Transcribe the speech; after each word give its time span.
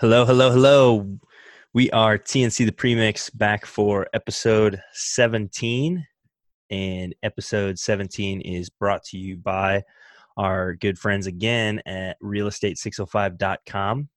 Hello, 0.00 0.24
hello, 0.24 0.52
hello. 0.52 1.18
We 1.74 1.90
are 1.90 2.18
TNC 2.18 2.64
the 2.64 2.70
Premix 2.70 3.30
back 3.30 3.66
for 3.66 4.06
episode 4.14 4.80
17. 4.92 6.06
And 6.70 7.14
episode 7.24 7.80
17 7.80 8.40
is 8.42 8.70
brought 8.70 9.02
to 9.06 9.18
you 9.18 9.38
by 9.38 9.82
our 10.36 10.74
good 10.74 11.00
friends 11.00 11.26
again 11.26 11.82
at 11.84 12.16
realestate605.com. 12.22 14.08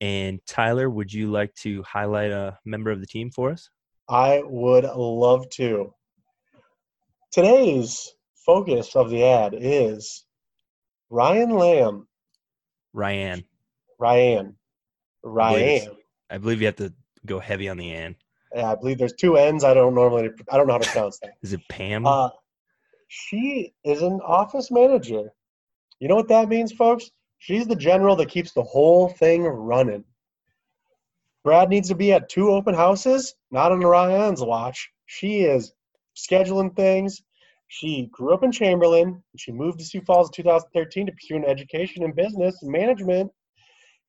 And 0.00 0.40
Tyler, 0.44 0.90
would 0.90 1.12
you 1.12 1.30
like 1.30 1.54
to 1.58 1.80
highlight 1.84 2.32
a 2.32 2.58
member 2.64 2.90
of 2.90 2.98
the 2.98 3.06
team 3.06 3.30
for 3.30 3.52
us? 3.52 3.70
I 4.08 4.42
would 4.44 4.82
love 4.82 5.48
to. 5.50 5.94
Today's 7.30 8.12
focus 8.34 8.96
of 8.96 9.10
the 9.10 9.22
ad 9.22 9.54
is 9.56 10.24
Ryan 11.10 11.50
Lamb. 11.50 12.08
Ryan. 12.92 13.44
Ryan. 13.98 14.56
I 15.24 15.28
believe 15.28 15.82
Ryan. 15.82 15.96
I 16.30 16.38
believe 16.38 16.60
you 16.60 16.66
have 16.66 16.76
to 16.76 16.92
go 17.26 17.38
heavy 17.38 17.68
on 17.68 17.76
the 17.76 17.92
N. 17.92 18.16
Yeah, 18.54 18.72
I 18.72 18.74
believe 18.76 18.98
there's 18.98 19.14
two 19.14 19.36
N's. 19.36 19.64
I 19.64 19.74
don't 19.74 19.94
normally. 19.94 20.30
I 20.50 20.56
don't 20.56 20.66
know 20.66 20.74
how 20.74 20.78
to 20.78 20.88
pronounce 20.90 21.18
that. 21.20 21.32
Is 21.42 21.52
it 21.52 21.60
Pam? 21.68 22.06
Uh, 22.06 22.30
she 23.08 23.74
is 23.84 24.02
an 24.02 24.20
office 24.24 24.70
manager. 24.70 25.30
You 26.00 26.08
know 26.08 26.14
what 26.14 26.28
that 26.28 26.48
means, 26.48 26.72
folks? 26.72 27.10
She's 27.38 27.66
the 27.66 27.76
general 27.76 28.16
that 28.16 28.28
keeps 28.28 28.52
the 28.52 28.62
whole 28.62 29.08
thing 29.08 29.44
running. 29.44 30.04
Brad 31.44 31.68
needs 31.68 31.88
to 31.88 31.94
be 31.94 32.12
at 32.12 32.28
two 32.28 32.50
open 32.50 32.74
houses, 32.74 33.34
not 33.50 33.72
on 33.72 33.80
Ryan's 33.80 34.42
watch. 34.42 34.90
She 35.06 35.40
is 35.42 35.72
scheduling 36.16 36.74
things. 36.74 37.22
She 37.68 38.08
grew 38.12 38.34
up 38.34 38.42
in 38.42 38.50
Chamberlain. 38.52 39.22
She 39.36 39.52
moved 39.52 39.78
to 39.78 39.84
Sioux 39.84 40.00
Falls 40.00 40.28
in 40.28 40.42
2013 40.42 41.06
to 41.06 41.12
pursue 41.12 41.36
an 41.36 41.44
education 41.44 42.02
in 42.02 42.12
business 42.12 42.62
and 42.62 42.72
management. 42.72 43.30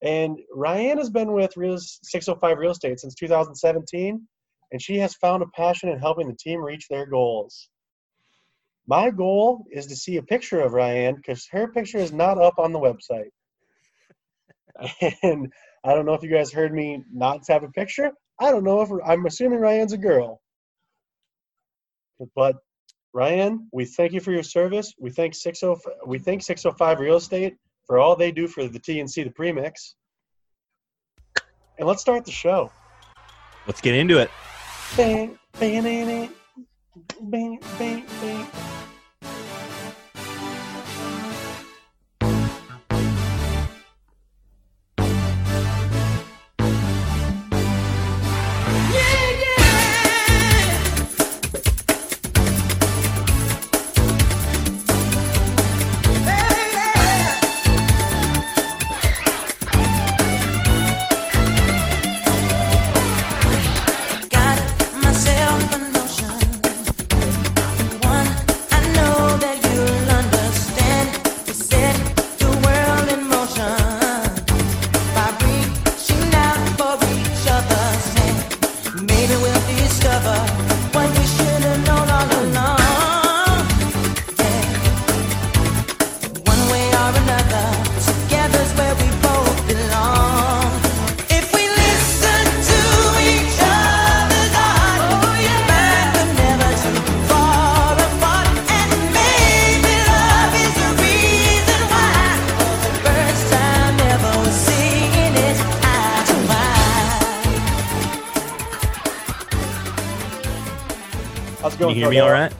And 0.01 0.39
Ryan 0.53 0.97
has 0.97 1.09
been 1.09 1.33
with 1.33 1.57
Real 1.57 1.77
605 1.77 2.57
Real 2.57 2.71
Estate 2.71 2.99
since 2.99 3.15
2017, 3.15 4.27
and 4.71 4.81
she 4.81 4.97
has 4.97 5.15
found 5.15 5.43
a 5.43 5.47
passion 5.47 5.89
in 5.89 5.99
helping 5.99 6.27
the 6.27 6.37
team 6.39 6.61
reach 6.61 6.87
their 6.87 7.05
goals. 7.05 7.69
My 8.87 9.09
goal 9.11 9.65
is 9.71 9.87
to 9.87 9.95
see 9.95 10.17
a 10.17 10.23
picture 10.23 10.61
of 10.61 10.73
Ryan 10.73 11.15
because 11.15 11.47
her 11.51 11.67
picture 11.67 11.99
is 11.99 12.11
not 12.11 12.41
up 12.41 12.57
on 12.57 12.71
the 12.71 12.79
website. 12.79 13.29
And 15.23 15.51
I 15.83 15.93
don't 15.93 16.05
know 16.05 16.13
if 16.13 16.23
you 16.23 16.31
guys 16.31 16.51
heard 16.51 16.73
me 16.73 17.03
not 17.11 17.41
have 17.49 17.63
a 17.63 17.69
picture. 17.69 18.11
I 18.39 18.51
don't 18.51 18.63
know 18.63 18.81
if 18.81 18.89
I'm 19.05 19.25
assuming 19.25 19.59
Ryan's 19.59 19.93
a 19.93 19.97
girl. 19.97 20.41
But 22.35 22.55
Ryan, 23.13 23.67
we 23.73 23.85
thank 23.85 24.13
you 24.13 24.21
for 24.21 24.31
your 24.31 24.43
service. 24.43 24.93
We 24.99 25.09
thank 25.11 25.35
60 25.35 25.75
we 26.05 26.19
thank 26.19 26.43
605 26.43 26.99
Real 26.99 27.17
Estate 27.17 27.55
for 27.89 27.97
all 27.97 28.15
they 28.15 28.31
do 28.31 28.47
for 28.47 28.67
the 28.67 28.79
TNC 28.79 29.23
the 29.23 29.31
premix. 29.31 29.95
And 31.79 31.87
let's 31.87 32.01
start 32.01 32.23
the 32.23 32.31
show. 32.31 32.71
Let's 33.65 33.81
get 33.81 33.95
into 33.95 34.19
it. 34.19 34.29
Bang, 34.95 35.39
bang, 35.59 35.83
bang, 35.83 36.29
bang, 37.19 37.59
bang, 37.79 38.05
bang. 38.21 38.68
How's 111.61 111.75
it 111.75 111.79
Can 111.79 111.89
you 111.89 111.95
hear 111.95 112.09
me 112.09 112.19
all 112.19 112.31
right? 112.31 112.53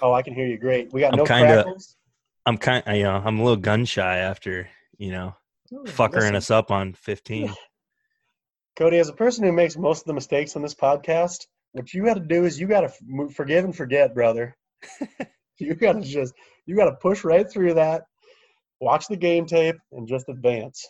Oh, 0.00 0.14
I 0.14 0.22
can 0.22 0.34
hear 0.34 0.46
you 0.46 0.56
great. 0.56 0.90
We 0.90 1.02
got 1.02 1.12
I'm 1.12 1.18
no 1.18 1.24
kinda- 1.24 1.64
crackles. 1.64 1.96
I'm 2.46 2.56
kind 2.56 2.82
you 2.96 3.02
know, 3.02 3.20
I'm 3.22 3.38
a 3.38 3.42
little 3.42 3.58
gun 3.58 3.84
shy 3.84 4.16
after, 4.16 4.70
you 4.96 5.12
know, 5.12 5.36
oh, 5.74 5.82
fuckering 5.84 6.32
Listen, 6.32 6.36
us 6.36 6.50
up 6.50 6.70
on 6.70 6.94
15. 6.94 7.52
Cody, 8.76 8.96
as 8.96 9.10
a 9.10 9.12
person 9.12 9.44
who 9.44 9.52
makes 9.52 9.76
most 9.76 10.00
of 10.00 10.06
the 10.06 10.14
mistakes 10.14 10.56
on 10.56 10.62
this 10.62 10.74
podcast, 10.74 11.46
what 11.72 11.92
you 11.92 12.02
got 12.06 12.14
to 12.14 12.20
do 12.20 12.46
is 12.46 12.58
you 12.58 12.66
got 12.66 12.80
to 12.80 13.28
forgive 13.34 13.66
and 13.66 13.76
forget, 13.76 14.14
brother. 14.14 14.56
you 15.58 15.74
got 15.74 15.94
to 15.94 16.00
just 16.00 16.32
you 16.64 16.74
got 16.74 16.86
to 16.86 16.96
push 17.02 17.24
right 17.24 17.50
through 17.50 17.74
that, 17.74 18.04
watch 18.80 19.08
the 19.08 19.16
game 19.16 19.44
tape, 19.44 19.76
and 19.92 20.08
just 20.08 20.30
advance. 20.30 20.88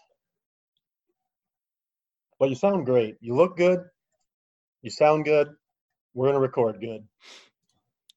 But 2.38 2.50
you 2.50 2.54
sound 2.54 2.86
great. 2.86 3.16
You 3.20 3.34
look 3.34 3.56
good. 3.56 3.80
You 4.82 4.90
sound 4.90 5.24
good. 5.24 5.48
We're 6.14 6.28
gonna 6.28 6.40
record 6.40 6.80
good. 6.80 7.06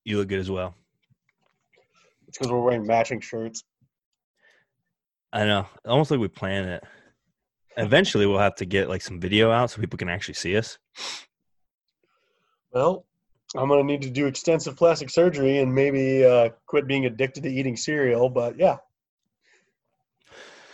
You 0.03 0.17
look 0.17 0.27
good 0.27 0.39
as 0.39 0.49
well. 0.49 0.75
It's 2.27 2.37
because 2.37 2.51
we're 2.51 2.61
wearing 2.61 2.85
matching 2.85 3.19
shirts. 3.19 3.63
I 5.33 5.45
know. 5.45 5.65
Almost 5.85 6.11
like 6.11 6.19
we 6.19 6.27
planned 6.27 6.69
it. 6.69 6.83
Eventually 7.77 8.25
we'll 8.25 8.39
have 8.39 8.55
to 8.55 8.65
get 8.65 8.89
like 8.89 9.01
some 9.01 9.19
video 9.19 9.51
out 9.51 9.71
so 9.71 9.79
people 9.79 9.97
can 9.97 10.09
actually 10.09 10.33
see 10.33 10.57
us. 10.57 10.77
Well, 12.73 13.05
I'm 13.55 13.67
gonna 13.67 13.83
need 13.83 14.01
to 14.03 14.09
do 14.09 14.27
extensive 14.27 14.75
plastic 14.75 15.09
surgery 15.09 15.59
and 15.59 15.73
maybe 15.73 16.25
uh, 16.25 16.49
quit 16.67 16.87
being 16.87 17.05
addicted 17.05 17.43
to 17.43 17.49
eating 17.49 17.75
cereal. 17.75 18.29
But 18.29 18.57
yeah. 18.57 18.77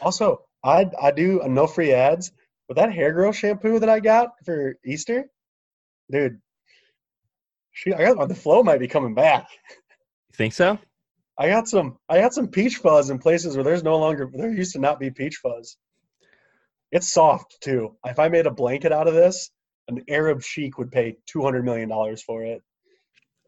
Also, 0.02 0.42
I 0.64 0.90
I 1.02 1.12
do 1.12 1.42
uh, 1.42 1.48
no 1.48 1.68
free 1.68 1.92
ads, 1.92 2.32
but 2.68 2.78
that 2.78 2.94
hair 2.94 3.14
growth 3.14 3.36
shampoo 3.36 3.80
that 3.80 3.90
I 3.90 4.00
got 4.00 4.30
for 4.46 4.76
Easter, 4.86 5.30
dude. 6.12 6.40
She, 7.78 7.94
I 7.94 8.12
got 8.12 8.28
the 8.28 8.34
flow 8.34 8.64
might 8.64 8.80
be 8.80 8.88
coming 8.88 9.14
back. 9.14 9.48
You 9.70 10.34
think 10.34 10.54
so? 10.54 10.80
I 11.38 11.50
got 11.50 11.68
some 11.68 12.00
I 12.10 12.20
got 12.20 12.34
some 12.34 12.48
peach 12.48 12.78
fuzz 12.78 13.12
in 13.12 13.20
places 13.20 13.56
where 13.56 13.64
there's 13.64 13.84
no 13.84 14.00
longer 14.00 14.28
there 14.34 14.52
used 14.52 14.74
to 14.74 14.80
not 14.80 15.00
be 15.00 15.12
peach 15.12 15.36
fuzz. 15.36 15.78
It's 16.92 17.14
soft 17.14 17.58
too. 17.62 17.96
If 18.04 18.18
I 18.18 18.30
made 18.30 18.48
a 18.48 18.52
blanket 18.52 18.92
out 18.92 19.08
of 19.08 19.14
this, 19.14 19.52
an 19.88 20.02
Arab 20.10 20.42
sheik 20.42 20.80
would 20.80 20.92
pay 20.92 21.18
two 21.28 21.44
hundred 21.44 21.66
million 21.66 21.88
dollars 21.88 22.24
for 22.24 22.44
it. 22.44 22.64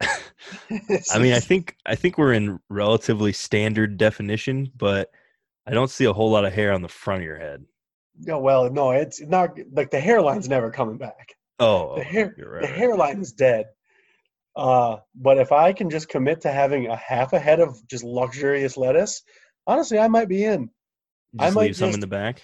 I 0.00 1.18
mean, 1.18 1.32
I 1.32 1.40
think 1.40 1.74
I 1.84 1.96
think 1.96 2.16
we're 2.16 2.32
in 2.32 2.60
relatively 2.68 3.32
standard 3.32 3.98
definition, 3.98 4.70
but 4.76 5.10
I 5.66 5.72
don't 5.72 5.90
see 5.90 6.04
a 6.04 6.12
whole 6.12 6.30
lot 6.30 6.44
of 6.44 6.52
hair 6.52 6.72
on 6.72 6.82
the 6.82 6.88
front 6.88 7.22
of 7.22 7.26
your 7.26 7.38
head. 7.38 7.64
Yeah, 8.20 8.36
well, 8.36 8.70
no, 8.70 8.92
it's 8.92 9.20
not 9.20 9.58
like 9.72 9.90
the 9.90 9.98
hairline's 9.98 10.48
never 10.48 10.70
coming 10.70 10.98
back. 10.98 11.34
Oh, 11.58 11.96
The 11.96 12.02
oh, 12.02 12.04
hair, 12.04 12.26
right, 12.26 12.36
the 12.36 12.68
right. 12.68 12.76
hairline 12.76 13.20
is 13.20 13.32
dead. 13.32 13.66
Uh, 14.56 14.96
but 15.14 15.38
if 15.38 15.52
I 15.52 15.72
can 15.72 15.90
just 15.90 16.08
commit 16.08 16.42
to 16.42 16.50
having 16.50 16.88
a 16.88 16.96
half 16.96 17.32
a 17.32 17.38
head 17.38 17.60
of 17.60 17.76
just 17.88 18.04
luxurious 18.04 18.76
lettuce, 18.76 19.22
honestly, 19.66 19.98
I 19.98 20.08
might 20.08 20.28
be 20.28 20.44
in. 20.44 20.70
I 21.38 21.50
might 21.50 21.66
leave 21.66 21.76
some 21.76 21.90
in 21.90 22.00
the 22.00 22.06
back. 22.06 22.42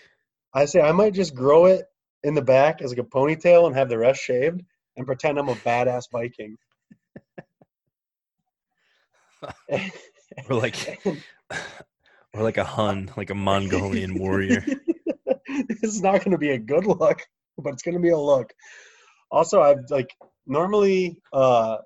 I 0.55 0.65
say 0.65 0.81
I 0.81 0.93
might 0.93 1.15
just 1.15 1.35
grow 1.35 1.67
it 1.67 1.85
in 2.23 2.35
the 2.35 2.43
back 2.43 2.81
as 2.81 2.91
like 2.91 2.99
a 2.99 3.03
ponytail 3.03 3.67
and 3.67 3.75
have 3.77 3.89
the 3.89 3.99
rest 3.99 4.21
shaved 4.21 4.63
and 4.97 5.07
pretend 5.07 5.39
I'm 5.39 5.49
a 5.49 5.55
badass 5.55 6.05
Viking. 6.11 6.57
Or 10.49 10.57
like 10.57 10.99
or 12.35 12.43
like 12.43 12.59
a 12.59 12.65
Hun, 12.65 13.11
like 13.17 13.31
a 13.31 13.35
Mongolian 13.35 14.19
warrior. 14.19 14.65
this 15.69 15.83
is 15.83 16.03
not 16.03 16.19
going 16.25 16.33
to 16.33 16.39
be 16.39 16.51
a 16.51 16.59
good 16.59 16.85
look, 16.85 17.23
but 17.57 17.73
it's 17.73 17.83
going 17.83 17.95
to 17.95 18.01
be 18.01 18.11
a 18.11 18.19
look. 18.19 18.53
Also, 19.31 19.63
I've 19.63 19.89
like 19.89 20.11
normally, 20.47 21.19
uh, 21.33 21.79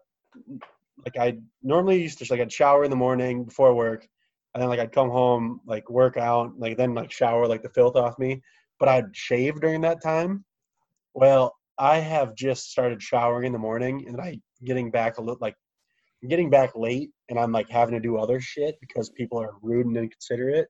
like 1.05 1.17
I 1.19 1.39
normally 1.63 2.03
used 2.03 2.19
to 2.19 2.27
like 2.31 2.41
I'd 2.41 2.53
shower 2.53 2.85
in 2.85 2.91
the 2.91 2.97
morning 2.97 3.45
before 3.45 3.75
work, 3.75 4.07
and 4.55 4.63
then 4.63 4.69
like 4.69 4.81
I'd 4.81 4.93
come 4.93 5.11
home, 5.11 5.61
like 5.67 5.89
work 5.91 6.17
out, 6.17 6.59
like 6.59 6.77
then 6.77 6.95
like 6.95 7.11
shower 7.11 7.47
like 7.47 7.63
the 7.63 7.71
filth 7.71 7.97
off 7.97 8.19
me. 8.19 8.43
but 8.79 8.89
I'd 8.89 9.15
shave 9.15 9.61
during 9.61 9.83
that 9.83 10.03
time. 10.03 10.45
Well, 11.15 11.55
I 11.79 11.99
have 11.99 12.35
just 12.35 12.71
started 12.71 13.03
showering 13.03 13.47
in 13.47 13.53
the 13.53 13.59
morning, 13.59 14.05
and 14.09 14.21
I 14.21 14.41
getting 14.65 14.91
back 14.91 15.19
a 15.19 15.21
little 15.21 15.39
like 15.41 15.57
getting 16.29 16.51
back 16.51 16.73
late, 16.75 17.11
and 17.29 17.39
I'm 17.39 17.53
like 17.53 17.69
having 17.69 17.95
to 17.95 18.01
do 18.01 18.17
other 18.19 18.41
shit 18.41 18.77
because 18.81 19.11
people 19.11 19.39
are 19.39 19.55
rude 19.63 19.87
and 19.87 19.97
inconsiderate 19.97 20.69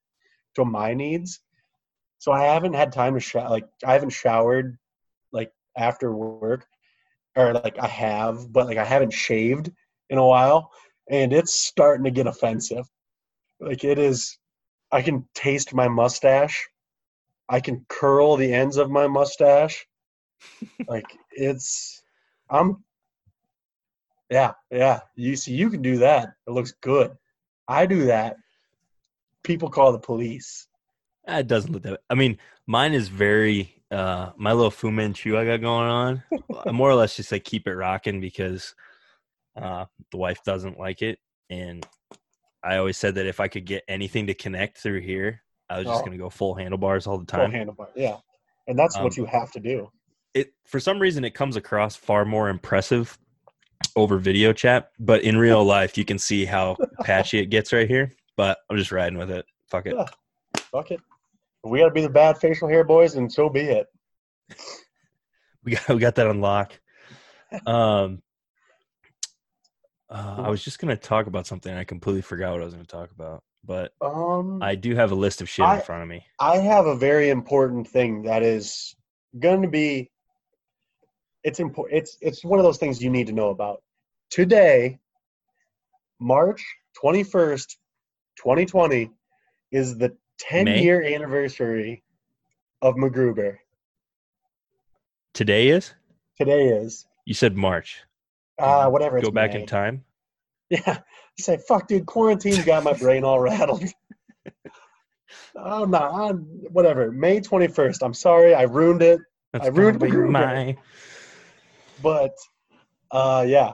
to 0.57 0.65
my 0.65 0.95
needs. 0.95 1.41
So 2.19 2.33
I 2.33 2.45
haven't 2.45 2.75
had 2.75 2.93
time 2.93 3.15
to 3.15 3.21
shower. 3.21 3.49
Like 3.49 3.67
I 3.85 3.95
haven't 3.95 4.11
showered 4.11 4.79
like 5.33 5.51
after 5.77 6.15
work, 6.15 6.67
or 7.37 7.55
like 7.55 7.79
I 7.79 7.87
have, 7.87 8.53
but 8.53 8.67
like 8.67 8.79
I 8.79 8.85
haven't 8.85 9.13
shaved 9.13 9.71
in 10.09 10.19
a 10.19 10.27
while, 10.27 10.71
and 11.09 11.33
it's 11.33 11.55
starting 11.55 12.05
to 12.05 12.11
get 12.11 12.27
offensive. 12.27 12.87
Like 13.61 13.85
it 13.85 13.99
is, 13.99 14.39
I 14.91 15.03
can 15.03 15.27
taste 15.35 15.75
my 15.75 15.89
mustache. 15.89 16.69
I 17.49 17.61
can 17.61 17.85
curl 17.89 18.37
the 18.37 18.53
ends 18.53 18.77
of 18.77 18.91
my 18.91 19.07
mustache. 19.07 19.87
like 20.89 21.05
it's, 21.33 22.03
I'm, 22.49 22.85
yeah, 24.31 24.53
yeah. 24.71 25.01
You 25.17 25.37
see, 25.37 25.55
you 25.55 25.69
can 25.71 25.83
do 25.83 25.99
that. 25.99 26.31
It 26.47 26.53
looks 26.53 26.73
good. 26.81 27.17
I 27.67 27.87
do 27.87 28.07
that. 28.07 28.37
People 29.43 29.69
call 29.69 29.93
the 29.93 29.99
police. 29.99 30.69
It 31.27 31.47
doesn't 31.47 31.73
look 31.73 31.83
that. 31.83 32.01
I 32.09 32.15
mean, 32.15 32.39
mine 32.67 32.95
is 32.95 33.09
very 33.09 33.80
uh 33.91 34.31
my 34.37 34.53
little 34.53 34.71
Fu 34.71 34.91
Manchu 34.91 35.37
I 35.39 35.45
got 35.45 35.61
going 35.61 35.89
on. 35.91 36.23
I 36.65 36.71
more 36.73 36.91
or 36.91 36.95
less 36.95 37.17
just 37.17 37.33
like 37.33 37.45
keep 37.45 37.67
it 37.67 37.75
rocking 37.75 38.21
because 38.21 38.75
uh 39.61 39.87
the 40.11 40.17
wife 40.17 40.43
doesn't 40.45 40.79
like 40.79 41.03
it, 41.03 41.19
and 41.49 41.87
I 42.63 42.77
always 42.77 42.97
said 42.97 43.15
that 43.17 43.27
if 43.27 43.41
I 43.41 43.49
could 43.49 43.65
get 43.65 43.83
anything 43.89 44.27
to 44.29 44.35
connect 44.35 44.79
through 44.79 45.01
here, 45.01 45.43
I 45.69 45.79
was 45.79 45.87
just 45.87 46.03
Oh. 46.03 46.05
gonna 46.05 46.19
go 46.19 46.31
full 46.31 46.55
handlebars 46.55 47.07
all 47.07 47.19
the 47.19 47.25
Full 47.31 47.41
time. 47.49 47.53
handlebar. 47.53 47.89
Yeah, 47.97 48.17
and 48.69 48.79
that's 48.79 48.97
Um, 48.97 49.05
what 49.05 49.17
you 49.17 49.25
have 49.25 49.51
to 49.53 49.61
do. 49.61 49.91
It 50.35 50.53
for 50.65 50.79
some 50.79 51.01
reason 51.01 51.25
it 51.25 51.35
comes 51.35 51.57
across 51.57 51.97
far 51.97 52.25
more 52.25 52.49
impressive 52.49 53.19
over 53.97 54.19
video 54.19 54.53
chat, 54.53 54.91
but 55.01 55.23
in 55.23 55.37
real 55.37 55.65
life 55.65 55.99
you 55.99 56.05
can 56.05 56.19
see 56.19 56.45
how 56.45 56.77
patchy 57.03 57.39
it 57.41 57.47
gets 57.47 57.73
right 57.73 57.89
here. 57.89 58.13
But 58.37 58.59
I'm 58.71 58.77
just 58.77 58.93
riding 58.93 59.19
with 59.19 59.31
it. 59.31 59.45
Fuck 59.69 59.87
it. 59.87 59.97
Yeah. 59.97 60.07
Fuck 60.71 60.93
it. 60.93 61.01
We 61.63 61.79
got 61.81 61.87
to 61.87 61.95
be 61.95 62.01
the 62.03 62.09
bad 62.11 62.39
facial 62.39 62.69
hair 62.69 62.85
boys, 62.85 63.15
and 63.17 63.31
so 63.31 63.49
be 63.49 63.61
it. 63.61 63.87
we 65.65 65.73
got 65.73 65.89
we 65.89 65.99
got 65.99 66.15
that 66.15 66.27
on 66.27 66.41
lock. 66.41 66.73
Um, 67.67 68.23
uh, 70.09 70.37
I 70.39 70.49
was 70.49 70.63
just 70.63 70.79
gonna 70.79 70.97
talk 70.97 71.27
about 71.27 71.47
something. 71.47 71.73
I 71.73 71.85
completely 71.85 72.23
forgot 72.23 72.53
what 72.53 72.63
I 72.63 72.65
was 72.65 72.75
gonna 72.75 72.87
talk 72.87 73.11
about, 73.11 73.43
but 73.65 73.93
Um, 74.01 74.63
I 74.63 74.75
do 74.75 74.95
have 74.95 75.13
a 75.13 75.15
list 75.15 75.41
of 75.43 75.49
shit 75.49 75.65
I- 75.65 75.77
in 75.77 75.83
front 75.83 76.03
of 76.03 76.09
me. 76.09 76.25
I 76.39 76.59
have 76.59 76.87
a 76.87 76.97
very 76.97 77.29
important 77.29 77.89
thing 77.89 78.23
that 78.23 78.43
is 78.43 78.95
going 79.39 79.63
to 79.63 79.69
be 79.69 80.11
it's 81.45 81.61
important 81.61 81.97
it's 81.99 82.17
it's 82.21 82.45
one 82.45 82.59
of 82.59 82.65
those 82.65 82.79
things 82.79 83.03
you 83.03 83.11
need 83.11 83.27
to 83.29 83.33
know 83.33 83.51
about. 83.51 83.83
Today, 84.31 84.99
March 86.21 86.65
21st, 87.03 87.77
2020 88.37 89.11
is 89.73 89.97
the 89.97 90.17
10 90.49 90.65
May? 90.65 90.83
year 90.83 91.03
anniversary 91.03 92.03
of 92.83 92.95
MacGruber. 92.95 93.59
Today 95.35 95.69
is 95.69 95.95
Today 96.39 96.69
is 96.69 97.07
you 97.27 97.35
said 97.35 97.57
March. 97.57 98.01
uh 98.59 98.89
whatever 98.89 99.21
Go 99.21 99.31
back 99.31 99.55
May. 99.55 99.61
in 99.61 99.67
time. 99.67 100.05
Yeah. 100.71 100.99
You 101.37 101.43
say, 101.43 101.59
fuck, 101.67 101.89
dude, 101.89 102.07
quarantine's 102.07 102.65
got 102.65 102.85
my 102.85 102.93
brain 102.93 103.25
all 103.25 103.41
rattled. 103.41 103.83
oh, 105.57 105.85
no, 105.85 105.99
I'm, 105.99 106.37
whatever. 106.71 107.11
May 107.11 107.41
21st. 107.41 107.99
I'm 108.03 108.15
sorry. 108.15 108.55
I 108.55 108.63
ruined 108.63 109.03
it. 109.03 109.21
That's 109.53 109.67
I 109.67 109.69
ruined 109.71 109.99
MacGruber. 109.99 110.31
my 110.31 110.77
But, 112.01 112.35
uh, 113.11 113.45
yeah. 113.49 113.73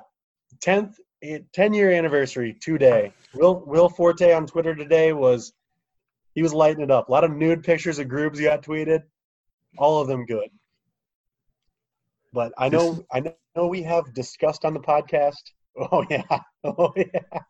10th, 0.65 0.95
eh, 1.23 1.41
10 1.53 1.75
year 1.75 1.91
anniversary 1.91 2.57
today. 2.63 3.13
Will, 3.35 3.63
Will 3.67 3.91
Forte 3.91 4.33
on 4.33 4.47
Twitter 4.47 4.75
today 4.75 5.13
was, 5.13 5.53
he 6.37 6.43
was 6.43 6.53
lighting 6.53 6.83
it 6.83 6.91
up. 6.91 7.09
A 7.09 7.13
lot 7.13 7.25
of 7.25 7.35
nude 7.35 7.65
pictures 7.65 7.99
of 7.99 8.09
groups 8.09 8.39
got 8.39 8.63
tweeted. 8.63 9.01
All 9.79 10.01
of 10.01 10.07
them 10.07 10.27
good. 10.27 10.51
But 12.33 12.53
I 12.59 12.69
know, 12.69 13.05
I 13.11 13.21
know 13.57 13.67
we 13.67 13.83
have 13.83 14.13
discussed 14.15 14.65
on 14.65 14.75
the 14.75 14.81
podcast. 14.81 15.35
Oh, 15.79 16.03
yeah. 16.09 16.23
Oh, 16.65 16.91
yeah. 16.97 17.41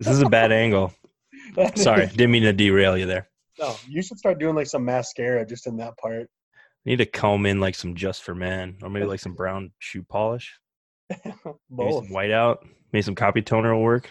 This 0.00 0.08
is 0.08 0.22
a 0.22 0.28
bad 0.28 0.50
angle. 0.50 0.92
Sorry, 1.76 2.08
didn't 2.08 2.32
mean 2.32 2.42
to 2.42 2.52
derail 2.52 2.98
you 2.98 3.06
there. 3.06 3.28
No, 3.60 3.76
you 3.86 4.02
should 4.02 4.18
start 4.18 4.40
doing 4.40 4.56
like 4.56 4.66
some 4.66 4.84
mascara 4.84 5.46
just 5.46 5.68
in 5.68 5.76
that 5.76 5.96
part. 5.96 6.28
I 6.52 6.56
need 6.84 6.96
to 6.96 7.06
comb 7.06 7.46
in 7.46 7.60
like 7.60 7.76
some 7.76 7.94
just 7.94 8.24
for 8.24 8.34
men, 8.34 8.78
or 8.82 8.90
maybe 8.90 9.06
like 9.06 9.20
some 9.20 9.34
brown 9.34 9.70
shoe 9.78 10.02
polish, 10.02 10.58
maybe 11.08 11.32
Both. 11.70 12.06
some 12.06 12.12
white 12.12 12.32
out, 12.32 12.66
maybe 12.92 13.02
some 13.02 13.14
copy 13.14 13.40
toner 13.40 13.72
will 13.72 13.84
work. 13.84 14.10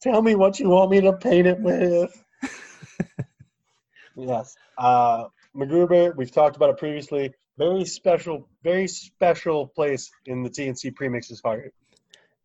Tell 0.00 0.22
me 0.22 0.34
what 0.34 0.58
you 0.58 0.68
want 0.68 0.90
me 0.90 1.00
to 1.02 1.12
paint 1.12 1.46
it 1.46 1.60
with. 1.60 2.24
yes. 4.16 4.54
Uh 4.78 5.24
MacGruber, 5.56 6.16
we've 6.16 6.30
talked 6.30 6.56
about 6.56 6.70
it 6.70 6.78
previously. 6.78 7.32
Very 7.58 7.84
special, 7.84 8.48
very 8.62 8.86
special 8.86 9.66
place 9.66 10.10
in 10.26 10.42
the 10.42 10.48
TNC 10.48 10.94
premix's 10.94 11.40
heart. 11.44 11.74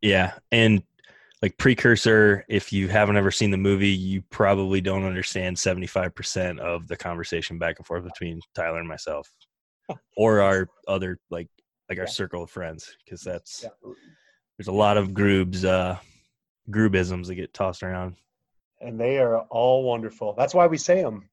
Yeah, 0.01 0.33
and 0.51 0.81
like 1.41 1.57
precursor, 1.57 2.43
if 2.49 2.73
you 2.73 2.87
haven't 2.87 3.15
ever 3.17 3.29
seen 3.31 3.51
the 3.51 3.57
movie, 3.57 3.89
you 3.89 4.23
probably 4.31 4.81
don't 4.81 5.03
understand 5.05 5.57
seventy 5.57 5.87
five 5.87 6.15
percent 6.15 6.59
of 6.59 6.87
the 6.87 6.97
conversation 6.97 7.59
back 7.59 7.77
and 7.77 7.85
forth 7.85 8.03
between 8.03 8.41
Tyler 8.55 8.79
and 8.79 8.87
myself, 8.87 9.31
or 10.17 10.41
our 10.41 10.67
other 10.87 11.19
like 11.29 11.47
like 11.89 11.99
our 11.99 12.05
Yeah. 12.05 12.09
circle 12.11 12.43
of 12.43 12.49
friends, 12.49 12.95
because 13.05 13.21
that's 13.21 13.63
Yeah. 13.63 13.69
there's 14.57 14.67
a 14.67 14.71
lot 14.73 14.97
of 14.97 15.09
groobs, 15.09 15.63
uh, 15.63 15.97
groobisms 16.69 17.27
that 17.27 17.35
get 17.35 17.53
tossed 17.53 17.83
around. 17.83 18.15
And 18.81 18.99
they 18.99 19.17
are 19.19 19.39
all 19.41 19.83
wonderful. 19.83 20.33
That's 20.37 20.53
why 20.53 20.67
we 20.67 20.77
say 20.77 21.01
them. 21.01 21.29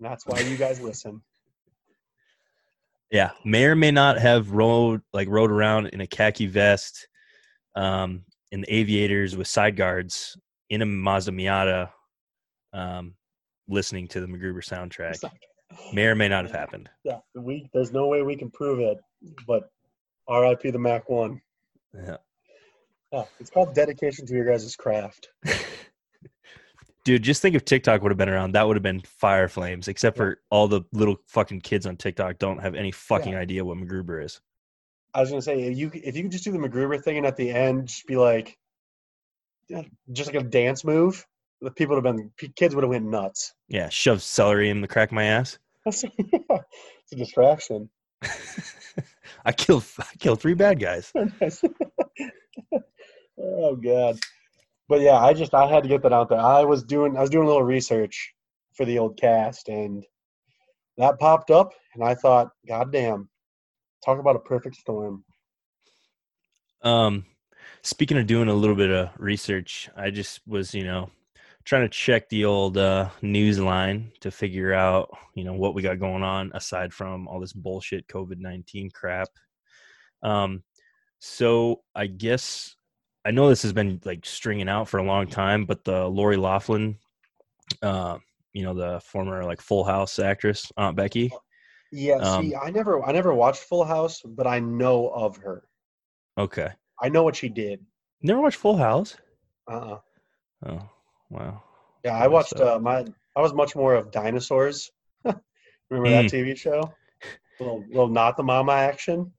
That's 0.00 0.26
why 0.26 0.40
you 0.40 0.56
guys 0.56 0.80
listen. 0.80 1.22
Yeah, 3.12 3.30
may 3.44 3.66
or 3.66 3.76
may 3.76 3.92
not 3.92 4.18
have 4.18 4.50
rode 4.50 5.00
like 5.12 5.28
rode 5.28 5.52
around 5.52 5.86
in 5.86 6.00
a 6.00 6.08
khaki 6.08 6.46
vest, 6.46 7.06
um, 7.76 8.24
in 8.50 8.62
the 8.62 8.74
aviators 8.74 9.36
with 9.36 9.46
side 9.46 9.76
guards 9.76 10.36
in 10.70 10.82
a 10.82 10.86
Mazda 10.86 11.30
Miata, 11.30 11.90
um, 12.72 13.14
listening 13.68 14.08
to 14.08 14.20
the 14.20 14.26
MacGruber 14.26 14.64
soundtrack. 14.64 15.22
May 15.92 16.06
or 16.06 16.14
may 16.16 16.28
not 16.28 16.44
have 16.44 16.52
happened. 16.52 16.88
Yeah, 17.04 17.18
we 17.34 17.68
there's 17.72 17.92
no 17.92 18.08
way 18.08 18.22
we 18.22 18.34
can 18.34 18.50
prove 18.50 18.80
it, 18.80 18.98
but 19.46 19.70
R.I.P. 20.26 20.70
the 20.70 20.78
Mac 20.78 21.08
One. 21.08 21.40
Yeah. 21.94 22.16
Yeah, 23.12 23.24
it's 23.40 23.50
called 23.50 23.74
dedication 23.74 24.26
to 24.26 24.34
your 24.34 24.44
guys' 24.44 24.74
craft. 24.76 25.28
Dude, 27.04 27.22
just 27.22 27.40
think 27.40 27.54
if 27.54 27.64
TikTok 27.64 28.02
would 28.02 28.10
have 28.10 28.18
been 28.18 28.28
around, 28.28 28.52
that 28.52 28.66
would 28.66 28.74
have 28.74 28.82
been 28.82 29.00
fire 29.02 29.46
flames. 29.46 29.86
Except 29.86 30.16
for 30.16 30.40
all 30.50 30.66
the 30.66 30.82
little 30.92 31.16
fucking 31.28 31.60
kids 31.60 31.86
on 31.86 31.96
TikTok 31.96 32.38
don't 32.38 32.58
have 32.58 32.74
any 32.74 32.90
fucking 32.90 33.32
Yeah. 33.34 33.38
idea 33.38 33.64
what 33.64 33.76
MacGruber 33.78 34.24
is. 34.24 34.40
I 35.14 35.20
was 35.20 35.30
gonna 35.30 35.40
say 35.40 35.62
if 35.62 35.78
you 35.78 35.90
if 35.94 36.16
you 36.16 36.22
could 36.24 36.32
just 36.32 36.42
do 36.44 36.50
the 36.52 36.58
MacGruber 36.58 37.00
thing 37.02 37.16
and 37.16 37.26
at 37.26 37.36
the 37.36 37.48
end 37.50 37.86
just 37.88 38.06
be 38.06 38.16
like, 38.16 38.58
just 40.12 40.32
like 40.32 40.42
a 40.42 40.44
dance 40.46 40.84
move, 40.84 41.24
the 41.60 41.70
people 41.70 41.94
would 41.94 42.04
have 42.04 42.16
been 42.16 42.32
kids 42.56 42.74
would 42.74 42.82
have 42.82 42.90
went 42.90 43.04
nuts. 43.06 43.54
Yeah, 43.68 43.88
shove 43.88 44.20
celery 44.20 44.68
in 44.68 44.80
the 44.80 44.88
crack 44.88 45.10
of 45.10 45.14
my 45.14 45.24
ass. 45.24 45.58
it's 45.86 46.02
a 46.04 47.16
distraction. 47.16 47.88
I 49.44 49.52
killed 49.52 49.84
I 50.00 50.16
killed 50.18 50.40
three 50.40 50.54
bad 50.54 50.80
guys. 50.80 51.12
Oh 53.46 53.76
god, 53.76 54.18
but 54.88 55.00
yeah, 55.00 55.18
I 55.18 55.32
just 55.32 55.54
I 55.54 55.66
had 55.66 55.82
to 55.82 55.88
get 55.88 56.02
that 56.02 56.12
out 56.12 56.28
there. 56.28 56.38
I 56.38 56.64
was 56.64 56.82
doing 56.82 57.16
I 57.16 57.20
was 57.20 57.30
doing 57.30 57.44
a 57.44 57.48
little 57.48 57.62
research 57.62 58.32
for 58.74 58.84
the 58.84 58.98
old 58.98 59.16
cast 59.16 59.68
and 59.68 60.04
that 60.98 61.18
popped 61.18 61.50
up 61.50 61.72
and 61.94 62.04
I 62.04 62.14
thought, 62.14 62.50
God 62.66 62.92
damn, 62.92 63.28
talk 64.04 64.18
about 64.18 64.36
a 64.36 64.40
perfect 64.40 64.76
storm. 64.76 65.24
Um, 66.82 67.24
speaking 67.82 68.18
of 68.18 68.26
doing 68.26 68.48
a 68.48 68.54
little 68.54 68.76
bit 68.76 68.90
of 68.90 69.10
research, 69.18 69.88
I 69.96 70.10
just 70.10 70.40
was, 70.46 70.74
you 70.74 70.84
know, 70.84 71.10
trying 71.64 71.82
to 71.82 71.88
check 71.88 72.28
the 72.28 72.44
old 72.44 72.78
uh, 72.78 73.08
news 73.22 73.58
line 73.58 74.12
to 74.20 74.30
figure 74.30 74.72
out, 74.72 75.10
you 75.34 75.44
know, 75.44 75.54
what 75.54 75.74
we 75.74 75.82
got 75.82 75.98
going 75.98 76.22
on 76.22 76.52
aside 76.54 76.92
from 76.92 77.26
all 77.26 77.40
this 77.40 77.52
bullshit 77.52 78.06
COVID 78.06 78.38
nineteen 78.38 78.90
crap. 78.90 79.28
Um, 80.22 80.62
so 81.18 81.82
I 81.94 82.06
guess 82.06 82.75
I 83.26 83.32
know 83.32 83.48
this 83.48 83.62
has 83.62 83.72
been 83.72 84.00
like 84.04 84.24
stringing 84.24 84.68
out 84.68 84.88
for 84.88 84.98
a 84.98 85.02
long 85.02 85.26
time, 85.26 85.64
but 85.64 85.82
the 85.82 86.06
Lori 86.06 86.36
Laughlin, 86.36 86.96
uh, 87.82 88.18
you 88.52 88.62
know, 88.62 88.72
the 88.72 89.00
former 89.00 89.44
like 89.44 89.60
Full 89.60 89.82
House 89.82 90.20
actress 90.20 90.70
Aunt 90.76 90.96
Becky. 90.96 91.32
Yeah, 91.90 92.16
Um, 92.16 92.44
see, 92.44 92.54
I 92.54 92.70
never 92.70 93.04
I 93.04 93.10
never 93.10 93.34
watched 93.34 93.64
Full 93.64 93.84
House, 93.84 94.22
but 94.24 94.46
I 94.46 94.60
know 94.60 95.08
of 95.08 95.36
her. 95.38 95.64
Okay, 96.38 96.68
I 97.02 97.08
know 97.08 97.24
what 97.24 97.34
she 97.34 97.48
did. 97.48 97.84
never 98.22 98.40
watched 98.40 98.58
Full 98.58 98.76
House. 98.76 99.16
Uh-uh. 99.68 99.98
Oh, 100.64 100.88
wow. 101.28 101.64
Yeah, 102.04 102.16
I 102.16 102.28
watched 102.28 102.60
uh, 102.60 102.76
uh, 102.76 102.78
my. 102.78 103.04
I 103.34 103.40
was 103.40 103.52
much 103.52 103.74
more 103.74 103.94
of 103.94 104.12
dinosaurs. 104.12 104.88
Remember 105.90 106.10
that 106.10 106.30
TV 106.30 106.56
show? 106.56 106.94
Little, 107.60 107.84
little 107.88 108.08
not 108.08 108.36
the 108.36 108.42
mama 108.42 108.72
action. 108.72 109.32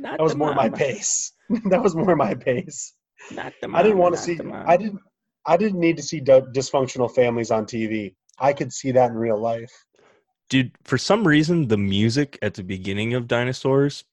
Not 0.00 0.18
That 0.18 0.22
was 0.22 0.32
the 0.32 0.38
more 0.38 0.54
my 0.54 0.68
pace. 0.68 1.32
that 1.70 1.82
was 1.82 1.94
more 1.94 2.16
my 2.16 2.34
pace. 2.34 2.94
Not 3.30 3.52
the 3.60 3.70
I 3.72 3.82
didn't 3.82 3.98
want 3.98 4.14
to 4.14 4.20
see. 4.20 4.38
I 4.66 4.76
didn't. 4.76 5.00
I 5.46 5.56
didn't 5.56 5.80
need 5.80 5.96
to 5.96 6.02
see 6.02 6.20
d- 6.20 6.42
dysfunctional 6.54 7.12
families 7.12 7.50
on 7.50 7.66
TV. 7.66 8.14
I 8.38 8.52
could 8.52 8.72
see 8.72 8.92
that 8.92 9.10
in 9.10 9.16
real 9.16 9.40
life. 9.40 9.72
Dude, 10.48 10.72
for 10.84 10.98
some 10.98 11.26
reason, 11.26 11.68
the 11.68 11.76
music 11.76 12.38
at 12.42 12.54
the 12.54 12.62
beginning 12.62 13.14
of 13.14 13.26
Dinosaurs, 13.26 14.04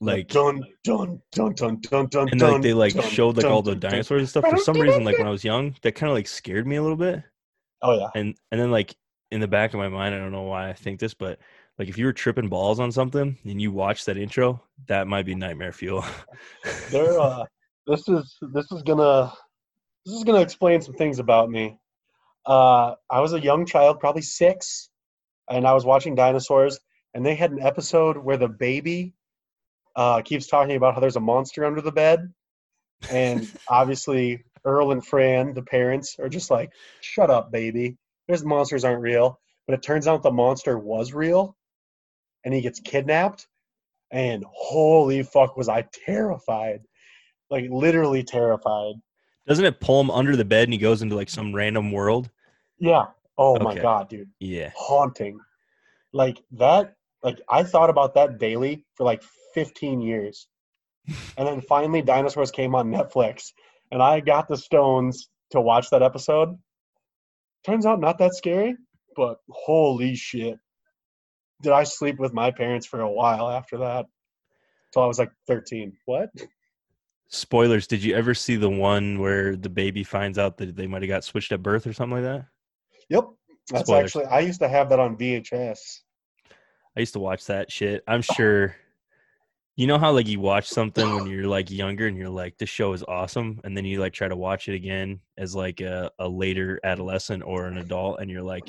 like, 0.00 0.28
dun 0.28 0.62
dun 0.84 1.20
dun 1.32 1.54
dun 1.54 1.80
dun 1.80 2.06
dun. 2.06 2.28
and 2.30 2.40
dun, 2.40 2.52
like 2.52 2.62
they 2.62 2.74
like 2.74 2.94
dun, 2.94 3.04
showed 3.04 3.36
like 3.36 3.44
dun, 3.44 3.52
all 3.52 3.62
the 3.62 3.72
dun, 3.72 3.80
dun. 3.80 3.90
dinosaurs 3.92 4.20
and 4.20 4.28
stuff. 4.28 4.44
For 4.48 4.58
some 4.58 4.80
reason, 4.80 5.04
like 5.04 5.18
when 5.18 5.26
I 5.26 5.30
was 5.30 5.44
young, 5.44 5.74
that 5.82 5.92
kind 5.92 6.10
of 6.10 6.16
like 6.16 6.28
scared 6.28 6.66
me 6.66 6.76
a 6.76 6.82
little 6.82 6.96
bit. 6.96 7.22
Oh 7.82 7.98
yeah. 7.98 8.08
And 8.14 8.36
and 8.52 8.60
then 8.60 8.70
like 8.70 8.94
in 9.30 9.40
the 9.40 9.48
back 9.48 9.74
of 9.74 9.78
my 9.78 9.88
mind, 9.88 10.14
I 10.14 10.18
don't 10.18 10.32
know 10.32 10.42
why 10.42 10.68
I 10.68 10.72
think 10.72 11.00
this, 11.00 11.14
but 11.14 11.38
like 11.78 11.88
if 11.88 11.96
you 11.96 12.06
were 12.06 12.12
tripping 12.12 12.48
balls 12.48 12.80
on 12.80 12.90
something 12.90 13.38
and 13.44 13.62
you 13.62 13.70
watch 13.70 14.04
that 14.04 14.16
intro, 14.16 14.60
that 14.88 15.06
might 15.06 15.26
be 15.26 15.34
nightmare 15.34 15.72
fuel. 15.72 16.04
There. 16.90 17.18
Uh, 17.18 17.44
this 17.86 18.08
is 18.08 18.36
this 18.52 18.70
is 18.72 18.82
gonna 18.82 19.32
this 20.04 20.14
is 20.14 20.24
gonna 20.24 20.40
explain 20.40 20.80
some 20.80 20.94
things 20.94 21.18
about 21.18 21.50
me. 21.50 21.78
Uh, 22.46 22.94
I 23.10 23.20
was 23.20 23.32
a 23.32 23.40
young 23.40 23.66
child, 23.66 24.00
probably 24.00 24.22
six, 24.22 24.90
and 25.50 25.66
I 25.66 25.74
was 25.74 25.84
watching 25.84 26.14
dinosaurs, 26.14 26.78
and 27.14 27.24
they 27.24 27.34
had 27.34 27.52
an 27.52 27.60
episode 27.60 28.16
where 28.16 28.36
the 28.36 28.48
baby 28.48 29.14
uh, 29.96 30.22
keeps 30.22 30.46
talking 30.46 30.76
about 30.76 30.94
how 30.94 31.00
there's 31.00 31.16
a 31.16 31.20
monster 31.20 31.64
under 31.64 31.80
the 31.80 31.92
bed, 31.92 32.32
and 33.10 33.50
obviously 33.68 34.44
Earl 34.64 34.92
and 34.92 35.06
Fran, 35.06 35.54
the 35.54 35.62
parents, 35.62 36.16
are 36.18 36.28
just 36.28 36.50
like, 36.50 36.70
"Shut 37.00 37.30
up, 37.30 37.52
baby. 37.52 37.96
There's 38.26 38.44
monsters 38.44 38.84
aren't 38.84 39.02
real." 39.02 39.38
But 39.66 39.74
it 39.74 39.82
turns 39.82 40.06
out 40.06 40.22
the 40.22 40.30
monster 40.30 40.78
was 40.78 41.12
real, 41.12 41.57
and 42.48 42.54
he 42.54 42.62
gets 42.62 42.80
kidnapped, 42.80 43.46
and 44.10 44.42
holy 44.50 45.22
fuck, 45.22 45.54
was 45.54 45.68
I 45.68 45.84
terrified! 46.06 46.80
Like 47.50 47.66
literally 47.68 48.22
terrified. 48.22 48.94
Doesn't 49.46 49.66
it 49.66 49.80
pull 49.80 50.00
him 50.00 50.10
under 50.10 50.34
the 50.34 50.46
bed 50.46 50.64
and 50.64 50.72
he 50.72 50.78
goes 50.78 51.02
into 51.02 51.14
like 51.14 51.28
some 51.28 51.54
random 51.54 51.92
world? 51.92 52.30
Yeah. 52.78 53.08
Oh 53.36 53.58
my 53.58 53.74
god, 53.74 54.08
dude. 54.08 54.30
Yeah. 54.40 54.70
Haunting. 54.74 55.38
Like 56.14 56.42
that 56.52 56.94
like 57.22 57.38
I 57.50 57.64
thought 57.64 57.90
about 57.90 58.14
that 58.14 58.38
daily 58.38 58.86
for 58.94 59.04
like 59.04 59.22
15 59.52 60.00
years. 60.00 60.46
And 61.36 61.46
then 61.46 61.60
finally 61.60 62.00
Dinosaurs 62.00 62.50
came 62.50 62.74
on 62.74 62.90
Netflix 62.90 63.52
and 63.92 64.02
I 64.02 64.20
got 64.20 64.48
the 64.48 64.56
stones 64.56 65.28
to 65.50 65.60
watch 65.60 65.90
that 65.90 66.02
episode. 66.02 66.56
Turns 67.66 67.84
out 67.84 68.00
not 68.00 68.16
that 68.18 68.34
scary, 68.34 68.74
but 69.14 69.36
holy 69.50 70.14
shit. 70.14 70.58
Did 71.62 71.72
I 71.72 71.84
sleep 71.84 72.18
with 72.18 72.32
my 72.32 72.50
parents 72.50 72.86
for 72.86 73.00
a 73.00 73.10
while 73.10 73.48
after 73.48 73.78
that? 73.78 74.06
Till 74.92 75.02
I 75.02 75.06
was 75.06 75.18
like 75.18 75.32
13. 75.46 75.92
What? 76.06 76.30
Spoilers, 77.28 77.86
did 77.86 78.02
you 78.02 78.14
ever 78.14 78.32
see 78.32 78.56
the 78.56 78.70
one 78.70 79.18
where 79.18 79.54
the 79.54 79.68
baby 79.68 80.02
finds 80.02 80.38
out 80.38 80.56
that 80.58 80.76
they 80.76 80.86
might 80.86 81.02
have 81.02 81.08
got 81.08 81.24
switched 81.24 81.52
at 81.52 81.62
birth 81.62 81.86
or 81.86 81.92
something 81.92 82.22
like 82.22 82.24
that? 82.24 82.46
Yep. 83.10 83.24
That's 83.70 83.86
Spoilers. 83.86 84.04
actually 84.16 84.24
I 84.26 84.40
used 84.40 84.60
to 84.60 84.68
have 84.68 84.88
that 84.88 84.98
on 84.98 85.16
VHS. 85.16 85.78
I 86.96 87.00
used 87.00 87.12
to 87.12 87.18
watch 87.18 87.44
that 87.46 87.70
shit. 87.70 88.02
I'm 88.08 88.22
sure 88.22 88.74
you 89.76 89.86
know 89.86 89.98
how 89.98 90.10
like 90.10 90.26
you 90.26 90.40
watch 90.40 90.68
something 90.68 91.14
when 91.14 91.26
you're 91.28 91.46
like 91.46 91.70
younger 91.70 92.08
and 92.08 92.16
you're 92.16 92.28
like 92.28 92.58
this 92.58 92.68
show 92.68 92.92
is 92.92 93.04
awesome 93.06 93.60
and 93.62 93.76
then 93.76 93.84
you 93.84 94.00
like 94.00 94.12
try 94.12 94.26
to 94.26 94.34
watch 94.34 94.68
it 94.68 94.74
again 94.74 95.20
as 95.36 95.54
like 95.54 95.80
a, 95.80 96.10
a 96.18 96.28
later 96.28 96.80
adolescent 96.82 97.44
or 97.44 97.66
an 97.66 97.78
adult 97.78 98.18
and 98.20 98.28
you're 98.28 98.42
like 98.42 98.68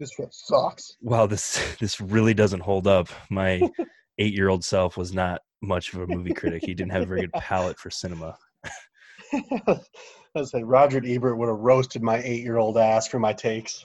This 0.00 0.12
shit 0.14 0.32
sucks. 0.32 0.96
wow 1.02 1.26
this 1.26 1.76
this 1.78 2.00
really 2.00 2.34
doesn't 2.34 2.60
hold 2.60 2.86
up. 2.88 3.08
My 3.30 3.60
8-year-old 4.20 4.64
self 4.64 4.96
was 4.96 5.12
not 5.14 5.42
much 5.62 5.92
of 5.94 6.00
a 6.00 6.06
movie 6.06 6.32
critic. 6.40 6.62
He 6.64 6.74
didn't 6.74 6.92
have 6.92 7.02
a 7.02 7.06
very 7.06 7.20
good 7.20 7.32
palate 7.34 7.78
for 7.78 7.90
cinema. 7.90 8.36
I 9.32 10.44
said 10.44 10.64
Roger 10.64 11.00
Ebert 11.04 11.36
would 11.38 11.48
have 11.48 11.58
roasted 11.58 12.02
my 12.02 12.18
eight-year-old 12.24 12.78
ass 12.78 13.06
for 13.08 13.18
my 13.18 13.32
takes. 13.32 13.84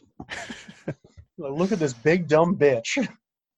Look 1.38 1.72
at 1.72 1.80
this 1.80 1.94
big 1.94 2.28
dumb 2.28 2.56
bitch. 2.56 3.08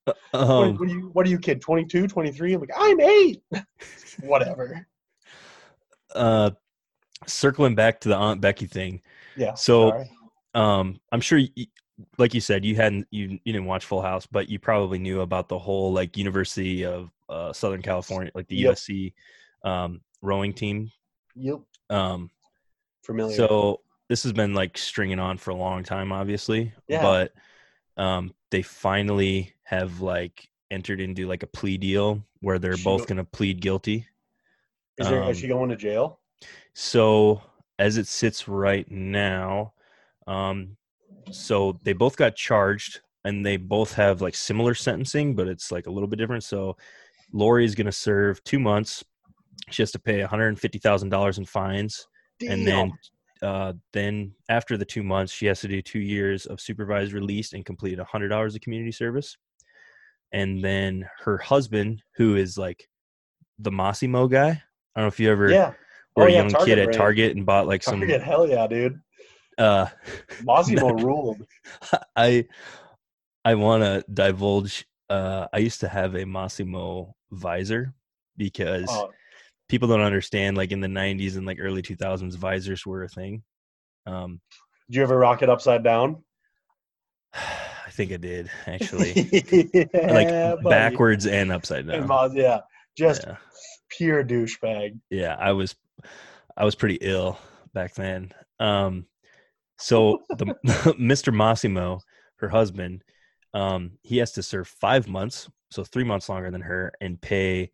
What, 0.05 0.17
Um, 0.33 0.75
what 0.77 0.81
are 0.89 0.91
you? 0.91 1.09
What 1.13 1.27
are 1.27 1.29
you, 1.29 1.37
kid? 1.37 1.61
22, 1.61 2.07
23? 2.07 2.53
I'm 2.53 2.61
like, 2.61 2.69
I'm 2.75 2.99
eight. 3.01 3.41
Whatever. 4.21 4.87
uh 6.15 6.51
circling 7.25 7.75
back 7.75 7.99
to 8.01 8.09
the 8.09 8.15
Aunt 8.15 8.41
Becky 8.41 8.65
thing. 8.67 9.01
Yeah. 9.35 9.53
So- 9.53 9.89
sorry. 9.89 10.09
um 10.53 10.99
i'm 11.11 11.19
sure 11.21 11.37
y 11.39 11.67
like 12.17 12.33
you 12.33 12.41
said 12.41 12.63
you 12.63 12.75
hadn't 12.75 13.07
you, 13.09 13.39
you 13.43 13.53
didn't 13.53 13.65
watch 13.65 13.85
full 13.85 14.01
house 14.01 14.27
but 14.27 14.49
you 14.49 14.59
probably 14.59 14.99
knew 14.99 15.21
about 15.21 15.49
the 15.49 15.57
whole 15.57 15.91
like 15.91 16.15
university 16.17 16.85
of 16.85 17.09
uh, 17.29 17.51
southern 17.51 17.81
california 17.81 18.31
like 18.35 18.47
the 18.47 18.55
Yep. 18.55 18.73
usc 18.75 19.13
um 19.63 20.01
rowing 20.21 20.53
team 20.53 20.91
Yep. 21.35 21.59
um 21.89 22.29
Familiar. 23.03 23.35
so 23.35 23.81
this 24.09 24.23
has 24.23 24.33
been 24.33 24.53
like 24.53 24.77
stringing 24.77 25.19
on 25.19 25.37
for 25.37 25.51
a 25.51 25.55
long 25.55 25.83
time 25.83 26.11
obviously 26.11 26.71
Yeah. 26.87 27.01
but 27.01 27.33
um 27.97 28.33
they 28.51 28.61
finally 28.61 29.53
have 29.63 30.01
like 30.01 30.47
entered 30.69 30.99
into 31.01 31.27
like 31.27 31.43
a 31.43 31.47
plea 31.47 31.77
deal 31.77 32.23
where 32.41 32.59
they're 32.59 32.77
She 32.77 32.83
both 32.83 33.01
go- 33.01 33.15
going 33.15 33.17
to 33.17 33.23
plead 33.23 33.59
guilty 33.61 34.05
is, 34.97 35.07
there, 35.09 35.23
um, 35.23 35.29
is 35.31 35.37
she 35.37 35.47
going 35.47 35.69
to 35.69 35.75
jail? 35.75 36.19
So 36.73 37.41
as 37.79 37.97
it 37.97 38.07
sits 38.07 38.47
right 38.47 38.89
now, 38.89 39.73
um, 40.25 40.77
so 41.31 41.79
they 41.83 41.93
both 41.93 42.17
got 42.17 42.35
charged 42.35 43.01
and 43.25 43.45
they 43.45 43.57
both 43.57 43.93
have 43.93 44.21
like 44.21 44.35
similar 44.35 44.73
sentencing, 44.73 45.35
but 45.35 45.47
it's 45.47 45.71
like 45.71 45.87
a 45.87 45.91
little 45.91 46.07
bit 46.07 46.17
different. 46.17 46.43
So 46.43 46.77
Lori 47.33 47.65
is 47.65 47.75
going 47.75 47.85
to 47.85 47.91
serve 47.91 48.43
two 48.43 48.59
months. 48.59 49.03
She 49.69 49.81
has 49.81 49.91
to 49.91 49.99
pay 49.99 50.19
$150,000 50.19 51.37
in 51.37 51.45
fines. 51.45 52.07
And 52.47 52.65
then, 52.65 52.91
uh, 53.41 53.73
then 53.91 54.33
after 54.49 54.77
the 54.77 54.85
two 54.85 55.03
months, 55.03 55.33
she 55.33 55.45
has 55.47 55.59
to 55.61 55.67
do 55.67 55.81
two 55.81 55.99
years 55.99 56.45
of 56.45 56.61
supervised 56.61 57.13
release 57.13 57.53
and 57.53 57.65
complete 57.65 57.97
100 57.97 58.31
hours 58.31 58.55
of 58.55 58.61
community 58.61 58.91
service. 58.91 59.35
And 60.31 60.63
then 60.63 61.05
her 61.23 61.37
husband, 61.37 62.03
who 62.15 62.35
is 62.35 62.57
like 62.57 62.87
the 63.59 63.71
Mossimo 63.71 64.29
guy. 64.29 64.49
I 64.49 64.99
don't 64.99 65.03
know 65.03 65.07
if 65.07 65.19
you 65.19 65.31
ever 65.31 65.49
yeah. 65.49 65.73
or 66.15 66.23
Oh, 66.23 66.27
a 66.27 66.29
yeah, 66.29 66.37
young 66.37 66.49
Target 66.49 66.67
kid 66.67 66.79
at 66.79 66.85
brand. 66.85 66.97
Target 66.97 67.35
and 67.35 67.45
bought 67.45 67.67
like 67.67 67.83
some 67.83 67.99
Target, 67.99 68.23
hell 68.23 68.47
yeah, 68.47 68.67
dude. 68.67 68.99
Uh 69.57 69.87
Mossimo 70.43 71.01
ruled. 71.03 71.45
I 72.15 72.45
I 73.45 73.55
want 73.55 73.83
to 73.83 74.03
divulge 74.11 74.85
uh 75.09 75.47
I 75.53 75.57
used 75.59 75.79
to 75.81 75.87
have 75.87 76.15
a 76.15 76.23
Mossimo 76.25 77.13
visor 77.31 77.93
because 78.37 78.87
Oh, 78.89 79.11
people 79.69 79.87
don't 79.87 80.01
understand 80.01 80.57
like 80.57 80.71
in 80.71 80.79
the 80.81 80.87
90s 80.87 81.37
and 81.37 81.45
like 81.45 81.57
early 81.59 81.81
2000s 81.81 82.35
visors 82.35 82.85
were 82.85 83.03
a 83.03 83.09
thing. 83.09 83.43
Um 84.05 84.41
did 84.89 84.97
you 84.97 85.03
ever 85.03 85.17
rock 85.17 85.41
it 85.41 85.49
upside 85.49 85.83
down? 85.83 86.23
I 87.33 87.89
think 87.91 88.11
I 88.11 88.17
did 88.17 88.49
actually. 88.67 89.13
yeah, 89.73 90.13
like 90.13 90.27
buddy. 90.29 90.69
backwards 90.69 91.25
and 91.25 91.51
upside 91.51 91.87
down. 91.87 92.05
Mas- 92.07 92.35
yeah, 92.35 92.59
just 92.95 93.23
Yeah. 93.25 93.37
pure 93.89 94.23
douchebag. 94.23 94.99
yeah 95.09 95.35
i 95.39 95.51
was 95.53 95.75
i 96.57 96.65
was 96.65 96.75
pretty 96.75 96.97
ill 97.01 97.37
back 97.73 97.93
then 97.95 98.31
um 98.59 99.05
so 99.77 100.23
the 100.29 100.45
mr 100.99 101.33
mossimo 101.33 101.99
her 102.37 102.49
husband 102.49 103.03
um 103.53 103.91
he 104.01 104.17
has 104.17 104.31
to 104.31 104.43
serve 104.43 104.67
five 104.67 105.07
months 105.07 105.49
so 105.69 105.83
three 105.83 106.03
months 106.03 106.29
longer 106.29 106.51
than 106.51 106.61
her 106.61 106.91
and 107.01 107.19
pay 107.21 107.69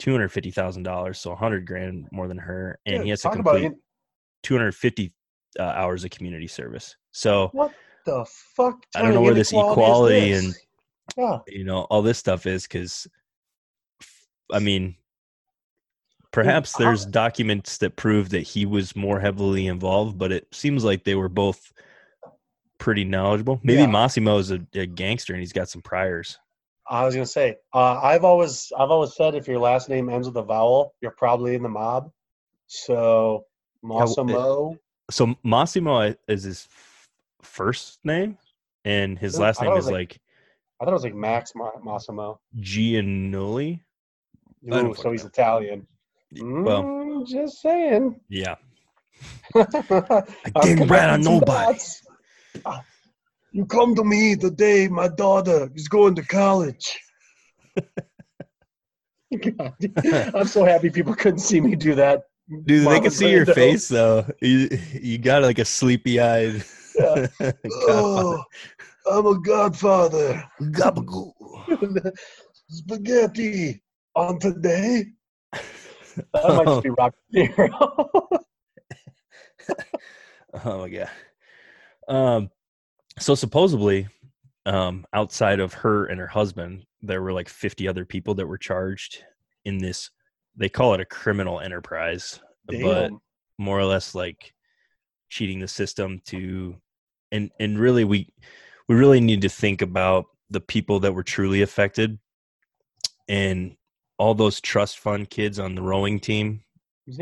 $250000 0.00 1.16
so 1.16 1.30
a 1.30 1.34
100 1.34 1.66
grand 1.66 2.08
more 2.12 2.26
than 2.26 2.38
her 2.38 2.78
and 2.86 2.96
Dude, 2.96 3.04
he 3.04 3.10
has 3.10 3.22
to 3.22 3.30
complete 3.30 3.72
250 4.42 5.12
uh, 5.58 5.62
hours 5.62 6.04
of 6.04 6.10
community 6.10 6.48
service 6.48 6.96
so 7.12 7.50
what 7.52 7.72
the 8.04 8.24
fuck. 8.26 8.84
I 8.96 9.02
don't 9.02 9.14
know 9.14 9.20
where 9.20 9.34
this 9.34 9.52
equality 9.52 10.32
this? 10.32 10.58
yeah. 11.16 11.38
you 11.46 11.64
know 11.64 11.82
all 11.82 12.02
this 12.02 12.18
stuff 12.18 12.46
is 12.46 12.64
because 12.64 13.06
i 14.52 14.58
mean 14.58 14.96
perhaps 16.32 16.72
there's 16.74 17.04
documents 17.06 17.78
that 17.78 17.94
prove 17.96 18.30
that 18.30 18.40
he 18.40 18.66
was 18.66 18.96
more 18.96 19.20
heavily 19.20 19.66
involved 19.66 20.18
but 20.18 20.32
it 20.32 20.46
seems 20.52 20.82
like 20.82 21.04
they 21.04 21.14
were 21.14 21.28
both 21.28 21.72
pretty 22.78 23.04
knowledgeable 23.04 23.60
maybe 23.62 23.82
Yeah. 23.82 23.86
mossimo 23.88 24.38
is 24.40 24.50
a, 24.50 24.60
a 24.74 24.86
gangster 24.86 25.32
and 25.34 25.40
he's 25.40 25.52
got 25.52 25.68
some 25.68 25.82
priors 25.82 26.38
I 26.90 27.04
was 27.04 27.14
gonna 27.14 27.24
say, 27.26 27.56
uh, 27.72 28.00
I've 28.02 28.24
always, 28.24 28.70
I've 28.76 28.90
always 28.90 29.14
said 29.14 29.36
if 29.36 29.46
your 29.46 29.60
last 29.60 29.88
name 29.88 30.10
ends 30.10 30.26
with 30.26 30.36
a 30.36 30.42
vowel, 30.42 30.94
you're 31.00 31.12
probably 31.12 31.54
in 31.54 31.62
the 31.62 31.68
mob. 31.68 32.10
So 32.66 33.44
well, 33.82 34.06
Mossimo, 34.08 34.78
so 35.08 35.26
mossimo 35.44 36.16
is 36.26 36.42
his 36.42 36.68
first 37.40 38.00
name 38.04 38.36
and 38.84 39.16
his 39.16 39.38
last 39.38 39.62
name 39.62 39.72
is 39.72 39.84
was 39.86 39.92
like 39.92 40.18
I 40.80 40.84
thought 40.84 40.90
it 40.90 40.94
was 40.94 41.04
like 41.04 41.14
Max 41.14 41.52
Ma- 41.54 41.70
Mossimo. 41.84 42.38
giannulli 42.58 43.80
Ooh, 44.74 44.94
so 44.94 45.12
he's. 45.12 45.24
Italian. 45.24 45.86
Well 46.40 46.82
Mm, 46.84 47.26
just 47.26 47.60
saying. 47.60 48.20
yeah 48.28 48.56
I 49.54 50.24
didn't 50.62 50.88
rat 50.88 51.10
on 51.10 51.22
nobody. 51.22 51.78
You 53.54 53.66
come 53.66 53.94
to 53.96 54.04
me 54.04 54.34
the 54.34 54.50
day 54.50 54.88
my 54.88 55.08
daughter 55.08 55.70
is 55.74 55.88
going 55.88 56.14
to 56.14 56.22
college. 56.22 56.98
God, 59.30 59.74
I'm 60.34 60.46
so 60.46 60.64
happy 60.64 60.90
people 60.90 61.14
couldn't 61.14 61.40
see 61.40 61.60
me 61.60 61.76
do 61.76 61.94
that. 61.94 62.22
Dude, 62.66 62.86
while 62.86 62.94
they 62.94 63.00
can 63.00 63.10
see 63.10 63.30
your 63.30 63.46
face 63.46 63.88
though. 63.88 64.26
You 64.40 64.68
you 64.92 65.18
got 65.18 65.42
like 65.42 65.58
a 65.58 65.64
sleepy 65.64 66.20
eyed. 66.20 66.64
Yeah. 66.96 67.26
Oh, 67.88 68.42
I'm 69.10 69.26
a 69.26 69.40
godfather. 69.40 70.44
Gabagool. 70.60 71.32
Spaghetti 72.68 73.82
on 74.14 74.38
today. 74.38 75.06
That 76.16 76.48
might 76.48 76.66
just 76.66 76.82
be 76.82 76.90
Rock 76.98 77.14
Nero. 77.30 78.28
Oh 80.64 80.80
my 80.80 80.88
god. 80.90 81.10
Um, 82.08 82.50
so 83.18 83.34
supposedly, 83.34 84.08
um, 84.66 85.06
outside 85.14 85.60
of 85.60 85.72
her 85.72 86.06
and 86.06 86.20
her 86.20 86.26
husband, 86.26 86.84
there 87.00 87.22
were 87.22 87.32
like 87.32 87.48
fifty 87.48 87.88
other 87.88 88.04
people 88.04 88.34
that 88.34 88.46
were 88.46 88.58
charged 88.58 89.24
in 89.64 89.78
this. 89.78 90.10
They 90.56 90.68
call 90.68 90.92
it 90.92 91.00
a 91.00 91.06
criminal 91.06 91.60
enterprise, 91.60 92.38
but 92.66 93.12
more 93.56 93.78
or 93.78 93.84
less 93.84 94.14
like 94.14 94.52
cheating 95.30 95.60
the 95.60 95.68
system 95.68 96.20
to, 96.26 96.76
and 97.30 97.50
and 97.58 97.78
really 97.78 98.04
we 98.04 98.28
we 98.88 98.94
really 98.94 99.20
need 99.20 99.40
to 99.42 99.48
think 99.48 99.80
about 99.80 100.26
the 100.50 100.60
people 100.60 101.00
that 101.00 101.14
were 101.14 101.22
truly 101.22 101.62
affected, 101.62 102.18
and 103.26 103.76
all 104.18 104.34
those 104.34 104.60
trust 104.60 104.98
fund 104.98 105.28
kids 105.30 105.58
on 105.58 105.74
the 105.74 105.82
rowing 105.82 106.20
team 106.20 106.62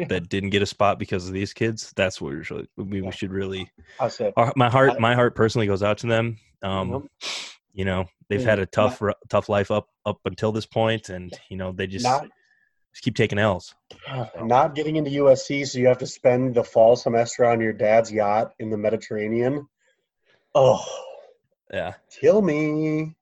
that 0.08 0.28
didn't 0.28 0.50
get 0.50 0.60
a 0.62 0.66
spot 0.66 0.98
because 0.98 1.26
of 1.26 1.32
these 1.32 1.52
kids. 1.54 1.92
That's 1.96 2.20
what 2.20 2.34
we 2.34 2.44
should 2.44 2.68
we, 2.76 3.00
Yeah. 3.00 3.06
we 3.06 3.12
should 3.12 3.32
really 3.32 3.70
I 3.98 4.08
said, 4.08 4.32
our, 4.36 4.52
my 4.56 4.68
heart 4.68 5.00
my 5.00 5.14
heart 5.14 5.34
personally 5.34 5.66
goes 5.66 5.82
out 5.82 5.98
to 5.98 6.06
them 6.06 6.38
um 6.62 7.08
you 7.72 7.86
know 7.86 8.04
they've 8.28 8.44
had 8.44 8.58
a 8.58 8.66
tough 8.66 9.00
ru- 9.00 9.14
tough 9.30 9.48
life 9.48 9.70
up 9.70 9.88
up 10.04 10.18
until 10.26 10.52
this 10.52 10.66
point 10.66 11.08
and 11.08 11.32
you 11.48 11.56
know 11.56 11.72
they 11.72 11.86
just, 11.86 12.04
not 12.04 12.26
just 12.92 13.02
keep 13.02 13.16
taking 13.16 13.38
l's 13.38 13.74
not 14.42 14.74
getting 14.74 14.96
into 14.96 15.10
USC, 15.12 15.66
so 15.66 15.78
you 15.78 15.86
have 15.86 15.98
to 15.98 16.06
spend 16.06 16.54
the 16.54 16.64
fall 16.64 16.96
semester 16.96 17.46
on 17.46 17.60
your 17.60 17.72
dad's 17.72 18.12
yacht 18.12 18.52
in 18.58 18.68
the 18.68 18.76
Mediterranean. 18.76 19.66
Oh, 20.54 20.84
yeah 21.72 21.94
kill 22.20 22.42
me! 22.42 23.14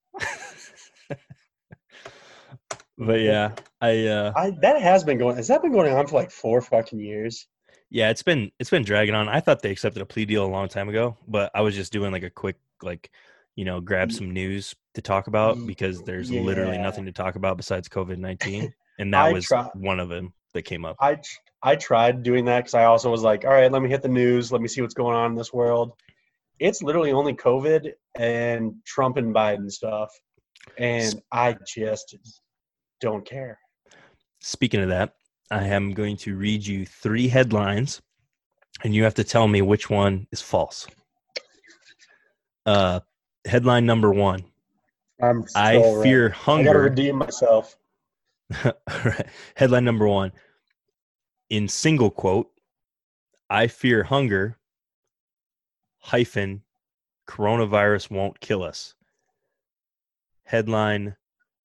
But 2.99 3.21
yeah 3.21 3.52
i 3.81 4.07
uh 4.07 4.33
I 4.37 4.50
that 4.62 4.81
has 4.81 5.05
been 5.05 5.19
going. 5.19 5.37
Has 5.37 5.49
that 5.49 5.62
been 5.62 5.73
going 5.73 5.93
on 5.93 6.07
for 6.07 6.17
like 6.17 6.31
four 6.31 6.61
fucking 6.61 6.99
years? 6.99 7.47
yeah 7.90 8.11
it's 8.11 8.23
been 8.23 8.50
it's 8.59 8.71
been 8.71 8.85
dragging 8.85 9.14
on 9.14 9.28
i 9.28 9.40
thought 9.40 9.62
they 9.62 9.71
accepted 9.71 10.02
a 10.02 10.07
plea 10.07 10.26
deal 10.26 10.45
a 10.45 10.47
long 10.47 10.69
time 10.69 10.88
ago 10.88 11.17
but 11.26 11.50
i 11.55 11.61
was 11.61 11.75
just 11.75 11.93
doing 11.93 12.12
like 12.12 12.23
a 12.23 12.31
quick 12.31 12.57
like 12.83 13.11
you 13.57 13.64
know 13.64 13.81
grab 13.81 14.12
some 14.12 14.31
news 14.31 14.75
to 14.95 15.02
talk 15.02 15.26
about 15.26 15.57
because 15.67 16.02
there's 16.02 16.31
literally 16.31 16.78
nothing 16.78 17.07
to 17.07 17.12
talk 17.12 17.37
about 17.37 17.57
besides 17.57 17.88
covid-19 17.88 18.71
and 18.99 19.14
that 19.14 19.33
was 19.33 19.47
try- 19.47 19.69
one 19.75 20.00
of 20.00 20.09
them 20.09 20.33
that 20.55 20.62
came 20.62 20.85
up 20.85 20.97
I 21.00 21.19
I 21.62 21.76
tried 21.76 22.23
doing 22.23 22.45
that 22.45 22.61
because 22.61 22.75
I 22.75 22.85
also 22.85 23.11
was 23.11 23.23
like, 23.23 23.45
all 23.45 23.50
right, 23.50 23.71
let 23.71 23.83
me 23.83 23.88
hit 23.88 24.02
the 24.02 24.09
news, 24.09 24.52
let 24.52 24.61
me 24.61 24.69
see 24.69 24.81
what's 24.81 24.95
going 24.95 25.17
on 25.17 25.33
in 25.33 25.37
this 25.37 25.52
world. 25.52 25.93
It's 26.61 26.83
literally 26.83 27.12
only 27.12 27.35
COVID 27.35 27.93
and 28.17 28.75
Trump 28.85 29.17
and 29.17 29.35
Biden 29.35 29.71
stuff, 29.71 30.11
and 30.76 31.21
I 31.33 31.57
just 31.67 32.17
don't 33.00 33.25
care. 33.25 33.59
Speaking 34.40 34.81
of 34.83 34.88
that, 34.88 35.14
I 35.50 35.64
am 35.64 35.93
going 35.95 36.17
to 36.19 36.37
read 36.37 36.67
you 36.67 36.85
three 36.87 37.28
headlines, 37.28 38.02
and 38.85 38.95
you 38.95 39.02
have 39.05 39.14
to 39.14 39.25
tell 39.25 39.49
me 39.49 39.62
which 39.62 39.88
one 39.90 40.26
is 40.31 40.43
false. 40.43 40.87
Uh, 42.67 43.00
headline 43.47 43.87
number 43.87 44.12
one: 44.12 44.45
I'm 45.23 45.45
I 45.57 45.75
so 45.81 45.97
ready. 45.97 46.11
fear 46.11 46.26
I 46.26 46.28
gotta 46.28 46.38
hunger. 46.45 46.83
redeem 46.83 47.17
myself. 47.17 47.76
All 48.64 48.73
right. 49.05 49.27
Headline 49.57 49.85
number 49.85 50.07
one: 50.07 50.33
In 51.51 51.66
single 51.68 52.11
quote, 52.11 52.51
I 53.51 53.66
fear 53.66 54.03
hunger. 54.05 54.59
Hyphen, 56.01 56.62
coronavirus 57.29 58.11
won't 58.11 58.38
kill 58.40 58.62
us. 58.62 58.94
Headline 60.44 61.16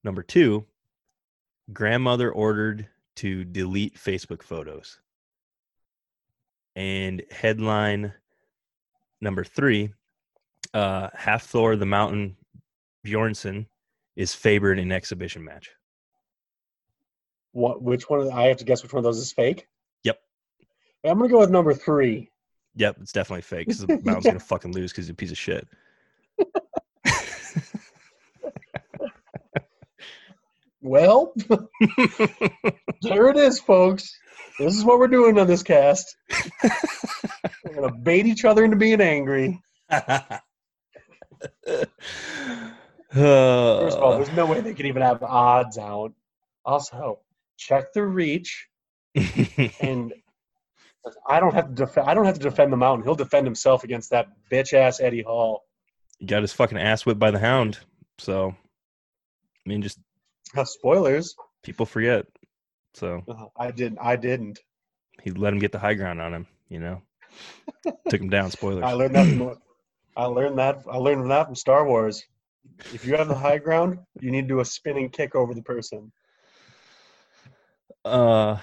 number 0.03 0.23
two: 0.23 0.65
Grandmother 1.71 2.31
ordered 2.31 2.87
to 3.17 3.43
delete 3.43 3.95
Facebook 3.95 4.43
photos. 4.43 4.99
And 6.75 7.23
headline 7.31 8.13
number 9.21 9.43
three: 9.43 9.93
uh, 10.73 11.09
Hafthor 11.09 11.77
the 11.77 11.85
Mountain 11.85 12.35
Bjornsson 13.05 13.67
is 14.15 14.33
favored 14.33 14.79
in 14.79 14.91
exhibition 14.91 15.43
match. 15.43 15.71
What? 17.51 17.81
Which 17.81 18.09
one? 18.09 18.31
I 18.31 18.43
have 18.47 18.57
to 18.57 18.65
guess 18.65 18.81
which 18.81 18.91
one 18.91 18.99
of 18.99 19.03
those 19.03 19.19
is 19.19 19.31
fake. 19.31 19.67
Yep. 20.03 20.19
I'm 21.05 21.17
gonna 21.19 21.29
go 21.29 21.39
with 21.39 21.51
number 21.51 21.73
three. 21.73 22.29
Yep, 22.75 22.97
it's 23.01 23.11
definitely 23.11 23.43
fake 23.43 23.67
because 23.67 23.85
the 23.85 24.01
mountain's 24.03 24.25
gonna 24.25 24.39
fucking 24.39 24.73
lose 24.73 24.91
because 24.91 25.05
he's 25.05 25.11
a 25.11 25.15
piece 25.15 25.31
of 25.31 25.37
shit. 25.37 25.67
Well, 30.83 31.33
there 33.01 33.29
it 33.29 33.37
is, 33.37 33.61
folks. 33.61 34.19
This 34.59 34.75
is 34.75 34.83
what 34.83 34.99
we're 34.99 35.07
doing 35.07 35.39
on 35.39 35.47
this 35.47 35.63
cast. 35.63 36.13
we're 37.63 37.73
gonna 37.73 37.93
bait 37.93 38.25
each 38.25 38.43
other 38.43 38.65
into 38.65 38.75
being 38.75 38.99
angry. 38.99 39.61
First 39.89 40.27
of 43.13 44.03
all, 44.03 44.17
there's 44.17 44.31
no 44.33 44.45
way 44.45 44.59
they 44.59 44.73
could 44.73 44.85
even 44.85 45.01
have 45.01 45.23
odds 45.23 45.77
out. 45.77 46.11
Also, 46.65 47.19
check 47.57 47.93
the 47.93 48.03
reach, 48.03 48.67
and 49.15 50.13
I 51.29 51.39
don't 51.39 51.53
have 51.53 51.69
to 51.69 51.75
defend. 51.75 52.09
I 52.09 52.13
don't 52.13 52.25
have 52.25 52.35
to 52.35 52.41
defend 52.41 52.73
the 52.73 52.77
mountain. 52.77 53.05
He'll 53.05 53.15
defend 53.15 53.47
himself 53.47 53.85
against 53.85 54.09
that 54.09 54.27
bitch 54.51 54.73
ass 54.73 54.99
Eddie 54.99 55.23
Hall. 55.23 55.63
he 56.19 56.25
got 56.25 56.41
his 56.41 56.51
fucking 56.51 56.77
ass 56.77 57.05
whipped 57.05 57.19
by 57.19 57.31
the 57.31 57.39
hound. 57.39 57.79
So, 58.17 58.49
I 58.49 59.69
mean, 59.69 59.81
just 59.81 59.97
spoilers. 60.63 61.35
people 61.63 61.85
forget. 61.85 62.25
So 62.93 63.23
Uh, 63.27 63.45
I 63.57 63.71
didn't. 63.71 63.99
I 64.01 64.15
didn't. 64.15 64.59
he 65.21 65.31
let 65.31 65.53
him 65.53 65.59
get 65.59 65.71
the 65.71 65.79
high 65.79 65.95
ground 65.95 66.21
on 66.21 66.33
him. 66.33 66.47
You 66.69 66.79
know, 66.79 67.01
took 68.09 68.21
him 68.21 68.29
down. 68.29 68.51
Spoilers. 68.51 68.83
I 68.83 68.93
learned 68.93 69.15
that. 69.15 69.27
From, 69.27 69.57
I 70.15 70.25
learned 70.25 70.57
that. 70.59 70.83
I 70.89 70.97
learned 70.97 71.29
that 71.31 71.45
from 71.47 71.55
Star 71.55 71.87
Wars. 71.87 72.23
If 72.93 73.05
you 73.05 73.15
have 73.15 73.27
the 73.27 73.35
high 73.35 73.57
ground, 73.57 73.99
you 74.21 74.31
need 74.31 74.43
to 74.43 74.47
do 74.47 74.59
a 74.59 74.65
spinning 74.65 75.09
kick 75.09 75.35
over 75.35 75.53
the 75.53 75.61
person. 75.63 76.11
Uh, 78.05 78.57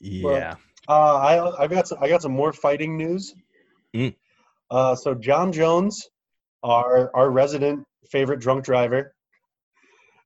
yeah. 0.00 0.56
Uh, 0.88 1.16
I 1.16 1.62
I 1.62 1.66
got 1.68 1.88
some, 1.88 1.98
I 2.00 2.08
got 2.08 2.22
some 2.22 2.32
more 2.32 2.52
fighting 2.52 2.96
news. 2.96 3.34
Mm. 3.94 4.14
Uh, 4.70 4.94
so 4.94 5.14
Jon 5.14 5.52
Jones, 5.52 6.08
our 6.62 7.10
our 7.14 7.30
resident 7.30 7.86
favorite 8.10 8.40
drunk 8.40 8.64
driver, 8.64 9.14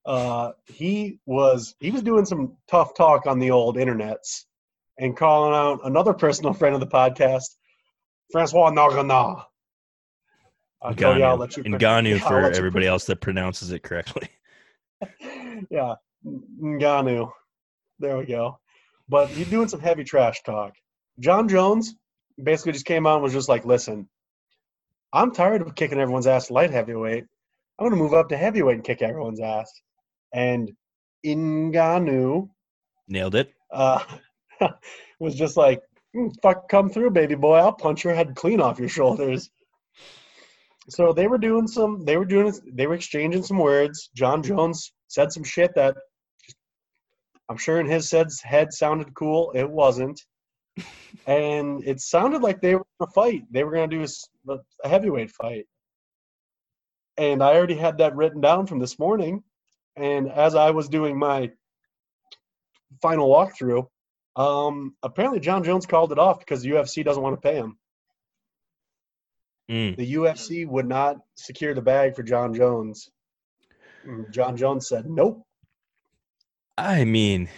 uh, 0.07 0.53
he 0.66 1.19
was 1.27 1.75
he 1.81 1.90
was 1.90 2.03
doing 2.03 2.25
some 2.25 2.57
tough 2.69 2.95
talk 2.95 3.27
on 3.27 3.38
the 3.38 3.51
old 3.51 3.77
internets 3.77 4.45
and 4.99 5.16
calling 5.16 5.53
out 5.53 5.81
another 5.85 6.14
personal 6.14 6.53
friend 6.53 6.75
of 6.75 6.81
the 6.81 6.87
podcast, 6.87 7.57
Francois 8.31 8.71
Nagana. 8.71 9.45
Uh, 10.81 10.95
Cody, 10.95 11.23
I'll 11.23 11.37
let 11.37 11.57
you- 11.57 11.64
Ngannou 11.64 12.21
I'll 12.23 12.29
for 12.29 12.40
you 12.42 12.57
everybody 12.57 12.87
else 12.87 13.05
that 13.07 13.21
pronounces 13.21 13.73
it 13.73 13.83
correctly. 13.83 14.29
yeah, 15.71 15.97
Ngannou. 16.25 17.33
There 17.99 18.19
we 18.19 18.27
go. 18.27 18.61
But 19.09 19.29
he's 19.29 19.49
doing 19.49 19.69
some 19.69 19.81
heavy 19.81 20.05
trash 20.05 20.42
talk. 20.45 20.75
Jon 21.19 21.49
Jones 21.49 21.95
basically 22.42 22.73
just 22.73 22.85
came 22.87 23.07
out 23.07 23.14
and 23.14 23.23
was 23.23 23.33
just 23.33 23.49
like, 23.49 23.64
listen, 23.64 24.09
I'm 25.12 25.33
tired 25.33 25.62
of 25.62 25.75
kicking 25.75 25.99
everyone's 25.99 26.27
ass 26.27 26.51
light 26.51 26.71
heavyweight. 26.71 27.25
I'm 27.79 27.88
going 27.88 27.97
to 27.97 28.03
move 28.03 28.14
up 28.14 28.29
to 28.29 28.37
heavyweight 28.37 28.77
and 28.77 28.85
kick 28.85 29.03
everyone's 29.03 29.40
ass. 29.40 29.71
And 30.33 30.73
Ngannou 31.25 32.49
Nailed 33.09 33.35
it. 33.35 33.53
uh, 33.73 34.03
was 35.21 35.35
just 35.35 35.57
like, 35.57 35.81
"Mm, 36.15 36.31
fuck, 36.43 36.69
come 36.69 36.89
through, 36.91 37.11
baby 37.11 37.35
boy. 37.35 37.57
I'll 37.57 37.73
punch 37.73 38.05
your 38.05 38.15
head 38.15 38.35
clean 38.35 38.61
off 38.61 38.79
your 38.79 38.89
shoulders. 38.89 39.51
So 40.89 41.12
they 41.12 41.27
were 41.27 41.39
doing 41.39 41.67
some, 41.67 42.05
they 42.05 42.17
were 42.17 42.25
doing, 42.25 42.53
they 42.73 42.87
were 42.87 42.95
exchanging 42.95 43.43
some 43.43 43.59
words. 43.59 44.09
Jon 44.15 44.43
Jones 44.43 44.93
said 45.09 45.33
some 45.33 45.43
shit 45.43 45.75
that 45.75 45.97
I'm 47.49 47.57
sure 47.57 47.81
in 47.81 47.87
his 47.87 48.11
head, 48.11 48.29
head 48.43 48.73
sounded 48.73 49.15
cool. 49.15 49.53
It 49.55 49.69
wasn't. 49.69 50.21
And 51.29 51.83
it 51.85 52.01
sounded 52.01 52.41
like 52.43 52.61
they 52.61 52.77
were 52.77 52.87
going 53.01 53.09
to 53.09 53.12
fight. 53.12 53.43
They 53.51 53.65
were 53.65 53.73
going 53.73 53.91
to 53.91 53.97
do 53.97 54.07
a 54.85 54.89
heavyweight 54.89 55.33
fight. 55.33 55.67
And 57.17 57.43
I 57.43 57.57
already 57.57 57.75
had 57.75 57.99
that 57.99 58.15
written 58.15 58.41
down 58.41 58.69
from 58.69 58.79
this 58.79 58.97
morning. 58.97 59.43
And 59.97 60.31
as 60.31 60.55
I 60.55 60.71
was 60.71 60.89
doing 60.89 61.19
my 61.19 61.51
final 63.01 63.29
walkthrough, 63.29 63.87
um, 64.37 64.95
apparently 65.03 65.41
Jon 65.41 65.65
Jones 65.65 65.87
called 65.87 66.13
it 66.13 66.19
off 66.19 66.39
because 66.39 66.63
the 66.63 66.71
UFC 66.71 67.05
doesn't 67.05 67.23
want 67.23 67.35
to 67.35 67.41
pay 67.41 67.57
him. 67.57 67.79
Mm. 69.71 69.97
The 69.97 70.15
UFC 70.15 70.67
would 70.67 70.87
not 70.87 71.17
secure 71.35 71.75
the 71.75 71.83
bag 71.83 72.15
for 72.15 72.23
Jon 72.23 72.55
Jones. 72.55 73.11
Jon 74.31 74.57
Jones 74.57 74.89
said, 74.89 75.07
"Nope." 75.07 75.45
I 76.79 77.05
mean, 77.05 77.49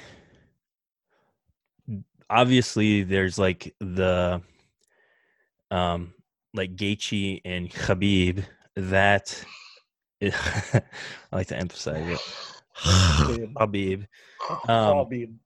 obviously, 2.31 3.03
there's 3.03 3.39
like 3.39 3.75
the, 3.81 4.41
um, 5.71 6.15
like 6.55 6.77
Gaethje 6.77 7.43
and 7.45 7.71
Khabib. 7.71 8.45
That 8.77 9.45
I 10.23 10.83
like 11.33 11.49
to 11.49 11.57
emphasize 11.57 12.07
it. 12.09 12.21
Khabib. 13.57 14.07
Um, 14.69 15.39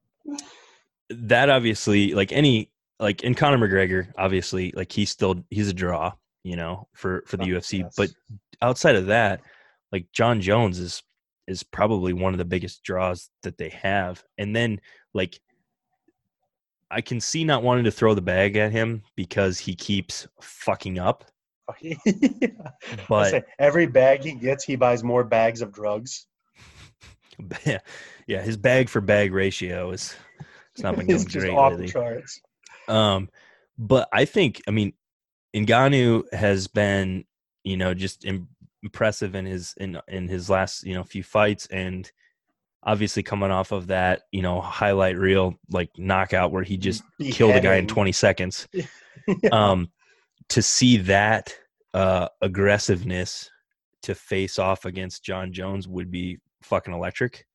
that 1.10 1.50
obviously 1.50 2.14
like 2.14 2.32
any 2.32 2.70
like 2.98 3.22
in 3.22 3.34
Conor 3.34 3.58
McGregor, 3.58 4.12
obviously 4.16 4.72
like 4.76 4.92
he's 4.92 5.10
still 5.10 5.44
he's 5.50 5.68
a 5.68 5.74
draw, 5.74 6.12
you 6.44 6.56
know, 6.56 6.88
for 6.94 7.22
for 7.26 7.36
the 7.36 7.44
Oh, 7.44 7.58
UFC. 7.58 7.80
yes. 7.80 7.94
But 7.96 8.10
outside 8.62 8.96
of 8.96 9.06
that, 9.06 9.40
like 9.90 10.06
Jon 10.12 10.40
Jones 10.40 10.78
is 10.78 11.02
is 11.48 11.62
probably 11.62 12.12
one 12.12 12.32
of 12.32 12.38
the 12.38 12.44
biggest 12.44 12.82
draws 12.82 13.28
that 13.42 13.58
they 13.58 13.70
have. 13.70 14.22
And 14.38 14.54
then 14.54 14.80
like 15.12 15.40
I 16.90 17.00
can 17.00 17.20
see 17.20 17.42
not 17.44 17.62
wanting 17.62 17.84
to 17.84 17.90
throw 17.90 18.14
the 18.14 18.20
bag 18.22 18.56
at 18.56 18.70
him 18.72 19.02
because 19.16 19.58
he 19.58 19.74
keeps 19.74 20.26
fucking 20.40 20.98
up. 20.98 21.24
Yeah. 21.82 22.48
But 23.08 23.30
say, 23.30 23.42
every 23.58 23.86
bag 23.86 24.24
he 24.24 24.32
gets, 24.34 24.64
he 24.64 24.76
buys 24.76 25.02
more 25.02 25.24
bags 25.24 25.62
of 25.62 25.72
drugs. 25.72 26.26
yeah, 28.26 28.42
his 28.42 28.56
bag 28.56 28.88
for 28.88 29.00
bag 29.00 29.32
ratio 29.32 29.90
is 29.90 30.14
it's 30.74 30.82
not 30.82 30.96
been 30.96 31.04
It's 31.10 31.24
going 31.24 31.32
just 31.32 31.46
great 31.46 31.54
off 31.54 31.72
lately. 31.72 31.86
the 31.86 31.92
charts. 31.92 32.40
Um, 32.88 33.28
but 33.78 34.08
I 34.12 34.24
think, 34.24 34.62
I 34.66 34.70
mean, 34.70 34.92
Ngannou 35.54 36.32
has 36.32 36.66
been, 36.68 37.24
you 37.64 37.76
know, 37.76 37.94
just 37.94 38.24
im- 38.24 38.48
impressive 38.82 39.34
in 39.34 39.46
his 39.46 39.74
in 39.78 39.98
in 40.08 40.28
his 40.28 40.50
last, 40.50 40.84
you 40.84 40.94
know, 40.94 41.04
few 41.04 41.22
fights, 41.22 41.66
and 41.66 42.10
obviously 42.82 43.22
coming 43.22 43.50
off 43.50 43.72
of 43.72 43.88
that, 43.88 44.22
you 44.32 44.42
know, 44.42 44.60
highlight 44.60 45.16
reel 45.16 45.54
like 45.70 45.90
knockout 45.96 46.50
where 46.50 46.64
he 46.64 46.76
just 46.76 47.02
killed 47.30 47.54
a 47.54 47.60
guy 47.60 47.76
in 47.76 47.86
20 47.86 48.12
seconds. 48.12 48.66
Yeah. 48.72 49.50
Um, 49.52 49.90
to 50.48 50.62
see 50.62 50.96
that 50.98 51.54
uh 51.94 52.28
aggressiveness 52.40 53.50
to 54.02 54.14
face 54.14 54.58
off 54.58 54.84
against 54.84 55.24
Jon 55.24 55.52
Jones 55.52 55.86
would 55.86 56.10
be 56.10 56.38
fucking 56.62 56.92
electric. 56.92 57.46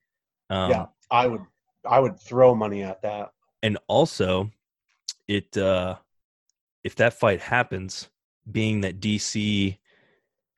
Um, 0.50 0.71
yeah, 0.71 0.86
I 1.12 1.28
would, 1.28 1.41
I 1.89 2.00
would 2.00 2.19
throw 2.19 2.56
money 2.56 2.84
at 2.84 3.02
that. 3.02 3.32
and 3.63 3.78
also 3.88 4.50
it 5.28 5.58
uh 5.58 5.95
if 6.84 6.95
that 6.95 7.13
fight 7.13 7.41
happens 7.41 8.10
being 8.52 8.82
that 8.82 9.00
dc 9.00 9.78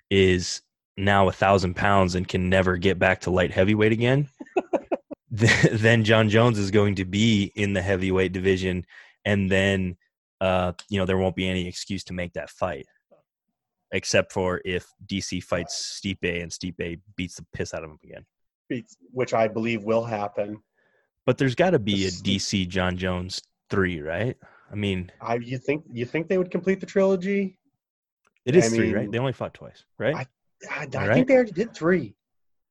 is 0.09 0.61
now 0.97 1.27
a 1.27 1.31
thousand 1.31 1.75
pounds 1.75 2.15
and 2.15 2.27
can 2.27 2.49
never 2.49 2.77
get 2.77 2.99
back 2.99 3.21
to 3.21 3.31
light 3.31 3.51
heavyweight 3.51 3.91
again 3.91 4.27
th- 5.35 5.63
then 5.73 6.03
jon 6.03 6.29
jones 6.29 6.59
is 6.59 6.71
going 6.71 6.95
to 6.95 7.05
be 7.05 7.51
in 7.55 7.73
the 7.73 7.81
heavyweight 7.81 8.31
division 8.31 8.85
and 9.25 9.49
then 9.49 9.95
uh 10.41 10.71
you 10.89 10.99
know 10.99 11.05
there 11.05 11.17
won't 11.17 11.35
be 11.35 11.47
any 11.47 11.67
excuse 11.67 12.03
to 12.03 12.13
make 12.13 12.33
that 12.33 12.49
fight 12.49 12.85
except 13.91 14.31
for 14.31 14.61
if 14.65 14.85
dc 15.07 15.41
fights 15.43 15.99
stipe 16.03 16.17
and 16.41 16.51
stipe 16.51 16.99
beats 17.15 17.35
the 17.35 17.45
piss 17.53 17.73
out 17.73 17.83
of 17.83 17.89
him 17.89 17.97
again 18.03 18.25
beats- 18.69 18.97
which 19.11 19.33
I 19.33 19.47
believe 19.47 19.83
will 19.83 20.03
happen. 20.03 20.61
but 21.25 21.37
there's 21.37 21.55
got 21.55 21.71
to 21.71 21.79
be 21.79 22.05
a 22.05 22.09
dc 22.11 22.67
jon 22.69 22.97
jones 22.97 23.41
3 23.69 24.01
right 24.01 24.37
i 24.71 24.75
mean 24.75 25.11
I 25.21 25.35
you 25.35 25.57
think 25.57 25.83
you 25.91 26.05
think 26.05 26.27
they 26.27 26.37
would 26.37 26.51
complete 26.51 26.79
the 26.79 26.85
trilogy? 26.85 27.57
It 28.45 28.55
is 28.55 28.71
I 28.73 28.75
three, 28.77 28.93
right? 28.93 29.11
They 29.11 29.19
only 29.19 29.33
fought 29.33 29.53
twice, 29.53 29.83
right? 29.97 30.15
I- 30.15 30.27
I, 30.69 30.81
I 30.83 30.85
Right? 31.07 31.13
think 31.13 31.27
they 31.27 31.35
already 31.35 31.51
did 31.51 31.73
three. 31.73 32.15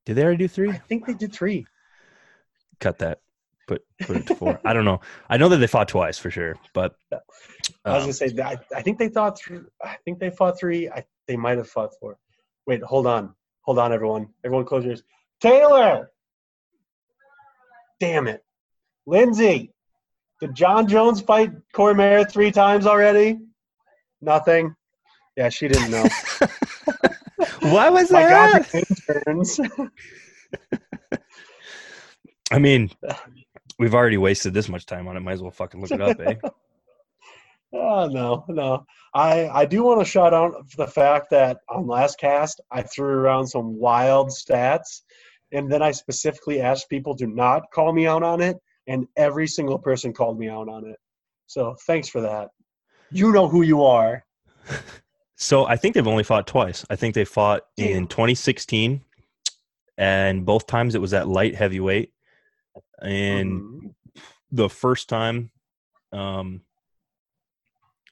Did 0.05 0.15
they 0.15 0.23
already 0.23 0.37
do 0.37 0.47
three? 0.47 0.69
I 0.69 0.77
think 0.77 1.05
they 1.07 1.13
did 1.15 1.33
three. 1.33 1.65
Cut 2.79 2.99
that. 2.99 3.21
Put 3.69 3.83
put 4.01 4.17
it 4.17 4.25
to 4.25 4.33
four. 4.35 4.59
I 4.65 4.73
don't 4.73 4.83
know. 4.83 4.99
I 5.29 5.37
know 5.37 5.47
that 5.49 5.57
they 5.57 5.67
fought 5.67 5.87
twice 5.87 6.17
for 6.17 6.31
sure, 6.31 6.55
but 6.73 6.95
I 7.13 7.17
was 7.85 7.97
um, 7.97 7.99
gonna 8.01 8.13
say 8.13 8.29
that 8.29 8.43
I, 8.73 8.77
I 8.77 8.81
think 8.81 8.97
they 8.97 9.09
thought 9.09 9.37
three. 9.37 9.59
I 9.83 9.95
think 10.03 10.17
they 10.17 10.31
fought 10.31 10.59
three. 10.59 10.89
I 10.89 11.05
they 11.27 11.37
might 11.37 11.59
have 11.59 11.69
fought 11.69 11.91
four. 11.99 12.17
Wait, 12.65 12.81
hold 12.81 13.05
on, 13.05 13.35
hold 13.61 13.77
on, 13.77 13.93
everyone. 13.93 14.29
Everyone, 14.43 14.65
close 14.65 14.83
your 14.85 14.93
ears. 14.93 15.03
Taylor. 15.39 16.09
Damn 17.99 18.27
it, 18.27 18.43
Lindsay. 19.05 19.71
Did 20.41 20.55
Jon 20.55 20.87
Jones 20.87 21.21
fight 21.21 21.51
Cormier 21.71 22.25
three 22.25 22.51
times 22.51 22.87
already? 22.87 23.37
Nothing. 24.19 24.73
Yeah, 25.37 25.49
she 25.49 25.67
didn't 25.67 25.91
know. 25.91 26.05
why 27.61 27.91
was 27.91 28.09
that? 28.09 28.65
I 32.51 32.59
mean, 32.59 32.89
we've 33.79 33.95
already 33.95 34.17
wasted 34.17 34.53
this 34.53 34.69
much 34.69 34.85
time 34.85 35.07
on 35.07 35.17
it. 35.17 35.21
Might 35.21 35.33
as 35.33 35.41
well 35.41 35.51
fucking 35.51 35.81
look 35.81 35.91
it 35.91 36.01
up, 36.01 36.19
eh? 36.19 36.35
Oh 37.71 38.07
no, 38.07 38.45
no. 38.47 38.83
I 39.13 39.47
I 39.47 39.65
do 39.65 39.83
want 39.83 39.99
to 39.99 40.05
shout 40.05 40.33
out 40.33 40.55
the 40.75 40.87
fact 40.87 41.29
that 41.29 41.59
on 41.69 41.85
last 41.85 42.17
cast 42.19 42.59
I 42.71 42.81
threw 42.81 43.05
around 43.05 43.45
some 43.45 43.77
wild 43.77 44.29
stats, 44.29 45.01
and 45.51 45.71
then 45.71 45.83
I 45.83 45.91
specifically 45.91 46.61
asked 46.61 46.89
people 46.89 47.15
to 47.17 47.27
not 47.27 47.61
call 47.71 47.93
me 47.93 48.07
out 48.07 48.23
on 48.23 48.41
it, 48.41 48.57
and 48.87 49.07
every 49.17 49.45
single 49.45 49.77
person 49.77 50.13
called 50.13 50.39
me 50.39 50.49
out 50.49 50.67
on 50.67 50.87
it. 50.87 50.97
So 51.45 51.75
thanks 51.85 52.09
for 52.09 52.21
that. 52.21 52.49
You 53.11 53.31
know 53.31 53.47
who 53.47 53.61
you 53.61 53.83
are. 53.83 54.25
So 55.41 55.65
I 55.65 55.77
think 55.77 55.95
they've 55.95 56.05
only 56.05 56.25
fought 56.25 56.47
twice. 56.47 56.85
I 56.89 56.97
think 56.97 57.15
they 57.15 57.23
fought 57.23 57.61
in 57.77 58.07
2016, 58.07 59.01
and 59.97 60.45
both 60.45 60.67
times 60.67 60.95
it 60.95 61.01
was 61.01 61.13
at 61.13 61.29
light 61.29 61.55
heavyweight. 61.55 62.11
And 63.01 63.51
Mhm. 63.61 63.93
the 64.51 64.69
first 64.69 65.09
time, 65.09 65.51
um, 66.11 66.61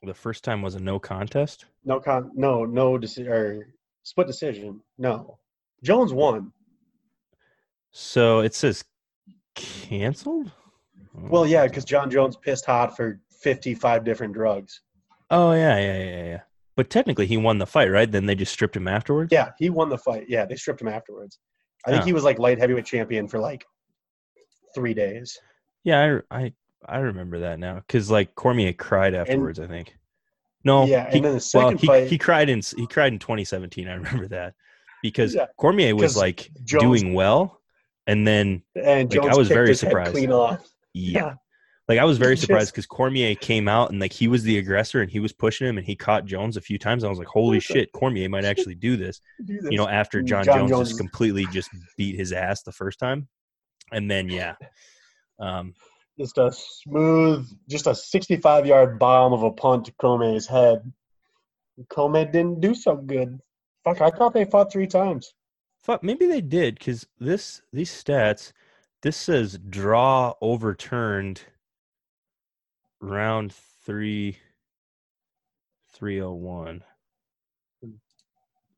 the 0.04 0.14
first 0.14 0.44
time 0.44 0.62
was 0.62 0.76
a 0.76 0.80
no 0.80 1.00
contest. 1.00 1.66
no 1.84 2.00
con, 2.00 2.32
no 2.36 2.66
no 2.66 2.98
deci- 2.98 3.28
or 3.28 3.74
split 4.04 4.28
decision. 4.28 4.82
No, 4.98 5.40
Jones 5.84 6.14
won. 6.14 6.52
So 7.92 8.40
it 8.42 8.54
says 8.54 8.84
canceled. 9.56 10.52
Well, 11.14 11.48
yeah, 11.48 11.66
because 11.66 11.84
Jon 11.86 12.10
Jones 12.12 12.38
pissed 12.38 12.66
hot 12.66 12.96
for 12.96 13.20
fifty-five 13.32 14.04
different 14.04 14.34
drugs. 14.34 14.82
Oh 15.32 15.54
yeah, 15.54 15.78
yeah, 15.80 15.98
yeah, 16.04 16.24
yeah. 16.26 16.42
But 16.76 16.90
technically, 16.92 17.26
he 17.26 17.38
won 17.38 17.58
the 17.58 17.66
fight, 17.66 17.88
right? 17.90 18.10
Then 18.12 18.28
they 18.28 18.36
just 18.36 18.54
stripped 18.54 18.76
him 18.76 18.88
afterwards. 18.88 19.32
Yeah, 19.32 19.52
he 19.58 19.70
won 19.72 19.90
the 19.90 19.98
fight. 19.98 20.26
Yeah, 20.30 20.46
they 20.46 20.56
stripped 20.56 20.82
him 20.82 20.88
afterwards. 20.88 21.40
I 21.86 21.92
think 21.92 22.04
Oh. 22.04 22.06
he 22.06 22.14
was 22.14 22.24
like 22.24 22.38
light 22.38 22.60
heavyweight 22.60 22.86
champion 22.86 23.28
for 23.28 23.40
like 23.40 23.66
three 24.82 24.94
days. 24.94 25.38
Yeah, 25.84 26.20
I 26.32 26.38
I, 26.44 26.54
I 26.86 26.98
remember 27.00 27.40
that 27.40 27.60
now 27.60 27.76
because 27.76 28.10
like 28.12 28.36
Cormier 28.36 28.74
cried 28.74 29.14
afterwards. 29.16 29.60
I 29.60 29.68
think. 29.68 29.96
No, 30.64 30.86
Yeah, 30.86 31.10
he, 31.10 31.18
and 31.18 31.26
then 31.26 31.32
the 31.32 31.50
well, 31.54 31.70
second 31.70 31.80
he, 31.80 31.88
fight- 31.88 32.08
he 32.10 32.18
cried 32.18 32.50
in 32.50 32.62
he 32.76 32.88
cried 32.88 33.14
in 33.14 33.20
2017. 33.20 33.88
I 33.88 33.94
remember 33.96 34.28
that 34.30 34.54
because 35.02 35.34
Yeah, 35.34 35.46
Cormier 35.58 35.96
was 35.96 36.18
like 36.18 36.50
Jones- 36.66 36.82
doing 37.02 37.14
well, 37.14 37.62
and 38.06 38.28
then 38.28 38.64
And 38.76 39.14
Like, 39.14 39.30
I 39.32 39.36
was 39.38 39.48
very 39.48 39.76
surprised. 39.76 40.12
Clean 40.12 40.32
off. 40.32 40.68
yeah, 40.94 41.36
like 41.88 42.00
I 42.00 42.04
was 42.06 42.18
very 42.18 42.36
surprised 42.36 42.74
because 42.74 42.86
Cormier 42.86 43.36
came 43.36 43.70
out 43.70 43.92
and 43.92 44.00
like 44.02 44.12
he 44.12 44.28
was 44.28 44.44
the 44.44 44.58
aggressor 44.58 45.02
and 45.02 45.10
he 45.10 45.20
was 45.22 45.32
pushing 45.32 45.68
him 45.68 45.78
and 45.78 45.86
he 45.88 45.96
caught 45.96 46.26
Jones 46.26 46.58
a 46.58 46.62
few 46.62 46.78
times. 46.78 47.04
I 47.06 47.08
was 47.10 47.20
like, 47.20 47.28
holy 47.28 47.60
shit, 47.62 47.92
Cormier 47.94 48.28
might 48.28 48.44
actually 48.52 48.76
do 48.76 48.98
this. 48.98 49.22
Do 49.46 49.54
you 49.70 49.78
know, 49.78 49.88
after 49.88 50.22
John, 50.22 50.44
Jon 50.44 50.58
Jones, 50.60 50.72
Jones- 50.72 50.90
just 50.90 51.00
completely 51.00 51.46
just 51.54 51.70
beat 51.98 52.16
his 52.18 52.34
ass 52.34 52.64
the 52.64 52.74
first 52.74 53.00
time, 53.00 53.30
and 53.92 54.10
then 54.10 54.30
yeah, 54.30 54.56
um, 55.40 55.74
just 56.20 56.38
a 56.38 56.52
smooth, 56.52 57.48
just 57.70 57.88
a 57.88 57.96
65 57.96 58.66
yard 58.66 59.00
bomb 59.00 59.34
of 59.34 59.44
a 59.44 59.52
punt 59.52 59.86
to 59.86 59.92
Comey's 59.94 60.48
head. 60.48 60.92
Comey 61.90 62.32
didn't 62.32 62.60
do 62.60 62.74
so 62.74 62.96
good. 62.96 63.40
Fuck, 63.84 64.02
I 64.02 64.10
thought 64.10 64.34
they 64.34 64.46
fought 64.46 64.72
three 64.72 64.88
times. 64.88 65.34
fuck, 65.82 66.04
maybe 66.04 66.26
they 66.26 66.42
did 66.42 66.80
because 66.80 67.06
this 67.20 67.62
these 67.72 67.92
stats, 67.92 68.52
this 69.04 69.16
says 69.16 69.60
draw 69.70 70.34
overturned, 70.42 71.42
round 73.00 73.54
three, 73.54 74.38
three 75.94 76.22
oh 76.22 76.34
one. 76.34 76.84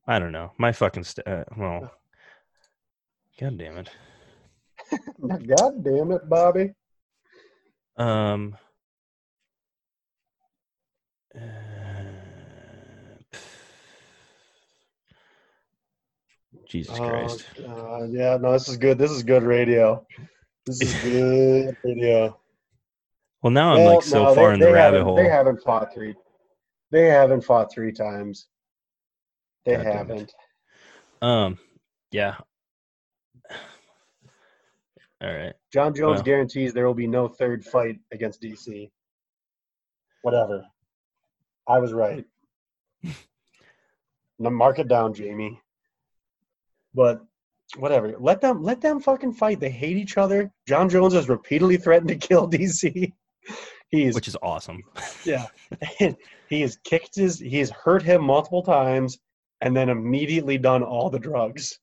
I 0.06 0.20
don't 0.20 0.32
know. 0.32 0.52
My 0.58 0.72
fucking 0.72 1.04
st- 1.04 1.28
uh, 1.28 1.46
well, 1.56 1.92
god 3.40 3.58
damn 3.58 3.78
it. 3.78 3.90
God 5.48 5.84
damn 5.84 6.12
it, 6.12 6.28
Bobby. 6.30 6.74
Um. 7.98 8.56
uh, 11.36 11.40
Jesus 16.68 16.98
Christ. 16.98 17.46
Uh, 17.68 18.04
yeah, 18.10 18.38
no, 18.38 18.54
this 18.54 18.68
is 18.70 18.78
good. 18.78 18.98
This 18.98 19.12
is 19.12 19.24
good 19.24 19.44
radio. 19.44 20.06
This 20.66 20.82
is 20.82 20.94
good 21.04 21.76
radio. 21.84 22.40
Well, 23.42 23.52
now 23.52 23.74
I'm 23.74 23.84
Well, 23.84 23.96
like 23.96 24.04
so 24.04 24.24
no, 24.26 24.36
far 24.36 24.50
they- 24.50 24.54
in 24.56 24.60
the 24.60 24.72
rabbit 24.72 25.04
hole. 25.04 25.16
They 25.16 25.28
haven't 25.30 25.62
fought 25.64 25.94
three. 25.94 26.14
They 26.92 27.06
haven't 27.08 27.42
fought 27.42 27.72
three 27.72 27.92
times. 27.92 28.48
They 29.66 29.76
God 29.76 29.86
haven't. 29.86 30.34
Um, 31.22 31.60
yeah. 32.12 32.36
All 35.22 35.34
right. 35.34 35.54
Jon 35.74 35.94
Jones 35.94 36.18
Well. 36.18 36.24
guarantees 36.24 36.74
there 36.74 36.88
will 36.88 36.94
be 36.94 37.08
no 37.08 37.28
third 37.28 37.66
fight 37.66 38.00
against 38.12 38.42
DC. 38.42 38.90
Whatever. 40.22 40.66
I 41.68 41.80
was 41.80 41.94
right. 41.94 42.26
now 44.40 44.50
mark 44.50 44.80
it 44.80 44.88
down, 44.88 45.14
Jamie. 45.14 45.60
But 46.94 47.22
whatever. 47.78 48.16
Let 48.20 48.42
them 48.42 48.64
let 48.64 48.82
them 48.82 49.00
fucking 49.00 49.34
fight. 49.34 49.60
They 49.60 49.70
hate 49.70 49.98
each 49.98 50.18
other. 50.18 50.52
Jon 50.68 50.90
Jones 50.90 51.14
has 51.14 51.30
repeatedly 51.30 51.78
threatened 51.78 52.10
to 52.10 52.16
kill 52.16 52.50
DC. 52.52 53.14
He's 53.90 54.16
Which 54.16 54.28
is 54.28 54.38
awesome. 54.42 54.84
yeah. 55.26 55.48
he 56.50 56.62
has 56.62 56.78
kicked 56.84 57.16
his 57.16 57.40
he 57.40 57.58
has 57.60 57.72
hurt 57.72 58.04
him 58.04 58.24
multiple 58.24 58.64
times 58.64 59.18
and 59.62 59.76
then 59.76 59.90
immediately 59.90 60.58
done 60.58 60.84
all 60.84 61.10
the 61.10 61.20
drugs. 61.20 61.80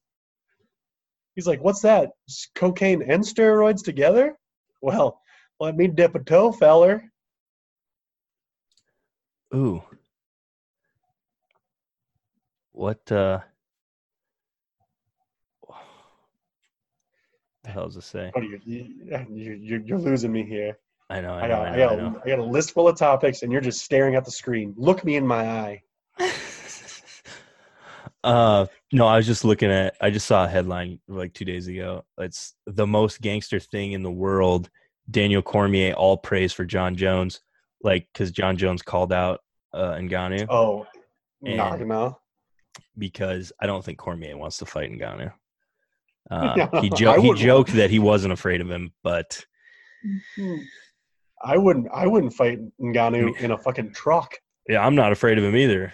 He's 1.37 1.47
like, 1.47 1.63
What's 1.63 1.81
that? 1.83 2.11
Cocaine 2.55 3.03
and 3.03 3.23
steroids 3.23 3.85
together? 3.85 4.37
Well, 4.81 5.21
let 5.61 5.77
me 5.77 5.87
dip 5.87 6.15
a 6.17 6.19
toe, 6.19 6.51
feller. 6.51 7.05
Ooh. 9.55 9.83
What 12.73 13.01
uh 13.13 13.41
the 17.65 17.71
hell 17.71 17.87
does 17.87 17.97
it 17.97 18.03
say? 18.03 18.31
What 18.33 18.43
are 18.43 18.47
you, 18.47 18.61
you, 18.65 18.89
you 19.31 19.83
you're 19.85 19.99
losing 19.99 20.33
me 20.33 20.45
here. 20.45 20.79
I 21.09 21.21
know, 21.21 21.35
I 21.35 21.43
I 21.43 21.47
know, 21.47 21.55
got, 21.57 21.67
I 21.67 21.69
I, 21.69 21.77
know, 21.77 21.87
I 21.87 21.89
got, 21.89 21.99
know. 21.99 22.21
I 22.25 22.29
got 22.29 22.39
a 22.41 22.45
list 22.45 22.73
full 22.73 22.89
of 22.89 22.97
topics, 22.99 23.43
and 23.43 23.53
you're 23.53 23.61
just 23.61 23.85
staring 23.85 24.17
at 24.17 24.25
the 24.25 24.31
screen. 24.31 24.75
Look 24.77 25.05
me 25.05 25.15
in 25.17 25.25
my 25.27 25.49
eye. 25.49 25.83
uh 28.27 28.67
no, 28.93 29.07
I 29.07 29.17
was 29.17 29.27
just 29.27 29.45
looking 29.45 29.71
at 29.71 29.97
I 30.01 30.11
just 30.11 30.27
saw 30.27 30.45
a 30.45 30.49
headline 30.49 31.01
like 31.09 31.33
two 31.33 31.45
days 31.45 31.67
ago. 31.69 32.05
It's 32.19 32.55
the 32.67 32.87
most 32.87 33.21
gangster 33.21 33.61
thing 33.61 33.93
in 33.93 34.03
the 34.03 34.11
world. 34.11 34.69
Daniel 35.11 35.43
Cormier 35.43 35.93
all 35.95 36.17
praise 36.17 36.53
for 36.53 36.65
Jon 36.65 36.97
Jones. 36.97 37.41
Like 37.83 38.09
because 38.13 38.31
Jon 38.33 38.57
Jones 38.57 38.83
called 38.83 39.13
out 39.13 39.41
uh 39.73 39.95
Ngannou 39.95 40.47
Oh, 40.51 40.87
And- 41.45 41.57
nah, 41.57 41.77
no. 41.77 42.19
because 42.99 43.53
I 43.61 43.67
don't 43.67 43.85
think 43.85 43.99
Cormier 43.99 44.37
wants 44.37 44.59
to 44.59 44.67
fight 44.67 44.91
Ngannou. 44.91 45.33
Uh, 46.29 46.55
Yeah, 46.57 46.81
he 46.81 46.91
jo- 46.91 47.21
he 47.21 47.33
joked 47.35 47.73
that 47.75 47.89
he 47.89 48.01
wasn't 48.01 48.33
afraid 48.33 48.61
of 48.61 48.69
him, 48.69 48.93
but 49.05 49.45
I 51.45 51.57
wouldn't. 51.57 51.87
I 51.95 52.07
wouldn't 52.09 52.33
fight 52.35 52.59
Ngannou 52.81 53.39
in 53.41 53.53
a 53.53 53.59
fucking 53.59 53.93
truck. 53.93 54.35
yeah, 54.69 54.85
I'm 54.85 54.97
not 54.97 55.13
afraid 55.13 55.39
of 55.39 55.45
him 55.45 55.55
either. 55.55 55.93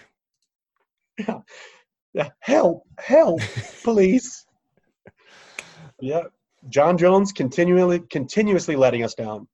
Yeah, 1.19 1.41
help, 2.39 2.83
help, 2.99 3.41
police. 3.83 4.45
yeah, 5.99 6.23
Jon 6.69 6.97
Jones 6.97 7.31
continually, 7.31 7.99
continuously 8.09 8.75
letting 8.75 9.03
us 9.03 9.13
down. 9.15 9.47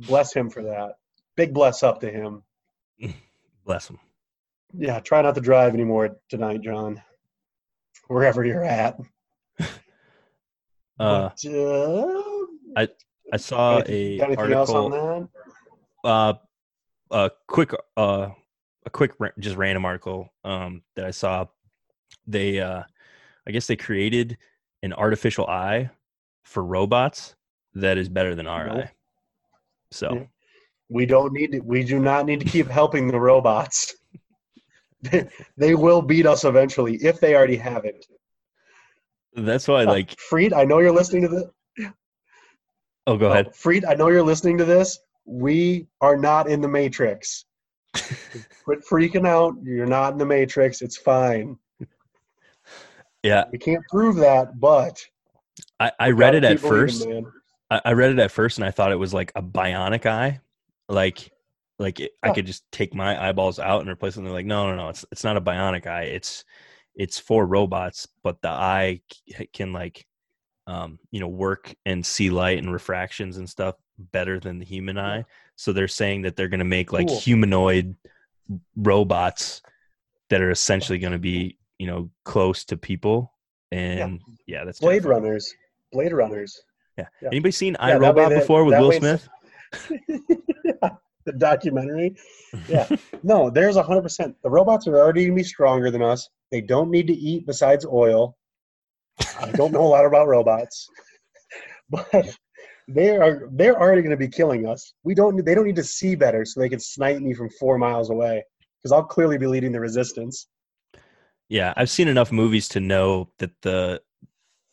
Bless 0.00 0.32
him 0.32 0.48
for 0.50 0.62
that. 0.62 0.94
Big 1.36 1.52
bless 1.54 1.82
up 1.82 2.00
to 2.00 2.10
him. 2.10 2.42
Bless 3.64 3.88
him. 3.88 3.98
Yeah, 4.72 5.00
try 5.00 5.22
not 5.22 5.34
to 5.36 5.40
drive 5.40 5.74
anymore 5.74 6.16
tonight, 6.28 6.62
John. 6.62 7.00
Wherever 8.08 8.44
you're 8.44 8.64
at. 8.64 8.98
Uh, 10.98 11.30
But, 11.30 11.50
uh, 11.50 12.86
I 13.32 13.36
saw 13.38 13.78
anything, 13.78 14.20
a 14.20 14.54
else 14.54 14.68
on 14.70 14.92
article. 14.92 15.30
that? 16.04 16.08
uh, 16.10 16.34
a 17.10 17.30
quick 17.46 17.72
uh, 17.96 18.28
a 18.86 18.90
quick 18.90 19.12
just 19.38 19.56
random 19.56 19.84
article 19.84 20.32
um, 20.44 20.82
that 20.96 21.04
I 21.04 21.10
saw. 21.10 21.46
They 22.26 22.60
uh, 22.60 22.82
I 23.46 23.50
guess 23.50 23.66
they 23.66 23.76
created 23.76 24.38
an 24.82 24.92
artificial 24.92 25.46
eye 25.46 25.90
for 26.42 26.64
robots 26.64 27.34
that 27.74 27.98
is 27.98 28.08
better 28.08 28.34
than 28.34 28.46
our 28.46 28.66
Nope. 28.66 28.76
eye. 28.76 28.90
So 29.90 30.26
We 30.88 31.06
don't 31.06 31.32
need 31.32 31.52
to, 31.52 31.60
we 31.60 31.84
do 31.84 31.98
not 31.98 32.26
need 32.26 32.40
to 32.40 32.46
keep 32.46 32.66
helping 32.68 33.08
the 33.08 33.20
robots. 33.20 33.94
they, 35.02 35.28
they 35.56 35.74
will 35.74 36.02
beat 36.02 36.26
us 36.26 36.44
eventually 36.44 36.96
if 36.96 37.20
they 37.20 37.34
already 37.34 37.56
haven't. 37.56 38.04
that's 39.34 39.68
why 39.68 39.84
like 39.84 40.18
Freed, 40.18 40.52
I 40.52 40.64
know 40.64 40.80
you're 40.80 40.92
listening 40.92 41.22
to 41.22 41.28
this. 41.28 41.90
oh 43.06 43.16
go 43.16 43.30
ahead. 43.30 43.54
Freed, 43.54 43.84
I 43.84 43.94
know 43.94 44.08
you're 44.08 44.22
listening 44.22 44.58
to 44.58 44.64
this. 44.64 44.98
We 45.24 45.86
are 46.00 46.16
not 46.16 46.48
in 46.48 46.60
the 46.60 46.68
Matrix. 46.68 47.44
Quit 48.64 48.80
freaking 48.90 49.26
out. 49.26 49.54
You're 49.62 49.86
not 49.86 50.12
in 50.12 50.18
the 50.18 50.26
Matrix. 50.26 50.82
It's 50.82 50.96
fine. 50.96 51.58
Yeah, 53.22 53.44
We 53.52 53.58
can't 53.58 53.84
prove 53.90 54.16
that, 54.16 54.58
but 54.58 54.98
I, 55.78 55.92
I 56.00 56.10
read 56.12 56.34
it 56.34 56.44
at 56.44 56.58
first. 56.58 57.06
I, 57.70 57.80
I 57.84 57.92
read 57.92 58.12
it 58.12 58.18
at 58.18 58.30
first 58.30 58.56
and 58.56 58.64
I 58.64 58.70
thought 58.70 58.92
it 58.92 58.96
was 58.96 59.12
like 59.12 59.30
a 59.34 59.42
bionic 59.42 60.06
eye, 60.06 60.40
like 60.88 61.30
like 61.78 62.00
it, 62.00 62.12
I 62.22 62.30
could 62.30 62.46
just 62.46 62.64
take 62.72 62.94
my 62.94 63.28
eyeballs 63.28 63.58
out 63.58 63.80
and 63.80 63.90
replace 63.90 64.14
them. 64.14 64.24
They're 64.24 64.32
like, 64.32 64.46
no, 64.46 64.70
no, 64.70 64.76
no, 64.76 64.88
it's 64.88 65.04
it's 65.12 65.24
not 65.24 65.36
a 65.36 65.40
bionic 65.40 65.86
eye. 65.86 66.04
It's 66.04 66.44
it's 66.94 67.18
for 67.18 67.46
robots, 67.46 68.08
but 68.22 68.40
the 68.40 68.48
eye 68.48 69.00
can 69.52 69.72
like 69.74 70.06
um, 70.66 70.98
you 71.10 71.20
know 71.20 71.28
work 71.28 71.74
and 71.84 72.04
see 72.04 72.30
light 72.30 72.58
and 72.58 72.72
refractions 72.72 73.36
and 73.36 73.48
stuff 73.48 73.74
better 73.98 74.40
than 74.40 74.58
the 74.58 74.64
human 74.64 74.96
Yeah. 74.96 75.06
eye. 75.06 75.24
So 75.60 75.74
they're 75.74 75.88
saying 75.88 76.22
that 76.22 76.36
they're 76.36 76.48
going 76.48 76.60
to 76.60 76.64
make 76.64 76.90
like 76.90 77.06
Cool. 77.08 77.20
humanoid 77.20 77.94
robots 78.76 79.60
that 80.30 80.40
are 80.40 80.50
essentially 80.50 80.98
going 80.98 81.12
to 81.12 81.18
be 81.18 81.58
you 81.78 81.86
know 81.86 82.08
close 82.24 82.64
to 82.64 82.78
people. 82.78 83.34
And 83.70 84.22
yeah, 84.46 84.64
that's 84.64 84.80
Blade 84.80 85.02
terrifying. 85.02 85.24
Runners. 85.24 85.54
Blade 85.92 86.12
Runners. 86.14 86.58
Yeah. 86.96 87.08
Yeah. 87.20 87.28
Anybody 87.28 87.52
seen 87.52 87.76
Yeah, 87.78 87.98
iRobot 87.98 88.30
before 88.30 88.64
with 88.64 88.78
Will 88.78 88.90
Smith? 88.92 89.28
the 90.08 91.32
documentary. 91.36 92.16
Yeah. 92.66 92.88
No, 93.22 93.48
there's 93.50 93.76
a 93.76 93.82
hundred 93.82 94.02
percent. 94.02 94.34
The 94.42 94.50
robots 94.50 94.88
are 94.88 94.96
already 94.96 95.26
gonna 95.26 95.36
be 95.36 95.44
stronger 95.44 95.90
than 95.90 96.02
us. 96.02 96.28
They 96.50 96.60
don't 96.62 96.90
need 96.90 97.06
to 97.06 97.12
eat 97.12 97.46
besides 97.46 97.84
oil. 97.86 98.36
I 99.38 99.52
don't 99.52 99.70
know 99.72 99.82
a 99.82 99.92
lot 99.96 100.04
about 100.04 100.26
robots, 100.26 100.88
but 101.90 102.34
they 102.94 103.16
are 103.16 103.48
they're 103.52 103.80
already 103.80 104.02
gonna 104.02 104.16
be 104.16 104.28
killing 104.28 104.66
us. 104.66 104.94
We 105.04 105.14
don't 105.14 105.44
they 105.44 105.54
don't 105.54 105.66
need 105.66 105.76
to 105.76 105.84
see 105.84 106.14
better 106.14 106.44
so 106.44 106.60
they 106.60 106.68
can 106.68 106.80
snipe 106.80 107.20
me 107.20 107.34
from 107.34 107.48
four 107.50 107.78
miles 107.78 108.10
away 108.10 108.44
because 108.78 108.92
I'll 108.92 109.04
clearly 109.04 109.38
be 109.38 109.46
leading 109.46 109.72
the 109.72 109.80
resistance. 109.80 110.48
Yeah, 111.48 111.72
I've 111.76 111.90
seen 111.90 112.08
enough 112.08 112.32
movies 112.32 112.68
to 112.68 112.80
know 112.80 113.30
that 113.38 113.50
the 113.62 114.02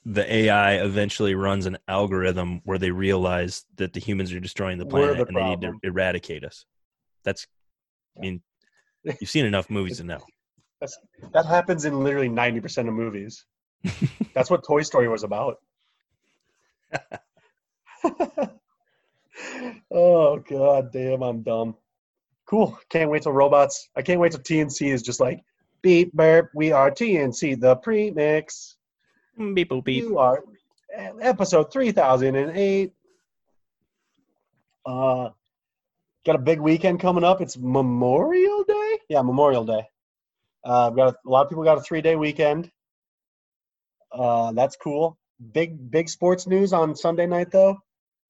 the 0.05 0.33
AI 0.33 0.75
eventually 0.75 1.35
runs 1.35 1.65
an 1.65 1.77
algorithm 1.87 2.61
where 2.63 2.77
they 2.77 2.91
realize 2.91 3.65
that 3.75 3.93
the 3.93 3.99
humans 3.99 4.31
are 4.31 4.39
destroying 4.39 4.77
the 4.77 4.85
planet 4.85 5.17
the 5.17 5.25
and 5.27 5.37
they 5.37 5.43
need 5.43 5.61
to 5.61 5.73
eradicate 5.83 6.43
us. 6.43 6.65
That's 7.23 7.47
I 8.17 8.21
mean 8.21 8.41
you've 9.03 9.29
seen 9.29 9.45
enough 9.45 9.69
movies 9.69 9.97
to 9.97 10.03
know. 10.03 10.19
That 11.33 11.45
happens 11.45 11.85
in 11.85 12.03
literally 12.03 12.29
ninety 12.29 12.61
percent 12.61 12.87
of 12.87 12.93
movies. 12.93 13.45
That's 14.33 14.49
what 14.49 14.63
Toy 14.65 14.81
Story 14.81 15.07
was 15.07 15.23
about. 15.23 15.57
oh 19.91 20.37
god 20.37 20.91
damn, 20.91 21.21
I'm 21.21 21.41
dumb. 21.41 21.75
Cool. 22.45 22.79
Can't 22.89 23.09
wait 23.11 23.23
till 23.23 23.33
robots. 23.33 23.89
I 23.95 24.01
can't 24.01 24.19
wait 24.19 24.31
till 24.31 24.41
TNC 24.41 24.91
is 24.91 25.01
just 25.01 25.19
like 25.19 25.43
beep 25.81 26.13
burp. 26.13 26.49
We 26.53 26.71
are 26.71 26.89
TNC, 26.89 27.59
the 27.59 27.75
premix. 27.75 28.77
Beep 29.37 29.69
boop 29.69 29.83
beep. 29.83 30.03
You 30.03 30.17
are 30.17 30.43
e- 30.97 31.21
episode 31.21 31.71
three 31.71 31.91
thousand 31.91 32.35
and 32.35 32.57
eight. 32.57 32.93
Uh, 34.85 35.29
got 36.25 36.35
a 36.35 36.39
big 36.39 36.59
weekend 36.61 36.99
coming 36.99 37.23
up. 37.23 37.41
It's 37.41 37.57
Memorial 37.57 38.63
Day. 38.63 38.99
Yeah, 39.09 39.21
Memorial 39.21 39.65
Day. 39.65 39.87
Uh, 40.63 40.89
got 40.89 41.13
a, 41.13 41.17
a 41.25 41.29
lot 41.29 41.43
of 41.43 41.49
people 41.49 41.63
got 41.63 41.77
a 41.77 41.81
three 41.81 42.01
day 42.01 42.15
weekend. 42.15 42.71
Uh, 44.11 44.51
that's 44.53 44.75
cool. 44.77 45.17
Big 45.51 45.91
big 45.91 46.09
sports 46.09 46.47
news 46.47 46.73
on 46.73 46.95
Sunday 46.95 47.27
night 47.27 47.51
though. 47.51 47.77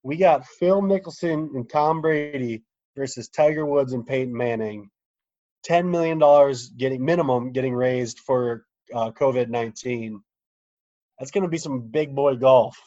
We 0.02 0.16
got 0.16 0.46
Phil 0.46 0.80
Mickelson 0.80 1.54
and 1.54 1.68
Tom 1.68 2.00
Brady 2.00 2.62
versus 2.96 3.28
Tiger 3.28 3.66
Woods 3.66 3.92
and 3.92 4.06
Peyton 4.06 4.36
Manning. 4.36 4.90
Ten 5.64 5.90
million 5.90 6.18
dollars 6.18 6.68
getting 6.68 7.04
minimum 7.04 7.52
getting 7.52 7.74
raised 7.74 8.20
for 8.20 8.64
uh, 8.94 9.10
COVID 9.10 9.48
nineteen. 9.48 10.22
That's 11.18 11.30
gonna 11.30 11.48
be 11.48 11.58
some 11.58 11.80
big 11.80 12.14
boy 12.14 12.36
golf. 12.36 12.78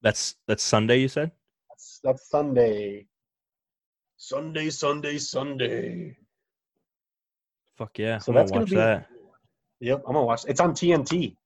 That's 0.00 0.36
that's 0.46 0.62
Sunday 0.62 0.98
you 0.98 1.08
said? 1.08 1.32
That's, 1.68 2.00
that's 2.04 2.28
Sunday. 2.30 3.06
Sunday, 4.16 4.70
Sunday, 4.70 5.18
Sunday. 5.18 6.16
Fuck 7.76 7.98
yeah. 7.98 8.18
So 8.18 8.32
I'm 8.32 8.34
gonna 8.34 8.42
that's 8.42 8.52
gonna 8.52 8.66
be- 8.66 8.74
that. 8.76 9.06
Yep, 9.80 10.02
I'm 10.06 10.14
gonna 10.14 10.26
watch. 10.26 10.44
It's 10.48 10.60
on 10.60 10.72
TNT. 10.72 11.36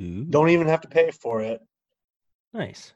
Ooh, 0.00 0.24
Don't 0.24 0.50
even 0.50 0.68
have 0.68 0.80
to 0.82 0.88
pay 0.88 1.10
for 1.10 1.42
it. 1.42 1.60
nice. 2.52 2.92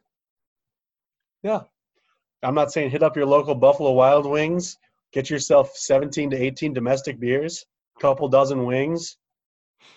I'm 2.42 2.54
not 2.54 2.72
saying 2.72 2.90
hit 2.90 3.02
up 3.02 3.16
your 3.16 3.26
local 3.26 3.54
Buffalo 3.54 3.92
Wild 3.92 4.26
Wings. 4.26 4.76
Get 5.12 5.30
yourself 5.30 5.76
17 5.76 6.30
to 6.30 6.37
18 6.37 6.72
domestic 6.72 7.20
beers. 7.20 7.64
couple 8.00 8.28
dozen 8.28 8.64
wings, 8.64 9.16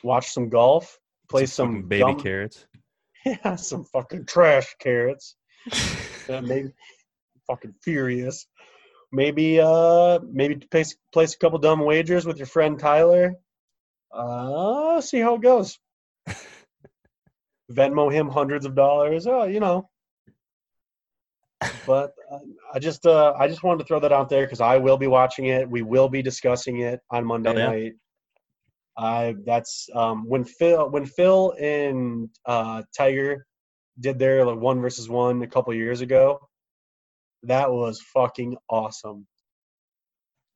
watch 0.03 0.29
some 0.29 0.49
golf, 0.49 0.99
play 1.29 1.45
some, 1.47 1.69
fucking 1.69 1.88
baby 1.88 2.01
dumb- 2.01 2.19
carrots. 2.19 2.65
Yeah, 3.25 3.55
some 3.55 3.83
fucking 3.86 4.25
trash 4.25 4.75
carrots. 4.79 5.36
Yeah, 6.29 6.41
maybe 6.41 6.71
fucking 7.47 7.73
furious. 7.81 8.47
Maybe 9.13 9.62
uh 9.62 10.19
maybe 10.29 10.55
place 10.57 10.97
place 11.13 11.33
a 11.33 11.38
couple 11.38 11.57
dumb 11.60 11.79
wagers 11.79 12.25
with 12.25 12.38
your 12.38 12.47
friend 12.47 12.77
Tyler. 12.77 13.36
Uh 14.12 14.99
see 14.99 15.19
how 15.21 15.36
it 15.36 15.41
goes. 15.41 15.79
Venmo 17.71 18.12
him 18.12 18.27
hundreds 18.27 18.65
of 18.65 18.75
dollars. 18.75 19.25
Oh, 19.25 19.43
you 19.45 19.62
know. 19.62 19.89
But 21.86 22.13
uh, 22.32 22.39
I 22.74 22.80
just 22.80 23.06
uh 23.06 23.34
I 23.38 23.48
just 23.48 23.63
wanted 23.63 23.80
to 23.80 23.86
throw 23.86 24.00
that 24.02 24.12
out 24.12 24.30
there 24.30 24.46
because 24.46 24.62
I 24.62 24.78
will 24.78 24.98
be 24.98 25.08
watching 25.08 25.46
it. 25.46 25.70
We 25.70 25.82
will 25.82 26.10
be 26.10 26.22
discussing 26.22 26.82
it 26.82 27.00
on 27.10 27.26
Monday 27.26 27.50
Oh, 27.52 27.58
yeah? 27.58 27.67
night. 27.70 27.93
I 28.98 29.36
that's 29.46 29.89
um 29.93 30.26
when 30.28 30.43
Phil 30.43 30.89
when 30.89 31.06
Phil 31.06 31.54
and 31.60 32.30
uh 32.46 32.84
Tiger 32.96 33.46
did 34.00 34.20
their 34.20 34.46
like 34.46 34.60
one 34.60 34.82
versus 34.82 35.10
one 35.10 35.41
a 35.41 35.48
couple 35.48 35.74
years 35.74 36.02
ago. 36.02 36.39
That 37.43 37.72
was 37.72 38.02
fucking 38.13 38.58
awesome. 38.70 39.26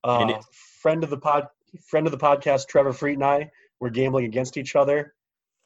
Uh, 0.03 0.41
friend 0.81 1.03
of 1.03 1.11
the 1.11 1.17
pod, 1.17 1.47
friend 1.87 2.07
of 2.07 2.11
the 2.11 2.17
podcast, 2.17 2.67
Trevor 2.67 2.91
Freet 2.93 3.13
and 3.13 3.23
I 3.23 3.51
were 3.79 3.91
gambling 3.91 4.25
against 4.25 4.57
each 4.57 4.75
other. 4.75 5.13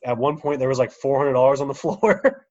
At 0.04 0.17
one 0.17 0.38
point, 0.39 0.60
there 0.60 0.67
was 0.69 0.78
like 0.80 0.91
four 0.91 1.17
hundred 1.17 1.34
dollars 1.34 1.62
on 1.62 1.67
the 1.69 1.74
floor, 1.84 2.45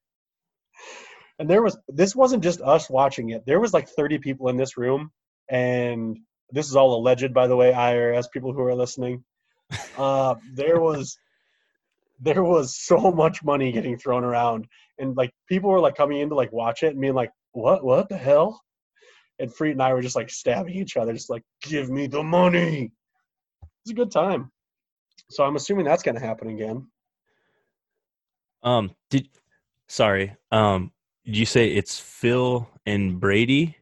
and 1.39 1.49
there 1.49 1.63
was 1.63 1.77
this 1.89 2.15
wasn't 2.15 2.43
just 2.43 2.61
us 2.61 2.89
watching 2.89 3.31
it. 3.31 3.45
There 3.47 3.61
was 3.61 3.73
like 3.73 3.89
thirty 3.89 4.19
people 4.19 4.49
in 4.49 4.57
this 4.57 4.77
room, 4.77 5.11
and 5.49 6.19
this 6.51 6.69
is 6.69 6.77
all 6.77 6.95
alleged, 6.95 7.35
by 7.35 7.47
the 7.47 7.57
way, 7.57 7.73
IRS 7.73 8.31
people 8.33 8.53
who 8.53 8.63
are 8.63 8.75
listening. 8.75 9.25
Uh, 9.97 10.35
there 10.55 10.81
was 10.81 11.17
there 12.21 12.43
was 12.45 12.77
so 12.77 13.11
much 13.13 13.43
money 13.43 13.73
getting 13.73 13.97
thrown 13.97 14.25
around 14.25 14.67
and 14.99 15.17
like 15.17 15.33
people 15.49 15.71
were 15.71 15.81
like 15.81 15.97
coming 15.97 16.21
in 16.21 16.29
to 16.29 16.35
like 16.35 16.53
watch 16.53 16.83
it 16.83 16.93
and 16.93 17.01
being 17.01 17.15
like 17.15 17.31
what 17.53 17.85
what 17.85 18.09
the 18.09 18.17
hell 18.17 18.61
and 19.39 19.53
Freet 19.55 19.73
and 19.73 19.83
I 19.83 19.93
were 19.93 20.03
just 20.03 20.17
like 20.17 20.31
stabbing 20.31 20.75
each 20.75 20.97
other 20.97 21.13
just 21.13 21.31
like 21.31 21.43
give 21.63 21.91
me 21.91 22.07
the 22.07 22.23
money 22.23 22.93
it's 23.83 23.91
a 23.91 23.95
good 23.95 24.11
time 24.11 24.51
so 25.31 25.45
I'm 25.45 25.57
assuming 25.57 25.87
that's 25.87 26.03
gonna 26.03 26.21
happen 26.21 26.49
again 26.49 26.87
Um, 28.63 28.95
did 29.11 29.29
sorry. 29.89 30.37
Um, 30.51 30.93
you 31.25 31.47
say 31.47 31.69
it's 31.69 31.99
Phil 31.99 32.69
and 32.87 33.19
Brady 33.21 33.77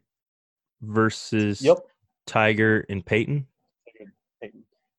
versus 0.81 1.61
yep 1.63 1.79
Tiger 2.27 2.85
and 2.89 3.05
Peyton? 3.05 3.47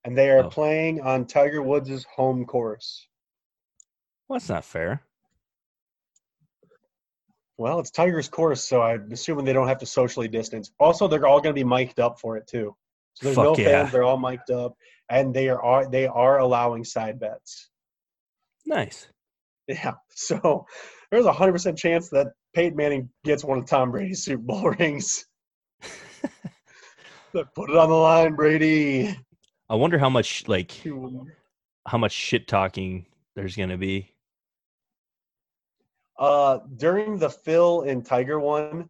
and 0.05 0.17
they 0.17 0.29
are 0.29 0.43
Oh. 0.43 0.49
playing 0.49 0.99
on 1.01 1.25
Tiger 1.25 1.61
Woods' 1.61 2.03
home 2.15 2.45
course 2.45 3.07
Well, 4.27 4.37
that's 4.39 4.49
not 4.49 4.65
fair. 4.65 5.01
well 7.57 7.79
it's 7.79 7.91
Tiger's 7.91 8.27
course 8.29 8.63
so 8.63 8.81
I'm 8.81 9.11
assuming 9.11 9.45
they 9.45 9.53
don't 9.53 9.67
have 9.67 9.79
to 9.79 9.85
socially 9.85 10.27
distance 10.27 10.71
also 10.79 11.07
they're 11.07 11.25
all 11.27 11.39
gonna 11.41 11.53
be 11.53 11.63
mic'd 11.63 11.99
up 11.99 12.19
for 12.19 12.37
it 12.37 12.47
too 12.47 12.75
so 13.13 13.25
there's 13.25 13.35
Fuck 13.35 13.45
no 13.45 13.63
yeah. 13.63 13.81
fans 13.83 13.91
they're 13.91 14.03
all 14.03 14.17
mic'd 14.17 14.51
up 14.51 14.75
and 15.09 15.33
they 15.33 15.49
are 15.49 15.89
they 15.89 16.07
are 16.07 16.39
allowing 16.39 16.83
side 16.83 17.19
bets 17.19 17.69
Nice. 18.65 19.07
Yeah. 19.67 19.93
So 20.09 20.65
there's 21.13 21.25
a 21.27 21.31
hundred 21.31 21.51
percent 21.51 21.77
chance 21.77 22.09
that 22.09 22.33
Peyton 22.55 22.75
Manning 22.75 23.07
gets 23.23 23.43
one 23.43 23.59
of 23.59 23.67
Tom 23.67 23.91
Brady's 23.91 24.23
Super 24.23 24.41
Bowl 24.41 24.69
rings. 24.79 25.25
But 27.31 27.55
Put 27.55 27.71
it 27.71 27.75
on 27.75 27.89
the 27.89 27.95
line, 27.95 28.35
Brady. 28.35 29.17
I 29.67 29.73
wonder 29.73 29.97
how 29.97 30.09
much 30.09 30.47
like 30.47 30.71
how 31.87 31.97
much 31.97 32.11
shit 32.11 32.47
talking 32.47 33.07
there's 33.35 33.55
gonna 33.55 33.77
be. 33.77 34.13
Uh, 36.19 36.59
during 36.77 37.17
the 37.17 37.31
Phil 37.31 37.81
and 37.81 38.05
Tiger 38.05 38.39
one, 38.39 38.87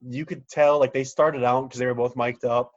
you 0.00 0.24
could 0.24 0.48
tell 0.48 0.78
like 0.78 0.94
they 0.94 1.04
started 1.04 1.44
out 1.44 1.68
because 1.68 1.78
they 1.78 1.84
were 1.84 1.92
both 1.92 2.16
mic'd 2.16 2.46
up, 2.46 2.72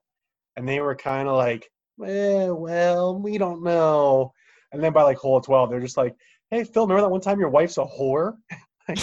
and 0.57 0.67
they 0.67 0.81
were 0.81 0.95
kind 0.95 1.29
of 1.29 1.37
like, 1.37 1.69
eh, 2.05 2.49
well, 2.49 3.17
we 3.17 3.37
don't 3.37 3.63
know. 3.63 4.33
And 4.73 4.83
then 4.83 4.91
by 4.91 5.03
like 5.03 5.17
hole 5.17 5.39
twelve, 5.39 5.69
they're 5.69 5.79
just 5.79 5.95
like, 5.95 6.13
hey, 6.51 6.65
Phil, 6.65 6.83
remember 6.83 7.03
that 7.03 7.09
one 7.09 7.21
time 7.21 7.39
your 7.39 7.47
wife's 7.47 7.77
a 7.77 7.85
whore? 7.85 8.33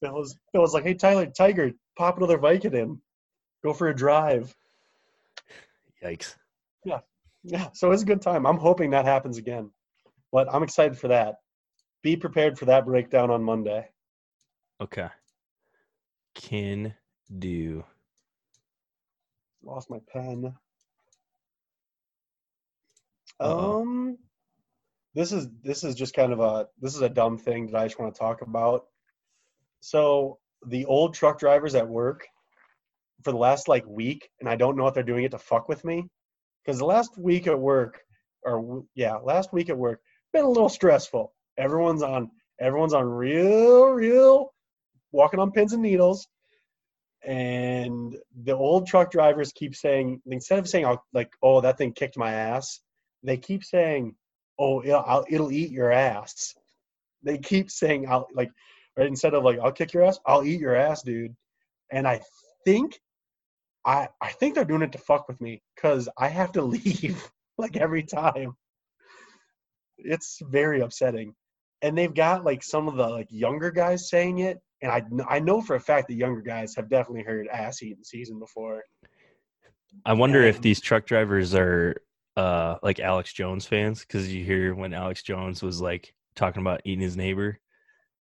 Phil 0.00 0.12
was, 0.12 0.38
Phil 0.52 0.60
was 0.60 0.72
like, 0.74 0.84
hey, 0.84 0.94
Tyler, 0.94 1.26
Tiger, 1.26 1.72
pop 1.96 2.16
another 2.16 2.38
Vicodin. 2.38 2.98
Go 3.62 3.72
for 3.72 3.88
a 3.88 3.94
drive. 3.94 4.54
Yikes. 6.02 6.34
Yeah. 6.84 7.00
Yeah, 7.42 7.68
so 7.72 7.90
it's 7.92 8.02
a 8.02 8.06
good 8.06 8.22
time. 8.22 8.46
I'm 8.46 8.58
hoping 8.58 8.90
that 8.90 9.04
happens 9.04 9.38
again. 9.38 9.70
But 10.32 10.52
I'm 10.52 10.62
excited 10.62 10.98
for 10.98 11.08
that. 11.08 11.36
Be 12.02 12.16
prepared 12.16 12.58
for 12.58 12.66
that 12.66 12.86
breakdown 12.86 13.30
on 13.30 13.42
Monday. 13.42 13.88
Okay. 14.80 15.08
Can 16.34 16.94
do. 17.38 17.84
Lost 19.62 19.90
my 19.90 19.98
pen. 20.10 20.54
Uh-oh. 23.38 23.82
Um 23.82 24.18
this 25.14 25.32
is 25.32 25.48
this 25.62 25.84
is 25.84 25.94
just 25.94 26.14
kind 26.14 26.32
of 26.32 26.40
a 26.40 26.68
this 26.80 26.94
is 26.94 27.02
a 27.02 27.08
dumb 27.08 27.38
thing 27.38 27.66
that 27.66 27.76
I 27.76 27.86
just 27.86 27.98
want 27.98 28.14
to 28.14 28.18
talk 28.18 28.42
about. 28.42 28.84
So 29.80 30.38
the 30.66 30.84
old 30.84 31.14
truck 31.14 31.38
drivers 31.38 31.74
at 31.74 31.88
work 31.88 32.26
for 33.22 33.32
the 33.32 33.38
last 33.38 33.68
like 33.68 33.86
week, 33.86 34.28
and 34.40 34.48
I 34.48 34.56
don't 34.56 34.76
know 34.76 34.86
if 34.86 34.94
they're 34.94 35.02
doing 35.02 35.24
it 35.24 35.32
to 35.32 35.38
fuck 35.38 35.68
with 35.68 35.84
me, 35.84 36.08
because 36.64 36.78
the 36.78 36.84
last 36.84 37.18
week 37.18 37.46
at 37.46 37.58
work, 37.58 38.00
or 38.44 38.84
yeah, 38.94 39.16
last 39.16 39.52
week 39.52 39.68
at 39.68 39.78
work, 39.78 40.00
been 40.32 40.44
a 40.44 40.48
little 40.48 40.68
stressful. 40.68 41.32
Everyone's 41.58 42.02
on 42.02 42.30
everyone's 42.60 42.94
on 42.94 43.04
real 43.04 43.86
real 43.86 44.52
walking 45.12 45.40
on 45.40 45.50
pins 45.50 45.72
and 45.72 45.82
needles, 45.82 46.28
and 47.24 48.16
the 48.44 48.54
old 48.54 48.86
truck 48.86 49.10
drivers 49.10 49.52
keep 49.52 49.74
saying 49.74 50.22
instead 50.26 50.58
of 50.58 50.68
saying 50.68 50.84
oh, 50.86 50.98
like 51.12 51.32
oh 51.42 51.60
that 51.62 51.78
thing 51.78 51.92
kicked 51.92 52.16
my 52.16 52.32
ass, 52.32 52.80
they 53.22 53.36
keep 53.36 53.64
saying 53.64 54.14
oh 54.60 54.82
it'll, 54.82 55.04
I'll, 55.06 55.24
it'll 55.28 55.50
eat 55.50 55.70
your 55.70 55.90
ass. 55.90 56.54
They 57.22 57.38
keep 57.38 57.70
saying 57.70 58.06
I'll 58.08 58.28
like 58.34 58.52
right 58.96 59.08
instead 59.08 59.34
of 59.34 59.42
like 59.42 59.58
I'll 59.58 59.72
kick 59.72 59.92
your 59.92 60.04
ass, 60.04 60.20
I'll 60.26 60.44
eat 60.44 60.60
your 60.60 60.76
ass, 60.76 61.02
dude. 61.02 61.34
And 61.90 62.06
I 62.06 62.20
think 62.64 63.00
I 63.84 64.08
I 64.20 64.28
think 64.30 64.54
they're 64.54 64.64
doing 64.64 64.82
it 64.82 64.92
to 64.92 64.98
fuck 64.98 65.26
with 65.26 65.40
me 65.40 65.62
because 65.74 66.08
I 66.18 66.28
have 66.28 66.52
to 66.52 66.62
leave 66.76 67.28
like 67.58 67.76
every 67.76 68.04
time. 68.04 68.54
It's 70.02 70.40
very 70.42 70.80
upsetting. 70.80 71.34
And 71.82 71.96
they've 71.96 72.14
got 72.14 72.44
like 72.44 72.62
some 72.62 72.88
of 72.88 72.96
the 72.96 73.08
like 73.08 73.28
younger 73.30 73.70
guys 73.70 74.08
saying 74.08 74.38
it, 74.38 74.60
and 74.82 74.92
I 74.92 75.02
I 75.28 75.40
know 75.40 75.62
for 75.62 75.76
a 75.76 75.80
fact 75.80 76.08
the 76.08 76.14
younger 76.14 76.42
guys 76.42 76.74
have 76.76 76.90
definitely 76.90 77.24
heard 77.24 77.48
ass 77.48 77.82
eating 77.82 78.04
season 78.04 78.38
before. 78.38 78.82
I 80.04 80.12
wonder 80.12 80.42
if 80.42 80.60
these 80.60 80.80
truck 80.80 81.04
drivers 81.04 81.54
are 81.54 82.00
uh 82.36 82.76
like 82.82 83.00
Alex 83.00 83.32
Jones 83.32 83.66
fans 83.66 84.00
because 84.00 84.32
you 84.32 84.44
hear 84.44 84.74
when 84.74 84.94
Alex 84.94 85.22
Jones 85.22 85.62
was 85.62 85.80
like 85.80 86.14
talking 86.36 86.60
about 86.62 86.80
eating 86.84 87.00
his 87.02 87.16
neighbor, 87.16 87.58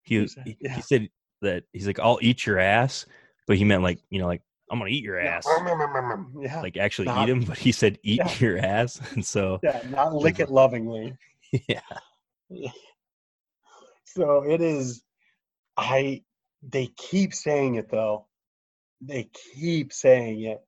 he 0.03 0.19
was 0.19 0.35
he, 0.45 0.57
yeah. 0.59 0.75
he 0.75 0.81
said 0.81 1.09
that 1.41 1.63
he's 1.73 1.87
like 1.87 1.99
I'll 1.99 2.19
eat 2.21 2.45
your 2.45 2.59
ass, 2.59 3.05
but 3.47 3.57
he 3.57 3.63
meant 3.63 3.83
like 3.83 3.99
you 4.09 4.19
know 4.19 4.27
like 4.27 4.41
I'm 4.71 4.79
gonna 4.79 4.89
eat 4.91 5.03
your 5.03 5.19
ass, 5.19 5.45
Yeah, 6.41 6.61
like 6.61 6.77
actually 6.77 7.05
Not- 7.05 7.27
eat 7.27 7.31
him, 7.31 7.43
but 7.43 7.57
he 7.57 7.71
said 7.71 7.99
eat 8.03 8.19
Yeah. 8.23 8.33
your 8.39 8.57
ass, 8.57 8.99
and 9.13 9.25
so 9.25 9.59
yeah, 9.63 9.81
not 9.89 10.13
lick 10.13 10.39
it 10.39 10.49
lovingly. 10.49 11.15
yeah, 11.67 11.81
So 14.05 14.43
it 14.43 14.61
is. 14.61 15.03
I. 15.77 16.23
They 16.65 16.87
keep 16.97 17.33
saying 17.33 17.75
it 17.75 17.89
though. 17.91 18.27
They 19.01 19.29
keep 19.55 19.91
saying 19.91 20.43
it, 20.43 20.61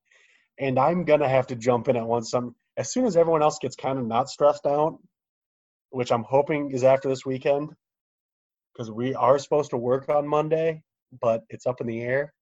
and 0.60 0.78
I'm 0.78 1.06
gonna 1.06 1.30
have 1.30 1.48
to 1.48 1.56
jump 1.56 1.88
in 1.88 1.95
at 1.95 2.05
once. 2.05 2.30
Some 2.32 2.53
as 2.78 2.91
soon 2.91 3.05
as 3.05 3.15
everyone 3.15 3.41
else 3.41 3.59
gets 3.59 3.76
kind 3.76 3.97
of 3.97 4.05
not 4.05 4.30
stressed 4.30 4.65
out, 4.65 4.99
which 5.89 6.11
I'm 6.11 6.23
hoping 6.23 6.71
is 6.71 6.84
after 6.84 7.07
this 7.07 7.26
weekend, 7.26 7.69
because 8.73 8.91
we 8.91 9.15
are 9.15 9.39
supposed 9.39 9.69
to 9.69 9.78
work 9.78 10.09
on 10.09 10.28
Monday, 10.28 10.84
but 11.21 11.43
it's 11.49 11.65
up 11.65 11.80
in 11.80 11.88
the 11.88 12.01
air. 12.01 12.34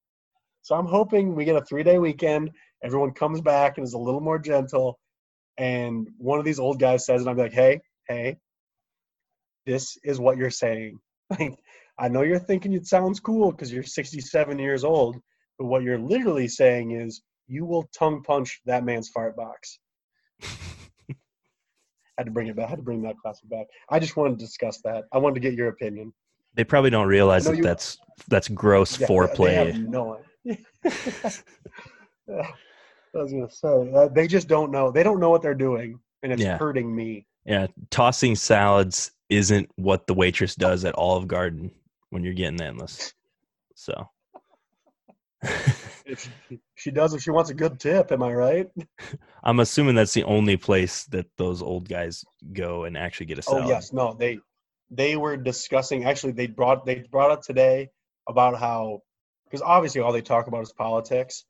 So 0.64 0.76
I'm 0.76 0.88
hoping 0.88 1.36
we 1.36 1.46
get 1.46 1.56
a 1.56 1.66
three 1.66 1.84
day 1.84 2.00
weekend. 2.00 2.52
Everyone 2.84 3.12
comes 3.12 3.42
back 3.42 3.78
and 3.78 3.86
is 3.86 3.94
a 3.94 4.00
little 4.00 4.22
more 4.22 4.40
gentle, 4.40 5.00
and 5.58 6.08
one 6.18 6.40
of 6.40 6.46
these 6.46 6.60
old 6.60 6.80
guys 6.80 7.06
says, 7.06 7.22
and 7.22 7.30
I'm 7.30 7.38
like, 7.38 7.54
hey, 7.54 7.82
hey, 8.08 8.38
this 9.66 9.98
is 10.04 10.20
what 10.20 10.38
you're 10.38 10.50
saying. 10.50 11.00
Like, 11.40 11.58
I 11.98 12.10
know 12.10 12.22
you're 12.22 12.38
thinking 12.38 12.74
it 12.74 12.86
sounds 12.86 13.20
cool 13.20 13.52
because 13.52 13.72
you're 13.72 13.82
67 13.82 14.60
years 14.60 14.84
old, 14.84 15.18
but 15.58 15.66
what 15.66 15.82
you're 15.82 15.98
literally 15.98 16.48
saying 16.48 16.92
is 16.92 17.24
you 17.48 17.66
will 17.66 17.90
tongue 17.98 18.22
punch 18.22 18.60
that 18.66 18.84
man's 18.84 19.10
fart 19.10 19.36
box. 19.36 19.80
had 22.18 22.26
to 22.26 22.32
bring 22.32 22.48
it 22.48 22.56
back. 22.56 22.68
I 22.68 22.70
had 22.70 22.76
to 22.78 22.84
bring 22.84 23.02
that 23.04 23.18
classic 23.22 23.50
back. 23.50 23.68
I 23.90 24.00
just 24.00 24.16
wanted 24.18 24.38
to 24.40 24.46
discuss 24.46 24.80
that. 24.84 25.06
I 25.12 25.18
wanted 25.18 25.36
to 25.36 25.42
get 25.42 25.54
your 25.54 25.70
opinion. 25.70 26.14
they 26.56 26.64
probably 26.64 26.90
don't 26.92 27.08
realize 27.08 27.46
that 27.46 27.58
you- 27.58 27.64
that's 27.64 27.98
that's 28.28 28.48
gross 28.48 29.00
Yeah, 29.00 29.08
foreplay. 29.08 29.76
No. 29.88 30.20
I 30.46 31.34
was 33.14 33.32
gonna 33.32 33.50
say 33.50 33.92
uh, 33.94 34.08
they 34.10 34.28
just 34.28 34.48
don't 34.48 34.72
know. 34.72 34.92
They 34.92 35.04
don't 35.04 35.20
know 35.20 35.30
what 35.30 35.42
they're 35.42 35.54
doing. 35.56 36.00
and 36.24 36.32
it's 36.32 36.42
Yeah. 36.42 36.58
hurting 36.58 36.94
me. 36.96 37.26
Yeah, 37.46 37.68
tossing 37.90 38.36
salads 38.38 39.12
isn't 39.30 39.70
what 39.76 40.08
the 40.08 40.14
waitress 40.14 40.56
does 40.56 40.86
at 40.86 40.96
Olive 40.96 41.28
Garden 41.28 41.72
when 42.12 42.24
you're 42.24 42.34
getting 42.34 42.62
endless. 42.62 43.14
So, 43.76 44.08
If 46.06 46.30
she 46.76 46.92
does 46.92 47.14
if 47.14 47.22
she 47.22 47.32
wants 47.32 47.50
a 47.50 47.54
good 47.54 47.80
tip, 47.80 48.12
am 48.12 48.24
I 48.24 48.34
right? 48.34 48.70
I'm 49.44 49.60
assuming 49.60 49.96
that's 49.96 50.14
the 50.14 50.26
only 50.26 50.58
place 50.58 51.06
that 51.06 51.28
those 51.38 51.62
old 51.62 51.88
guys 51.88 52.26
go 52.52 52.84
and 52.84 52.98
actually 52.98 53.28
get 53.28 53.38
a 53.40 53.44
oh, 53.48 53.52
salad. 53.52 53.66
Oh 53.66 53.70
yes, 53.70 53.94
no, 53.94 54.14
they 54.14 54.40
they 54.92 55.16
were 55.16 55.38
discussing 55.38 56.06
actually 56.06 56.34
they 56.34 56.48
brought 56.48 56.86
they 56.86 57.06
brought 57.10 57.32
up 57.32 57.42
today 57.42 57.90
about 58.28 58.60
how 58.60 59.02
because 59.54 59.62
obviously 59.62 60.02
all 60.02 60.12
they 60.12 60.22
talk 60.22 60.48
about 60.48 60.64
is 60.64 60.74
politics. 60.74 61.46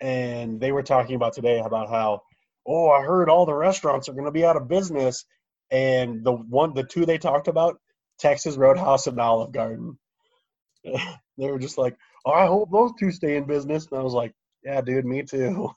And 0.00 0.58
they 0.58 0.72
were 0.72 0.82
talking 0.82 1.14
about 1.14 1.34
today 1.34 1.60
about 1.60 1.90
how, 1.90 2.22
oh, 2.66 2.88
I 2.88 3.02
heard 3.02 3.28
all 3.28 3.44
the 3.44 3.54
restaurants 3.54 4.08
are 4.08 4.14
gonna 4.14 4.32
be 4.32 4.46
out 4.46 4.56
of 4.56 4.66
business. 4.66 5.26
And 5.70 6.24
the 6.24 6.32
one 6.32 6.72
the 6.72 6.84
two 6.84 7.04
they 7.04 7.18
talked 7.18 7.48
about, 7.48 7.78
Texas 8.18 8.56
Roadhouse 8.56 9.06
and 9.06 9.20
Olive 9.20 9.52
Garden. 9.52 9.98
they 10.84 11.50
were 11.50 11.58
just 11.58 11.76
like, 11.76 11.96
Oh, 12.24 12.32
I 12.32 12.46
hope 12.46 12.70
those 12.70 12.92
two 12.98 13.10
stay 13.10 13.36
in 13.36 13.44
business. 13.44 13.86
And 13.90 13.98
I 13.98 14.02
was 14.02 14.14
like, 14.14 14.32
Yeah, 14.64 14.80
dude, 14.80 15.04
me 15.04 15.22
too. 15.22 15.70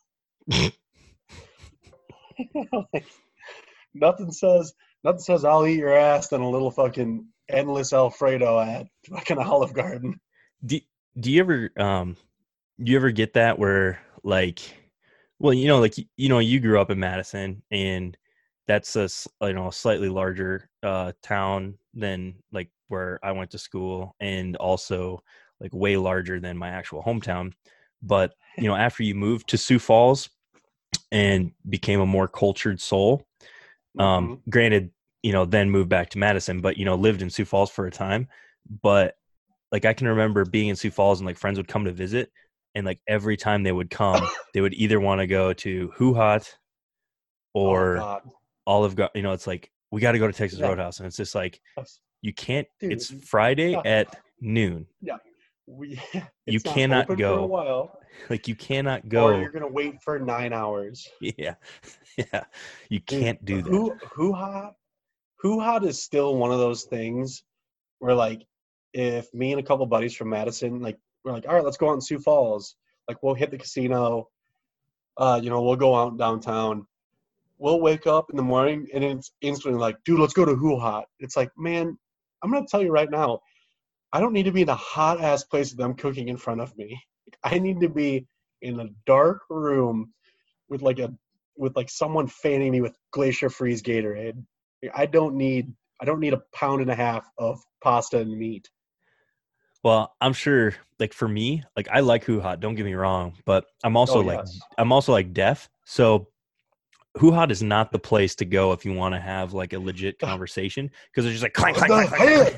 Like, 2.94 3.06
nothing 3.94 4.32
says 4.32 4.74
nothing 5.04 5.22
says 5.22 5.46
I'll 5.46 5.66
eat 5.66 5.80
your 5.80 5.96
ass 5.96 6.28
than 6.28 6.42
a 6.42 6.50
little 6.50 6.70
fucking 6.72 7.26
endless 7.50 7.94
Alfredo 7.94 8.60
at 8.60 8.88
fucking 9.10 9.38
Olive 9.38 9.74
Garden. 9.74 10.20
do, 10.66 10.80
do 11.20 11.32
you 11.32 11.40
ever 11.40 11.72
um 11.78 12.18
do 12.84 12.92
you 12.92 12.98
ever 12.98 13.12
get 13.12 13.34
that 13.34 13.58
where 13.58 14.00
like 14.24 14.60
well 15.40 15.54
you 15.54 15.68
know 15.68 15.80
like 15.80 15.96
you 16.18 16.30
know 16.30 16.40
you 16.40 16.60
grew 16.60 16.80
up 16.80 16.92
in 16.92 17.00
madison 17.00 17.62
and 17.72 18.18
that's 18.68 18.96
a 18.96 19.08
you 19.42 19.54
know 19.54 19.68
a 19.68 19.74
slightly 19.74 20.10
larger 20.10 20.70
uh 20.84 21.12
town 21.24 21.78
than 21.94 22.36
like 22.52 22.70
where 22.90 23.20
i 23.24 23.32
went 23.32 23.52
to 23.52 23.58
school 23.58 24.16
and 24.20 24.56
also 24.58 25.22
like 25.60 25.74
way 25.74 25.98
larger 25.98 26.40
than 26.40 26.58
my 26.58 26.70
actual 26.70 27.04
hometown 27.04 27.52
but 28.02 28.34
you 28.58 28.68
know 28.68 28.76
after 28.76 29.04
you 29.04 29.16
moved 29.16 29.48
to 29.50 29.58
sioux 29.58 29.80
falls 29.80 30.30
and 31.12 31.52
became 31.70 32.00
a 32.00 32.06
more 32.06 32.28
cultured 32.28 32.80
soul 32.80 33.26
um 34.00 34.42
granted 34.50 34.92
you 35.24 35.32
know 35.32 35.46
then 35.46 35.70
moved 35.70 35.90
back 35.90 36.10
to 36.10 36.18
madison 36.18 36.62
but 36.62 36.78
you 36.78 36.86
know 36.86 36.96
lived 36.96 37.22
in 37.22 37.30
sioux 37.30 37.46
falls 37.46 37.70
for 37.72 37.86
a 37.88 37.92
time 37.92 38.28
but 38.82 39.16
like 39.72 39.86
i 39.86 39.94
can 39.94 40.08
remember 40.08 40.46
being 40.46 40.70
in 40.70 40.76
sioux 40.76 40.92
falls 40.92 41.20
and 41.20 41.28
like 41.28 41.38
friends 41.38 41.58
would 41.58 41.68
come 41.68 41.86
to 41.86 41.92
visit 41.92 42.32
and 42.76 42.86
like 42.86 43.00
every 43.08 43.38
time 43.38 43.64
they 43.64 43.72
would 43.72 43.90
come 43.90 44.22
they 44.54 44.62
would 44.62 44.74
either 44.74 45.00
want 45.00 45.20
to 45.20 45.28
go 45.28 45.54
to 45.54 45.92
HuHot 45.98 46.48
Oh, 47.56 47.62
or 47.62 47.96
God. 47.96 48.22
Olive 48.68 48.96
Garden. 48.98 49.12
You 49.16 49.24
know, 49.24 49.32
it's 49.32 49.48
like 49.48 49.72
we 49.92 50.02
got 50.02 50.12
to 50.12 50.20
go 50.20 50.28
to 50.28 50.34
Texas 50.34 50.60
Yeah. 50.60 50.68
Roadhouse, 50.68 51.00
and 51.00 51.08
it's 51.08 51.16
just 51.16 51.34
like 51.36 51.62
you 52.22 52.34
can't. 52.34 52.68
it's 52.82 53.10
Friday 53.26 53.72
yeah. 53.72 53.82
at 53.86 54.14
noon. 54.42 54.88
We, 55.68 56.00
You 56.46 56.60
cannot 56.60 57.06
open 57.06 57.16
For 57.16 57.20
go. 57.20 57.44
a 57.44 57.48
while, 57.48 58.00
Like 58.30 58.48
you 58.48 58.56
cannot 58.56 59.10
go. 59.10 59.26
or 59.26 59.42
you're 59.42 59.52
gonna 59.52 59.68
wait 59.68 60.02
for 60.02 60.20
nine 60.20 60.54
hours. 60.54 61.08
Yeah, 61.22 61.56
yeah. 62.18 62.44
You 62.90 63.02
can't 63.02 63.44
do 63.44 63.62
that. 63.62 63.70
Who 63.70 63.96
HuHot? 64.16 64.74
Who 65.40 65.60
hot 65.60 65.84
is 65.86 66.02
still 66.02 66.38
one 66.38 66.52
of 66.52 66.60
those 66.60 66.84
things 66.84 67.44
where 68.00 68.14
like 68.16 68.46
if 68.94 69.32
me 69.34 69.52
and 69.52 69.60
a 69.60 69.64
couple 69.64 69.86
buddies 69.86 70.16
from 70.16 70.30
Madison 70.30 70.82
like 70.82 70.98
we're 71.24 71.34
like 71.34 71.46
all 71.48 71.56
right 71.56 71.64
let's 71.64 71.78
go 71.78 71.90
out 71.90 71.94
in 71.96 72.02
Sioux 72.02 72.20
Falls 72.20 72.76
like 73.08 73.22
we'll 73.22 73.36
hit 73.36 73.52
the 73.52 73.58
casino, 73.58 74.30
uh 75.18 75.40
you 75.44 75.50
know 75.50 75.62
we'll 75.62 75.76
go 75.76 75.96
out 75.96 76.18
downtown. 76.18 76.88
We'll 77.58 77.80
wake 77.82 78.08
up 78.08 78.30
in 78.32 78.38
the 78.38 78.44
morning 78.44 78.88
and 78.94 79.04
it's 79.04 79.32
instantly 79.42 79.80
like 79.80 79.98
dude 80.06 80.20
let's 80.20 80.34
go 80.34 80.46
to 80.46 80.56
HuHot. 80.56 81.04
It's 81.20 81.36
like 81.36 81.52
man 81.58 81.98
I'm 82.44 82.52
gonna 82.52 82.66
tell 82.70 82.82
you 82.82 82.92
right 82.92 83.10
now 83.12 83.40
I 84.16 84.22
don't 84.22 84.32
need 84.32 84.44
to 84.44 84.52
be 84.54 84.62
in 84.62 84.70
a 84.70 84.76
hot 84.76 85.20
ass 85.20 85.44
place 85.44 85.72
with 85.72 85.78
them 85.78 85.94
cooking 85.94 86.30
in 86.30 86.38
front 86.38 86.62
of 86.62 86.76
me. 86.78 87.04
I 87.44 87.60
need 87.60 87.82
to 87.82 87.90
be 87.90 88.26
in 88.62 88.80
a 88.80 88.88
dark 89.06 89.42
room 89.50 90.14
with 90.70 90.82
like 90.82 91.00
a 91.00 91.14
with 91.58 91.76
like 91.76 91.90
someone 91.90 92.28
fanning 92.28 92.72
me 92.72 92.80
with 92.80 92.98
glacier 93.12 93.50
freeze 93.50 93.82
Gatorade. 93.82 94.42
I 94.96 95.06
don't 95.06 95.36
need 95.36 95.74
I 96.02 96.06
don't 96.06 96.22
need 96.22 96.34
a 96.34 96.42
pound 96.54 96.82
and 96.82 96.90
a 96.90 96.96
half 96.96 97.30
of 97.38 97.60
pasta 97.84 98.20
and 98.20 98.38
meat. 98.38 98.70
Well, 99.84 100.16
I'm 100.22 100.34
sure. 100.34 100.76
Like 100.98 101.12
for 101.12 101.28
me, 101.28 101.64
like 101.76 101.90
I 101.92 102.00
like 102.00 102.26
HuHot. 102.26 102.62
Don't 102.62 102.76
get 102.76 102.86
me 102.86 102.94
wrong, 102.94 103.34
but 103.46 103.66
I'm 103.84 103.98
also 103.98 104.20
Oh, 104.20 104.22
like. 104.22 104.46
I'm 104.78 104.94
also 104.94 105.12
like 105.12 105.34
deaf. 105.34 105.70
So 105.84 106.30
HuHot 107.18 107.50
is 107.50 107.64
not 107.64 107.92
the 107.92 108.00
place 108.00 108.36
to 108.36 108.46
go 108.46 108.74
if 108.74 108.86
you 108.86 108.94
want 108.94 109.16
to 109.16 109.22
have 109.22 109.54
like 109.54 109.74
a 109.74 109.80
legit 109.80 110.20
conversation 110.20 110.92
because 111.12 111.26
it's 111.26 111.34
just 111.34 111.44
like 111.44 111.54
clank, 111.54 111.78
clank, 111.78 112.10
clank, 112.10 112.52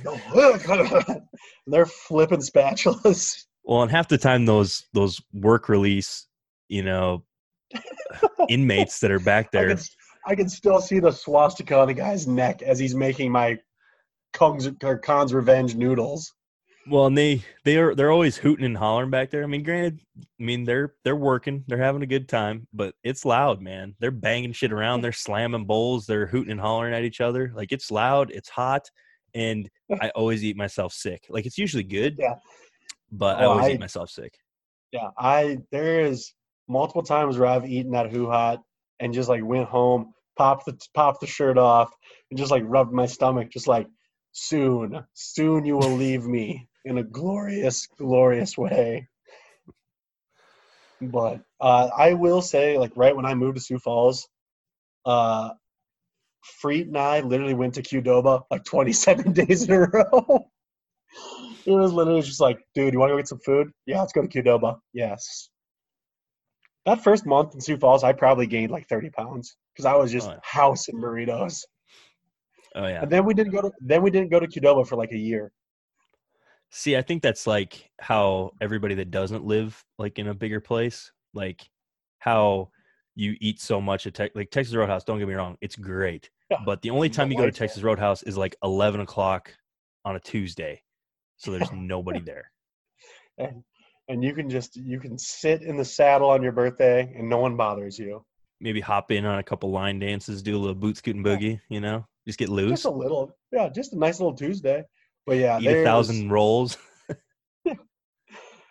clank, 0.64 0.89
clank. 0.89 1.24
They're 1.68 1.86
flipping 1.86 2.39
spatulas. 2.39 3.45
Well, 3.64 3.84
and 3.84 3.91
half 3.91 4.08
the 4.08 4.18
time 4.18 4.45
those 4.45 4.86
those 4.93 5.22
work 5.34 5.70
release, 5.70 6.26
you 6.70 6.84
know, 6.84 7.24
inmates 8.49 8.99
that 9.01 9.12
are 9.12 9.20
back 9.20 9.47
I 9.47 9.49
there. 9.51 9.68
can, 9.76 9.80
I 10.26 10.36
can 10.36 10.49
still 10.49 10.80
see 10.80 10.99
the 10.99 11.12
swastika 11.12 11.78
on 11.78 11.88
the 11.88 11.93
guy's 11.93 12.28
neck 12.28 12.62
as 12.62 12.80
he's 12.80 12.95
making 12.95 13.32
my 13.32 13.58
Kong's, 14.34 14.70
or 14.84 14.97
Khan's 14.97 15.34
Revenge 15.34 15.76
noodles. 15.76 16.34
Well, 16.90 17.08
and 17.08 17.18
they 17.18 17.44
they 17.66 17.78
are 17.78 17.94
they're 17.96 18.12
always 18.12 18.38
hooting 18.38 18.66
and 18.66 18.78
hollering 18.78 19.10
back 19.10 19.30
there. 19.30 19.44
I 19.44 19.48
mean, 19.48 19.64
granted, 19.64 20.00
I 20.40 20.44
mean 20.44 20.64
they're 20.64 20.94
they're 21.04 21.16
working, 21.16 21.64
they're 21.68 21.78
having 21.84 22.02
a 22.04 22.08
good 22.08 22.30
time, 22.30 22.68
but 22.74 22.96
it's 23.04 23.26
loud, 23.26 23.62
man. 23.62 23.96
They're 24.00 24.12
banging 24.12 24.54
shit 24.54 24.72
around, 24.72 25.02
they're 25.02 25.12
slamming 25.12 25.66
bowls, 25.66 26.06
they're 26.06 26.28
hooting 26.28 26.52
and 26.52 26.62
hollering 26.62 26.94
at 26.94 27.04
each 27.04 27.20
other. 27.22 27.52
Like 27.54 27.72
it's 27.72 27.92
loud, 27.92 28.32
it's 28.32 28.50
hot, 28.50 28.90
and 29.34 29.70
I 30.02 30.10
always 30.10 30.44
eat 30.44 30.56
myself 30.56 30.94
sick. 30.94 31.26
Like 31.30 31.46
it's 31.46 31.58
usually 31.58 31.84
good, 31.84 32.16
Yeah. 32.20 32.36
but 33.12 33.38
I 33.38 33.46
Oh, 33.46 33.52
always 33.52 33.66
I- 33.66 33.72
eat 33.72 33.80
myself 33.80 34.10
sick. 34.10 34.34
Yeah, 34.94 35.10
I 35.18 35.58
there 35.72 36.02
is 36.06 36.32
multiple 36.70 37.04
times 37.04 37.38
where 37.38 37.50
I've 37.50 37.66
eaten 37.68 37.94
at 37.96 38.10
HuHot 38.12 38.60
and 39.02 39.14
just 39.14 39.28
like 39.28 39.44
went 39.44 39.68
home, 39.68 40.14
popped 40.38 40.66
the 40.66 40.80
popped 40.94 41.20
the 41.20 41.28
shirt 41.28 41.58
off, 41.58 41.92
and 42.32 42.38
just 42.38 42.52
like 42.52 42.64
rubbed 42.66 42.94
my 42.94 43.06
stomach, 43.06 43.50
just 43.52 43.68
like 43.68 43.88
soon, 44.32 45.04
soon 45.14 45.66
you 45.66 45.76
will 45.76 45.92
leave 45.92 46.24
me 46.26 46.68
in 46.88 46.98
a 46.98 47.04
glorious, 47.04 47.88
glorious 47.98 48.58
way. 48.58 49.08
But 51.02 51.42
uh, 51.62 51.90
I 51.96 52.14
will 52.14 52.42
say, 52.42 52.78
like 52.78 52.92
right 52.96 53.16
when 53.16 53.26
I 53.26 53.36
moved 53.36 53.58
to 53.58 53.64
Sioux 53.64 53.78
Falls, 53.80 54.28
uh, 55.06 55.50
Freet 56.44 56.88
and 56.88 56.98
I 56.98 57.20
literally 57.20 57.54
went 57.54 57.76
to 57.76 57.84
Qdoba 57.84 58.44
like 58.50 58.64
27 58.64 59.34
days 59.34 59.64
in 59.64 59.72
a 59.74 59.80
row. 59.82 60.48
it 61.66 61.72
was 61.72 61.94
literally 61.94 62.22
just 62.22 62.40
like, 62.42 62.60
dude, 62.74 62.94
you 62.94 63.00
want 63.00 63.10
to 63.10 63.14
go 63.14 63.18
get 63.18 63.28
some 63.28 63.40
food? 63.40 63.70
Yeah, 63.86 64.00
let's 64.00 64.14
go 64.14 64.26
to 64.26 64.28
Qdoba. 64.28 64.80
Yes. 64.94 65.50
That 66.86 67.04
first 67.04 67.26
month 67.26 67.54
in 67.54 67.62
Sioux 67.62 67.78
Falls, 67.78 68.04
I 68.04 68.14
probably 68.14 68.48
gained 68.48 68.72
like 68.72 68.88
30 68.88 69.10
pounds 69.10 69.58
because 69.74 69.86
I 69.86 69.96
was 69.96 70.12
just 70.12 70.30
Oh, 70.30 70.32
yeah. 70.32 70.40
house 70.42 70.88
and 70.88 71.04
burritos. 71.04 71.62
Oh 72.76 72.88
yeah. 72.88 73.02
And 73.02 73.12
then 73.12 73.26
we 73.26 73.34
didn't 73.34 73.52
go 73.52 73.62
to 73.62 73.72
then 73.82 74.02
we 74.02 74.10
didn't 74.12 74.30
go 74.32 74.40
to 74.40 74.48
Qdoba 74.48 74.88
for 74.88 74.96
like 74.96 75.12
a 75.12 75.18
year. 75.18 75.52
See, 76.70 76.97
I 76.97 77.01
think 77.01 77.24
that's 77.24 77.47
like 77.47 77.89
how 77.99 78.51
everybody 78.61 78.95
that 78.95 79.11
doesn't 79.11 79.45
live 79.45 79.84
like 79.97 80.20
in 80.20 80.28
a 80.28 80.34
bigger 80.34 80.59
place, 80.59 81.11
like 81.34 81.68
how 82.20 82.70
you 83.15 83.36
eat 83.39 83.59
so 83.61 83.80
much 83.82 84.05
at 84.05 84.13
Tex 84.13 84.36
like 84.36 84.51
Texas 84.51 84.76
Roadhouse. 84.76 85.03
Don't 85.03 85.18
get 85.20 85.28
me 85.28 85.34
wrong, 85.34 85.57
it's 85.61 85.76
great, 85.76 86.30
Yeah. 86.51 86.57
but 86.65 86.82
the 86.82 86.89
only 86.91 87.09
time 87.09 87.32
you 87.32 87.38
go 87.38 87.45
to 87.45 87.51
Texas 87.51 87.84
Roadhouse 87.84 88.22
is 88.24 88.38
like 88.38 88.55
eleven 88.63 89.01
o'clock 89.01 89.53
on 90.05 90.15
a 90.15 90.20
Tuesday, 90.20 90.82
so 91.38 91.51
there's 91.51 91.72
nobody 91.74 92.20
there. 92.20 92.51
And 93.38 93.63
and 94.09 94.24
you 94.24 94.34
can 94.34 94.49
just 94.49 94.76
you 94.76 94.99
can 94.99 95.18
sit 95.18 95.61
in 95.63 95.78
the 95.78 95.86
saddle 95.86 96.30
on 96.30 96.43
your 96.43 96.51
birthday 96.51 97.13
and 97.18 97.30
no 97.30 97.38
one 97.39 97.55
bothers 97.55 97.97
you. 97.97 98.24
Maybe 98.59 98.82
hop 98.82 99.11
in 99.11 99.26
on 99.26 99.39
a 99.39 99.43
couple 99.43 99.72
line 99.72 99.99
dances, 99.99 100.41
do 100.41 100.55
a 100.55 100.59
little 100.59 100.76
boot 100.76 100.97
scooting 100.97 101.24
boogie, 101.24 101.59
you 101.70 101.80
know, 101.80 102.05
just 102.26 102.39
get 102.39 102.49
loose, 102.49 102.72
Just 102.72 102.86
a 102.86 102.89
little, 102.89 103.32
yeah, 103.51 103.70
just 103.70 103.93
a 103.93 103.97
nice 103.99 104.20
little 104.20 104.36
Tuesday. 104.36 104.84
But 105.28 105.38
yeah, 105.38 105.60
eat 105.60 105.68
a 105.68 105.84
thousand 105.84 106.32
rolls. 106.32 106.78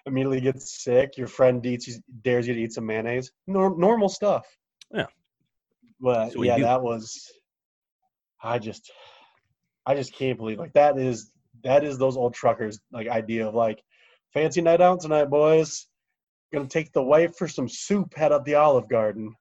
immediately 0.06 0.40
gets 0.40 0.82
sick. 0.82 1.18
Your 1.18 1.26
friend 1.26 1.64
eats, 1.66 2.00
dares 2.22 2.48
you 2.48 2.54
to 2.54 2.60
eat 2.60 2.72
some 2.72 2.86
mayonnaise. 2.86 3.30
Norm, 3.46 3.78
normal 3.78 4.08
stuff. 4.08 4.46
Yeah. 4.92 5.06
But 6.00 6.34
you 6.34 6.44
yeah, 6.44 6.56
do. 6.56 6.62
that 6.62 6.82
was. 6.82 7.30
I 8.42 8.58
just, 8.58 8.90
I 9.84 9.94
just 9.94 10.14
can't 10.14 10.38
believe 10.38 10.58
like 10.58 10.74
that 10.74 10.98
is 10.98 11.32
that 11.64 11.84
is 11.84 11.98
those 11.98 12.16
old 12.16 12.34
truckers 12.34 12.78
like 12.92 13.08
idea 13.08 13.46
of 13.46 13.54
like 13.54 13.82
fancy 14.32 14.60
night 14.60 14.80
out 14.80 15.00
tonight, 15.00 15.30
boys. 15.30 15.86
Gonna 16.52 16.68
take 16.68 16.92
the 16.92 17.02
wife 17.02 17.36
for 17.36 17.48
some 17.48 17.68
soup. 17.68 18.14
Head 18.14 18.32
up 18.32 18.44
the 18.44 18.54
Olive 18.54 18.88
Garden. 18.88 19.34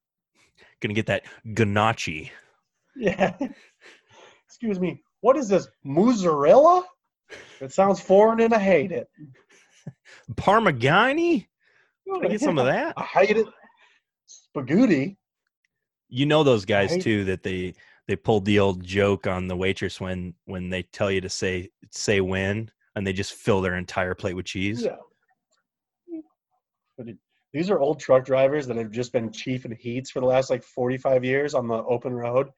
Gonna 0.82 0.94
get 0.94 1.08
that 1.08 1.24
ganache. 1.54 2.32
Yeah. 2.98 3.36
Excuse 4.48 4.80
me. 4.80 5.04
What 5.20 5.36
is 5.36 5.50
this 5.50 5.68
mozzarella? 5.84 6.86
It 7.62 7.72
sounds 7.72 8.00
foreign 8.00 8.42
and 8.42 8.54
I 8.54 8.60
hate 8.60 8.92
it. 8.92 9.10
Parmigiani? 10.36 11.48
Can 12.08 12.26
I 12.26 12.30
get 12.30 12.42
some 12.42 12.58
of 12.58 12.66
that? 12.66 12.94
I 12.98 13.04
hate 13.04 13.38
it. 13.38 13.48
Spaghetti. 14.26 15.18
You 16.10 16.26
know 16.26 16.44
those 16.44 16.66
guys 16.66 16.98
too 16.98 17.26
that 17.26 17.44
they 17.44 17.74
they 18.08 18.16
pulled 18.16 18.46
the 18.46 18.60
old 18.60 18.84
joke 18.84 19.28
on 19.28 19.48
the 19.48 19.56
waitress 19.56 20.00
when 20.00 20.36
when 20.46 20.70
they 20.70 20.84
tell 20.84 21.10
you 21.10 21.22
to 21.22 21.30
say 21.30 21.70
say 21.92 22.22
when 22.22 22.70
and 22.96 23.06
they 23.06 23.14
just 23.14 23.34
fill 23.34 23.62
their 23.62 23.76
entire 23.76 24.14
plate 24.14 24.36
with 24.36 24.46
cheese. 24.46 24.84
Yeah. 24.84 26.22
But 26.98 27.10
it, 27.10 27.18
these 27.54 27.70
are 27.70 27.80
old 27.80 28.00
truck 28.00 28.26
drivers 28.26 28.68
that 28.68 28.78
have 28.78 28.92
just 28.92 29.12
been 29.12 29.32
chief 29.32 29.66
in 29.66 29.72
heats 29.72 30.12
for 30.12 30.20
the 30.20 30.26
last 30.26 30.50
like 30.50 30.64
45 30.64 31.26
years 31.26 31.54
on 31.54 31.68
the 31.68 31.84
open 31.84 32.14
road. 32.14 32.50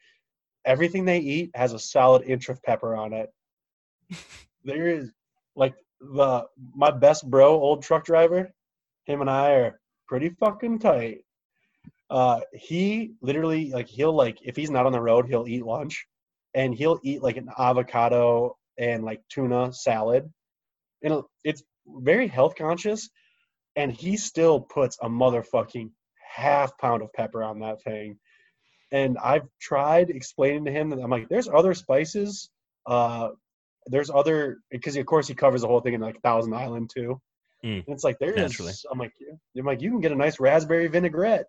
Everything 0.65 1.05
they 1.05 1.20
eat 1.20 1.51
has 1.55 1.74
a 1.74 1.80
solid 1.80 2.24
inch 2.24 2.49
of 2.49 2.61
pepper 2.63 2.95
on 2.95 3.13
it. 3.13 3.30
there 4.64 4.88
is 4.88 5.12
like 5.55 5.76
the 5.99 6.45
my 6.76 6.91
best 6.91 7.30
bro, 7.30 7.53
old 7.53 7.84
truck 7.84 8.05
driver. 8.05 8.53
Him 9.05 9.22
and 9.22 9.30
I 9.30 9.51
are 9.51 9.80
pretty 10.08 10.30
fucking 10.30 10.80
tight. 10.80 11.20
Uh, 12.10 12.41
he 12.53 13.14
literally 13.22 13.72
like 13.72 13.88
he'll 13.88 14.14
like 14.14 14.38
if 14.43 14.55
he's 14.55 14.72
not 14.72 14.86
on 14.86 14.91
the 14.91 15.01
road, 15.01 15.28
he'll 15.28 15.47
eat 15.47 15.66
lunch, 15.66 16.05
and 16.53 16.74
he'll 16.74 16.99
eat 17.03 17.22
like 17.22 17.38
an 17.38 17.49
avocado 17.58 18.55
and 18.78 19.03
like 19.03 19.22
tuna 19.30 19.74
salad 19.74 20.32
and 21.03 21.24
it's 21.43 21.64
very 21.88 22.28
health 22.28 22.55
conscious 22.55 23.10
and 23.76 23.91
he 23.91 24.18
still 24.18 24.60
puts 24.60 24.97
a 25.01 25.10
motherfucking 25.10 25.89
half 26.36 26.78
pound 26.78 27.01
of 27.01 27.12
pepper 27.14 27.43
on 27.43 27.60
that 27.60 27.82
thing 27.84 28.18
and 28.91 29.18
i've 29.24 29.47
tried 29.62 30.10
explaining 30.10 30.66
to 30.66 30.72
him 30.72 30.89
that 30.89 30.99
i'm 30.99 31.10
like 31.10 31.30
there's 31.30 31.47
other 31.47 31.74
spices 31.74 32.49
uh 32.86 33.30
there's 33.89 34.09
other 34.09 34.59
because 34.71 34.95
of 34.95 35.05
course 35.05 35.27
he 35.27 35.33
covers 35.33 35.61
the 35.61 35.67
whole 35.67 35.81
thing 35.81 35.93
in 35.93 36.01
like 36.01 36.21
thousand 36.21 36.53
island 36.53 36.89
too 36.93 37.19
Mm, 37.65 37.77
and 37.77 37.85
it's 37.88 38.03
like 38.03 38.19
there 38.19 38.33
is 38.35 38.38
naturally. 38.38 38.73
i'm 38.91 38.99
like 38.99 39.11
i'm 39.57 39.65
like 39.65 39.81
you 39.81 39.89
can 39.89 39.99
get 39.99 40.11
a 40.11 40.15
nice 40.15 40.39
raspberry 40.39 40.88
vinaigrette 40.88 41.45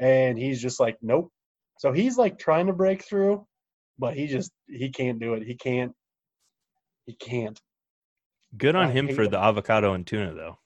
and 0.00 0.38
he's 0.38 0.62
just 0.62 0.80
like 0.80 0.96
nope 1.02 1.30
so 1.78 1.92
he's 1.92 2.16
like 2.16 2.38
trying 2.38 2.68
to 2.68 2.72
break 2.72 3.04
through 3.04 3.46
but 3.98 4.14
he 4.14 4.26
just 4.28 4.50
he 4.66 4.88
can't 4.90 5.20
do 5.20 5.34
it 5.34 5.42
he 5.42 5.54
can't 5.54 5.92
he 7.04 7.14
can't 7.14 7.60
Good 8.56 8.76
on 8.76 8.86
I 8.88 8.90
him 8.92 9.08
for 9.14 9.22
it. 9.22 9.30
the 9.30 9.38
avocado 9.38 9.94
and 9.94 10.06
tuna 10.06 10.34
though. 10.34 10.58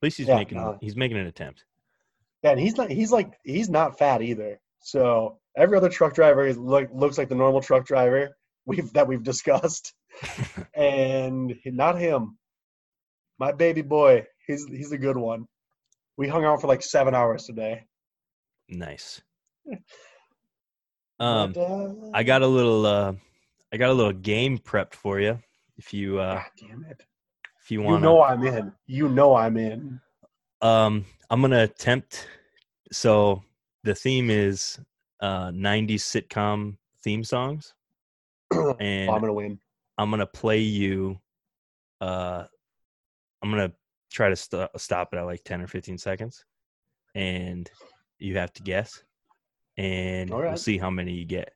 At 0.00 0.02
least 0.02 0.16
he's 0.18 0.28
Yeah, 0.28 0.36
making 0.36 0.58
no. 0.58 0.78
he's 0.80 0.96
making 0.96 1.18
an 1.18 1.26
attempt. 1.26 1.64
Yeah, 2.42 2.52
and 2.52 2.60
he's 2.60 2.76
not. 2.76 2.90
He's 2.90 3.12
like 3.12 3.32
he's 3.44 3.68
not 3.68 3.98
fat 3.98 4.22
either. 4.22 4.58
So 4.80 5.38
every 5.56 5.76
other 5.76 5.90
truck 5.90 6.14
driver 6.14 6.46
is 6.46 6.56
look, 6.56 6.88
looks 6.92 7.18
like 7.18 7.28
the 7.28 7.34
normal 7.34 7.60
truck 7.60 7.84
driver 7.86 8.36
we've 8.68 8.92
that 8.92 9.08
we've 9.08 9.22
discussed, 9.24 9.94
and 10.74 11.54
not 11.64 11.98
him. 11.98 12.38
My 13.38 13.52
baby 13.52 13.82
boy, 13.82 14.26
he's 14.46 14.66
he's 14.68 14.92
a 14.92 14.98
good 14.98 15.16
one. 15.16 15.46
We 16.16 16.28
hung 16.28 16.44
out 16.44 16.60
for 16.60 16.66
like 16.68 16.82
seven 16.82 17.14
hours 17.14 17.44
today. 17.44 17.84
Nice. 18.68 19.22
Um, 21.20 21.52
But, 21.52 21.60
uh, 21.60 21.88
I 22.14 22.22
got 22.22 22.42
a 22.42 22.46
little 22.46 22.86
uh, 22.86 23.12
I 23.72 23.76
got 23.76 23.90
a 23.90 23.92
little 23.94 24.12
game 24.12 24.58
prepped 24.58 24.94
for 24.94 25.18
you. 25.20 25.38
If 25.76 25.94
you 25.94 26.18
uh, 26.18 26.34
God 26.36 26.44
damn 26.60 26.84
it! 26.84 27.02
if 27.62 27.70
you 27.70 27.82
want, 27.82 28.02
You 28.02 28.08
know 28.08 28.22
I'm 28.22 28.44
in. 28.44 28.72
You 28.86 29.08
know 29.08 29.34
I'm 29.34 29.56
in. 29.56 30.00
um, 30.62 31.04
I'm 31.30 31.40
gonna 31.40 31.62
attempt. 31.62 32.28
So 32.92 33.42
the 33.84 33.94
theme 33.94 34.30
is 34.30 34.78
uh, 35.20 35.48
'90s 35.48 36.02
sitcom 36.02 36.76
theme 37.02 37.24
songs, 37.24 37.74
and 38.80 39.10
I'm 39.10 39.20
gonna 39.20 39.32
win. 39.32 39.58
I'm 39.96 40.10
gonna 40.10 40.26
play 40.26 40.60
you. 40.60 41.18
Uh, 42.00 42.44
I'm 43.42 43.50
gonna 43.50 43.72
try 44.10 44.28
to 44.28 44.36
st- 44.36 44.70
stop 44.76 45.12
it 45.12 45.18
at 45.18 45.22
like 45.22 45.44
10 45.44 45.60
or 45.62 45.66
15 45.66 45.98
seconds, 45.98 46.44
and 47.14 47.70
you 48.18 48.36
have 48.38 48.52
to 48.54 48.62
guess, 48.62 49.02
and 49.76 50.30
All 50.30 50.40
we'll 50.40 50.56
see 50.56 50.78
how 50.78 50.90
many 50.90 51.12
you 51.12 51.24
get. 51.24 51.52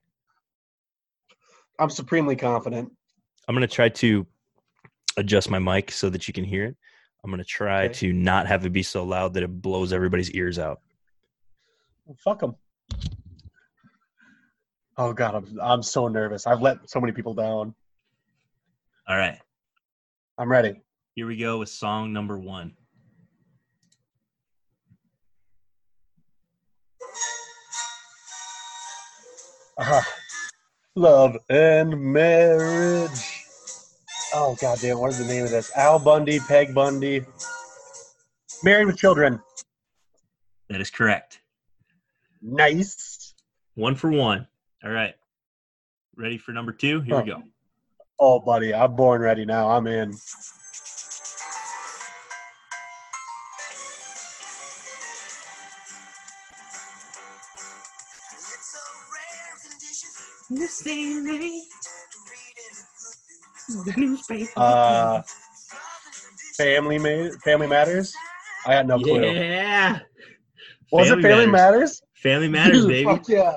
I'm 1.79 1.91
supremely 1.91 2.37
confident. 2.37 2.93
I'm 3.49 3.55
gonna 3.55 3.67
try 3.67 3.89
to 3.89 4.27
adjust 5.17 5.51
my 5.51 5.59
mic 5.59 5.91
so 5.91 6.09
that 6.11 6.29
you 6.29 6.35
can 6.35 6.45
hear 6.45 6.65
it. 6.65 6.77
I'm 7.25 7.31
gonna 7.31 7.45
try 7.45 7.85
Okay. 7.85 7.95
to 7.95 8.13
not 8.13 8.47
have 8.47 8.67
it 8.67 8.71
be 8.73 8.83
so 8.83 9.05
loud 9.05 9.35
that 9.35 9.43
it 9.43 9.63
blows 9.63 9.93
everybody's 9.93 10.31
ears 10.33 10.59
out. 10.59 10.81
Fuck 12.25 12.43
him. 12.43 12.55
Oh 15.05 15.13
god, 15.13 15.35
I'm 15.35 15.61
I'm 15.61 15.83
so 15.83 16.07
nervous. 16.07 16.47
I've 16.47 16.63
let 16.63 16.89
so 16.89 17.01
many 17.01 17.13
people 17.13 17.35
down. 17.35 17.75
All 19.09 19.17
right, 19.17 19.37
I'm 20.39 20.49
ready. 20.49 20.81
here 21.17 21.27
we 21.27 21.37
go 21.37 21.59
with 21.59 21.71
song 21.71 22.13
number 22.13 22.39
one. 22.39 22.77
Uh, 29.77 30.03
love 30.95 31.37
and 31.51 32.01
marriage. 32.01 33.45
Oh 34.33 34.57
goddamn! 34.61 35.01
What 35.01 35.11
is 35.11 35.19
the 35.19 35.25
name 35.25 35.43
of 35.43 35.51
this? 35.51 35.77
Al 35.77 35.99
Bundy, 35.99 36.39
Peg 36.39 36.73
Bundy, 36.73 37.25
Married 38.63 38.87
with 38.87 38.99
Children. 38.99 39.43
That 40.69 40.81
is 40.81 40.91
correct. 40.91 41.41
Nice. 42.41 43.35
One 43.75 43.97
for 43.97 44.09
one. 44.09 44.47
All 44.85 44.91
right, 44.91 45.15
ready 46.17 46.39
for 46.39 46.53
number 46.53 46.73
two? 46.73 47.01
Here 47.03 47.17
we 47.17 47.23
go. 47.25 47.43
Oh, 48.19 48.41
buddy, 48.41 48.75
I'm 48.75 48.97
born 48.97 49.21
ready 49.21 49.45
now. 49.45 49.71
I'm 49.71 49.87
in. 49.87 50.13
Uh, 64.57 65.23
Family 66.57 66.99
Ma- 66.99 67.31
Family 67.45 67.67
Matters. 67.67 68.13
I 68.67 68.75
had 68.75 68.87
no 68.87 68.99
clue. 68.99 69.21
Yeah. 69.33 70.01
Was 70.91 71.11
it 71.11 71.21
Family 71.23 71.47
Matters? 71.47 72.03
Family 72.15 72.49
Matters, 72.49 72.87
baby. 72.87 73.05
Fuck 73.05 73.29
yeah. 73.29 73.57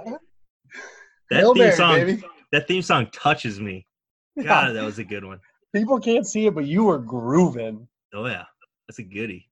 That 1.29 1.39
Hail 1.39 1.53
theme 1.53 1.63
Mary, 1.63 1.75
song. 1.75 1.99
baby. 1.99 2.23
That 2.51 2.67
theme 2.67 2.81
song 2.81 3.07
touches 3.11 3.59
me. 3.59 3.85
God, 4.43 4.75
that 4.75 4.83
was 4.83 4.99
a 4.99 5.03
good 5.03 5.25
one. 5.25 5.39
People 5.73 5.99
can't 5.99 6.25
see 6.25 6.45
it, 6.45 6.55
but 6.55 6.65
you 6.65 6.83
were 6.85 6.99
grooving. 6.99 7.87
Oh 8.13 8.27
yeah, 8.27 8.45
that's 8.87 8.99
a 8.99 9.03
goodie. 9.03 9.49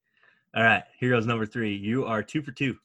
All 0.55 0.63
right, 0.63 0.83
here 0.99 1.09
goes 1.09 1.25
number 1.25 1.45
three. 1.45 1.75
You 1.75 2.05
are 2.05 2.21
two 2.21 2.41
for 2.41 2.51
two. 2.51 2.77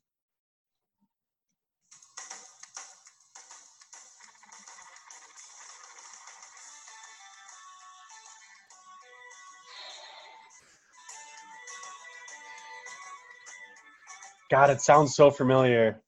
God, 14.50 14.70
it 14.70 14.80
sounds 14.80 15.14
so 15.14 15.30
familiar. 15.30 16.00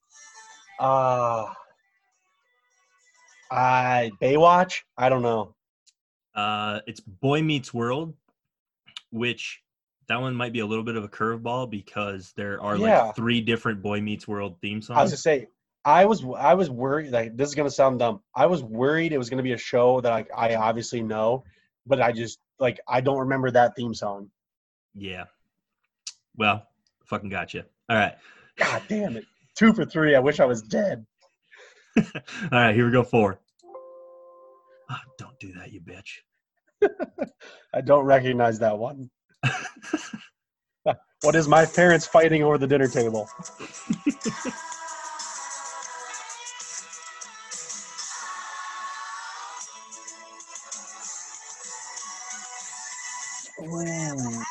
Uh 0.78 1.44
I 3.50 4.10
Baywatch? 4.22 4.82
I 4.96 5.08
don't 5.08 5.22
know. 5.22 5.54
Uh, 6.34 6.80
it's 6.86 7.00
Boy 7.00 7.42
Meets 7.42 7.74
World, 7.74 8.14
which 9.10 9.60
that 10.08 10.20
one 10.20 10.34
might 10.34 10.52
be 10.52 10.60
a 10.60 10.66
little 10.66 10.84
bit 10.84 10.96
of 10.96 11.04
a 11.04 11.08
curveball 11.08 11.70
because 11.70 12.32
there 12.36 12.60
are 12.62 12.76
Yeah. 12.76 13.02
like 13.04 13.16
three 13.16 13.40
different 13.40 13.82
Boy 13.82 14.00
Meets 14.00 14.26
World 14.28 14.56
theme 14.60 14.80
songs. 14.82 14.98
I 14.98 15.02
was 15.02 15.10
gonna 15.10 15.16
say 15.18 15.48
I 15.84 16.04
was 16.04 16.24
I 16.36 16.54
was 16.54 16.70
worried 16.70 17.10
like 17.10 17.36
this 17.36 17.48
is 17.48 17.54
gonna 17.54 17.70
sound 17.70 17.98
dumb. 17.98 18.20
I 18.34 18.46
was 18.46 18.62
worried 18.62 19.12
it 19.12 19.18
was 19.18 19.30
gonna 19.30 19.42
be 19.42 19.52
a 19.52 19.58
show 19.58 20.00
that 20.00 20.10
like 20.10 20.28
I 20.36 20.54
obviously 20.54 21.02
know, 21.02 21.44
but 21.86 22.00
I 22.00 22.12
just 22.12 22.38
like 22.58 22.78
I 22.86 23.00
don't 23.00 23.18
remember 23.18 23.50
that 23.50 23.74
theme 23.76 23.94
song. 23.94 24.30
yeah. 24.94 25.24
Well, 26.36 26.66
fucking 27.06 27.28
gotcha. 27.28 27.66
All 27.88 27.96
right. 27.96 28.14
God 28.56 28.82
damn 28.88 29.16
it. 29.16 29.24
Two 29.56 29.72
for 29.72 29.84
three. 29.84 30.14
I 30.14 30.20
wish 30.20 30.38
I 30.40 30.44
was 30.44 30.62
dead. 30.62 31.04
All 31.98 32.12
right, 32.52 32.74
here 32.74 32.86
we 32.86 32.92
go. 32.92 33.02
Four. 33.02 33.40
Oh, 34.90 34.96
don't 35.18 35.38
do 35.38 35.52
that, 35.54 35.72
you 35.72 35.80
bitch. 35.80 36.20
I 37.74 37.80
don't 37.80 38.04
recognize 38.04 38.58
that 38.60 38.78
one. 38.78 39.10
What 41.22 41.36
is 41.36 41.46
my 41.46 41.66
parents 41.66 42.06
fighting 42.06 42.42
over 42.42 42.56
the 42.56 42.66
dinner 42.66 42.88
table? 42.88 43.28
Ooh. 53.60 54.42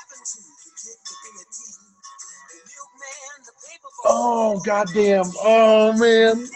Oh 4.05 4.61
goddamn! 4.63 5.25
Oh 5.43 5.93
man! 5.93 6.47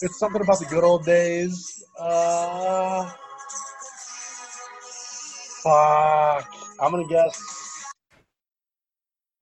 It's 0.00 0.18
something 0.18 0.40
about 0.40 0.58
the 0.60 0.66
good 0.66 0.84
old 0.84 1.04
days. 1.04 1.84
Uh, 1.98 3.10
fuck. 5.62 6.46
I'm 6.80 6.90
gonna 6.92 7.08
guess. 7.08 7.42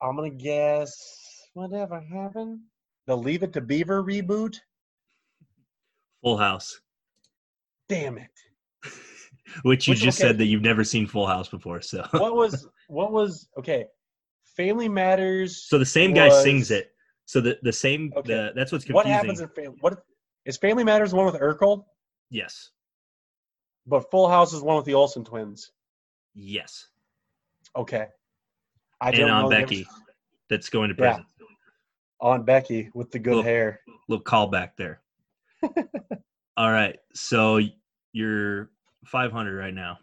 I'm 0.02 0.16
gonna 0.16 0.30
guess. 0.30 0.92
Whatever 1.54 2.00
happened 2.00 2.60
the 3.06 3.16
Leave 3.16 3.42
It 3.42 3.52
to 3.54 3.60
Beaver 3.60 4.02
reboot. 4.02 4.56
Full 6.22 6.36
House, 6.38 6.80
Damn 7.88 8.18
it! 8.18 8.30
which 9.62 9.86
you 9.86 9.92
Which- 9.92 10.00
just 10.00 10.20
okay. 10.20 10.28
said 10.28 10.38
that 10.38 10.46
you've 10.46 10.62
never 10.62 10.82
seen 10.82 11.06
Full 11.06 11.26
House 11.26 11.48
before. 11.48 11.80
So, 11.80 12.04
What 12.12 12.34
was 12.34 12.66
what 12.88 13.12
was 13.12 13.48
okay? 13.58 13.86
Family 14.56 14.88
Matters. 14.88 15.68
so 15.68 15.78
the 15.78 15.86
same 15.86 16.14
guy 16.14 16.30
sings 16.42 16.70
it. 16.70 16.90
So 17.26 17.40
the 17.40 17.58
the 17.62 17.72
same. 17.72 18.12
Okay. 18.16 18.32
The, 18.34 18.52
that's 18.56 18.72
what's 18.72 18.84
confusing. 18.84 18.94
What 18.94 19.06
happens 19.06 19.40
in 19.40 19.48
Family? 19.50 19.76
What 19.80 20.02
is 20.46 20.56
Family 20.56 20.84
Matters 20.84 21.10
the 21.10 21.16
one 21.16 21.26
with 21.26 21.34
Urkel? 21.40 21.84
yes. 22.30 22.70
But 23.88 24.10
Full 24.10 24.28
House 24.28 24.52
is 24.52 24.62
one 24.62 24.76
with 24.76 24.84
the 24.86 24.94
Olsen 24.94 25.24
twins. 25.24 25.70
Yes. 26.34 26.88
Okay. 27.76 28.06
I 29.00 29.10
And 29.10 29.30
on 29.30 29.48
Becky, 29.48 29.86
that's 30.50 30.70
going 30.70 30.88
to 30.88 30.96
Yeah. 30.98 31.18
on 32.20 32.44
Becky 32.44 32.90
with 32.94 33.12
the 33.12 33.18
good 33.20 33.36
Look. 33.36 33.44
hair. 33.44 33.80
Little 34.08 34.24
callback 34.24 34.70
there. 34.76 35.02
All 36.56 36.70
right. 36.72 36.98
So 37.14 37.60
you're 38.12 38.70
500 39.04 39.56
right 39.56 39.74
now. 39.74 39.98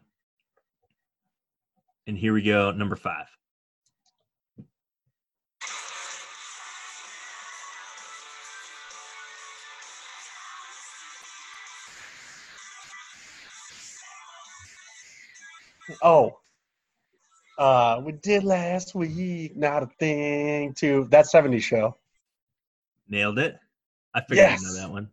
And 2.07 2.17
here 2.17 2.33
we 2.33 2.41
go. 2.41 2.71
Number 2.71 2.95
five. 2.95 3.25
Oh. 16.01 16.37
Uh, 17.57 18.01
we 18.03 18.13
did 18.13 18.43
last 18.43 18.95
week. 18.95 19.55
Not 19.55 19.83
a 19.83 19.87
thing. 19.99 20.73
To 20.75 21.05
that 21.11 21.25
'70s 21.25 21.61
show. 21.61 21.97
Nailed 23.07 23.37
it. 23.39 23.57
I 24.13 24.21
figured 24.21 24.37
Yes. 24.37 24.61
you 24.61 24.67
know 24.67 24.73
that 24.75 24.91
one. 24.91 25.09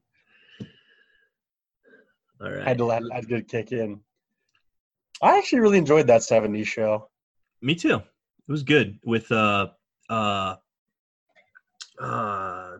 All 2.41 2.51
right. 2.51 2.63
I 2.63 2.69
Had 2.69 2.79
to 2.79 2.85
let 2.87 3.03
that 3.11 3.29
good 3.29 3.49
kick 3.49 3.73
in. 3.73 4.01
I 5.23 5.37
actually 5.37 5.61
really 5.61 5.79
enjoyed 5.79 6.07
that 6.07 6.23
'70s 6.23 6.67
show. 6.67 7.11
Me 7.61 7.75
too. 7.75 7.97
It 7.97 8.53
was 8.53 8.63
good 8.63 8.99
with 9.05 9.31
uh 9.31 9.69
uh 10.09 10.57
uh 12.01 12.79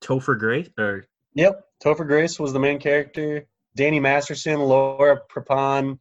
Topher 0.00 0.38
Grace 0.38 0.68
or 0.76 1.06
Yep. 1.34 1.64
Topher 1.84 2.06
Grace 2.06 2.40
was 2.40 2.52
the 2.52 2.58
main 2.58 2.80
character. 2.80 3.46
Danny 3.76 4.00
Masterson, 4.00 4.58
Laura 4.58 5.20
Prepon, 5.32 5.98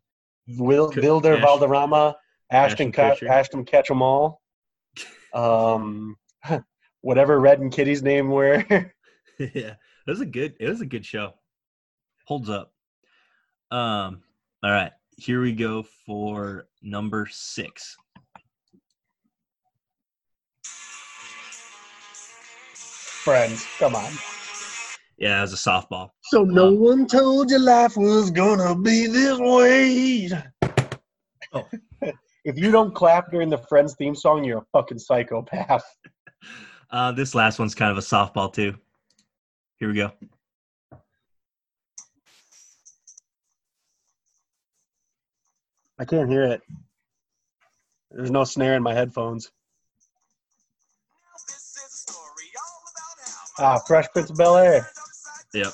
Will 0.57 0.91
Vilder 0.91 1.37
Ash- 1.37 1.43
Valderrama, 1.43 2.15
Ashton 2.51 2.89
Ashton 2.89 2.91
Kutcher. 2.91 3.29
Ashton 3.29 3.65
Ketchum 3.65 4.01
all, 4.01 4.41
Um, 5.33 6.17
whatever 7.01 7.39
Red 7.39 7.59
and 7.59 7.71
Kitty's 7.71 8.01
name 8.01 8.29
were. 8.29 8.65
yeah. 9.39 9.75
It 10.07 10.11
was 10.11 10.21
a 10.21 10.25
good 10.25 10.55
it 10.59 10.67
was 10.67 10.81
a 10.81 10.85
good 10.85 11.05
show. 11.05 11.33
Holds 12.25 12.49
up. 12.49 12.73
Um 13.71 14.23
all 14.63 14.71
right. 14.71 14.91
Here 15.17 15.41
we 15.41 15.51
go 15.53 15.83
for 16.05 16.67
number 16.81 17.27
6. 17.29 17.97
Friends, 22.73 23.65
come 23.77 23.95
on. 23.95 24.11
Yeah, 25.20 25.39
it 25.39 25.41
was 25.41 25.53
a 25.53 25.57
softball. 25.57 26.11
So 26.24 26.43
no 26.43 26.67
Um, 26.70 26.80
one 26.80 27.05
told 27.05 27.51
you 27.51 27.59
life 27.59 27.97
was 27.97 28.32
gonna 28.32 28.74
be 28.74 29.05
this 29.07 29.38
way. 29.38 30.30
Oh. 31.51 31.67
if 32.45 32.57
you 32.57 32.72
don't 32.72 32.95
clap 32.95 33.30
during 33.30 33.49
the 33.49 33.57
Friends 33.57 33.95
theme 33.97 34.15
song, 34.15 34.45
you're 34.45 34.59
a 34.59 34.65
fucking 34.74 34.99
psychopath. 34.99 35.84
Uh 36.91 37.11
this 37.11 37.36
last 37.36 37.59
one's 37.59 37.76
kind 37.76 37.91
of 37.91 37.99
a 37.99 38.01
softball 38.01 38.51
too. 38.51 38.74
Here 39.78 39.89
we 39.89 39.93
go. 39.93 40.11
I 45.99 46.05
can't 46.05 46.28
hear 46.28 46.45
it. 46.45 46.61
There's 48.09 48.32
no 48.32 48.43
snare 48.43 48.74
in 48.76 48.82
my 48.82 48.95
headphones. 48.95 49.51
Ah, 53.59 53.78
Fresh 53.86 54.07
Prince 54.13 54.32
of 54.32 54.38
Bel 54.38 54.57
Air. 54.57 54.89
Yep. 55.53 55.73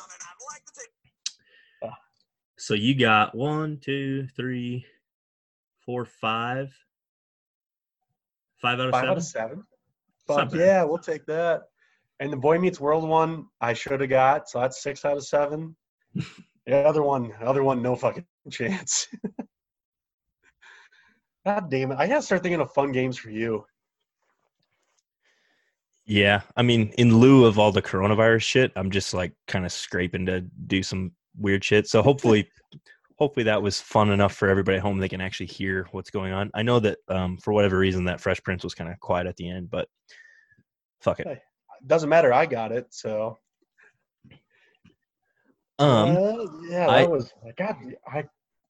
So 2.58 2.74
you 2.74 2.96
got 2.98 3.36
one, 3.36 3.78
two, 3.80 4.28
three, 4.36 4.86
four, 5.86 6.06
five. 6.06 6.74
Five 8.62 8.80
out 8.80 8.88
of 8.88 8.92
Five 8.92 9.02
seven. 9.02 9.10
out 9.10 9.18
of 9.18 9.24
seven. 9.24 9.64
Fuck 10.26 10.54
yeah, 10.54 10.84
we'll 10.84 10.98
take 10.98 11.26
that. 11.26 11.64
And 12.20 12.32
the 12.32 12.38
Boy 12.38 12.58
Meets 12.58 12.80
World 12.80 13.08
one, 13.08 13.46
I 13.60 13.74
should 13.74 14.00
have 14.00 14.10
got, 14.10 14.50
so 14.50 14.62
that's 14.62 14.82
six 14.82 15.04
out 15.04 15.18
of 15.18 15.26
seven. 15.26 15.76
the 16.66 16.78
other 16.78 17.04
one, 17.04 17.34
other 17.42 17.64
one, 17.64 17.82
no 17.82 17.96
fucking 17.96 18.26
chance. 18.50 19.08
God 21.46 21.70
damn 21.70 21.92
it! 21.92 21.98
I 22.00 22.08
gotta 22.08 22.24
start 22.24 22.42
thinking 22.42 22.62
of 22.62 22.74
fun 22.74 22.92
games 22.92 23.18
for 23.18 23.30
you. 23.30 23.66
Yeah, 26.06 26.42
I 26.56 26.62
mean, 26.62 26.94
in 26.98 27.18
lieu 27.18 27.46
of 27.46 27.58
all 27.58 27.72
the 27.72 27.82
coronavirus 27.82 28.44
shit, 28.44 28.72
I'm 28.76 28.92
just 28.92 29.14
like 29.14 29.34
kind 29.48 29.66
of 29.66 29.72
scraping 29.72 30.26
to 30.28 30.42
do 30.42 30.84
some 30.84 31.12
weird 31.38 31.64
shit. 31.64 31.88
So 31.88 32.02
hopefully, 32.04 32.48
hopefully 33.18 33.44
that 33.46 33.62
was 33.62 33.82
fun 33.82 34.12
enough 34.12 34.34
for 34.34 34.48
everybody 34.48 34.78
at 34.78 34.84
home. 34.84 35.00
They 35.00 35.10
can 35.10 35.22
actually 35.22 35.48
hear 35.48 35.88
what's 35.92 36.12
going 36.12 36.32
on. 36.34 36.52
I 36.54 36.62
know 36.62 36.80
that 36.80 37.00
um, 37.08 37.38
for 37.38 37.54
whatever 37.54 37.78
reason 37.78 38.06
that 38.06 38.22
Fresh 38.22 38.44
Prince 38.44 38.64
was 38.64 38.76
kind 38.76 38.92
of 38.92 39.00
quiet 39.00 39.26
at 39.26 39.36
the 39.38 39.50
end, 39.50 39.72
but 39.72 39.88
fuck 41.02 41.20
it. 41.20 41.42
Doesn't 41.88 42.10
matter. 42.10 42.32
I 42.34 42.46
got 42.46 42.72
it. 42.72 42.88
So 42.92 43.40
Um, 45.80 46.16
Uh, 46.16 46.46
yeah, 46.70 46.86
that 46.88 46.90
I- 46.90 47.08
was 47.08 47.34
God. 47.58 47.76
I 48.08 48.24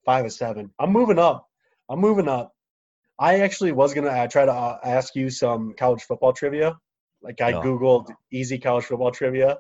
five 0.06 0.26
of 0.26 0.32
seven. 0.34 0.72
I'm 0.80 0.92
moving 0.92 1.20
up. 1.20 1.48
I'm 1.90 2.00
moving 2.00 2.28
up. 2.28 2.54
I 3.20 3.40
actually 3.42 3.72
was 3.74 3.94
gonna 3.94 4.10
uh, 4.10 4.28
try 4.28 4.46
to 4.46 4.52
uh, 4.52 4.80
ask 4.84 5.16
you 5.16 5.30
some 5.30 5.74
college 5.78 6.04
football 6.04 6.34
trivia. 6.34 6.78
Like 7.26 7.42
I 7.42 7.52
Oh. 7.54 7.62
googled 7.62 8.08
easy 8.32 8.58
college 8.60 8.86
football 8.86 9.12
trivia, 9.12 9.58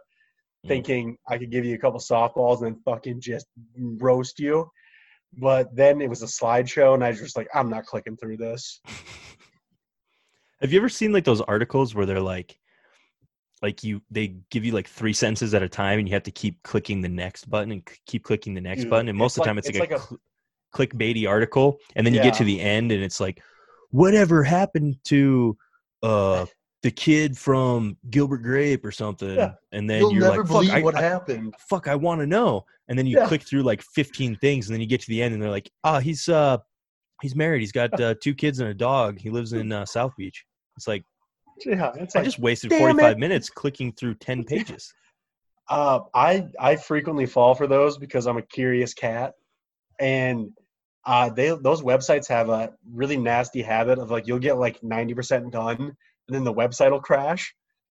Mm. 0.63 0.67
thinking 0.69 1.17
I 1.27 1.37
could 1.39 1.51
give 1.51 1.65
you 1.65 1.75
a 1.75 1.77
couple 1.77 1.99
softballs 1.99 2.61
and 2.63 2.75
then 2.75 2.81
fucking 2.85 3.19
just 3.21 3.47
roast 3.77 4.39
you. 4.39 4.69
But 5.37 5.75
then 5.75 5.99
it 5.99 6.09
was 6.09 6.21
a 6.23 6.27
slideshow, 6.27 6.93
and 6.93 7.03
I 7.03 7.09
was 7.09 7.19
just 7.19 7.35
like, 7.35 7.49
I'm 7.53 7.69
not 7.69 7.85
clicking 7.85 8.15
through 8.17 8.37
this. 8.37 8.79
Have 10.61 10.71
you 10.71 10.79
ever 10.79 10.89
seen 10.89 11.11
like 11.11 11.25
those 11.25 11.41
articles 11.41 11.93
where 11.93 12.05
they're 12.05 12.21
like, 12.21 12.57
like 13.61 13.83
you 13.83 14.01
they 14.11 14.35
give 14.51 14.63
you 14.63 14.71
like 14.71 14.87
three 14.87 15.13
sentences 15.13 15.53
at 15.53 15.61
a 15.63 15.69
time, 15.69 15.99
and 15.99 16.07
you 16.07 16.13
have 16.13 16.23
to 16.23 16.31
keep 16.31 16.61
clicking 16.63 17.01
the 17.01 17.09
next 17.09 17.49
button 17.49 17.71
and 17.71 17.83
c- 17.89 17.97
keep 18.05 18.23
clicking 18.23 18.53
the 18.53 18.61
next 18.61 18.81
Dude, 18.83 18.89
button, 18.89 19.09
and 19.09 19.17
most 19.17 19.33
of 19.33 19.35
the 19.37 19.41
like- 19.41 19.47
time 19.49 19.57
it's, 19.57 19.69
it's 19.69 19.79
like, 19.79 19.91
like 19.91 19.99
a, 19.99 20.03
a- 20.03 20.07
cl- 20.07 20.19
clickbaity 20.73 21.27
article, 21.27 21.79
and 21.95 22.05
then 22.05 22.13
you 22.13 22.21
get 22.21 22.33
to 22.35 22.43
the 22.43 22.61
end, 22.61 22.91
and 22.91 23.03
it's 23.03 23.19
like, 23.19 23.41
whatever 23.91 24.43
happened 24.43 24.97
to 25.05 25.57
uh 26.03 26.45
the 26.85 26.91
kid 26.91 27.35
from 27.35 27.97
Gilbert 28.11 28.43
Grape 28.43 28.85
or 28.85 28.91
something, 28.91 29.35
Yeah. 29.37 29.53
and 29.71 29.89
then 29.89 30.07
you're 30.11 30.29
like, 30.29 30.47
fuck, 30.47 30.69
I, 30.69 30.83
I- 30.83 31.01
happened. 31.01 31.55
fuck, 31.67 31.87
I 31.87 31.95
want 31.95 32.21
to 32.21 32.27
know, 32.27 32.63
and 32.87 32.97
then 32.97 33.07
you 33.07 33.17
Yeah. 33.17 33.27
click 33.27 33.41
through 33.41 33.63
like 33.63 33.81
15 33.81 34.35
things, 34.35 34.67
and 34.67 34.73
then 34.75 34.81
you 34.81 34.85
get 34.87 35.01
to 35.01 35.07
the 35.09 35.19
end, 35.23 35.33
and 35.33 35.41
they're 35.41 35.49
like, 35.49 35.71
ah, 35.83 35.99
he's 35.99 36.29
uh 36.29 36.57
he's 37.23 37.35
married, 37.35 37.61
he's 37.61 37.71
got 37.71 37.99
uh, 37.99 38.13
two 38.21 38.35
kids 38.35 38.59
and 38.59 38.69
a 38.69 38.73
dog, 38.75 39.17
he 39.19 39.31
lives 39.31 39.53
in 39.53 39.71
uh, 39.71 39.83
South 39.83 40.13
Beach. 40.15 40.45
It's 40.77 40.87
like 40.87 41.03
Yeah, 41.65 41.91
it's 41.95 42.15
I 42.15 42.19
like 42.19 42.25
just 42.25 42.37
wasted 42.39 42.71
45 42.73 43.13
it. 43.13 43.17
minutes 43.17 43.49
clicking 43.49 43.91
through 43.93 44.15
10 44.15 44.43
pages. 44.51 44.93
Uh, 45.67 46.01
I 46.13 46.45
I 46.59 46.75
frequently 46.75 47.25
fall 47.25 47.55
for 47.55 47.65
those 47.65 47.97
because 47.97 48.27
I'm 48.27 48.37
a 48.37 48.43
curious 48.43 48.93
cat, 48.93 49.33
and 49.99 50.51
uh, 51.07 51.29
they 51.31 51.47
those 51.49 51.81
websites 51.81 52.27
have 52.27 52.49
a 52.49 52.73
really 52.93 53.17
nasty 53.17 53.63
habit 53.63 53.97
of 53.97 54.11
like 54.11 54.27
you'll 54.27 54.37
get 54.49 54.57
like 54.59 54.79
90% 54.81 55.49
done, 55.51 55.95
and 56.27 56.35
then 56.35 56.43
the 56.43 56.53
website 56.53 56.91
will 56.91 57.01
crash 57.01 57.53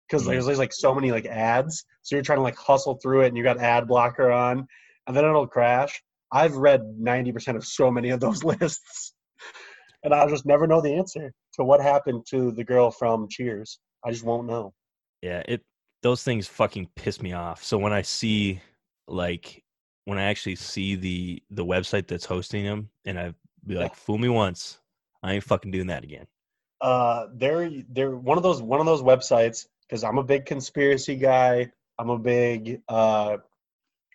because 0.09 0.25
Mhm. 0.25 0.31
there's, 0.33 0.47
there's 0.47 0.59
like 0.59 0.73
so 0.73 0.95
many 0.95 1.11
like 1.13 1.27
ads, 1.27 1.85
so 2.03 2.17
you're 2.17 2.23
trying 2.23 2.39
to 2.39 2.43
like 2.43 2.57
hustle 2.57 2.99
through 3.03 3.23
it, 3.23 3.29
and 3.29 3.37
you 3.37 3.43
got 3.43 3.59
ad 3.59 3.87
blocker 3.87 4.31
on, 4.31 4.67
and 5.07 5.17
then 5.17 5.25
it'll 5.25 5.47
crash. 5.47 6.03
I've 6.33 6.57
read 6.57 6.81
90% 7.01 7.57
of 7.57 7.65
so 7.65 7.91
many 7.91 8.11
of 8.11 8.21
those 8.21 8.45
lists, 8.45 9.15
and 10.05 10.15
I'll 10.15 10.29
just 10.29 10.47
never 10.47 10.67
know 10.67 10.81
the 10.81 10.95
answer 10.95 11.33
to 11.55 11.65
what 11.65 11.81
happened 11.81 12.25
to 12.31 12.53
the 12.53 12.65
girl 12.65 12.91
from 12.91 13.29
Cheers. 13.29 13.79
I 14.05 14.11
just 14.11 14.25
won't 14.25 14.47
know. 14.47 14.73
Yeah, 15.23 15.43
it 15.47 15.63
those 16.03 16.23
things 16.23 16.47
fucking 16.47 16.89
piss 16.97 17.21
me 17.21 17.33
off. 17.33 17.63
So 17.63 17.77
when 17.77 17.93
I 17.93 18.03
see 18.03 18.61
like 19.07 19.63
when 20.05 20.19
I 20.19 20.25
actually 20.25 20.57
see 20.57 20.95
the 20.95 21.43
the 21.51 21.65
website 21.65 22.07
that's 22.07 22.25
hosting 22.25 22.65
them 22.65 22.91
and 23.05 23.19
I 23.19 23.35
be 23.67 23.77
like, 23.77 23.95
fool 23.95 24.17
me 24.19 24.29
once, 24.29 24.81
I 25.23 25.35
ain't 25.35 25.45
fucking 25.45 25.71
doing 25.71 25.89
that 25.89 26.05
again. 26.05 26.27
Uh 26.81 27.27
they're 27.35 27.71
they're 27.91 28.17
one 28.17 28.37
of 28.37 28.43
those 28.43 28.63
one 28.63 28.81
of 28.81 28.87
those 28.87 29.03
websites 29.03 29.67
because 29.83 30.03
i'm 30.05 30.19
a 30.19 30.25
big 30.25 30.47
conspiracy 30.47 31.17
guy. 31.17 31.71
I'm 31.99 32.11
a 32.11 32.19
big 32.19 32.81
uh 32.89 33.37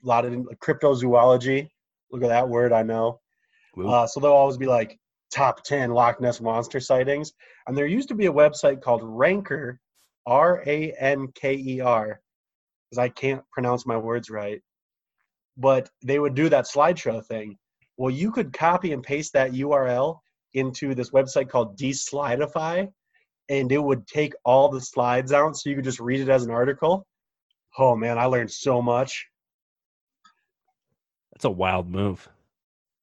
lot 0.03 0.25
of 0.25 0.33
cryptozoology. 0.63 1.69
Look 2.11 2.23
at 2.23 2.29
that 2.29 2.49
word 2.49 2.73
i 2.73 2.83
know. 2.83 3.19
Uh 3.77 4.07
so 4.07 4.19
they'll 4.19 4.31
always 4.31 4.57
be 4.57 4.65
like 4.65 4.97
top 5.31 5.63
10 5.63 5.91
loch 5.91 6.21
ness 6.21 6.41
monster 6.41 6.79
sightings. 6.79 7.33
And 7.67 7.77
there 7.77 7.87
used 7.87 8.07
to 8.09 8.15
be 8.15 8.27
a 8.27 8.33
website 8.33 8.81
called 8.81 9.01
ranker 9.03 9.79
R 10.25 10.63
A 10.65 10.91
N 10.93 11.27
K 11.35 11.55
E 11.55 11.81
R, 11.81 12.19
because 12.89 12.97
I 12.99 13.09
can't 13.09 13.43
pronounce 13.51 13.85
my 13.85 13.97
words 13.97 14.29
right. 14.29 14.61
But 15.57 15.89
they 16.03 16.19
would 16.19 16.35
do 16.35 16.49
that 16.49 16.65
slideshow 16.65 17.23
thing. 17.25 17.57
Well, 17.97 18.11
you 18.11 18.31
could 18.31 18.51
copy 18.51 18.91
and 18.91 19.03
paste 19.03 19.33
that 19.33 19.51
URL 19.51 20.19
into 20.55 20.95
this 20.95 21.11
website 21.11 21.49
called 21.49 21.77
Deslidify, 21.77 22.87
and 23.49 23.71
it 23.71 23.83
would 23.83 24.07
take 24.07 24.33
all 24.43 24.69
the 24.69 24.81
slides 24.81 25.31
out 25.31 25.55
so 25.55 25.69
you 25.69 25.75
could 25.75 25.85
just 25.85 25.99
read 25.99 26.21
it 26.21 26.29
as 26.29 26.43
an 26.43 26.51
article. 26.51 27.05
Oh 27.77 27.95
man, 27.95 28.17
I 28.17 28.25
learned 28.25 28.51
so 28.51 28.81
much. 28.81 29.27
That's 31.33 31.45
a 31.45 31.49
wild 31.49 31.89
move. 31.89 32.27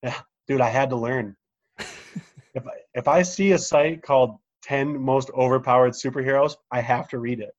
Yeah, 0.03 0.19
dude, 0.49 0.63
I 0.63 0.71
had 0.71 0.91
to 0.91 0.97
learn. 0.97 1.37
if 1.79 2.67
I, 2.67 2.73
if 2.95 3.09
I 3.09 3.23
see 3.23 3.53
a 3.53 3.59
site 3.59 4.03
called 4.03 4.39
10 4.63 4.99
most 4.99 5.31
overpowered 5.37 5.93
superheroes, 5.93 6.55
I 6.71 6.81
have 6.81 7.09
to 7.09 7.19
read 7.19 7.41
it. 7.41 7.51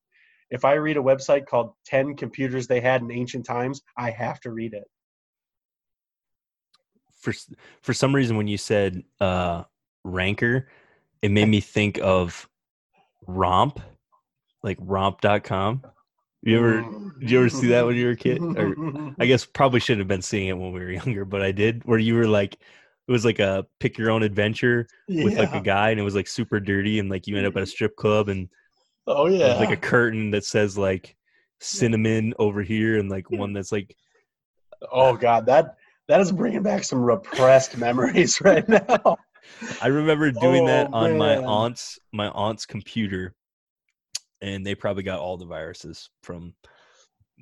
If 0.50 0.66
I 0.66 0.74
read 0.74 0.98
a 0.98 1.02
website 1.02 1.46
called 1.46 1.74
10 1.86 2.16
computers 2.16 2.68
they 2.68 2.82
had 2.82 3.02
in 3.02 3.12
ancient 3.12 3.46
times, 3.46 3.82
I 3.98 4.10
have 4.10 4.39
to 4.41 4.52
read 4.52 4.74
it. 4.74 4.84
For 7.20 7.34
for 7.82 7.94
some 7.94 8.14
reason, 8.14 8.36
when 8.36 8.48
you 8.48 8.58
said 8.58 9.04
uh, 9.22 9.64
ranker, 10.04 10.68
it 11.22 11.32
made 11.32 11.47
me 11.47 11.62
think 11.62 11.99
of 11.99 12.47
romp, 13.28 13.80
like 14.62 14.78
romp.com. 14.80 15.84
You 16.41 16.58
ever 16.58 16.82
did 17.20 17.32
you 17.32 17.39
ever 17.39 17.49
see 17.49 17.68
that 17.68 17.86
when 17.86 17.95
you 17.95 18.06
were 18.06 18.12
a 18.12 18.18
kid? 18.18 18.41
Or 18.41 19.16
I 19.18 19.26
guess 19.26 19.45
probably 19.45 19.80
shouldn't 19.80 20.01
have 20.01 20.10
been 20.10 20.22
seeing 20.22 20.49
it 20.49 20.58
when 20.58 20.74
we 20.74 20.80
were 20.82 20.91
younger, 20.91 21.24
but 21.24 21.41
I 21.41 21.54
did. 21.54 21.84
Where 21.86 21.99
you 21.99 22.16
were 22.16 22.28
like, 22.28 22.56
it 22.56 23.12
was 23.12 23.24
like 23.24 23.39
a 23.39 23.66
pick 23.80 23.97
your 23.97 24.12
own 24.12 24.24
adventure 24.24 24.88
with 25.08 25.38
like 25.38 25.54
a 25.54 25.62
guy, 25.62 25.91
and 25.91 25.99
it 25.99 26.04
was 26.04 26.16
like 26.16 26.28
super 26.28 26.60
dirty, 26.60 26.99
and 26.99 27.10
like 27.10 27.28
you 27.28 27.38
end 27.38 27.47
up 27.47 27.56
at 27.56 27.60
a 27.60 27.62
mm-hmm. 27.62 27.70
strip 27.70 27.95
club, 27.95 28.28
and 28.28 28.49
oh 29.08 29.28
yeah. 29.28 29.56
like 29.56 29.72
a 29.72 29.78
curtain 29.78 30.32
that 30.32 30.43
says 30.43 30.78
like 30.78 31.16
cinnamon 31.62 32.34
over 32.39 32.62
here, 32.62 32.99
and 32.99 33.10
like 33.10 33.32
one 33.32 33.54
that's 33.54 33.72
like 33.72 33.95
oh 34.91 35.16
god, 35.16 35.45
that 35.45 35.78
that 36.08 36.20
is 36.20 36.32
bringing 36.32 36.64
back 36.64 36.84
some 36.84 37.01
repressed 37.01 37.78
memories 37.78 38.41
right 38.41 38.68
now. 38.68 39.18
I 39.82 39.88
remember 39.88 40.32
doing 40.32 40.66
that 40.66 40.89
Oh, 40.94 40.98
on 40.98 41.18
my 41.18 41.38
aunt's 41.38 42.00
my 42.12 42.30
aunt's 42.30 42.66
computer, 42.66 43.34
and 44.41 44.66
they 44.66 44.76
probably 44.76 45.04
got 45.04 45.20
all 45.20 45.38
the 45.38 45.46
viruses 45.46 46.10
from 46.24 46.54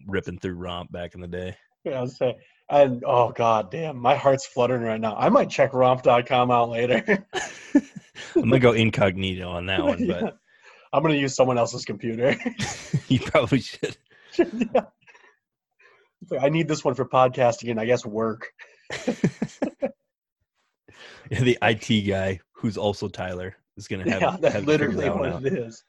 ripping 0.07 0.39
through 0.39 0.55
romp 0.55 0.91
back 0.91 1.15
in 1.15 1.21
the 1.21 1.27
day. 1.27 1.55
Yeah, 1.83 1.99
I 1.99 2.01
was 2.01 2.17
saying, 2.17 2.35
and 2.69 3.03
oh 3.05 3.31
god 3.31 3.71
damn, 3.71 3.97
my 3.97 4.15
heart's 4.15 4.45
fluttering 4.45 4.83
right 4.83 4.99
now. 5.01 5.15
I 5.15 5.29
might 5.29 5.49
check 5.49 5.73
romp.com 5.73 6.51
out 6.51 6.69
later. 6.69 7.25
I'm 8.35 8.41
gonna 8.43 8.59
go 8.59 8.71
incognito 8.73 9.49
on 9.49 9.65
that 9.67 9.83
one, 9.83 10.07
but 10.07 10.21
Yeah. 10.23 10.29
I'm 10.93 11.01
gonna 11.01 11.15
use 11.15 11.35
someone 11.35 11.57
else's 11.57 11.85
computer. 11.85 12.35
you 13.07 13.19
probably 13.19 13.61
should. 13.61 13.97
yeah. 14.37 14.85
I 16.39 16.49
need 16.49 16.67
this 16.67 16.85
one 16.85 16.93
for 16.93 17.05
podcasting 17.05 17.71
and 17.71 17.79
I 17.79 17.85
guess 17.85 18.05
work. 18.05 18.51
Yeah, 21.31 21.39
the 21.43 21.57
IT 21.61 22.07
guy 22.07 22.39
who's 22.51 22.77
also 22.77 23.07
Tyler 23.07 23.55
is 23.77 23.87
gonna 23.87 24.09
have, 24.09 24.21
yeah, 24.21 24.31
have 24.31 24.41
that's 24.41 24.65
literally 24.65 25.09
what 25.09 25.29
out. 25.29 25.45
it 25.45 25.53
is. 25.53 25.83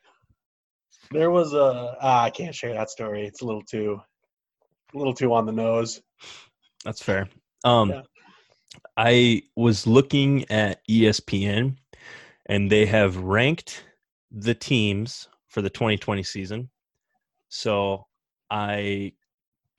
There 1.10 1.30
was 1.30 1.52
a 1.52 1.96
ah, 2.00 2.22
I 2.22 2.30
can't 2.30 2.54
share 2.54 2.72
that 2.74 2.88
story. 2.88 3.26
It's 3.26 3.42
a 3.42 3.44
little 3.44 3.62
too, 3.62 4.00
a 4.94 4.98
little 4.98 5.12
too 5.12 5.34
on 5.34 5.44
the 5.44 5.52
nose. 5.52 6.00
That's 6.84 7.02
fair. 7.02 7.28
Um, 7.64 7.90
Yeah. 7.90 8.02
I 8.96 9.42
was 9.54 9.86
looking 9.86 10.50
at 10.50 10.80
ESPN, 10.88 11.76
and 12.46 12.70
they 12.70 12.86
have 12.86 13.16
ranked 13.16 13.84
the 14.30 14.54
teams 14.54 15.28
for 15.48 15.60
the 15.60 15.68
2020 15.68 16.22
season. 16.22 16.70
So 17.50 18.06
I 18.50 19.12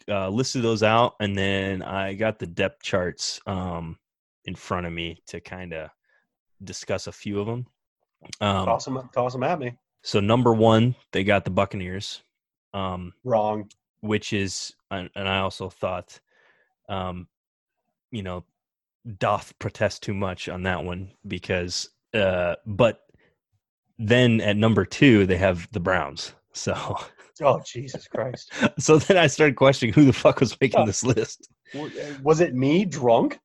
uh, 0.07 0.29
listed 0.29 0.61
those 0.61 0.83
out, 0.83 1.15
and 1.19 1.35
then 1.35 1.81
I 1.81 2.13
got 2.13 2.37
the 2.37 2.45
depth 2.45 2.83
charts 2.83 3.39
um, 3.47 3.97
in 4.45 4.55
front 4.55 4.85
of 4.85 4.93
me 4.93 5.21
to 5.27 5.39
kind 5.39 5.73
of 5.73 5.89
discuss 6.63 7.07
a 7.07 7.11
few 7.11 7.39
of 7.39 7.47
them. 7.47 7.65
Um, 8.41 8.65
toss 8.65 8.85
them, 8.85 9.09
toss 9.13 9.33
them 9.33 9.43
at 9.43 9.59
me. 9.59 9.73
so 10.01 10.19
number 10.19 10.53
one, 10.53 10.95
they 11.11 11.23
got 11.23 11.43
the 11.45 11.51
Buccaneers. 11.51 12.23
Um, 12.73 13.13
Wrong. 13.23 13.69
which 14.01 14.33
is 14.33 14.73
and 14.89 15.09
I 15.15 15.39
also 15.39 15.69
thought 15.69 16.19
um 16.89 17.27
you 18.11 18.23
know 18.23 18.43
doth 19.19 19.57
protest 19.59 20.01
too 20.03 20.13
much 20.13 20.49
on 20.49 20.63
that 20.63 20.83
one 20.83 21.11
because 21.27 21.89
uh 22.13 22.55
but 22.65 23.01
then 23.99 24.41
at 24.41 24.57
number 24.57 24.85
2 24.85 25.25
they 25.27 25.37
have 25.37 25.67
the 25.71 25.79
Browns. 25.79 26.33
So 26.53 26.97
Oh 27.41 27.61
Jesus 27.65 28.07
Christ! 28.07 28.51
so 28.79 28.97
then 28.99 29.17
I 29.17 29.27
started 29.27 29.55
questioning 29.55 29.93
who 29.93 30.05
the 30.05 30.13
fuck 30.13 30.39
was 30.39 30.59
making 30.61 30.85
this 30.85 31.03
list. 31.03 31.49
Was 32.21 32.41
it 32.41 32.53
me 32.53 32.85
drunk? 32.85 33.39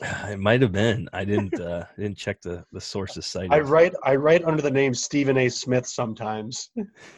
It 0.28 0.38
might 0.38 0.62
have 0.62 0.72
been. 0.72 1.08
I 1.12 1.24
didn't 1.24 1.58
uh 1.60 1.84
didn't 1.98 2.18
check 2.18 2.42
the 2.42 2.64
the 2.72 2.80
sources 2.80 3.26
cited. 3.26 3.52
I 3.52 3.60
write 3.60 3.94
I 4.04 4.16
write 4.16 4.44
under 4.44 4.62
the 4.62 4.70
name 4.70 4.94
Stephen 4.94 5.36
A. 5.38 5.48
Smith 5.48 5.86
sometimes. 5.86 6.70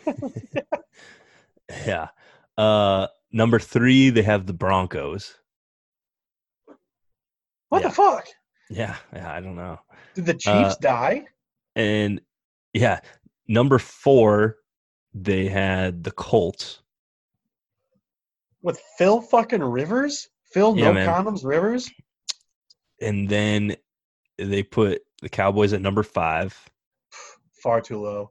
yeah. 1.87 2.09
Uh 2.57 3.07
number 3.33 3.59
3 3.59 4.11
they 4.11 4.23
have 4.23 4.47
the 4.47 4.53
Broncos. 4.53 5.37
What 7.69 7.83
Yeah. 7.83 7.89
the 7.89 7.95
fuck? 7.95 8.27
Yeah, 8.71 8.97
yeah, 9.15 9.33
I 9.33 9.41
don't 9.41 9.57
know. 9.57 9.79
Did 10.15 10.27
the 10.27 10.35
Chiefs 10.35 10.75
Uh, 10.75 10.77
die? 10.81 11.27
And 11.77 12.21
yeah, 12.75 13.01
number 13.47 13.79
four, 13.79 14.57
they 15.15 15.49
had 15.49 16.05
the 16.05 16.11
Colts. 16.11 16.81
With 18.63 18.79
Phil 18.99 19.21
fucking 19.23 19.63
Rivers? 19.63 20.29
Phil 20.53 20.77
Yeah, 20.77 20.87
no 20.89 20.93
man. 20.95 21.07
condoms 21.09 21.45
Rivers? 21.45 21.91
And 23.01 23.29
then 23.29 23.77
they 24.39 24.63
put 24.63 25.03
the 25.23 25.29
Cowboys 25.29 25.73
at 25.73 25.81
number 25.81 26.03
five. 26.03 26.57
Far 27.63 27.81
too 27.81 28.01
low. 28.01 28.31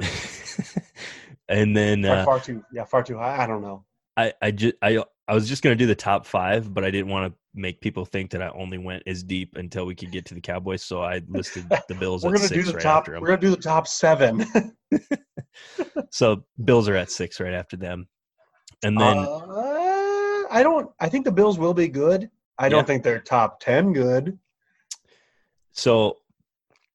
and 1.48 1.76
then 1.76 2.04
uh, 2.04 2.24
far 2.24 2.40
too 2.40 2.64
yeah, 2.72 2.84
far 2.84 3.02
too 3.02 3.18
high. 3.18 3.42
I 3.42 3.46
don't 3.46 3.62
know. 3.62 3.84
I, 4.16 4.32
I 4.40 4.50
just 4.50 4.74
I 4.82 5.02
I 5.28 5.34
was 5.34 5.48
just 5.48 5.62
gonna 5.62 5.76
do 5.76 5.86
the 5.86 5.94
top 5.94 6.26
five, 6.26 6.72
but 6.72 6.84
I 6.84 6.90
didn't 6.90 7.08
want 7.08 7.32
to 7.32 7.38
make 7.54 7.80
people 7.80 8.04
think 8.04 8.30
that 8.30 8.42
I 8.42 8.48
only 8.48 8.78
went 8.78 9.02
as 9.06 9.22
deep 9.22 9.56
until 9.56 9.86
we 9.86 9.94
could 9.94 10.10
get 10.10 10.24
to 10.26 10.34
the 10.34 10.40
Cowboys. 10.40 10.82
So 10.82 11.02
I 11.02 11.22
listed 11.28 11.66
the 11.88 11.94
Bills 11.94 12.24
We're 12.24 12.34
at 12.34 12.42
gonna 12.42 12.48
do 12.48 12.62
the 12.62 12.74
right 12.74 12.82
top 12.82 13.00
after 13.00 13.12
them. 13.12 13.20
we're 13.20 13.28
gonna 13.28 13.40
do 13.40 13.50
the 13.50 13.56
top 13.56 13.86
seven. 13.86 14.44
So 16.10 16.44
Bills 16.64 16.88
are 16.88 16.96
at 16.96 17.10
six 17.10 17.40
right 17.40 17.52
after 17.52 17.76
them. 17.76 18.08
And 18.82 19.00
then 19.00 19.18
uh, 19.18 20.42
I 20.50 20.60
don't 20.62 20.90
I 21.00 21.08
think 21.08 21.24
the 21.24 21.32
Bills 21.32 21.58
will 21.58 21.74
be 21.74 21.88
good. 21.88 22.30
I 22.58 22.68
don't 22.68 22.80
Yeah. 22.80 22.84
think 22.84 23.02
they're 23.02 23.20
top 23.20 23.60
ten 23.60 23.92
good. 23.92 24.38
So 25.72 26.18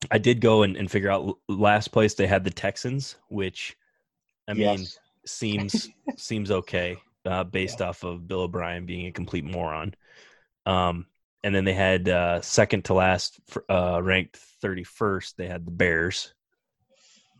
I 0.10 0.18
did 0.18 0.40
go 0.40 0.64
and, 0.64 0.78
and 0.78 0.90
figure 0.90 1.12
out 1.12 1.38
last 1.50 1.90
place 1.92 2.14
they 2.14 2.28
had 2.28 2.44
the 2.44 2.50
Texans, 2.50 3.16
which 3.28 3.76
I 4.48 4.54
mean 4.54 4.86
seems 5.26 5.90
seems 6.18 6.52
okay 6.52 6.98
uh, 7.26 7.44
based 7.44 7.82
off 7.82 8.04
of 8.04 8.28
Bill 8.28 8.42
O'Brien 8.42 8.86
being 8.86 9.08
a 9.08 9.12
complete 9.12 9.44
moron. 9.46 9.94
Um, 10.66 11.08
and 11.44 11.54
then 11.56 11.66
they 11.66 11.74
had 11.74 12.08
uh, 12.10 12.42
second 12.42 12.86
to 12.86 12.94
last 12.94 13.40
uh, 13.70 14.02
ranked 14.02 14.38
thirty 14.62 14.84
first. 14.84 15.38
They 15.38 15.48
had 15.48 15.66
the 15.66 15.72
Bears, 15.72 16.34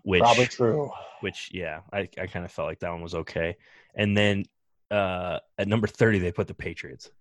which 0.04 0.22
Probably 0.22 0.46
true. 0.48 0.92
which 1.22 1.50
yeah, 1.54 1.82
I, 1.92 2.10
I 2.20 2.28
kind 2.28 2.46
of 2.46 2.52
felt 2.52 2.68
like 2.68 2.80
that 2.80 2.92
one 2.92 3.02
was 3.02 3.16
okay. 3.16 3.58
And 3.96 4.16
then 4.16 4.46
uh, 4.92 5.40
at 5.58 5.68
number 5.68 5.88
thirty 5.88 6.20
they 6.20 6.32
put 6.32 6.48
the 6.48 6.54
Patriots, 6.54 7.12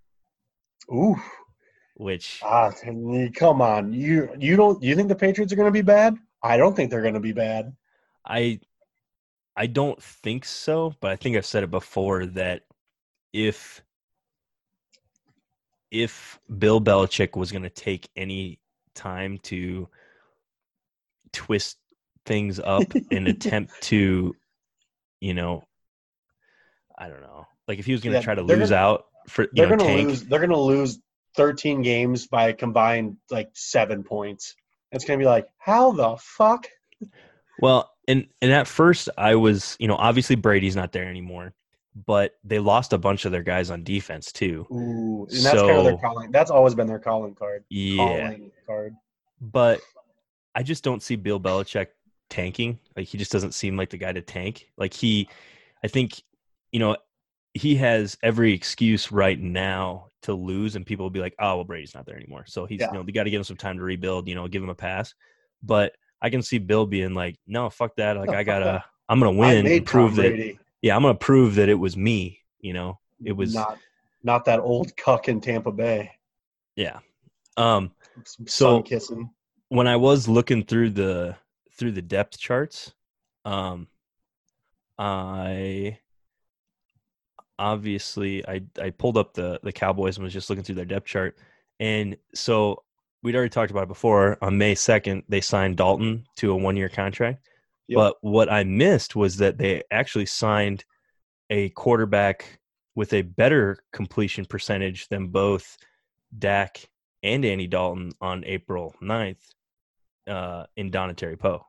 Ooh. 0.92 1.16
which 1.96 2.40
Ah, 2.44 2.70
come 3.34 3.60
on. 3.62 3.92
You 3.92 4.30
you 4.38 4.56
don't 4.56 4.82
you 4.82 4.94
think 4.96 5.08
the 5.08 5.14
Patriots 5.14 5.52
are 5.52 5.56
gonna 5.56 5.70
be 5.70 5.82
bad? 5.82 6.16
I 6.42 6.56
don't 6.56 6.74
think 6.74 6.90
they're 6.90 7.02
gonna 7.02 7.20
be 7.20 7.32
bad. 7.32 7.74
I 8.26 8.60
I 9.56 9.66
don't 9.66 10.00
think 10.02 10.44
so, 10.44 10.94
but 11.00 11.10
I 11.10 11.16
think 11.16 11.36
I've 11.36 11.44
said 11.46 11.64
it 11.64 11.70
before 11.70 12.26
that 12.26 12.62
if 13.32 13.82
if 15.90 16.38
Bill 16.58 16.80
Belichick 16.80 17.36
was 17.36 17.50
going 17.50 17.62
to 17.62 17.70
take 17.70 18.08
any 18.14 18.60
time 18.94 19.38
to 19.44 19.88
twist 21.32 21.78
things 22.26 22.60
up 22.60 22.84
and 23.10 23.26
attempt 23.26 23.72
to, 23.84 24.36
you 25.20 25.32
know, 25.34 25.64
I 26.98 27.08
don't 27.08 27.22
know, 27.22 27.46
like 27.66 27.78
if 27.78 27.86
he 27.86 27.92
was 27.92 28.02
going 28.02 28.12
to 28.12 28.18
Yeah, 28.18 28.22
try 28.24 28.34
to 28.34 28.42
lose 28.42 28.68
gonna- 28.70 28.76
out 28.82 29.06
for 29.28 29.46
They're 29.52 29.66
know 29.68 29.76
gonna 29.76 29.84
tank, 29.90 30.08
lose 30.08 30.24
they're 30.24 30.40
gonna 30.40 30.58
lose 30.58 30.98
thirteen 31.36 31.82
games 31.82 32.26
by 32.26 32.48
a 32.48 32.52
combined 32.54 33.16
like 33.30 33.48
seven 33.54 34.02
points. 34.02 34.54
It's 34.92 35.04
gonna 35.04 35.18
be 35.18 35.26
like, 35.26 35.46
how 35.58 35.92
the 35.92 36.16
fuck? 36.18 36.66
Well, 37.60 37.90
and 38.06 38.26
and 38.42 38.52
at 38.52 38.66
first 38.66 39.08
I 39.18 39.34
was, 39.34 39.76
you 39.78 39.88
know, 39.88 39.96
obviously 39.96 40.36
Brady's 40.36 40.76
not 40.76 40.92
there 40.92 41.04
anymore, 41.08 41.52
but 42.06 42.32
they 42.44 42.58
lost 42.58 42.92
a 42.92 42.98
bunch 42.98 43.24
of 43.24 43.32
their 43.32 43.42
guys 43.42 43.70
on 43.70 43.84
defense 43.84 44.32
too. 44.32 44.66
Ooh, 44.72 45.26
and 45.30 45.44
that's 45.44 45.60
kind 45.60 45.70
of 45.70 45.84
their 45.84 45.92
So- 45.94 45.98
calling. 45.98 46.30
That's 46.30 46.50
always 46.50 46.74
been 46.74 46.86
their 46.86 46.98
calling 47.00 47.34
card. 47.34 47.64
Yeah, 47.68 47.96
Calling 47.96 48.50
card. 48.66 48.94
but 49.40 49.80
I 50.54 50.62
just 50.62 50.84
don't 50.84 51.02
see 51.02 51.16
Bill 51.16 51.40
Belichick 51.40 51.88
tanking. 52.30 52.78
Like 52.96 53.06
he 53.08 53.18
just 53.18 53.32
doesn't 53.32 53.52
seem 53.54 53.76
like 53.76 53.90
the 53.90 53.98
guy 53.98 54.12
to 54.12 54.22
tank. 54.22 54.70
Like 54.76 54.94
he, 54.94 55.28
I 55.84 55.88
think, 55.88 56.22
you 56.72 56.78
know, 56.78 56.96
he 57.54 57.74
has 57.76 58.16
every 58.22 58.52
excuse 58.52 59.10
right 59.12 59.38
now 59.40 60.06
to 60.22 60.32
lose, 60.34 60.76
and 60.76 60.84
people 60.86 61.04
will 61.04 61.10
be 61.10 61.20
like, 61.20 61.34
"Oh, 61.38 61.56
well, 61.56 61.64
Brady's 61.64 61.94
not 61.94 62.06
there 62.06 62.16
anymore." 62.16 62.44
So 62.46 62.66
he's, 62.66 62.80
Yeah. 62.80 62.88
you 62.88 62.94
know, 62.94 63.02
they 63.02 63.12
got 63.12 63.24
to 63.24 63.30
give 63.30 63.40
him 63.40 63.44
some 63.44 63.56
time 63.56 63.76
to 63.78 63.82
rebuild. 63.82 64.28
You 64.28 64.34
know, 64.34 64.46
give 64.48 64.62
him 64.62 64.68
a 64.70 64.74
pass. 64.74 65.14
But 65.62 65.94
I 66.20 66.30
can 66.30 66.42
see 66.42 66.58
Bill 66.58 66.86
being 66.86 67.14
like, 67.14 67.38
"No, 67.46 67.70
fuck 67.70 67.96
that. 67.96 68.16
Like 68.16 68.30
No, 68.30 68.36
I 68.38 68.42
gotta, 68.42 68.64
that. 68.64 68.84
I'm 69.08 69.20
gonna 69.20 69.32
win 69.36 69.66
and 69.66 69.86
prove 69.86 70.10
Tom 70.10 70.16
that. 70.16 70.28
Brady, 70.34 70.58
Yeah, 70.82 70.94
I'm 70.96 71.02
gonna 71.02 71.14
prove 71.14 71.54
that 71.56 71.68
it 71.68 71.74
was 71.74 71.96
me. 71.96 72.40
You 72.60 72.72
know, 72.74 72.98
it 73.24 73.32
was 73.32 73.54
not 73.54 73.78
not 74.22 74.44
that 74.46 74.60
old 74.60 74.96
cuck 74.96 75.28
in 75.28 75.40
Tampa 75.40 75.70
Bay. 75.72 76.10
yeah. 76.76 76.98
Um, 77.56 77.92
Some 78.24 78.46
So- 78.48 78.82
kissing. 78.82 79.30
when 79.68 79.86
I 79.86 79.96
was 79.96 80.28
looking 80.28 80.64
through 80.64 80.90
the 80.90 81.36
through 81.76 81.92
the 81.92 82.02
depth 82.02 82.36
charts, 82.38 82.92
um, 83.44 83.86
I 84.98 85.98
obviously 87.58 88.46
I 88.46 88.62
I 88.80 88.90
pulled 88.90 89.16
up 89.16 89.34
the 89.34 89.60
the 89.62 89.72
Cowboys 89.72 90.16
and 90.16 90.24
was 90.24 90.32
just 90.32 90.50
looking 90.50 90.64
through 90.64 90.76
their 90.76 90.84
depth 90.84 91.06
chart, 91.06 91.36
and 91.80 92.16
so 92.34 92.82
we'd 93.22 93.34
already 93.34 93.50
talked 93.50 93.70
about 93.70 93.84
it 93.84 93.88
before. 93.88 94.38
On 94.42 94.56
May 94.58 94.74
second, 94.74 95.24
they 95.28 95.40
signed 95.40 95.76
Dalton 95.76 96.24
to 96.36 96.52
a 96.52 96.56
one 96.56 96.76
year 96.76 96.88
contract, 96.88 97.46
Yep. 97.88 97.96
but 97.96 98.16
what 98.20 98.50
I 98.50 98.64
missed 98.64 99.16
was 99.16 99.36
that 99.38 99.58
they 99.58 99.82
actually 99.90 100.26
signed 100.26 100.84
a 101.50 101.70
quarterback 101.70 102.60
with 102.94 103.12
a 103.14 103.22
better 103.22 103.78
completion 103.92 104.44
percentage 104.44 105.08
than 105.08 105.28
both 105.28 105.76
Dak 106.38 106.88
and 107.22 107.44
Andy 107.44 107.66
Dalton 107.66 108.12
on 108.20 108.44
April 108.44 108.94
9th 109.02 109.38
uh, 110.28 110.64
in 110.76 110.90
Dontari 110.90 111.38
Poe. 111.38 111.64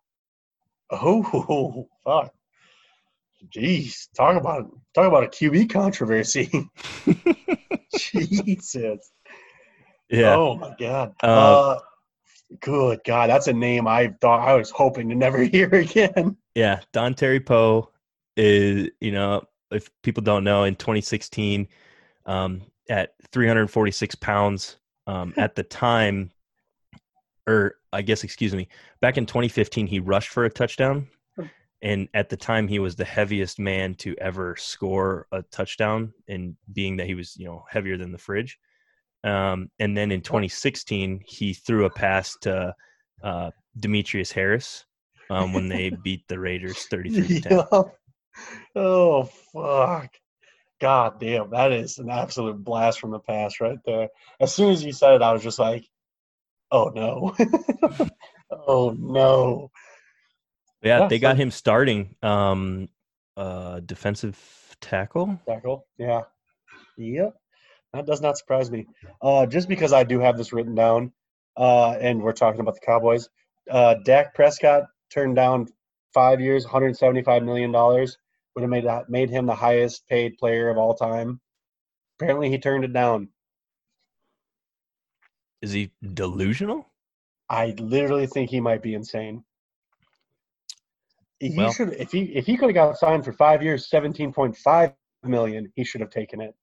Oh 0.91 1.87
fuck. 2.03 2.33
Jeez, 3.47 4.07
talk 4.15 4.35
about 4.35 4.69
talk 4.93 5.07
about 5.07 5.23
a 5.23 5.27
QB 5.27 5.69
controversy. 5.69 6.49
Jesus. 7.97 9.11
Yeah. 10.09 10.35
Oh 10.35 10.55
my 10.55 10.73
god. 10.79 11.13
Uh, 11.23 11.27
Uh, 11.27 11.79
good 12.61 12.99
God, 13.05 13.29
that's 13.29 13.47
a 13.47 13.53
name 13.53 13.87
I 13.87 14.13
thought 14.21 14.47
I 14.47 14.55
was 14.55 14.69
hoping 14.69 15.09
to 15.09 15.15
never 15.15 15.43
hear 15.43 15.73
again. 15.73 16.37
Yeah. 16.55 16.81
Dontari 16.93 17.45
Poe 17.45 17.91
is, 18.35 18.89
you 18.99 19.11
know, 19.11 19.43
if 19.71 19.89
people 20.01 20.23
don't 20.23 20.43
know, 20.43 20.63
in 20.63 20.75
2016, 20.75 21.67
um, 22.25 22.61
at 22.89 23.13
346 23.31 24.15
pounds, 24.15 24.77
um, 25.05 25.33
at 25.37 25.55
the 25.55 25.63
time, 25.63 26.31
or 27.47 27.75
I 27.93 28.01
guess, 28.01 28.23
excuse 28.23 28.53
me, 28.53 28.67
back 28.99 29.17
in 29.17 29.25
2015, 29.25 29.87
he 29.87 29.99
rushed 29.99 30.29
for 30.29 30.45
a 30.45 30.49
touchdown. 30.49 31.07
And 31.81 32.09
at 32.13 32.29
the 32.29 32.37
time, 32.37 32.67
he 32.67 32.79
was 32.79 32.95
the 32.95 33.05
heaviest 33.05 33.57
man 33.57 33.95
to 33.95 34.15
ever 34.19 34.55
score 34.57 35.27
a 35.31 35.43
touchdown, 35.43 36.13
and 36.27 36.55
being 36.73 36.97
that 36.97 37.07
he 37.07 37.15
was, 37.15 37.37
you 37.37 37.45
know, 37.45 37.63
heavier 37.69 37.97
than 37.97 38.11
the 38.11 38.17
fridge. 38.17 38.59
Um, 39.23 39.69
and 39.79 39.97
then 39.97 40.11
in 40.11 40.21
2016, 40.21 41.21
he 41.25 41.53
threw 41.53 41.85
a 41.85 41.89
pass 41.89 42.35
to 42.41 42.73
uh, 43.23 43.51
Demetrius 43.77 44.31
Harris 44.31 44.85
um, 45.29 45.53
when 45.53 45.67
they 45.69 45.89
beat 46.03 46.27
the 46.27 46.39
Raiders 46.39 46.85
33 46.89 47.27
to 47.27 47.41
10. 47.41 47.51
Yeah. 47.51 47.83
Oh 48.75 49.23
fuck. 49.53 50.11
God 50.79 51.19
damn, 51.19 51.49
that 51.49 51.73
is 51.73 51.97
an 51.97 52.09
absolute 52.09 52.63
blast 52.63 52.99
from 52.99 53.11
the 53.11 53.19
past 53.19 53.59
right 53.59 53.79
there. 53.85 54.07
As 54.39 54.53
soon 54.53 54.71
as 54.71 54.83
you 54.83 54.93
said 54.93 55.15
it, 55.15 55.21
I 55.21 55.33
was 55.33 55.43
just 55.43 55.59
like, 55.59 55.85
oh 56.71 56.91
no. 56.95 57.35
oh 58.51 58.95
no. 58.97 59.71
Yeah, 60.81 60.99
Yeah, 60.99 61.07
they 61.07 61.19
got 61.19 61.37
him 61.37 61.51
starting 61.51 62.15
um, 62.21 62.89
uh, 63.35 63.79
defensive 63.81 64.37
tackle. 64.81 65.39
Tackle. 65.47 65.85
Yeah. 65.97 66.21
Yep. 66.97 67.35
That 67.93 68.05
does 68.05 68.21
not 68.21 68.37
surprise 68.37 68.69
me. 68.69 68.87
Uh, 69.21 69.45
just 69.45 69.67
because 69.67 69.93
I 69.93 70.03
do 70.03 70.19
have 70.19 70.37
this 70.37 70.53
written 70.53 70.75
down, 70.75 71.11
uh, 71.57 71.91
and 71.99 72.21
we're 72.21 72.33
talking 72.33 72.61
about 72.61 72.75
the 72.75 72.85
Cowboys. 72.85 73.29
Uh, 73.69 73.95
Dak 74.05 74.35
Prescott 74.35 74.83
turned 75.11 75.35
down 75.35 75.67
five 76.13 76.39
years, 76.39 76.63
175 76.65 77.43
million 77.43 77.71
dollars. 77.71 78.17
Would 78.55 78.61
have 78.61 78.69
made 78.69 78.85
that 78.85 79.09
made 79.09 79.29
him 79.29 79.45
the 79.45 79.55
highest 79.55 80.07
paid 80.07 80.37
player 80.37 80.69
of 80.69 80.77
all 80.77 80.95
time. 80.95 81.39
Apparently, 82.19 82.49
he 82.49 82.57
turned 82.57 82.83
it 82.83 82.93
down. 82.93 83.29
Is 85.61 85.71
he 85.71 85.91
delusional? 86.13 86.87
I 87.49 87.73
literally 87.77 88.27
think 88.27 88.49
he 88.49 88.59
might 88.59 88.81
be 88.81 88.93
insane. 88.93 89.43
He 91.39 91.55
Well- 91.55 91.71
should 91.71 91.93
if 91.93 92.11
he 92.11 92.23
if 92.35 92.45
he 92.45 92.57
could 92.57 92.69
have 92.69 92.75
got 92.75 92.97
signed 92.97 93.23
for 93.23 93.31
five 93.33 93.63
years, 93.63 93.89
seventeen 93.89 94.33
point 94.33 94.57
five 94.57 94.93
million, 95.23 95.71
he 95.75 95.83
should 95.83 96.01
have 96.01 96.09
taken 96.09 96.41
it. 96.41 96.53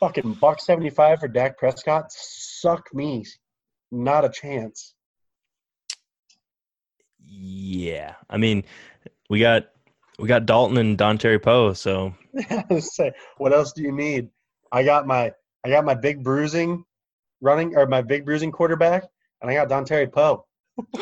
Fucking 0.00 0.34
buck 0.34 0.60
seventy 0.60 0.90
five 0.90 1.20
for 1.20 1.28
Dak 1.28 1.56
Prescott, 1.58 2.10
suck 2.10 2.92
me, 2.92 3.24
not 3.92 4.24
a 4.24 4.28
chance. 4.28 4.94
Yeah, 7.26 8.14
I 8.28 8.36
mean, 8.36 8.64
we 9.30 9.40
got 9.40 9.68
we 10.18 10.28
got 10.28 10.46
Dalton 10.46 10.76
and 10.76 10.98
Dontari 10.98 11.40
Poe, 11.42 11.72
so 11.72 12.14
Say, 12.78 13.12
what 13.38 13.52
else 13.52 13.72
do 13.72 13.82
you 13.82 13.92
need? 13.92 14.28
I 14.72 14.82
got 14.84 15.06
my 15.06 15.32
I 15.64 15.70
got 15.70 15.84
my 15.84 15.94
big 15.94 16.22
bruising 16.24 16.84
running 17.40 17.76
or 17.76 17.86
my 17.86 18.02
big 18.02 18.24
bruising 18.24 18.50
quarterback, 18.52 19.04
and 19.40 19.50
I 19.50 19.54
got 19.54 19.68
Dontari 19.68 20.10
Poe. 20.10 20.44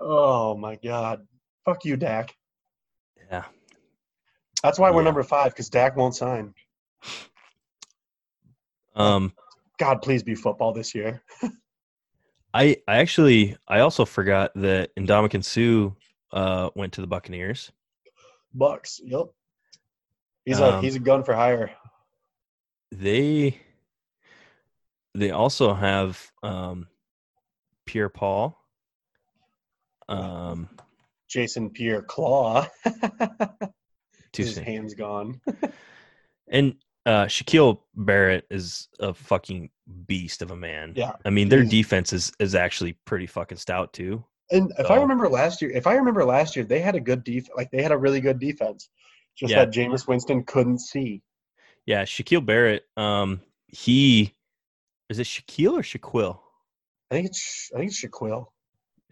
Oh 0.00 0.56
my 0.56 0.76
god, 0.76 1.26
fuck 1.64 1.84
you, 1.84 1.96
Dak. 1.96 2.34
yeah. 3.30 3.44
That's 4.62 4.78
why 4.78 4.90
we're 4.90 5.00
Yeah. 5.00 5.04
number 5.04 5.22
five 5.22 5.52
because 5.52 5.68
Dak 5.68 5.96
won't 5.96 6.14
sign. 6.14 6.54
Um, 8.94 9.32
God, 9.78 10.02
please 10.02 10.22
be 10.22 10.34
football 10.34 10.72
this 10.72 10.94
year. 10.94 11.22
I 12.54 12.76
I 12.88 12.96
actually 12.98 13.56
I 13.68 13.80
also 13.80 14.04
forgot 14.04 14.52
that 14.56 14.94
Ndamukong 14.96 15.44
Suh 15.44 15.94
uh, 16.36 16.70
went 16.74 16.94
to 16.94 17.00
the 17.00 17.06
Buccaneers. 17.06 17.70
Bucks. 18.52 19.00
Yep. 19.04 19.26
He's 20.44 20.58
a 20.58 20.76
Um, 20.76 20.82
he's 20.82 20.96
a 20.96 21.00
gun 21.00 21.22
for 21.22 21.34
hire. 21.34 21.70
They 22.90 23.60
they 25.14 25.30
also 25.30 25.74
have 25.74 26.30
um, 26.42 26.88
Pierre 27.86 28.08
Paul. 28.08 28.56
Um, 30.10 30.68
Jason 31.28 31.70
Pierre 31.70 32.02
Claw. 32.02 32.66
too 34.32 34.42
His 34.42 34.54
soon. 34.56 34.64
hands 34.64 34.94
gone. 34.94 35.40
And 36.52 36.74
uh, 37.06 37.26
Shaquille 37.26 37.78
Barrett 37.94 38.44
is 38.50 38.88
a 38.98 39.14
fucking 39.14 39.70
beast 40.08 40.42
of 40.42 40.50
a 40.50 40.56
man. 40.56 40.94
Yeah, 40.96 41.12
I 41.24 41.30
mean 41.30 41.48
their 41.48 41.62
defense 41.62 42.12
is 42.12 42.32
is 42.40 42.56
actually 42.56 42.94
pretty 43.04 43.26
fucking 43.28 43.58
stout 43.58 43.92
too. 43.92 44.24
And 44.50 44.72
if 44.80 44.90
I 44.90 44.96
remember 44.96 45.28
last 45.28 45.62
year, 45.62 45.70
if 45.70 45.86
I 45.86 45.94
remember 45.94 46.24
last 46.24 46.56
year, 46.56 46.64
they 46.64 46.80
had 46.80 46.96
a 46.96 47.00
good 47.00 47.22
def 47.22 47.46
like 47.56 47.70
they 47.70 47.84
had 47.84 47.92
a 47.92 47.96
really 47.96 48.20
good 48.20 48.40
defense. 48.40 48.88
Just 49.36 49.52
Yeah. 49.52 49.64
that 49.64 49.72
Jameis 49.72 50.08
Winston 50.08 50.42
couldn't 50.42 50.80
see. 50.80 51.22
Yeah, 51.86 52.02
Shaquille 52.02 52.44
Barrett. 52.44 52.82
Um, 52.96 53.42
he 53.68 54.34
is 55.08 55.20
it 55.20 55.28
Shaquille 55.28 55.74
or 55.74 55.82
Shaquille? 55.82 56.40
I 57.12 57.14
think 57.14 57.26
it's 57.28 57.70
I 57.72 57.78
think 57.78 57.92
it's 57.92 58.04
Shaquille. 58.04 58.46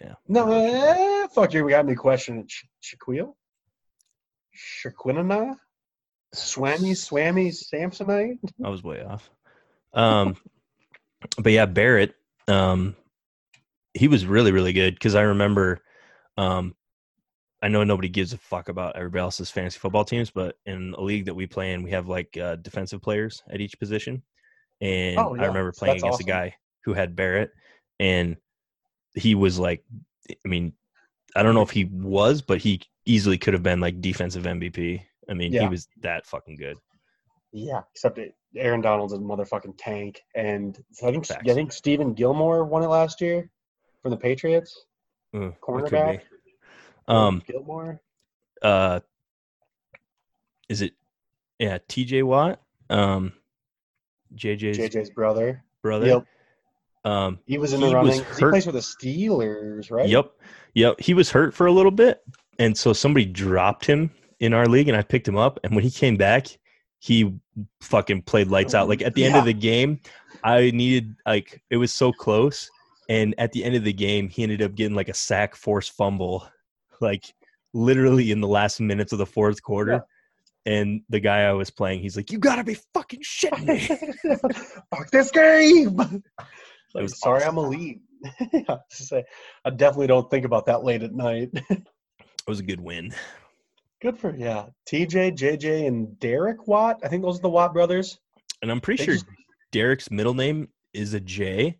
Yeah. 0.00 0.14
No, 0.28 0.50
eh, 0.52 1.26
fuck 1.34 1.52
you. 1.52 1.64
We 1.64 1.72
got 1.72 1.84
any 1.84 1.94
questioning 1.94 2.46
Sh- 2.46 2.64
Shaquille. 2.82 3.34
Shaquinana. 4.56 5.56
Swammy, 6.34 6.92
Swammy, 6.92 7.48
Samsonite. 7.48 8.38
I 8.62 8.68
was 8.68 8.84
way 8.84 9.02
off. 9.02 9.30
Um, 9.94 10.36
but 11.38 11.52
yeah, 11.52 11.66
Barrett. 11.66 12.14
Um, 12.46 12.96
he 13.94 14.08
was 14.08 14.26
really 14.26 14.52
really 14.52 14.72
good 14.72 14.94
because 14.94 15.14
I 15.14 15.22
remember. 15.22 15.80
Um, 16.36 16.74
I 17.60 17.66
know 17.66 17.82
nobody 17.82 18.08
gives 18.08 18.32
a 18.32 18.38
fuck 18.38 18.68
about 18.68 18.94
everybody 18.94 19.20
else's 19.20 19.50
fantasy 19.50 19.80
football 19.80 20.04
teams, 20.04 20.30
but 20.30 20.56
in 20.64 20.94
a 20.96 21.00
league 21.00 21.24
that 21.24 21.34
we 21.34 21.48
play 21.48 21.72
in, 21.72 21.82
we 21.82 21.90
have 21.90 22.06
like 22.06 22.36
uh, 22.36 22.54
defensive 22.56 23.02
players 23.02 23.42
at 23.50 23.60
each 23.60 23.78
position, 23.80 24.22
and 24.80 25.18
Oh, 25.18 25.34
I 25.34 25.46
remember 25.46 25.72
playing 25.72 25.94
That's 25.94 26.02
against 26.04 26.20
awesome. 26.20 26.28
a 26.28 26.32
guy 26.32 26.54
who 26.84 26.94
had 26.94 27.16
Barrett, 27.16 27.50
and 27.98 28.36
he 29.18 29.34
was 29.34 29.58
like, 29.58 29.84
I 30.30 30.48
mean, 30.48 30.72
I 31.34 31.42
don't 31.42 31.54
know 31.54 31.62
if 31.62 31.70
he 31.70 31.84
was, 31.84 32.42
but 32.42 32.58
he 32.58 32.80
easily 33.04 33.38
could 33.38 33.54
have 33.54 33.62
been 33.62 33.80
like 33.80 34.00
defensive 34.00 34.44
MVP. 34.44 35.02
I 35.28 35.34
mean, 35.34 35.52
he 35.52 35.66
was 35.66 35.88
that 36.02 36.26
fucking 36.26 36.56
good. 36.56 36.78
Yeah, 37.52 37.82
except 37.94 38.18
it, 38.18 38.34
Aaron 38.56 38.80
Donald's 38.80 39.12
a 39.12 39.18
motherfucking 39.18 39.74
tank, 39.78 40.22
and 40.34 40.78
I 41.02 41.10
think 41.10 41.26
Facts. 41.26 41.48
I 41.48 41.54
think 41.54 41.70
Stephon 41.70 42.14
Gilmore 42.14 42.64
won 42.64 42.82
it 42.82 42.88
last 42.88 43.20
year 43.20 43.50
from 44.02 44.10
the 44.10 44.16
Patriots. 44.16 44.84
Mm, 45.34 45.54
Cornerback? 45.60 46.22
Um, 47.06 47.42
Gilmore. 47.46 48.00
uh 48.62 49.00
is 50.68 50.82
it 50.82 50.92
yeah 51.58 51.78
tj 51.88 52.22
watt 52.22 52.60
um 52.90 53.32
jj's 54.34 54.78
JJ's 54.78 55.10
brother. 55.10 55.64
brother 55.82 56.06
Yep. 56.06 56.26
Um, 57.08 57.38
He 57.46 57.58
was 57.58 57.72
in 57.72 57.80
He 57.80 57.88
the 57.88 57.94
running. 57.94 58.12
He 58.18 58.22
plays 58.40 58.64
for 58.64 58.72
the 58.72 58.80
Steelers, 58.80 59.90
right? 59.90 60.08
Yep. 60.08 60.30
Yep. 60.74 61.00
He 61.00 61.14
was 61.14 61.30
hurt 61.30 61.54
for 61.54 61.66
a 61.66 61.72
little 61.72 61.90
bit. 61.90 62.22
And 62.58 62.76
so 62.76 62.92
somebody 62.92 63.24
dropped 63.24 63.86
him 63.86 64.10
in 64.40 64.52
our 64.52 64.66
league 64.66 64.88
and 64.88 64.96
I 64.96 65.02
picked 65.02 65.26
him 65.26 65.36
up. 65.36 65.58
And 65.64 65.74
when 65.74 65.84
he 65.84 65.90
came 65.90 66.16
back, 66.16 66.46
he 66.98 67.32
fucking 67.80 68.22
played 68.22 68.48
lights 68.48 68.74
out. 68.74 68.88
Like 68.88 69.02
at 69.02 69.14
the 69.14 69.24
end 69.24 69.36
of 69.36 69.44
the 69.44 69.52
game, 69.52 70.00
I 70.44 70.70
needed, 70.72 71.14
like, 71.26 71.62
it 71.70 71.76
was 71.76 71.92
so 71.92 72.12
close. 72.12 72.68
And 73.08 73.34
at 73.38 73.52
the 73.52 73.64
end 73.64 73.74
of 73.74 73.84
the 73.84 73.92
game, 73.92 74.28
he 74.28 74.42
ended 74.42 74.60
up 74.60 74.74
getting 74.74 74.94
like 74.96 75.08
a 75.08 75.14
sack 75.14 75.54
force 75.54 75.88
fumble, 75.88 76.46
like 77.00 77.24
literally 77.72 78.32
in 78.32 78.40
the 78.40 78.48
last 78.48 78.80
minutes 78.80 79.12
of 79.12 79.18
the 79.18 79.26
fourth 79.26 79.62
quarter. 79.62 80.04
And 80.66 81.00
the 81.08 81.20
guy 81.20 81.44
I 81.44 81.52
was 81.52 81.70
playing, 81.70 82.00
he's 82.00 82.16
like, 82.16 82.30
You 82.30 82.38
gotta 82.38 82.64
be 82.64 82.76
fucking 82.92 83.22
shitting 83.22 83.66
me. 83.66 84.38
Fuck 84.94 85.10
this 85.10 85.30
game. 85.30 86.22
Like, 87.02 87.10
sorry, 87.10 87.42
awesome. 87.42 87.58
I'm 87.58 87.64
elite. 87.64 88.00
Yeah, 88.52 88.76
say, 88.90 89.24
I 89.64 89.70
definitely 89.70 90.08
don't 90.08 90.28
think 90.30 90.44
about 90.44 90.66
that 90.66 90.82
late 90.84 91.02
at 91.02 91.14
night. 91.14 91.50
It 91.70 92.50
was 92.50 92.60
a 92.60 92.64
good 92.64 92.80
win. 92.80 93.14
Good 94.00 94.18
for 94.18 94.34
yeah. 94.34 94.66
TJ, 94.90 95.36
JJ, 95.36 95.86
and 95.86 96.18
Derek 96.18 96.66
Watt. 96.66 96.98
I 97.04 97.08
think 97.08 97.22
those 97.22 97.38
are 97.38 97.42
the 97.42 97.50
Watt 97.50 97.74
brothers. 97.74 98.18
And 98.62 98.70
I'm 98.70 98.80
pretty 98.80 99.02
They 99.02 99.04
sure 99.04 99.14
just- 99.16 99.26
Derek's 99.70 100.10
middle 100.10 100.32
name 100.32 100.68
is 100.94 101.12
a 101.12 101.20
J, 101.20 101.76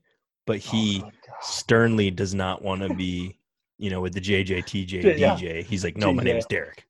but 0.47 0.59
he 0.59 1.03
Oh 1.05 1.11
sternly 1.41 2.11
does 2.11 2.35
not 2.35 2.61
want 2.63 2.83
to 2.83 2.93
be, 2.95 3.39
you 3.79 3.89
know, 3.89 4.03
with 4.03 4.13
the 4.13 4.21
JJ, 4.21 4.65
TJ, 4.65 5.17
Yeah. 5.19 5.37
DJ. 5.37 5.65
He's 5.65 5.85
like, 5.85 5.97
no, 5.97 6.13
my 6.13 6.23
name 6.23 6.37
is 6.37 6.45
Derek. 6.47 6.85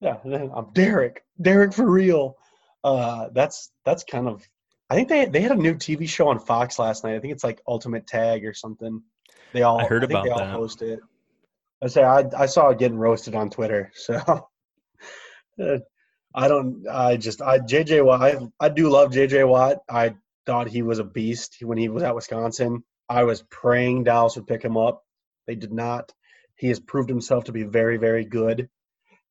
Yeah, 0.00 0.16
I'm 0.24 0.72
Derek. 0.72 1.24
Derek 1.42 1.74
for 1.74 1.90
real. 1.90 2.36
Uh, 2.84 3.28
that's 3.34 3.72
that's 3.84 4.04
kind 4.04 4.26
of. 4.28 4.48
I 4.90 4.94
think 4.94 5.08
they 5.08 5.26
they 5.26 5.40
had 5.40 5.52
a 5.52 5.56
new 5.56 5.74
TV 5.74 6.08
show 6.08 6.28
on 6.28 6.38
Fox 6.38 6.78
last 6.78 7.04
night. 7.04 7.14
I 7.14 7.20
think 7.20 7.32
it's 7.32 7.44
like 7.44 7.60
Ultimate 7.66 8.06
Tag 8.06 8.44
or 8.46 8.54
something. 8.54 9.02
They 9.52 9.62
all 9.62 9.80
I 9.80 9.84
heard 9.84 10.02
think 10.02 10.10
about 10.12 10.24
they 10.24 10.30
all 10.30 10.38
that. 10.38 10.52
host 10.52 10.82
it. 10.82 11.00
I 11.82 11.88
say 11.88 12.02
I 12.02 12.24
I 12.36 12.46
saw 12.46 12.70
it 12.70 12.78
getting 12.78 12.98
roasted 12.98 13.34
on 13.34 13.50
Twitter. 13.50 13.92
So 15.58 15.64
uh, 15.64 15.78
I 16.34 16.46
don't. 16.46 16.86
I 16.88 17.16
just 17.16 17.42
I 17.42 17.58
JJ 17.58 18.04
Watt. 18.04 18.22
I 18.22 18.38
I 18.60 18.68
do 18.68 18.88
love 18.88 19.10
JJ 19.10 19.46
Watt. 19.48 19.78
I 19.90 20.14
thought 20.46 20.68
he 20.68 20.82
was 20.82 21.00
a 21.00 21.04
beast 21.04 21.56
when 21.60 21.78
he 21.78 21.88
was 21.88 22.04
at 22.04 22.14
Wisconsin. 22.14 22.84
I 23.08 23.24
was 23.24 23.42
praying 23.50 24.04
Dallas 24.04 24.36
would 24.36 24.46
pick 24.46 24.62
him 24.62 24.76
up. 24.76 25.02
They 25.46 25.56
did 25.56 25.72
not. 25.72 26.12
He 26.56 26.68
has 26.68 26.78
proved 26.80 27.08
himself 27.08 27.44
to 27.44 27.52
be 27.52 27.64
very 27.64 27.96
very 27.96 28.24
good. 28.24 28.68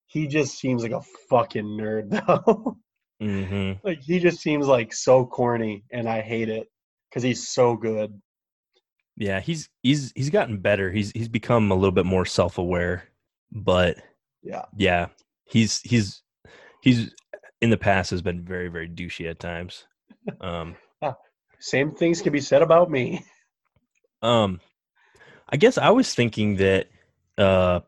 He 0.08 0.28
just 0.28 0.58
seems 0.60 0.84
like 0.84 0.92
a 0.92 1.02
fucking 1.30 1.66
nerd 1.66 2.10
though. 2.46 2.78
Hmm 3.20 3.74
like 3.84 4.02
he 4.02 4.20
just 4.20 4.40
seems 4.42 4.68
like 4.68 4.94
so 4.94 5.26
corny, 5.26 5.84
and 5.92 6.08
I 6.10 6.22
hate 6.22 6.50
it 6.50 6.68
because 7.10 7.24
he's 7.24 7.48
so 7.48 7.76
good. 7.76 8.20
Yeah, 9.16 9.40
he's 9.40 9.70
he's 9.82 10.12
he's 10.16 10.30
gotten 10.30 10.60
better. 10.60 10.92
He's 10.92 11.12
he's 11.12 11.28
become 11.30 11.72
a 11.72 11.76
little 11.76 11.92
bit 11.92 12.06
more 12.06 12.26
self 12.26 12.58
aware, 12.58 13.10
but 13.52 13.98
Yeah. 14.42 14.66
yeah, 14.76 15.08
he's 15.46 15.82
he's 15.82 16.24
he's 16.82 17.12
in 17.62 17.70
the 17.72 17.78
past 17.78 18.12
has 18.12 18.22
been 18.22 18.44
very 18.46 18.70
very 18.70 18.90
douchey 18.90 19.30
at 19.30 19.40
times. 19.40 19.86
Um, 20.42 20.78
Same 21.60 21.92
things 21.96 22.22
can 22.22 22.34
be 22.34 22.40
said 22.42 22.62
about 22.62 22.90
me. 22.92 23.26
um, 24.22 24.60
I 25.50 25.58
guess 25.58 25.78
I 25.78 25.90
was 25.92 26.14
thinking 26.14 26.58
that 26.58 26.88
uh, 27.38 27.82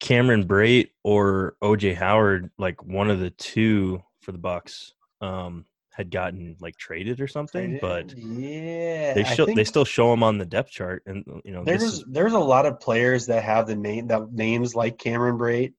Cameron 0.00 0.46
Brate 0.46 0.90
or 1.02 1.56
OJ 1.62 1.94
Howard, 1.94 2.50
like 2.58 2.84
one 2.84 3.10
of 3.10 3.18
the 3.18 3.30
two 3.30 4.02
for 4.20 4.32
the 4.32 4.38
Bucks, 4.38 4.92
um, 5.20 5.64
had 5.98 6.10
gotten 6.12 6.56
like 6.60 6.76
traded 6.76 7.20
or 7.20 7.26
something, 7.26 7.78
but 7.80 8.16
yeah, 8.16 9.14
they 9.14 9.24
show 9.24 9.46
they 9.46 9.64
still 9.64 9.84
show 9.84 10.12
them 10.12 10.22
on 10.22 10.38
the 10.38 10.46
depth 10.46 10.70
chart, 10.70 11.02
and 11.06 11.24
you 11.44 11.50
know 11.50 11.64
there's 11.64 11.82
is 11.82 12.04
there's 12.06 12.34
a 12.34 12.38
lot 12.38 12.66
of 12.66 12.78
players 12.78 13.26
that 13.26 13.42
have 13.42 13.66
the 13.66 13.74
name 13.74 14.06
that 14.06 14.32
names 14.32 14.76
like 14.76 14.96
Cameron 14.96 15.36
Brate 15.36 15.72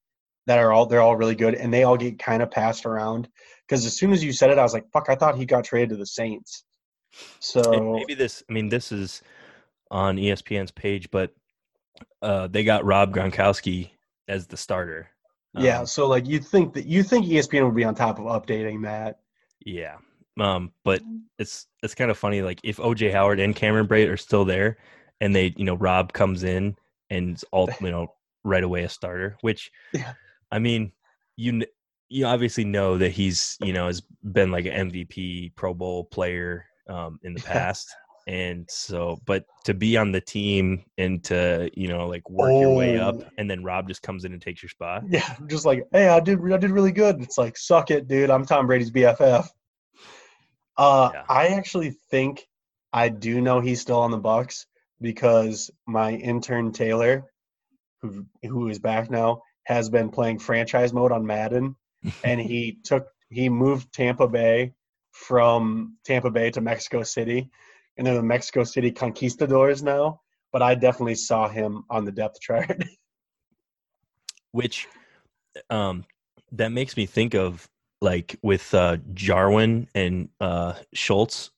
that 0.45 0.59
are 0.59 0.73
all 0.73 0.85
they're 0.85 1.01
all 1.01 1.15
really 1.15 1.35
good, 1.35 1.55
and 1.55 1.73
they 1.73 1.83
all 1.83 1.95
get 1.95 2.19
kind 2.19 2.43
of 2.43 2.51
passed 2.51 2.85
around. 2.85 3.29
Because 3.65 3.85
as 3.85 3.97
soon 3.97 4.11
as 4.11 4.21
you 4.21 4.33
said 4.33 4.49
it, 4.49 4.57
I 4.57 4.63
was 4.63 4.73
like, 4.73 4.91
"Fuck!" 4.91 5.07
I 5.07 5.15
thought 5.15 5.37
he 5.37 5.45
got 5.45 5.63
traded 5.63 5.91
to 5.91 5.95
the 5.95 6.05
Saints. 6.05 6.65
and 7.13 7.35
So 7.39 7.93
maybe 7.93 8.13
this. 8.13 8.43
I 8.49 8.51
mean, 8.51 8.67
this 8.67 8.91
is 8.91 9.21
on 9.89 10.17
ESPN's 10.17 10.71
page, 10.71 11.09
but 11.11 11.31
uh, 12.21 12.47
they 12.47 12.65
got 12.65 12.83
Rob 12.83 13.13
Gronkowski 13.13 13.91
as 14.29 14.47
the 14.47 14.55
starter. 14.57 15.09
yeah, 15.53 15.79
Um, 15.79 15.85
so 15.85 16.07
like 16.07 16.25
you 16.27 16.39
think 16.39 16.73
that 16.73 16.85
you 16.85 17.03
think 17.03 17.25
ESPN 17.25 17.65
would 17.65 17.75
be 17.75 17.83
on 17.83 17.95
top 17.95 18.19
of 18.19 18.25
updating 18.25 18.83
that. 18.83 19.19
yeah. 19.65 19.97
Um, 20.39 20.71
but 20.85 21.01
it's 21.37 21.67
it's 21.83 21.95
kind 21.95 22.09
of 22.09 22.17
funny. 22.17 22.41
Like 22.41 22.61
if 22.63 22.77
OJ 22.77 23.11
Howard 23.11 23.41
and 23.41 23.53
Cameron 23.53 23.87
Brate 23.87 24.09
are 24.09 24.15
still 24.15 24.45
there, 24.45 24.77
and 25.19 25.35
they, 25.35 25.53
you 25.57 25.65
know, 25.65 25.75
Rob 25.75 26.13
comes 26.13 26.43
in 26.43 26.77
and 27.09 27.41
all, 27.51 27.69
you 27.81 27.91
know, 27.91 28.07
right 28.45 28.63
away 28.63 28.83
a 28.83 28.89
starter. 28.89 29.37
Which, 29.41 29.69
Yeah. 29.93 30.13
I 30.51 30.59
mean, 30.59 30.93
you 31.35 31.63
you 32.07 32.25
obviously 32.25 32.63
know 32.63 32.97
that 32.97 33.11
he's, 33.11 33.57
you 33.61 33.73
know, 33.73 33.87
has 33.87 34.01
been 34.23 34.51
like 34.51 34.65
an 34.65 34.89
MVP, 34.89 35.55
Pro 35.55 35.73
Bowl 35.73 36.05
player 36.05 36.65
um, 36.89 37.19
in 37.23 37.33
the 37.33 37.41
past, 37.45 37.93
and 38.29 38.65
so, 38.69 39.19
but 39.25 39.45
to 39.65 39.73
be 39.73 39.97
on 39.97 40.11
the 40.11 40.21
team 40.21 40.83
and 40.99 41.23
to, 41.23 41.69
you 41.73 41.87
know, 41.87 42.05
like 42.07 42.29
work 42.29 42.51
your 42.51 42.75
way 42.75 42.99
up, 42.99 43.15
Oh. 43.19 43.27
and 43.39 43.49
then 43.49 43.63
Rob 43.63 43.87
just 43.87 44.03
comes 44.03 44.23
in 44.23 44.33
and 44.33 44.41
takes 44.41 44.61
your 44.61 44.69
spot. 44.69 45.03
Yeah, 45.09 45.35
just 45.47 45.65
like, 45.65 45.87
hey, 45.91 46.07
I 46.09 46.19
did 46.19 46.39
I 46.53 46.57
did 46.57 46.69
really 46.71 46.91
good. 46.91 47.21
It's 47.23 47.37
like, 47.39 47.57
suck 47.57 47.89
it, 47.89 48.07
dude. 48.07 48.29
I'm 48.29 48.45
Tom 48.45 48.67
Brady's 48.67 48.91
BFF. 48.91 49.47
Uh, 50.77 51.09
Yeah. 51.13 51.23
I 51.27 51.47
actually 51.47 51.91
think 52.11 52.47
I 52.93 53.09
do 53.09 53.41
know 53.41 53.59
he's 53.61 53.81
still 53.81 53.99
on 53.99 54.11
the 54.11 54.17
Bucks 54.17 54.65
because 55.01 55.71
my 55.87 56.11
intern 56.13 56.71
Taylor, 56.71 57.25
who 58.01 58.25
who 58.43 58.67
is 58.69 58.79
back 58.79 59.09
now, 59.09 59.41
has 59.63 59.89
been 59.89 60.09
playing 60.09 60.39
franchise 60.39 60.93
mode 60.93 61.11
on 61.11 61.25
Madden, 61.25 61.75
and 62.23 62.39
he 62.39 62.77
took 62.83 63.07
he 63.29 63.49
moved 63.49 63.91
Tampa 63.93 64.27
Bay 64.27 64.73
from 65.11 65.97
Tampa 66.05 66.29
Bay 66.31 66.51
to 66.51 66.61
Mexico 66.61 67.03
City, 67.03 67.49
and 67.99 68.07
they're 68.07 68.15
the 68.15 68.23
Mexico 68.23 68.63
City 68.63 68.89
Conquistadors 68.91 69.83
now. 69.83 70.21
But 70.53 70.63
I 70.63 70.73
definitely 70.73 71.15
saw 71.15 71.47
him 71.49 71.83
on 71.91 72.05
the 72.05 72.11
depth 72.11 72.39
chart. 72.39 72.71
which 74.51 74.87
um 75.69 76.05
that 76.51 76.71
makes 76.71 76.97
me 76.97 77.05
think 77.05 77.35
of 77.35 77.69
like 78.01 78.35
with 78.41 78.73
uh 78.73 78.97
Jarwin 79.13 79.87
and 79.93 80.29
uh 80.41 80.73
Schultz 80.93 81.51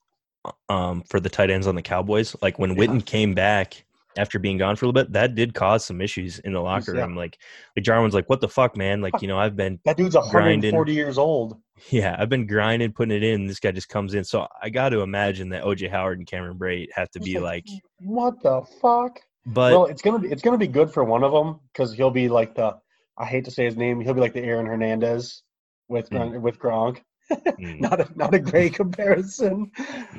um 0.68 1.04
for 1.04 1.22
the 1.22 1.30
tight 1.30 1.50
ends 1.50 1.68
on 1.68 1.76
the 1.76 1.82
Cowboys 1.82 2.36
like 2.42 2.60
when 2.60 2.72
Yeah. 2.72 2.88
Witten 2.88 3.06
came 3.06 3.34
back 3.34 3.86
after 4.18 4.40
being 4.40 4.58
gone 4.58 4.76
for 4.76 4.84
a 4.84 4.90
little 4.90 5.04
bit 5.06 5.14
that 5.14 5.36
did 5.36 5.54
cause 5.54 5.86
some 5.86 6.02
issues 6.02 6.40
in 6.40 6.52
the 6.52 6.60
locker 6.60 6.94
Yeah. 6.94 7.04
room 7.04 7.16
like 7.16 7.38
like 7.78 7.86
Jarwin's 7.86 8.14
like 8.14 8.30
what 8.30 8.42
the 8.42 8.50
fuck 8.50 8.76
man 8.76 9.00
like 9.00 9.22
you 9.22 9.30
know 9.30 9.38
I've 9.40 9.56
been 9.56 9.80
That 9.86 9.96
dude's 9.96 10.16
Grinding. 10.30 10.74
140 10.74 10.94
years 10.94 11.18
old. 11.18 11.62
Yeah 11.90 12.16
I've 12.18 12.30
been 12.30 12.48
grinding 12.48 12.94
putting 12.94 13.16
it 13.16 13.24
in 13.24 13.48
this 13.48 13.60
guy 13.60 13.72
just 13.72 13.90
comes 13.90 14.14
in 14.14 14.24
so 14.24 14.48
I 14.62 14.70
got 14.70 14.90
to 14.90 15.02
imagine 15.02 15.50
that 15.50 15.64
OJ 15.64 15.90
Howard 15.90 16.20
and 16.20 16.28
Cameron 16.28 16.58
Brate 16.58 16.88
have 16.94 17.10
to 17.12 17.20
be 17.20 17.40
like 17.40 17.66
what 18.00 18.42
the 18.42 18.62
fuck? 18.82 19.20
but 19.46 19.72
well, 19.72 19.86
it's 19.86 20.02
gonna 20.02 20.20
be 20.20 20.30
it's 20.30 20.42
gonna 20.42 20.58
be 20.58 20.68
good 20.68 20.92
for 20.92 21.04
one 21.04 21.24
of 21.24 21.32
them 21.32 21.60
because 21.74 21.94
he'll 21.94 22.12
be 22.12 22.30
like 22.30 22.56
the 22.56 22.78
I 23.18 23.26
hate 23.26 23.46
to 23.46 23.52
say 23.52 23.66
his 23.66 23.78
name. 23.78 24.02
He'll 24.02 24.14
be 24.14 24.22
like 24.22 24.34
the 24.34 24.44
Aaron 24.44 24.66
Hernandez 24.66 25.44
with. 25.88 26.10
Gron- 26.10 26.42
with 26.42 26.58
Gronk. 26.58 27.02
mm, 27.32 27.80
Not 27.80 28.02
a, 28.02 28.10
not 28.16 28.34
a 28.34 28.40
great 28.40 28.74
comparison, 28.74 29.72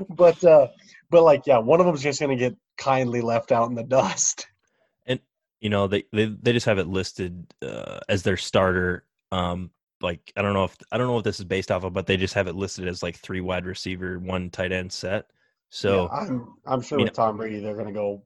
but 0.09 0.43
uh, 0.45 0.69
but 1.11 1.23
like 1.23 1.47
yeah, 1.47 1.59
one 1.59 1.81
of 1.81 1.87
them's 1.87 2.03
just 2.03 2.21
gonna 2.21 2.37
get 2.37 2.57
kindly 2.79 3.21
left 3.21 3.53
out 3.53 3.69
in 3.69 3.75
the 3.75 3.83
dust. 3.83 4.47
And 5.07 5.21
you 5.61 5.69
know 5.69 5.89
they 5.89 6.05
they, 6.13 6.27
they 6.27 6.53
just 6.53 6.67
have 6.67 6.79
it 6.79 6.87
listed 6.87 7.53
uh, 7.61 8.01
as 8.09 8.23
their 8.23 8.37
starter 8.39 9.05
um 9.31 9.71
like 10.03 10.33
i 10.37 10.43
don't 10.43 10.53
know 10.55 10.65
if 10.65 10.77
i 10.91 10.99
don't 10.99 11.07
know 11.07 11.13
what 11.15 11.25
this 11.25 11.39
is 11.39 11.45
based 11.45 11.71
off 11.71 11.85
of 11.85 11.93
but 11.93 12.07
they 12.07 12.17
just 12.17 12.35
have 12.35 12.47
it 12.49 12.55
listed 12.55 12.87
as 12.89 13.03
like 13.03 13.17
three 13.17 13.41
wide 13.41 13.67
receiver 13.67 14.19
one 14.19 14.51
tight 14.51 14.73
end 14.73 14.93
set 14.93 15.27
so 15.71 16.09
Yeah, 16.13 16.19
I'm 16.19 16.55
I'm 16.67 16.81
sure 16.83 16.99
with 17.01 17.13
Tom 17.13 17.37
Brady 17.37 17.61
they're 17.61 17.77
gonna 17.77 17.93
go 17.93 18.23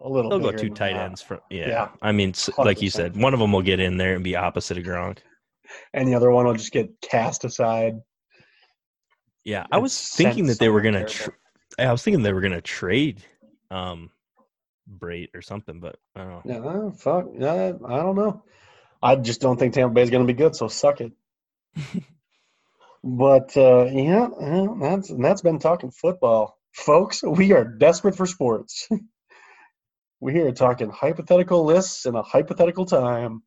a 0.00 0.08
little. 0.08 0.30
they'll 0.30 0.38
go 0.38 0.52
two 0.52 0.70
tight 0.70 0.92
that. 0.94 1.06
ends 1.06 1.22
from 1.22 1.40
yeah, 1.50 1.68
Yeah. 1.68 1.88
i 2.02 2.12
mean 2.12 2.34
like 2.58 2.80
you 2.82 2.90
said 2.90 3.16
one 3.16 3.34
of 3.34 3.40
them 3.40 3.52
will 3.52 3.62
get 3.62 3.80
in 3.80 3.96
there 3.96 4.14
and 4.14 4.22
be 4.24 4.36
opposite 4.36 4.78
of 4.78 4.84
gronk 4.84 5.18
and 5.94 6.08
the 6.08 6.14
other 6.14 6.30
one 6.30 6.46
will 6.46 6.54
just 6.54 6.72
get 6.72 6.88
cast 7.00 7.44
aside. 7.44 7.94
yeah 9.44 9.66
i 9.72 9.78
was 9.78 9.98
thinking 9.98 10.46
that 10.46 10.58
they 10.58 10.68
were 10.68 10.80
gonna 10.80 11.04
tr- 11.04 11.30
terrible. 11.78 11.90
i 11.90 11.92
was 11.92 12.02
thinking 12.02 12.22
they 12.22 12.32
were 12.32 12.40
gonna 12.40 12.60
trade 12.60 13.22
um 13.70 14.10
Brate 14.98 15.30
or 15.34 15.42
something 15.42 15.80
but 15.80 15.96
i 16.14 16.20
don't 16.22 16.44
know 16.46 16.86
Yeah, 16.86 16.90
fuck. 16.96 17.26
Yeah, 17.36 17.72
I 17.88 17.96
don't 17.96 18.14
know. 18.14 18.44
I 19.02 19.16
just 19.16 19.40
don't 19.40 19.58
think 19.58 19.74
Tampa 19.74 19.94
Bay 19.94 20.02
is 20.02 20.10
going 20.10 20.26
to 20.26 20.32
be 20.32 20.36
good, 20.36 20.56
so 20.56 20.68
suck 20.68 21.00
it. 21.00 21.12
but 23.04 23.56
uh, 23.56 23.84
yeah, 23.86 24.28
yeah, 24.40 24.66
that's 24.80 25.12
that's 25.16 25.42
been 25.42 25.58
talking 25.58 25.90
football, 25.90 26.58
folks. 26.72 27.22
We 27.22 27.52
are 27.52 27.64
desperate 27.64 28.16
for 28.16 28.26
sports. 28.26 28.88
we 30.20 30.32
here 30.32 30.52
talking 30.52 30.90
hypothetical 30.90 31.64
lists 31.64 32.06
in 32.06 32.14
a 32.14 32.22
hypothetical 32.22 32.86
time. 32.86 33.42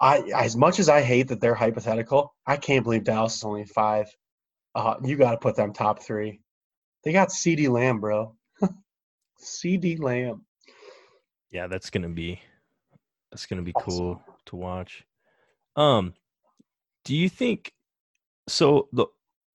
I 0.00 0.18
as 0.34 0.56
much 0.56 0.78
as 0.78 0.88
I 0.88 1.02
hate 1.02 1.28
that 1.28 1.40
they're 1.40 1.54
hypothetical, 1.54 2.34
I 2.46 2.56
can't 2.56 2.84
believe 2.84 3.04
Dallas 3.04 3.36
is 3.36 3.44
only 3.44 3.64
five. 3.64 4.06
Uh, 4.74 4.94
you 5.04 5.16
got 5.16 5.32
to 5.32 5.38
put 5.38 5.56
them 5.56 5.72
top 5.72 6.02
three. 6.02 6.40
They 7.04 7.12
got 7.12 7.30
CeeDee 7.30 7.68
Lamb, 7.68 8.00
bro. 8.00 8.36
CeeDee 9.42 10.00
Lamb. 10.00 10.44
Yeah, 11.50 11.66
that's 11.66 11.90
gonna 11.90 12.10
be 12.10 12.40
that's 13.30 13.46
gonna 13.46 13.62
be 13.62 13.72
Awesome. 13.74 13.90
cool 13.90 14.22
to 14.46 14.56
watch. 14.56 15.04
Um, 15.76 16.14
do 17.04 17.14
you 17.16 17.28
think 17.28 17.72
so? 18.48 18.88
The 18.92 19.06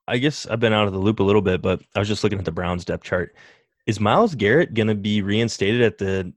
I 0.07 0.17
guess 0.17 0.45
I've 0.45 0.59
been 0.59 0.74
out 0.74 0.88
of 0.88 0.93
the 0.93 0.99
loop 0.99 1.19
a 1.19 1.24
little 1.24 1.41
bit, 1.41 1.61
but 1.61 1.82
I 1.95 1.99
was 1.99 2.07
just 2.07 2.24
looking 2.24 2.39
at 2.39 2.45
the 2.45 2.51
Browns 2.51 2.86
depth 2.86 3.03
chart. 3.03 3.36
Is 3.86 3.99
Myles 3.99 4.36
Garrett 4.36 4.74
gonna 4.74 4.95
be 4.95 5.21
reinstated 5.21 5.82
at 5.82 5.97
the 5.97 6.34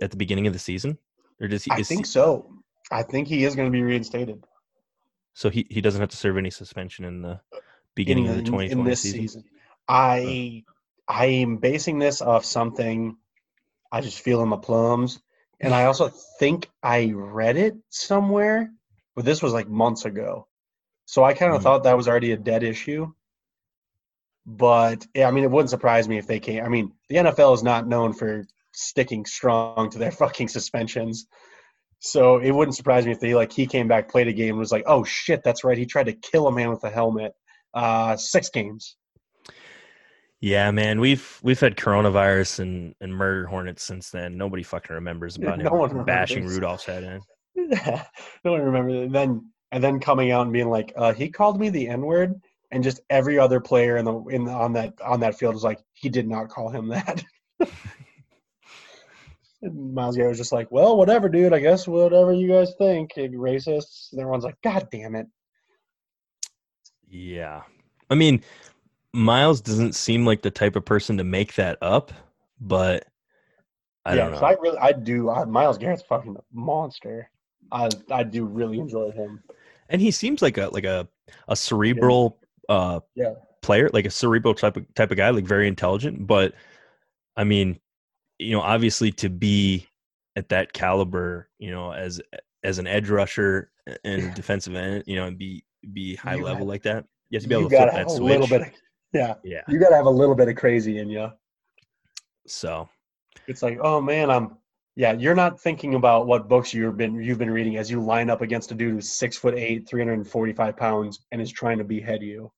at 0.00 0.10
the 0.10 0.16
beginning 0.16 0.46
of 0.46 0.52
the 0.52 0.58
season, 0.58 0.98
or 1.40 1.48
does 1.48 1.64
he? 1.64 1.70
I 1.72 1.82
think 1.82 2.00
he- 2.06 2.10
so. 2.10 2.52
I 2.92 3.02
think 3.02 3.26
he 3.26 3.42
is 3.44 3.56
going 3.56 3.66
to 3.66 3.72
be 3.72 3.82
reinstated 3.82 4.44
so. 5.34 5.50
He 5.50 5.66
he 5.68 5.80
doesn't 5.80 6.00
have 6.00 6.10
to 6.10 6.16
serve 6.16 6.36
any 6.38 6.50
suspension 6.50 7.04
in 7.04 7.20
the 7.20 7.40
beginning 7.96 8.26
in, 8.26 8.30
of 8.30 8.36
the 8.36 8.42
2020 8.42 8.80
in 8.80 8.84
this 8.86 9.00
season. 9.00 9.20
season. 9.20 9.44
I 9.88 10.62
I 11.08 11.26
am 11.26 11.56
basing 11.56 11.98
this 11.98 12.22
off 12.22 12.44
something. 12.44 13.16
I 13.90 14.02
just 14.02 14.20
feel 14.20 14.40
in 14.42 14.48
my 14.50 14.56
plums, 14.56 15.18
and 15.60 15.74
I 15.74 15.84
also 15.86 16.08
think 16.38 16.68
I 16.82 17.12
read 17.14 17.56
it 17.56 17.76
somewhere, 17.90 18.70
but 19.14 19.24
this 19.24 19.42
was 19.42 19.52
like 19.52 19.68
months 19.68 20.04
ago. 20.04 20.48
So 21.06 21.24
I 21.24 21.34
kind 21.34 21.52
of 21.54 21.60
Mm. 21.60 21.64
thought 21.64 21.84
that 21.84 21.96
was 21.96 22.08
already 22.08 22.32
a 22.32 22.36
dead 22.36 22.62
issue. 22.62 23.12
But 24.46 25.06
yeah, 25.14 25.28
I 25.28 25.30
mean, 25.30 25.44
it 25.44 25.50
wouldn't 25.50 25.70
surprise 25.70 26.08
me 26.08 26.18
if 26.18 26.26
they 26.26 26.40
came. 26.40 26.64
I 26.64 26.68
mean, 26.68 26.92
the 27.08 27.16
NFL 27.16 27.54
is 27.54 27.62
not 27.62 27.88
known 27.88 28.12
for 28.12 28.44
sticking 28.72 29.24
strong 29.26 29.90
to 29.90 29.98
their 29.98 30.10
fucking 30.22 30.48
suspensions. 30.48 31.26
So 32.00 32.38
it 32.38 32.50
wouldn't 32.52 32.76
surprise 32.76 33.06
me 33.06 33.12
if 33.12 33.20
they 33.20 33.34
like 33.34 33.52
he 33.52 33.66
came 33.66 33.88
back, 33.88 34.08
played 34.10 34.28
a 34.28 34.32
game, 34.32 34.50
and 34.50 34.58
was 34.58 34.72
like, 34.72 34.84
"Oh 34.86 35.02
shit, 35.04 35.42
that's 35.42 35.64
right, 35.64 35.78
he 35.78 35.86
tried 35.86 36.06
to 36.06 36.12
kill 36.12 36.46
a 36.46 36.52
man 36.52 36.70
with 36.70 36.84
a 36.84 36.90
helmet." 36.90 37.34
Uh, 37.74 38.16
six 38.16 38.50
games. 38.50 38.96
Yeah, 40.40 40.70
man, 40.70 41.00
we've 41.00 41.40
we've 41.42 41.58
had 41.58 41.76
coronavirus 41.76 42.60
and 42.60 42.94
and 43.00 43.14
murder 43.14 43.46
hornets 43.46 43.82
since 43.82 44.10
then. 44.10 44.36
Nobody 44.36 44.62
fucking 44.62 44.94
remembers 44.94 45.36
about 45.36 45.58
No 45.58 45.84
him 45.84 45.96
one 45.96 46.04
bashing 46.04 46.44
remembers. 46.44 46.56
Rudolph's 46.56 46.84
head 46.84 47.02
in. 47.04 47.20
no 48.44 48.52
one 48.52 48.60
remembers. 48.60 49.06
And 49.06 49.14
then 49.14 49.50
and 49.72 49.82
then 49.82 49.98
coming 49.98 50.30
out 50.32 50.42
and 50.42 50.52
being 50.52 50.68
like, 50.68 50.92
uh, 50.96 51.14
"He 51.14 51.30
called 51.30 51.58
me 51.58 51.70
the 51.70 51.88
N 51.88 52.02
word," 52.02 52.34
and 52.70 52.84
just 52.84 53.00
every 53.08 53.38
other 53.38 53.60
player 53.60 53.96
in 53.96 54.04
the 54.04 54.14
in 54.24 54.46
on 54.48 54.74
that 54.74 54.94
on 55.02 55.20
that 55.20 55.38
field 55.38 55.54
was 55.54 55.64
like, 55.64 55.80
"He 55.94 56.10
did 56.10 56.28
not 56.28 56.50
call 56.50 56.68
him 56.68 56.88
that." 56.88 57.24
and 59.62 59.94
Myles 59.94 60.16
Garrett 60.16 60.32
was 60.32 60.38
just 60.38 60.52
like, 60.52 60.70
"Well, 60.70 60.98
whatever, 60.98 61.30
dude. 61.30 61.54
I 61.54 61.60
guess 61.60 61.88
whatever 61.88 62.32
you 62.32 62.48
guys 62.48 62.74
think, 62.76 63.12
racists." 63.14 64.12
And 64.12 64.20
everyone's 64.20 64.44
like, 64.44 64.60
"God 64.62 64.88
damn 64.92 65.14
it." 65.14 65.26
Yeah. 67.08 67.62
I 68.10 68.14
mean, 68.14 68.42
Myles 69.16 69.60
doesn't 69.60 69.94
seem 69.94 70.24
like 70.26 70.42
the 70.42 70.50
type 70.50 70.76
of 70.76 70.84
person 70.84 71.16
to 71.18 71.24
make 71.24 71.54
that 71.54 71.78
up, 71.80 72.12
but 72.60 73.06
I 74.04 74.14
yeah, 74.14 74.28
don't 74.28 74.32
know. 74.40 74.46
I 74.46 74.52
really, 74.60 74.78
I 74.78 74.92
do. 74.92 75.30
I, 75.30 75.44
Myles 75.44 75.78
Garrett's 75.78 76.02
fucking 76.02 76.36
monster. 76.52 77.30
I, 77.72 77.88
I 78.10 78.22
do 78.22 78.44
really 78.44 78.78
enjoy 78.78 79.10
him. 79.10 79.42
and 79.88 80.00
he 80.00 80.10
seems 80.10 80.42
like 80.42 80.58
a 80.58 80.68
like 80.68 80.84
a 80.84 81.08
a 81.48 81.56
cerebral 81.56 82.38
uh 82.68 83.00
Yeah. 83.16 83.34
player, 83.62 83.88
like 83.92 84.04
a 84.04 84.10
cerebral 84.10 84.54
type 84.54 84.76
of 84.76 84.86
type 84.94 85.10
of 85.10 85.16
guy, 85.16 85.30
like 85.30 85.44
very 85.46 85.66
intelligent, 85.66 86.26
but 86.26 86.54
I 87.36 87.44
mean, 87.44 87.80
you 88.38 88.52
know, 88.52 88.60
obviously 88.60 89.10
to 89.12 89.28
be 89.28 89.88
at 90.36 90.50
that 90.50 90.72
caliber, 90.72 91.48
you 91.58 91.70
know, 91.70 91.90
as 91.92 92.20
as 92.62 92.78
an 92.78 92.86
edge 92.86 93.08
rusher 93.08 93.70
and 94.04 94.34
defensive 94.36 94.74
end, 94.76 95.04
you 95.06 95.16
know, 95.16 95.26
and 95.26 95.38
be 95.38 95.64
be 95.92 96.14
high 96.16 96.34
You 96.36 96.44
level 96.44 96.58
have- 96.60 96.68
like 96.68 96.82
that. 96.82 97.06
You 97.30 97.36
have 97.38 97.42
to 97.42 97.48
be 97.48 97.54
able 97.56 97.68
to 97.70 97.76
flip 97.76 97.90
that 97.92 98.06
a 98.06 98.10
switch. 98.10 98.20
little 98.40 98.46
bit. 98.46 98.62
Of, 98.62 98.68
yeah, 99.16 99.34
yeah. 99.44 99.62
you 99.68 99.78
gotta 99.78 99.96
have 99.96 100.06
a 100.06 100.10
little 100.10 100.34
bit 100.34 100.48
of 100.48 100.56
crazy 100.56 100.98
in 100.98 101.08
you. 101.08 101.30
So 102.46 102.88
It's 103.46 103.62
like, 103.62 103.78
oh 103.80 104.00
man, 104.00 104.30
I'm. 104.30 104.56
Yeah, 104.98 105.12
you're 105.12 105.34
not 105.34 105.60
thinking 105.60 105.94
about 105.94 106.26
what 106.26 106.48
books 106.48 106.72
you've 106.72 106.96
been 106.96 107.16
you've 107.16 107.38
been 107.38 107.50
reading 107.50 107.76
as 107.76 107.90
you 107.90 108.00
line 108.00 108.30
up 108.30 108.40
against 108.40 108.72
a 108.72 108.74
dude 108.74 108.94
who's 108.94 109.10
six 109.10 109.36
foot 109.36 109.54
eight, 109.54 109.86
three 109.86 110.00
hundred 110.00 110.14
and 110.14 110.26
forty 110.26 110.54
five 110.54 110.76
pounds, 110.76 111.20
and 111.32 111.42
is 111.42 111.52
trying 111.52 111.78
to 111.78 111.84
behead 111.84 112.22
you. 112.22 112.50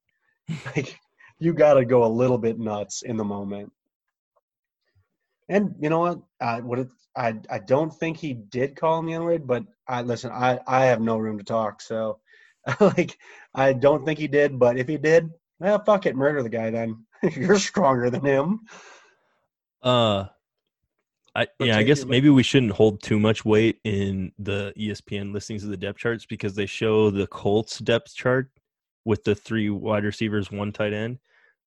Like, 0.77 0.99
you 1.41 1.53
gotta 1.53 1.85
go 1.85 2.05
a 2.05 2.17
little 2.21 2.39
bit 2.39 2.59
nuts 2.59 3.03
in 3.03 3.17
the 3.17 3.25
moment. 3.25 3.73
And 5.49 5.75
you 5.81 5.91
know 5.91 5.99
what? 6.01 6.21
I 6.41 6.61
what 6.61 6.79
it, 6.79 6.89
I 7.17 7.35
I 7.51 7.59
don't 7.59 7.93
think 7.93 8.17
he 8.17 8.35
did 8.35 8.77
call 8.77 9.01
him 9.01 9.07
the 9.07 9.15
N 9.15 9.25
word, 9.25 9.47
but 9.47 9.65
I 9.89 10.03
listen. 10.03 10.31
I 10.31 10.61
I 10.67 10.85
have 10.87 11.01
no 11.01 11.19
room 11.19 11.39
to 11.39 11.45
talk, 11.45 11.83
so 11.83 12.21
like 12.81 13.19
I 13.55 13.73
don't 13.73 14.05
think 14.05 14.19
he 14.19 14.29
did. 14.29 14.59
But 14.59 14.79
if 14.79 14.87
he 14.87 14.97
did, 14.97 15.31
well, 15.61 15.83
fuck 15.85 16.07
it, 16.07 16.17
murder 16.17 16.43
the 16.43 16.49
guy. 16.49 16.71
Then 16.71 17.05
you're 17.37 17.59
stronger 17.59 18.11
than 18.11 18.25
him. 18.25 18.61
Uh, 19.83 20.27
I 21.35 21.47
yeah, 21.61 21.79
I 21.79 21.83
guess 21.85 22.05
maybe 22.05 22.31
we 22.31 22.43
shouldn't 22.43 22.73
hold 22.73 23.03
too 23.03 23.19
much 23.21 23.45
weight 23.45 23.79
in 23.85 24.33
the 24.39 24.73
ESPN 24.77 25.33
listings 25.33 25.63
of 25.63 25.71
the 25.71 25.77
depth 25.77 25.99
charts 25.99 26.27
because 26.27 26.55
they 26.55 26.67
show 26.67 27.11
the 27.11 27.27
Colts 27.27 27.79
depth 27.79 28.15
chart 28.15 28.51
with 29.05 29.25
the 29.25 29.35
three 29.35 29.71
wide 29.71 30.05
receivers, 30.05 30.51
one 30.51 30.73
tight 30.73 30.93
end, 30.93 31.19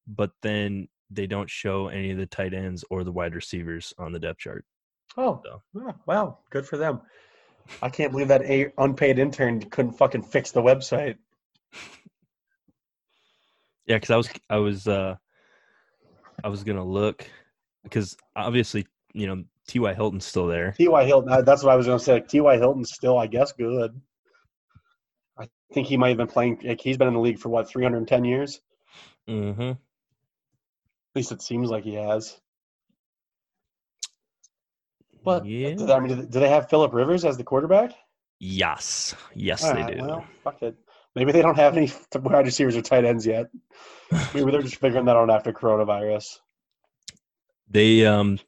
but 0.07 0.31
then 0.41 0.87
they 1.09 1.27
don't 1.27 1.49
show 1.49 1.87
any 1.87 2.11
of 2.11 2.17
the 2.17 2.25
tight 2.25 2.53
ends 2.53 2.83
or 2.89 3.03
the 3.03 3.11
wide 3.11 3.35
receivers 3.35 3.93
on 3.97 4.11
the 4.11 4.19
depth 4.19 4.39
chart. 4.39 4.65
Oh, 5.17 5.41
So. 5.43 5.61
yeah, 5.75 5.91
wow, 6.05 6.39
good 6.49 6.65
for 6.65 6.77
them. 6.77 7.01
I 7.81 7.89
can't 7.89 8.11
believe 8.11 8.29
that 8.29 8.43
a 8.43 8.71
unpaid 8.77 9.19
intern 9.19 9.61
couldn't 9.69 9.93
fucking 9.93 10.23
fix 10.23 10.51
the 10.51 10.61
website. 10.61 11.15
Yeah, 13.91 13.97
because 13.97 14.09
I 14.09 14.15
was 14.15 14.29
I 14.49 14.55
was 14.55 14.87
uh 14.87 15.15
I 16.45 16.47
was 16.47 16.63
gonna 16.63 16.85
look 16.85 17.29
because 17.83 18.15
obviously 18.37 18.87
you 19.13 19.27
know 19.27 19.43
T.Y. 19.67 19.93
Hilton's 19.93 20.25
still 20.25 20.47
there. 20.47 20.71
T.Y. 20.71 21.03
Hilton, 21.03 21.29
uh, 21.29 21.41
that's 21.41 21.61
what 21.61 21.73
I 21.73 21.75
was 21.75 21.87
going 21.87 21.99
to 21.99 22.03
say. 22.03 22.13
Like, 22.13 22.29
T.Y. 22.29 22.57
Hilton's 22.57 22.93
still, 22.93 23.17
I 23.17 23.27
guess, 23.27 23.51
good. 23.51 23.99
I 25.37 25.47
think 25.73 25.87
he 25.87 25.97
might 25.97 26.09
have 26.09 26.17
been 26.17 26.27
playing, 26.27 26.59
like, 26.63 26.81
he's 26.81 26.97
been 26.97 27.07
in 27.07 27.13
the 27.13 27.19
league 27.19 27.39
for 27.39 27.47
what, 27.47 27.69
310 27.69 28.25
years? 28.25 28.59
Mm-hmm. 29.29 29.61
At 29.61 29.77
least 31.15 31.31
it 31.31 31.41
seems 31.41 31.69
like 31.69 31.83
he 31.83 31.93
has. 31.93 32.37
But, 35.23 35.45
yeah. 35.45 35.75
do 35.75 35.85
they, 35.85 35.93
I 35.93 35.99
mean, 35.99 36.25
do 36.25 36.39
they 36.39 36.49
have 36.49 36.69
Philip 36.69 36.91
Rivers 36.93 37.23
as 37.23 37.37
the 37.37 37.43
quarterback? 37.43 37.91
Yes, 38.39 39.15
yes, 39.35 39.63
All 39.63 39.73
they 39.73 39.81
right, 39.83 39.97
do. 39.99 40.03
Well, 40.03 40.25
fuck 40.43 40.61
it. 40.63 40.75
Maybe 41.15 41.31
they 41.31 41.41
don't 41.41 41.57
have 41.57 41.75
any 41.75 41.91
wide 42.15 42.45
receivers 42.45 42.75
or 42.75 42.81
tight 42.81 43.05
ends 43.05 43.25
yet. 43.25 43.47
Maybe 44.33 44.51
they're 44.51 44.61
just 44.61 44.77
figuring 44.77 45.05
that 45.05 45.17
out 45.17 45.29
after 45.29 45.51
coronavirus. 45.51 46.39
They 47.69 48.05
um 48.05 48.39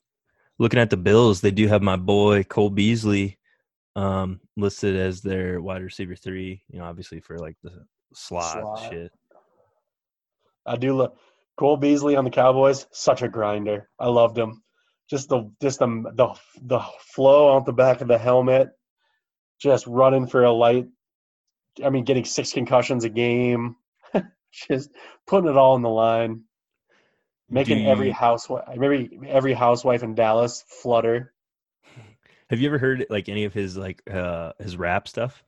looking 0.59 0.79
at 0.79 0.89
the 0.89 0.97
Bills, 0.97 1.41
they 1.41 1.51
do 1.51 1.67
have 1.67 1.81
my 1.81 1.97
boy 1.97 2.43
Cole 2.43 2.69
Beasley 2.69 3.37
um 3.95 4.39
listed 4.55 4.95
as 4.95 5.21
their 5.21 5.61
wide 5.61 5.83
receiver 5.83 6.15
three, 6.15 6.63
you 6.69 6.79
know, 6.79 6.85
obviously 6.85 7.19
for 7.19 7.37
like 7.37 7.57
the 7.63 7.85
slot, 8.13 8.53
Slot. 8.53 8.91
shit. 8.91 9.11
I 10.65 10.77
do 10.77 10.95
love 10.95 11.17
Cole 11.57 11.77
Beasley 11.77 12.15
on 12.15 12.23
the 12.23 12.29
Cowboys. 12.29 12.87
Such 12.91 13.21
a 13.21 13.27
grinder. 13.27 13.89
I 13.99 14.07
loved 14.07 14.37
him. 14.37 14.63
Just 15.09 15.29
the 15.29 15.51
just 15.61 15.79
the 15.79 15.87
the 16.15 16.33
the 16.61 16.79
flow 16.99 17.55
out 17.55 17.65
the 17.65 17.73
back 17.73 18.01
of 18.01 18.07
the 18.07 18.17
helmet, 18.17 18.69
just 19.59 19.85
running 19.85 20.27
for 20.27 20.43
a 20.43 20.51
light. 20.51 20.87
I 21.83 21.89
mean, 21.89 22.03
getting 22.03 22.25
six 22.25 22.51
concussions 22.51 23.03
a 23.03 23.09
game, 23.09 23.75
just 24.51 24.89
putting 25.25 25.49
it 25.49 25.57
all 25.57 25.73
on 25.73 25.81
the 25.81 25.89
line, 25.89 26.43
making 27.49 27.83
Do 27.83 27.89
every 27.89 28.11
housewife, 28.11 28.63
maybe 28.77 29.19
every 29.27 29.53
housewife 29.53 30.03
in 30.03 30.15
Dallas 30.15 30.63
flutter. 30.67 31.33
Have 32.49 32.59
you 32.59 32.67
ever 32.67 32.77
heard 32.77 33.05
like 33.09 33.29
any 33.29 33.45
of 33.45 33.53
his 33.53 33.77
like 33.77 34.01
uh 34.11 34.53
his 34.59 34.77
rap 34.77 35.07
stuff? 35.07 35.43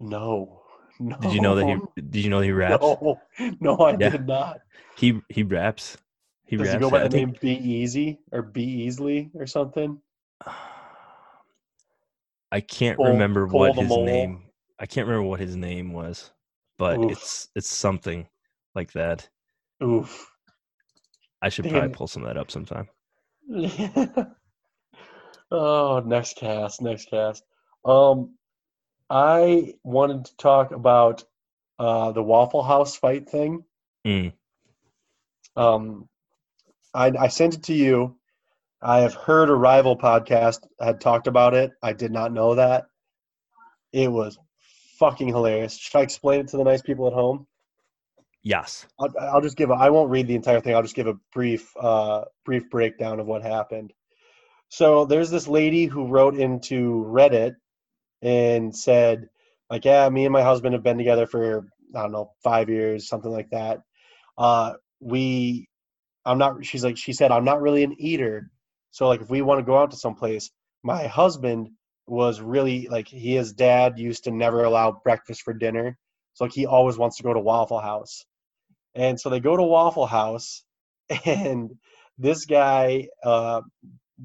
No, 0.00 0.62
no. 0.98 1.16
Did 1.20 1.32
you 1.32 1.40
know 1.40 1.56
that 1.56 1.66
he 1.66 2.02
did 2.02 2.24
you 2.24 2.30
know 2.30 2.38
that 2.40 2.46
he 2.46 2.52
raps? 2.52 2.82
No, 2.82 3.20
no, 3.60 3.78
I 3.78 3.96
Yeah. 3.96 4.10
did 4.10 4.26
not. 4.26 4.60
He 4.96 5.20
he 5.28 5.42
raps. 5.42 5.96
He 6.46 6.56
Does 6.56 6.66
raps. 6.66 6.74
he 6.74 6.80
go 6.80 6.90
by 6.90 6.98
I 7.00 7.08
the 7.08 7.16
name 7.16 7.34
Be 7.40 7.52
Easy 7.52 8.18
or 8.32 8.42
Be 8.42 8.62
Easily 8.62 9.30
or 9.34 9.46
something? 9.46 10.00
I 12.52 12.60
can't 12.60 12.96
Cole- 12.96 13.06
remember 13.06 13.46
Cole 13.46 13.72
what 13.72 13.76
his 13.76 13.88
Mole? 13.88 14.04
name. 14.06 14.42
I 14.80 14.86
can't 14.86 15.06
remember 15.06 15.28
what 15.28 15.40
his 15.40 15.56
name 15.56 15.92
was, 15.92 16.30
but 16.78 16.98
Oof. 16.98 17.12
it's 17.12 17.48
it's 17.54 17.68
something 17.68 18.26
like 18.74 18.92
that. 18.92 19.28
Oof. 19.82 20.26
I 21.42 21.50
should 21.50 21.68
probably 21.68 21.90
pull 21.90 22.06
some 22.06 22.22
of 22.24 22.28
that 22.28 22.38
up 22.40 22.50
sometime. 22.50 22.88
oh, 25.50 26.02
next 26.04 26.36
cast, 26.36 26.80
next 26.80 27.10
cast. 27.10 27.44
Um, 27.84 28.34
I 29.10 29.74
wanted 29.82 30.24
to 30.26 30.36
talk 30.36 30.72
about 30.72 31.24
uh, 31.78 32.12
the 32.12 32.22
Waffle 32.22 32.62
House 32.62 32.96
fight 32.96 33.28
thing. 33.28 33.64
Mm. 34.06 34.32
Um, 35.56 36.08
I, 36.94 37.12
I 37.18 37.28
sent 37.28 37.54
it 37.54 37.62
to 37.64 37.74
you. 37.74 38.16
I 38.82 39.00
have 39.00 39.14
heard 39.14 39.50
a 39.50 39.54
rival 39.54 39.96
podcast 39.96 40.66
had 40.80 41.00
talked 41.00 41.26
about 41.26 41.54
it. 41.54 41.72
I 41.82 41.92
did 41.92 42.12
not 42.12 42.32
know 42.32 42.54
that. 42.54 42.86
It 43.92 44.10
was 44.10 44.38
fucking 45.00 45.28
hilarious. 45.28 45.76
Should 45.76 45.98
I 45.98 46.02
explain 46.02 46.40
it 46.40 46.48
to 46.48 46.58
the 46.58 46.64
nice 46.64 46.82
people 46.82 47.08
at 47.08 47.12
home? 47.12 47.48
Yes. 48.42 48.86
I'll, 49.00 49.12
I'll 49.20 49.40
just 49.40 49.56
give 49.56 49.70
a, 49.70 49.74
I 49.74 49.90
won't 49.90 50.10
read 50.10 50.28
the 50.28 50.36
entire 50.36 50.60
thing. 50.60 50.74
I'll 50.74 50.82
just 50.82 50.94
give 50.94 51.08
a 51.08 51.16
brief 51.34 51.76
uh, 51.76 52.24
brief 52.44 52.70
breakdown 52.70 53.18
of 53.18 53.26
what 53.26 53.42
happened. 53.42 53.92
So 54.68 55.04
there's 55.04 55.30
this 55.30 55.48
lady 55.48 55.86
who 55.86 56.06
wrote 56.06 56.36
into 56.36 57.04
Reddit 57.08 57.54
and 58.22 58.74
said, 58.74 59.28
like, 59.68 59.84
yeah, 59.84 60.08
me 60.08 60.26
and 60.26 60.32
my 60.32 60.42
husband 60.42 60.74
have 60.74 60.84
been 60.84 60.98
together 60.98 61.26
for 61.26 61.66
I 61.94 62.02
don't 62.02 62.12
know 62.12 62.30
five 62.44 62.68
years, 62.68 63.08
something 63.08 63.32
like 63.32 63.50
that. 63.50 63.80
Uh, 64.38 64.74
we, 65.00 65.68
I'm 66.24 66.38
not. 66.38 66.64
She's 66.64 66.84
like, 66.84 66.96
she 66.96 67.12
said, 67.12 67.32
I'm 67.32 67.44
not 67.44 67.60
really 67.60 67.82
an 67.82 67.96
eater. 67.98 68.50
So 68.90 69.08
like, 69.08 69.22
if 69.22 69.30
we 69.30 69.42
want 69.42 69.58
to 69.58 69.64
go 69.64 69.78
out 69.78 69.90
to 69.90 69.96
someplace, 69.96 70.50
my 70.82 71.06
husband 71.06 71.70
was 72.10 72.40
really 72.40 72.88
like, 72.88 73.08
he 73.08 73.36
his 73.36 73.52
dad 73.54 73.98
used 73.98 74.24
to 74.24 74.32
never 74.32 74.64
allow 74.64 75.00
breakfast 75.04 75.42
for 75.42 75.54
dinner. 75.54 75.96
So 76.34 76.44
like, 76.44 76.52
he 76.52 76.66
always 76.66 76.98
wants 76.98 77.18
to 77.18 77.22
go 77.22 77.32
to 77.34 77.40
Waffle 77.40 77.80
House. 77.80 78.24
And 78.94 79.20
so 79.20 79.30
they 79.30 79.40
go 79.40 79.56
to 79.56 79.62
Waffle 79.62 80.06
House, 80.06 80.64
and 81.24 81.70
this 82.18 82.44
guy, 82.46 83.08
uh, 83.24 83.62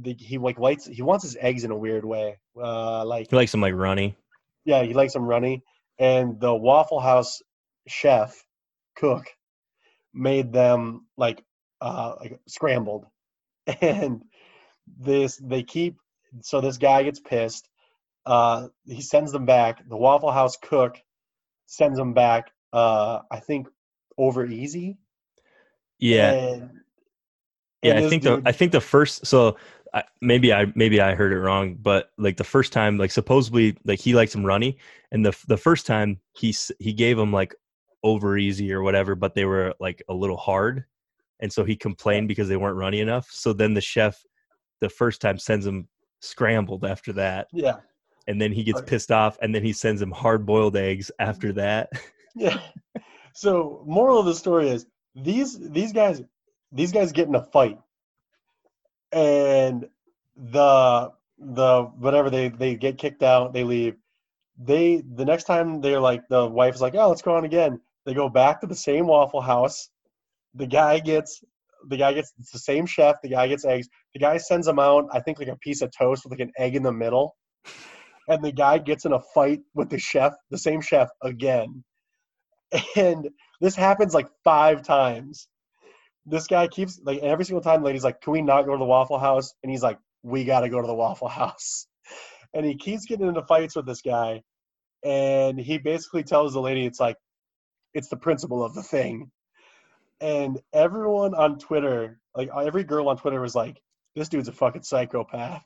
the, 0.01 0.15
he 0.19 0.37
like 0.39 0.59
likes 0.59 0.85
he 0.85 1.03
wants 1.03 1.23
his 1.23 1.37
eggs 1.39 1.63
in 1.63 1.71
a 1.71 1.77
weird 1.77 2.05
way. 2.05 2.39
Uh, 2.61 3.05
like 3.05 3.29
He 3.29 3.35
likes 3.35 3.51
them 3.51 3.61
like 3.61 3.75
runny. 3.75 4.17
yeah, 4.65 4.83
he 4.83 4.93
likes 4.93 5.13
them 5.13 5.25
runny. 5.25 5.63
And 5.99 6.39
the 6.39 6.53
Waffle 6.53 6.99
House 6.99 7.41
chef 7.87 8.43
cook 8.95 9.25
made 10.13 10.51
them 10.51 11.05
like 11.17 11.43
uh 11.81 12.15
like 12.19 12.39
scrambled. 12.47 13.05
And 13.81 14.23
this 14.99 15.37
they 15.37 15.63
keep 15.63 15.97
so 16.41 16.61
this 16.61 16.77
guy 16.77 17.03
gets 17.03 17.19
pissed. 17.19 17.67
Uh 18.26 18.68
he 18.85 19.02
sends 19.02 19.31
them 19.31 19.45
back. 19.45 19.88
The 19.88 19.97
Waffle 19.97 20.31
House 20.31 20.57
cook 20.57 21.02
sends 21.65 21.97
them 21.97 22.14
back 22.14 22.52
uh 22.73 23.22
I 23.31 23.39
think 23.39 23.68
over 24.18 24.45
easy. 24.45 24.97
Yeah. 25.99 26.31
And, 26.31 26.69
yeah 27.85 27.97
i 27.99 28.10
think 28.10 28.23
the 28.23 28.41
i 28.45 28.52
think 28.52 28.72
the 28.72 28.81
first 28.81 29.26
so 29.26 29.57
I, 29.93 30.03
maybe 30.22 30.53
i 30.53 30.72
maybe 30.76 30.99
i 31.02 31.15
heard 31.15 31.31
it 31.31 31.39
wrong 31.39 31.76
but 31.76 32.11
like 32.18 32.38
the 32.38 32.43
first 32.43 32.73
time 32.73 32.97
like 32.97 33.11
supposedly 33.11 33.77
like 33.85 33.99
he 33.99 34.14
likes 34.14 34.34
him 34.34 34.45
runny 34.45 34.77
and 35.11 35.26
the 35.26 35.38
the 35.47 35.57
first 35.57 35.85
time 35.85 36.19
he 36.34 36.56
he 36.80 36.93
gave 36.93 37.18
him 37.18 37.31
like 37.31 37.56
over 38.03 38.38
easy 38.38 38.72
or 38.73 38.81
whatever 38.81 39.15
but 39.15 39.35
they 39.35 39.45
were 39.45 39.73
like 39.80 40.03
a 40.10 40.14
little 40.14 40.38
hard 40.38 40.85
and 41.39 41.52
so 41.52 41.64
he 41.64 41.76
complained 41.76 42.27
because 42.27 42.47
they 42.47 42.57
weren't 42.57 42.77
runny 42.77 42.99
enough 42.99 43.27
so 43.31 43.53
then 43.53 43.73
the 43.73 43.81
chef 43.81 44.23
the 44.81 44.89
first 44.89 45.22
time 45.22 45.38
sends 45.38 45.65
him 45.65 45.88
scrambled 46.22 46.85
after 46.85 47.14
that 47.14 47.47
yeah. 47.53 47.77
And 48.27 48.41
then 48.41 48.52
he 48.52 48.64
gets 48.64 48.81
pissed 48.81 49.11
off 49.11 49.38
and 49.41 49.53
then 49.53 49.64
he 49.64 49.73
sends 49.73 50.02
him 50.02 50.11
hard 50.11 50.45
boiled 50.45 50.76
eggs 50.76 51.11
after 51.19 51.49
mm-hmm. 51.49 51.57
that 51.57 51.89
Yeah. 52.35 52.60
So 53.38 53.84
moral 53.85 54.19
of 54.19 54.26
the 54.26 54.34
story 54.34 54.69
is 54.69 54.85
these 55.14 55.60
these 55.60 55.91
guys 55.91 56.22
these 56.72 56.93
guys 56.93 57.11
get 57.11 57.27
in 57.27 57.35
a 57.35 57.43
fight 57.43 57.77
and 59.11 59.88
the 60.35 61.11
the 61.39 61.84
whatever 61.97 62.30
they 62.30 62.49
they 62.49 62.76
get 62.76 62.97
kicked 62.97 63.23
out, 63.23 63.53
they 63.53 63.64
leave. 63.64 63.95
They 64.57 65.02
the 65.15 65.26
next 65.26 65.45
time 65.45 65.81
they're 65.81 65.99
like 65.99 66.27
the 66.30 66.45
wife 66.45 66.76
is 66.76 66.81
like, 66.81 66.95
"Oh, 66.95 67.10
let's 67.10 67.22
go 67.22 67.35
on 67.35 67.45
again." 67.45 67.80
They 68.06 68.14
go 68.14 68.30
back 68.30 68.61
to 68.61 68.68
the 68.68 68.76
same 68.76 69.07
Waffle 69.07 69.41
House. 69.41 69.89
The 70.53 70.68
guy 70.68 70.99
gets 70.99 71.43
the 71.88 71.97
guy 71.97 72.14
gets 72.14 72.34
it's 72.39 72.52
the 72.52 72.60
same 72.60 72.85
chef, 72.85 73.15
the 73.22 73.30
guy 73.30 73.47
gets 73.47 73.65
eggs. 73.65 73.88
The 74.14 74.19
guy 74.19 74.38
sends 74.38 74.68
them 74.68 74.80
out, 74.80 75.06
I 75.11 75.19
think 75.19 75.39
like 75.39 75.47
a 75.47 75.57
piece 75.57 75.81
of 75.81 75.91
toast 75.97 76.23
with 76.23 76.31
like 76.31 76.39
an 76.39 76.52
egg 76.57 76.76
in 76.76 76.84
the 76.84 76.91
middle. 76.91 77.35
And 78.27 78.43
the 78.43 78.52
guy 78.52 78.80
gets 78.80 79.06
in 79.06 79.14
a 79.14 79.22
fight 79.34 79.61
with 79.73 79.89
the 79.89 79.99
chef, 79.99 80.34
the 80.49 80.57
same 80.57 80.81
chef 80.81 81.10
again 81.22 81.84
and 82.95 83.30
this 83.61 83.76
happens 83.76 84.14
like 84.14 84.27
five 84.43 84.84
times. 84.84 85.47
This 86.26 86.47
guy 86.47 86.68
keeps 86.68 86.99
like 87.03 87.19
every 87.19 87.45
single 87.45 87.61
time, 87.61 87.81
the 87.81 87.88
lady's 87.88 88.03
like, 88.03 88.22
"Can 88.22 88.34
we 88.34 88.41
not 88.41 88.65
go 88.65 88.72
to 88.72 88.77
the 88.77 88.85
Waffle 88.85 89.19
House?" 89.19 89.53
And 89.64 89.72
he's 89.72 89.84
like, 89.84 89.99
"We 90.23 90.43
got 90.43 90.61
to 90.61 90.69
go 90.69 90.81
to 90.81 90.88
the 90.88 90.95
Waffle 90.95 91.27
House." 91.30 91.88
And 92.53 92.65
he 92.65 92.77
keeps 92.77 93.06
getting 93.06 93.27
into 93.27 93.43
fights 93.43 93.76
with 93.76 93.85
this 93.85 94.02
guy, 94.02 94.41
and 95.03 95.60
he 95.60 95.77
basically 95.77 96.23
tells 96.23 96.53
the 96.53 96.61
lady, 96.61 96.85
"It's 96.85 97.02
like, 97.02 97.18
it's 97.93 98.07
the 98.07 98.15
principle 98.15 98.64
of 98.64 98.73
the 98.73 98.81
thing." 98.81 99.30
And 100.22 100.61
everyone 100.72 101.35
on 101.35 101.60
Twitter, 101.60 102.18
like 102.34 102.49
every 102.56 102.85
girl 102.85 103.10
on 103.10 103.18
Twitter, 103.18 103.41
was 103.41 103.56
like, 103.56 103.81
"This 104.15 104.30
dude's 104.30 104.47
a 104.47 104.53
fucking 104.53 104.84
psychopath," 104.84 105.65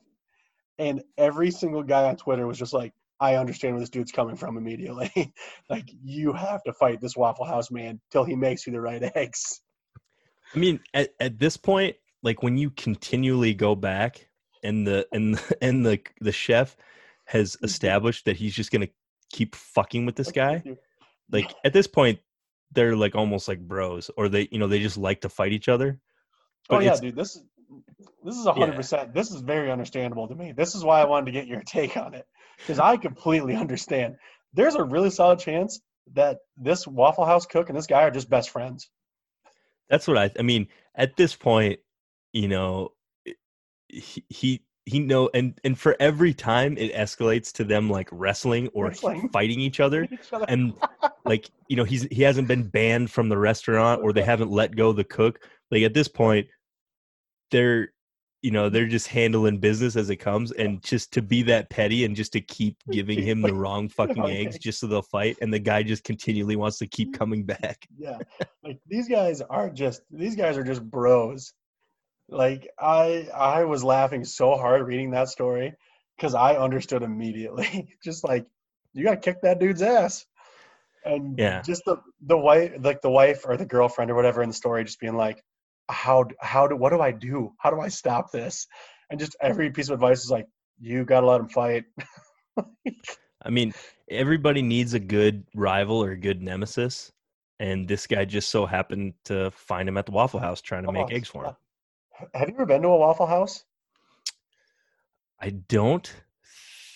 and 0.79 1.03
every 1.17 1.51
single 1.51 1.83
guy 1.83 2.05
on 2.05 2.15
Twitter 2.15 2.47
was 2.47 2.57
just 2.57 2.73
like, 2.73 2.93
I 3.19 3.35
understand 3.35 3.73
where 3.73 3.81
this 3.81 3.89
dude's 3.89 4.13
coming 4.13 4.37
from 4.37 4.57
immediately. 4.57 5.33
like 5.69 5.91
you 6.03 6.31
have 6.33 6.63
to 6.63 6.73
fight 6.73 7.01
this 7.01 7.17
Waffle 7.17 7.45
House 7.45 7.69
man 7.69 7.99
till 8.11 8.23
he 8.23 8.35
makes 8.35 8.65
you 8.65 8.71
the 8.73 8.81
right 8.81 9.03
eggs. 9.15 9.61
I 10.55 10.57
mean, 10.57 10.79
at, 10.93 11.09
at 11.19 11.37
this 11.37 11.57
point, 11.57 11.97
like 12.23 12.41
when 12.41 12.57
you 12.57 12.69
continually 12.71 13.53
go 13.53 13.75
back 13.75 14.29
and 14.63 14.87
the 14.87 15.05
and 15.11 15.39
and 15.61 15.85
the 15.85 15.99
the 16.21 16.31
chef 16.31 16.77
has 17.25 17.55
mm-hmm. 17.55 17.65
established 17.65 18.25
that 18.25 18.37
he's 18.37 18.55
just 18.55 18.71
gonna 18.71 18.87
keep 19.31 19.53
fucking 19.55 20.05
with 20.05 20.15
this 20.15 20.31
guy, 20.31 20.63
like 21.29 21.53
at 21.65 21.73
this 21.73 21.87
point, 21.87 22.19
they're 22.71 22.95
like 22.95 23.15
almost 23.15 23.49
like 23.49 23.59
bros, 23.59 24.09
or 24.15 24.29
they 24.29 24.47
you 24.49 24.59
know 24.59 24.67
they 24.67 24.79
just 24.79 24.97
like 24.97 25.21
to 25.21 25.29
fight 25.29 25.51
each 25.51 25.67
other. 25.67 25.99
Oh 26.69 26.79
yeah, 26.79 26.95
dude. 26.95 27.15
This 27.15 27.35
is 27.35 27.43
this 28.23 28.35
is 28.35 28.45
a 28.45 28.53
hundred 28.53 28.75
percent. 28.75 29.13
This 29.13 29.31
is 29.31 29.41
very 29.41 29.71
understandable 29.71 30.27
to 30.27 30.35
me. 30.35 30.51
This 30.51 30.75
is 30.75 30.83
why 30.83 31.01
I 31.01 31.05
wanted 31.05 31.27
to 31.27 31.31
get 31.31 31.47
your 31.47 31.61
take 31.65 31.97
on 31.97 32.13
it 32.13 32.25
because 32.57 32.79
I 32.79 32.97
completely 32.97 33.55
understand. 33.55 34.15
There's 34.53 34.75
a 34.75 34.83
really 34.83 35.09
solid 35.09 35.39
chance 35.39 35.79
that 36.13 36.37
this 36.57 36.87
Waffle 36.87 37.25
House 37.25 37.45
cook 37.45 37.69
and 37.69 37.77
this 37.77 37.87
guy 37.87 38.01
are 38.03 38.11
just 38.11 38.29
best 38.29 38.49
friends. 38.49 38.89
That's 39.89 40.07
what 40.07 40.17
I. 40.17 40.31
I 40.37 40.41
mean, 40.41 40.67
at 40.95 41.15
this 41.17 41.35
point, 41.35 41.79
you 42.33 42.47
know, 42.47 42.89
he 43.87 44.23
he 44.29 44.61
he 44.85 44.99
know 44.99 45.29
and 45.33 45.59
and 45.63 45.77
for 45.77 45.95
every 45.99 46.33
time 46.33 46.77
it 46.77 46.93
escalates 46.93 47.51
to 47.53 47.63
them 47.63 47.89
like 47.89 48.07
wrestling 48.11 48.67
or 48.69 48.85
Wrestling. 48.85 49.29
fighting 49.29 49.59
each 49.59 49.79
other 49.79 50.07
Each 50.11 50.33
other. 50.33 50.45
and 50.47 50.73
like 51.25 51.49
you 51.67 51.75
know 51.75 51.83
he's 51.83 52.03
he 52.11 52.23
hasn't 52.23 52.47
been 52.47 52.63
banned 52.67 53.11
from 53.11 53.29
the 53.29 53.37
restaurant 53.37 54.01
or 54.03 54.13
they 54.13 54.23
haven't 54.23 54.49
let 54.51 54.75
go 54.75 54.91
the 54.91 55.03
cook 55.03 55.41
like 55.69 55.83
at 55.83 55.93
this 55.93 56.07
point 56.07 56.47
they're 57.51 57.89
you 58.41 58.51
know 58.51 58.69
they're 58.69 58.87
just 58.87 59.07
handling 59.07 59.57
business 59.57 59.97
as 59.97 60.09
it 60.09 60.15
comes 60.15 60.51
and 60.53 60.81
just 60.81 61.11
to 61.11 61.21
be 61.21 61.41
that 61.43 61.69
petty 61.69 62.05
and 62.05 62.15
just 62.15 62.31
to 62.31 62.39
keep 62.39 62.77
giving 62.89 63.21
him 63.21 63.41
the 63.41 63.53
wrong 63.61 63.89
fucking 63.89 64.23
eggs 64.25 64.55
eggs. 64.55 64.59
just 64.59 64.79
so 64.79 64.87
they'll 64.87 65.01
fight 65.01 65.35
and 65.41 65.53
the 65.53 65.59
guy 65.59 65.83
just 65.83 66.05
continually 66.05 66.55
wants 66.55 66.77
to 66.77 66.87
keep 66.87 67.13
coming 67.19 67.43
back. 67.43 67.85
Yeah. 67.97 68.17
Like 68.63 68.79
these 68.87 69.09
guys 69.09 69.41
are 69.41 69.69
just 69.69 70.01
these 70.09 70.35
guys 70.37 70.57
are 70.57 70.63
just 70.63 70.81
bros. 70.83 71.53
Like 72.29 72.69
i 72.79 73.27
i 73.35 73.65
was 73.65 73.83
laughing 73.83 74.23
so 74.23 74.55
hard 74.55 74.87
reading 74.87 75.11
that 75.11 75.27
story 75.29 75.73
because 76.15 76.33
i 76.35 76.55
understood 76.55 77.01
immediately. 77.03 77.95
Just 78.03 78.23
like 78.23 78.45
you 78.93 79.03
gotta 79.03 79.17
kick 79.17 79.41
that 79.41 79.59
dude's 79.59 79.81
ass. 79.81 80.25
And 81.05 81.37
Yeah. 81.37 81.61
just 81.61 81.83
the 81.85 81.97
the 82.21 82.37
wife 82.37 82.71
like 82.79 83.01
the 83.01 83.09
wife 83.11 83.45
or 83.45 83.57
the 83.57 83.65
girlfriend 83.65 84.11
or 84.11 84.15
whatever 84.15 84.41
in 84.43 84.49
the 84.49 84.55
story 84.55 84.83
just 84.85 84.99
being 84.99 85.15
like 85.15 85.43
how 85.89 86.25
how 86.39 86.67
do 86.67 86.75
what 86.75 86.91
do 86.91 87.01
i 87.01 87.11
do? 87.11 87.53
How 87.59 87.69
do 87.71 87.79
i 87.81 87.87
stop 87.89 88.31
this? 88.31 88.67
And 89.09 89.19
just 89.19 89.35
every 89.41 89.71
piece 89.71 89.89
of 89.89 89.95
advice 89.95 90.23
is 90.23 90.31
like 90.31 90.45
you 90.79 91.03
gotta 91.03 91.25
let 91.25 91.41
him 91.41 91.49
fight. 91.49 91.85
I 93.43 93.49
mean 93.49 93.73
everybody 94.09 94.61
needs 94.61 94.93
a 94.93 94.99
good 94.99 95.45
rival 95.55 96.03
or 96.03 96.11
a 96.11 96.17
good 96.17 96.41
nemesis 96.41 97.11
and 97.59 97.87
this 97.87 98.07
guy 98.07 98.25
just 98.25 98.49
so 98.49 98.65
happened 98.65 99.13
to 99.25 99.51
find 99.51 99.87
him 99.89 99.97
at 99.97 100.05
the 100.05 100.11
waffle 100.11 100.39
house 100.39 100.61
trying 100.61 100.83
to 100.85 100.91
make 100.91 101.11
eggs 101.11 101.27
for 101.27 101.45
him. 101.45 101.55
have 102.33 102.47
you 102.49 102.55
ever 102.55 102.65
been 102.65 102.81
to 102.81 102.87
a 102.87 102.97
waffle 102.97 103.27
house? 103.27 103.63
I 105.39 105.51
don't 105.51 106.11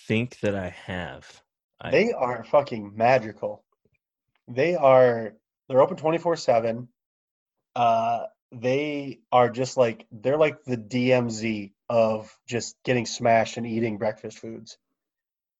think 0.07 0.40
that 0.41 0.56
i 0.56 0.70
have. 0.70 1.41
I- 1.80 1.91
They 1.91 2.11
are 2.14 2.44
fucking 2.44 2.94
magical. 2.95 3.64
They 4.48 4.76
are 4.76 5.34
they're 5.68 5.82
open 5.82 5.98
24/7. 5.98 6.88
Uh 7.76 8.26
they 8.53 9.19
are 9.31 9.49
just 9.49 9.77
like 9.77 10.05
they're 10.11 10.38
like 10.38 10.63
the 10.65 10.77
DMZ 10.77 11.73
of 11.89 12.35
just 12.47 12.75
getting 12.84 13.05
smashed 13.05 13.57
and 13.57 13.67
eating 13.67 13.97
breakfast 13.97 14.39
foods. 14.39 14.77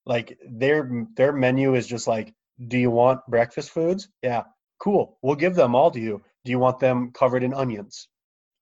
Like 0.06 0.38
their 0.48 1.06
their 1.16 1.32
menu 1.32 1.74
is 1.74 1.86
just 1.86 2.06
like 2.06 2.34
do 2.68 2.78
you 2.78 2.90
want 2.90 3.26
breakfast 3.28 3.70
foods? 3.70 4.08
Yeah. 4.22 4.44
Cool. 4.78 5.18
We'll 5.22 5.36
give 5.36 5.54
them 5.54 5.74
all 5.74 5.90
to 5.90 6.00
you. 6.00 6.22
Do 6.44 6.52
you 6.52 6.58
want 6.58 6.78
them 6.80 7.12
covered 7.12 7.42
in 7.42 7.54
onions? 7.54 8.08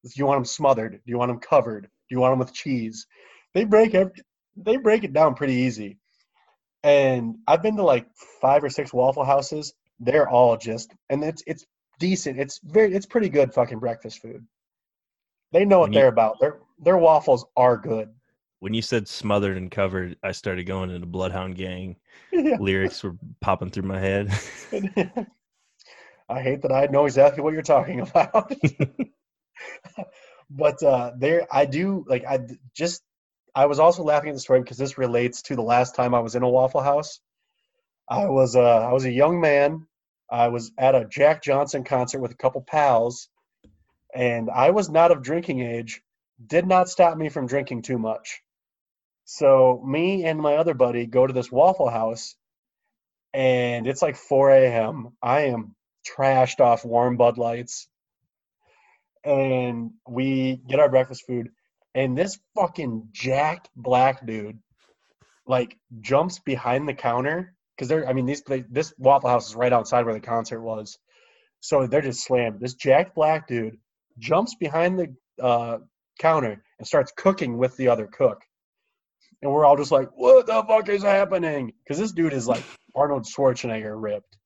Do 0.05 0.11
you 0.17 0.27
want 0.27 0.39
them 0.39 0.45
smothered? 0.47 0.93
Do 0.93 1.01
you 1.07 1.19
want 1.19 1.31
them 1.31 1.41
covered? 1.41 1.85
Do 1.85 2.15
you 2.15 2.21
want 2.21 2.33
them 2.33 2.39
with 2.41 2.55
cheese? 2.55 3.07
They 3.55 3.65
break 3.65 3.95
every, 3.95 4.13
they 4.57 4.77
break 4.77 5.05
it 5.05 5.13
down 5.13 5.35
pretty 5.35 5.55
easy 5.55 5.99
and 6.83 7.37
I've 7.47 7.63
been 7.63 7.77
to 7.77 7.85
like 7.85 8.07
five 8.41 8.65
or 8.65 8.71
six 8.71 8.93
Waffle 8.93 9.25
Houses. 9.25 9.75
They're 10.01 10.29
all 10.29 10.57
just, 10.57 10.93
and 11.09 11.23
it's 11.23 11.43
it's 11.47 11.65
decent. 12.03 12.39
It's 12.41 12.59
very, 12.65 12.93
it's 12.95 13.07
pretty 13.07 13.29
good 13.29 13.55
fucking 13.55 13.79
breakfast 13.79 14.21
food. 14.21 14.45
They 15.53 15.65
know 15.65 15.79
what 15.79 15.93
you- 15.93 16.01
they're 16.01 16.09
about. 16.09 16.41
Their 16.41 16.59
their 16.79 16.99
waffles 16.99 17.45
are 17.57 17.77
good. 17.77 18.09
when 18.59 18.75
you 18.75 18.83
said 18.83 19.07
smothered 19.09 19.57
and 19.57 19.71
covered 19.71 20.17
i 20.23 20.33
started 20.33 20.65
going 20.67 20.91
into 20.91 21.07
bloodhound 21.07 21.55
gang 21.57 21.97
Yeah. 22.33 22.57
lyrics 22.61 23.03
were 23.05 23.17
popping 23.41 23.71
through 23.71 23.89
my 23.95 23.99
head 24.01 24.31
I 26.29 26.41
hate 26.43 26.63
that 26.63 26.73
I 26.73 26.87
know 26.87 27.05
exactly 27.07 27.43
what 27.43 27.53
you're 27.53 27.63
talking 27.77 28.01
about. 28.01 28.53
but 30.51 30.83
uh, 30.83 31.13
there, 31.19 31.47
I 31.53 31.65
do 31.67 32.05
like 32.09 32.25
I 32.25 32.39
just. 32.75 33.03
I 33.55 33.67
was 33.67 33.79
also 33.79 34.03
laughing 34.03 34.31
at 34.31 34.35
the 34.35 34.41
story 34.41 34.61
because 34.63 34.79
this 34.79 34.97
relates 34.97 35.43
to 35.43 35.57
the 35.57 35.63
last 35.75 35.95
time 35.95 36.15
I 36.15 36.21
was 36.21 36.35
in 36.37 36.43
a 36.43 36.49
Waffle 36.49 36.81
House. 36.81 37.21
I 38.09 38.25
was 38.27 38.57
uh, 38.57 38.81
I 38.89 38.93
was 38.93 39.05
a 39.05 39.11
young 39.13 39.41
man. 39.41 39.87
I 40.33 40.49
was 40.49 40.73
at 40.79 40.95
a 40.95 41.05
Jack 41.05 41.43
Johnson 41.43 41.85
concert 41.85 42.21
with 42.21 42.33
a 42.33 42.37
couple 42.37 42.63
pals, 42.63 43.29
and 44.15 44.49
I 44.51 44.71
was 44.71 44.89
not 44.89 45.13
of 45.13 45.23
drinking 45.23 45.61
age. 45.61 46.01
Did 46.45 46.67
not 46.67 46.89
stop 46.89 47.19
me 47.19 47.29
from 47.29 47.47
drinking 47.47 47.83
too 47.83 47.99
much. 47.99 48.43
So 49.27 49.83
me 49.87 50.25
and 50.25 50.41
my 50.41 50.57
other 50.57 50.73
buddy 50.73 51.05
go 51.05 51.27
to 51.27 51.35
this 51.35 51.53
Waffle 51.53 51.91
House, 51.91 52.35
and 53.35 53.87
it's 53.87 54.01
like 54.01 54.17
4 54.17 54.53
a.m. 54.53 55.11
I 55.23 55.43
am 55.43 55.77
trashed 56.05 56.61
off 56.61 56.83
warm 56.83 57.19
Bud 57.19 57.37
Lights, 57.37 57.87
and 59.25 59.91
we 60.09 60.63
get 60.67 60.81
our 60.81 60.89
breakfast 60.89 61.27
food, 61.27 61.51
and 61.95 62.17
this 62.17 62.39
fucking 62.55 63.09
jacked 63.13 63.69
black 63.77 64.27
dude, 64.27 64.59
like 65.47 65.77
jumps 66.01 66.39
behind 66.39 66.89
the 66.89 66.95
counter 66.95 67.55
because 67.83 67.89
they're. 67.89 68.09
I 68.09 68.13
mean, 68.13 68.27
these 68.27 68.43
this 68.71 68.95
Waffle 68.99 69.29
House 69.31 69.49
is 69.49 69.57
right 69.57 69.73
outside 69.73 70.05
where 70.05 70.15
the 70.15 70.21
concert 70.21 70.61
was, 70.61 70.99
so 71.61 71.87
they're 71.87 72.01
just 72.01 72.25
slammed. 72.25 72.61
This 72.61 72.75
Jack 72.75 73.15
black 73.15 73.49
dude 73.49 73.77
jumps 74.19 74.55
behind 74.55 74.99
the 74.99 75.43
uh, 75.43 75.79
counter 76.19 76.63
and 76.79 76.87
starts 76.87 77.13
cooking 77.17 77.59
with 77.59 77.77
the 77.77 77.89
other 77.89 78.07
cook 78.07 78.43
and 79.43 79.51
we're 79.51 79.65
all 79.65 79.77
just 79.77 79.91
like, 79.91 80.09
"What 80.15 80.47
the 80.47 80.63
fuck 80.63 80.89
is 80.89 81.03
happening?" 81.03 81.73
Because 81.83 81.99
this 81.99 82.13
dude 82.13 82.33
is 82.33 82.47
like 82.47 82.63
Arnold 82.95 83.25
Schwarzenegger 83.25 84.01
ripped, 84.01 84.37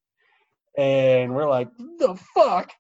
and 0.77 1.35
we're 1.35 1.49
like, 1.49 1.69
"The 1.99 2.19
fuck!" 2.35 2.71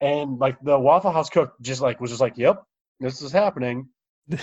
And 0.00 0.38
like 0.38 0.56
the 0.62 0.78
Waffle 0.78 1.12
House 1.12 1.28
cook 1.28 1.54
just 1.60 1.82
like 1.82 2.00
was 2.00 2.10
just 2.10 2.20
like, 2.20 2.38
"Yep, 2.38 2.62
this 3.00 3.22
is 3.22 3.32
happening." 3.32 3.88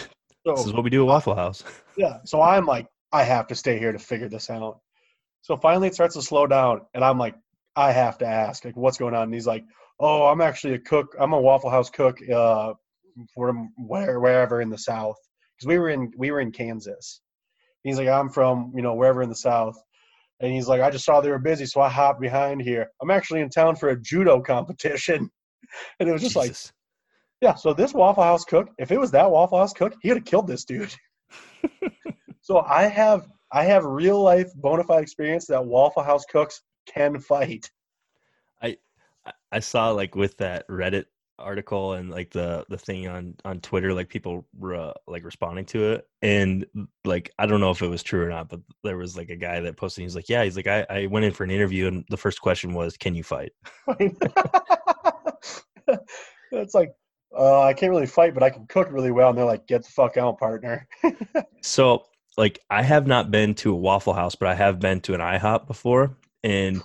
This 0.46 0.68
is 0.68 0.74
what 0.74 0.84
we 0.84 0.92
do 0.92 1.02
at 1.02 1.08
Waffle 1.08 1.34
House. 1.34 1.64
yeah, 1.98 2.20
so 2.24 2.40
I'm 2.40 2.68
like, 2.68 2.86
I 3.12 3.24
have 3.24 3.48
to 3.48 3.56
stay 3.56 3.80
here 3.80 3.92
to 3.92 3.98
figure 3.98 4.30
this 4.30 4.52
out. 4.52 4.80
So 5.46 5.56
finally, 5.56 5.90
it 5.90 5.94
starts 5.94 6.16
to 6.16 6.24
slow 6.24 6.48
down, 6.48 6.82
and 6.96 7.06
I'm 7.06 7.20
like, 7.20 7.36
I 7.76 7.92
have 7.92 8.18
to 8.18 8.26
ask, 8.26 8.66
like, 8.66 8.76
what's 8.76 8.98
going 8.98 9.14
on? 9.14 9.26
And 9.26 9.34
he's 9.34 9.46
like, 9.46 9.64
Oh, 10.00 10.26
I'm 10.26 10.42
actually 10.42 10.74
a 10.74 10.80
cook. 10.80 11.16
I'm 11.20 11.34
a 11.34 11.40
Waffle 11.40 11.70
House 11.70 11.92
cook 11.92 12.18
uh, 12.28 12.74
from 13.36 13.72
where 13.78 14.20
wherever 14.20 14.60
in 14.60 14.72
the 14.72 14.78
South, 14.80 15.18
because 15.56 15.68
we 15.68 15.78
were 15.78 15.90
in 15.90 16.12
we 16.18 16.32
were 16.32 16.40
in 16.40 16.52
Kansas. 16.52 17.22
He's 17.84 18.00
like, 18.00 18.08
I'm 18.08 18.30
from 18.30 18.74
you 18.76 18.82
know 18.82 18.96
wherever 18.96 19.22
in 19.22 19.30
the 19.30 19.36
South, 19.36 19.78
and 20.40 20.52
he's 20.52 20.68
like, 20.68 20.82
I 20.82 20.90
just 20.90 21.06
saw 21.06 21.22
they 21.22 21.30
were 21.30 21.38
busy, 21.38 21.68
so 21.68 21.80
I 21.80 21.90
hopped 21.90 22.20
behind 22.20 22.64
here. 22.64 22.88
I'm 23.00 23.12
actually 23.12 23.42
in 23.42 23.52
town 23.52 23.76
for 23.76 23.90
a 23.90 24.02
judo 24.02 24.42
competition, 24.42 25.30
and 26.00 26.10
it 26.10 26.12
was 26.12 26.24
just 26.24 26.36
like, 26.36 26.56
yeah, 27.40 27.54
so 27.54 27.72
this 27.72 27.94
Waffle 27.94 28.24
House 28.24 28.46
cook, 28.46 28.72
if 28.80 28.92
it 28.92 29.00
was 29.00 29.12
that 29.12 29.30
Waffle 29.30 29.60
House 29.60 29.74
cook, 29.74 29.94
he 30.02 30.10
would 30.10 30.18
have 30.18 30.26
killed 30.26 30.48
this 30.48 30.66
dude. 30.66 30.94
so 32.42 32.60
I 32.60 32.88
have 32.88 33.28
I 33.52 33.64
have 33.66 33.86
real 33.86 34.22
life 34.22 34.52
bona 34.56 34.84
fide 34.84 35.04
experience 35.04 35.48
that 35.48 35.66
Waffle 35.66 36.04
House 36.04 36.26
cooks 36.26 36.62
can 36.86 37.20
fight. 37.20 37.70
I 38.62 38.78
I 39.52 39.60
saw 39.60 39.92
like 39.92 40.16
with 40.16 40.38
that 40.38 40.68
Reddit 40.68 41.06
article 41.38 41.94
and 41.94 42.10
like 42.10 42.32
the 42.32 42.66
the 42.70 42.78
thing 42.78 43.08
on 43.08 43.36
on 43.46 43.60
Twitter, 43.60 43.94
like 43.94 44.10
people 44.10 44.46
were 44.58 44.76
uh, 44.76 44.94
like 45.08 45.24
responding 45.24 45.66
to 45.66 45.94
it, 45.94 46.08
and 46.22 46.66
like 47.04 47.32
I 47.38 47.46
don't 47.46 47.62
know 47.62 47.72
if 47.72 47.82
it 47.82 47.88
was 47.88 48.04
true 48.04 48.24
or 48.24 48.30
not, 48.30 48.50
but 48.50 48.62
there 48.84 48.98
was 48.98 49.18
like 49.18 49.30
a 49.30 49.36
guy 49.36 49.60
that 49.60 49.78
posted. 49.78 50.04
He's 50.04 50.16
like, 50.16 50.30
yeah, 50.30 50.44
he's 50.44 50.56
like, 50.56 50.68
I 50.68 50.86
I 50.90 51.06
went 51.08 51.26
in 51.26 51.32
for 51.32 51.44
an 51.44 51.52
interview, 51.52 51.88
and 51.88 52.06
the 52.10 52.18
first 52.18 52.42
question 52.42 52.74
was, 52.74 52.98
can 52.98 53.16
you 53.16 53.24
fight? 53.24 53.52
it's 56.52 56.74
like 56.74 56.94
uh, 57.38 57.62
I 57.64 57.74
can't 57.74 57.90
really 57.90 58.06
fight, 58.06 58.34
but 58.34 58.44
I 58.44 58.50
can 58.50 58.66
cook 58.68 58.88
really 58.92 59.12
well. 59.12 59.30
And 59.30 59.38
they're 59.38 59.46
like, 59.46 59.68
"Get 59.68 59.84
the 59.84 59.92
fuck 59.92 60.18
out, 60.18 60.40
partner." 60.40 60.88
So 61.62 62.06
like 62.38 62.60
I 62.70 62.82
have 62.82 63.08
not 63.08 63.32
been 63.32 63.54
to 63.56 63.72
a 63.72 63.76
Waffle 63.76 64.14
House, 64.14 64.36
but 64.36 64.48
I 64.48 64.56
have 64.56 64.80
been 64.80 65.02
to 65.02 65.14
an 65.14 65.22
IHOP 65.22 65.68
before, 65.68 66.18
and 66.44 66.82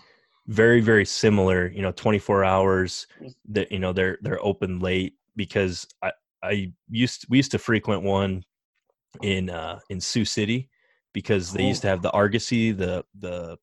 very 0.46 0.80
very 0.80 1.04
similar. 1.04 1.68
You 1.68 1.82
know, 1.82 1.92
twenty 1.92 2.18
four 2.18 2.44
hours. 2.44 3.06
That 3.48 3.70
you 3.72 3.78
know 3.78 3.92
they're 3.92 4.18
they're 4.22 4.44
open 4.44 4.80
late 4.80 5.14
because 5.36 5.86
I 6.02 6.12
I 6.42 6.72
used 6.88 7.26
we 7.28 7.38
used 7.38 7.50
to 7.52 7.58
frequent 7.58 8.02
one 8.02 8.44
in 9.22 9.50
uh 9.50 9.80
in 9.88 10.00
Sioux 10.00 10.24
City 10.24 10.68
because 11.12 11.52
they 11.52 11.64
used 11.64 11.82
to 11.82 11.88
have 11.88 12.02
the 12.02 12.10
Argosy 12.10 12.72
the 12.72 13.04
the 13.18 13.58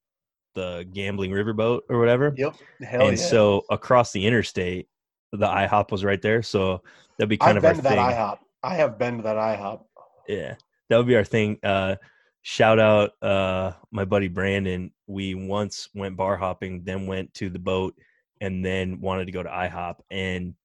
the 0.56 0.88
gambling 0.92 1.32
riverboat 1.32 1.82
or 1.90 2.00
whatever. 2.00 2.34
yep, 2.36 2.56
hell 2.82 3.08
and 3.08 3.18
yeah. 3.18 3.24
so 3.24 3.64
across 3.70 4.12
the 4.12 4.26
interstate, 4.26 4.88
the 5.32 5.46
IHOP 5.46 5.92
was 5.92 6.04
right 6.04 6.22
there. 6.22 6.42
So 6.42 6.82
that'd 7.18 7.30
be 7.30 7.38
kind 7.38 7.58
I've 7.58 7.64
of 7.64 7.66
our 7.66 7.72
been 7.74 7.78
to 7.78 7.82
that 7.84 7.90
thing. 7.90 8.00
IHOP. 8.00 8.38
I 8.64 8.76
have 8.76 8.98
been 8.98 9.18
to 9.18 9.24
that 9.24 9.38
IHOP. 9.38 9.82
Yeah, 10.28 10.56
that 10.90 10.98
would 10.98 11.08
be 11.08 11.16
our 11.16 11.24
thing. 11.24 11.60
Uh, 11.64 11.96
shout 12.42 12.80
out 12.80 13.12
uh, 13.22 13.74
my 13.92 14.06
buddy 14.06 14.28
Brandon. 14.28 14.92
We 15.08 15.36
once 15.36 15.90
went 15.94 16.18
bar 16.18 16.38
hopping, 16.38 16.84
then 16.84 17.08
went 17.08 17.34
to 17.36 17.50
the 17.50 17.60
boat, 17.60 17.96
and 18.42 18.64
then 18.64 19.02
wanted 19.02 19.26
to 19.26 19.32
go 19.32 19.44
to 19.44 19.50
IHOP. 19.50 19.96
And 20.12 20.56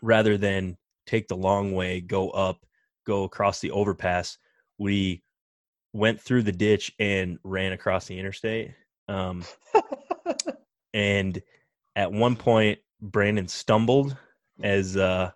rather 0.00 0.36
than 0.36 0.76
take 1.06 1.28
the 1.28 1.36
long 1.36 1.72
way, 1.72 2.00
go 2.00 2.30
up, 2.30 2.64
go 3.06 3.24
across 3.24 3.60
the 3.60 3.70
overpass, 3.70 4.38
we 4.78 5.22
went 5.92 6.20
through 6.20 6.42
the 6.42 6.52
ditch 6.52 6.92
and 6.98 7.38
ran 7.44 7.72
across 7.72 8.06
the 8.06 8.18
interstate. 8.18 8.72
Um, 9.08 9.44
and 10.94 11.42
at 11.96 12.10
one 12.10 12.36
point, 12.36 12.78
Brandon 13.00 13.48
stumbled 13.48 14.16
as 14.62 14.96
uh, 14.96 15.32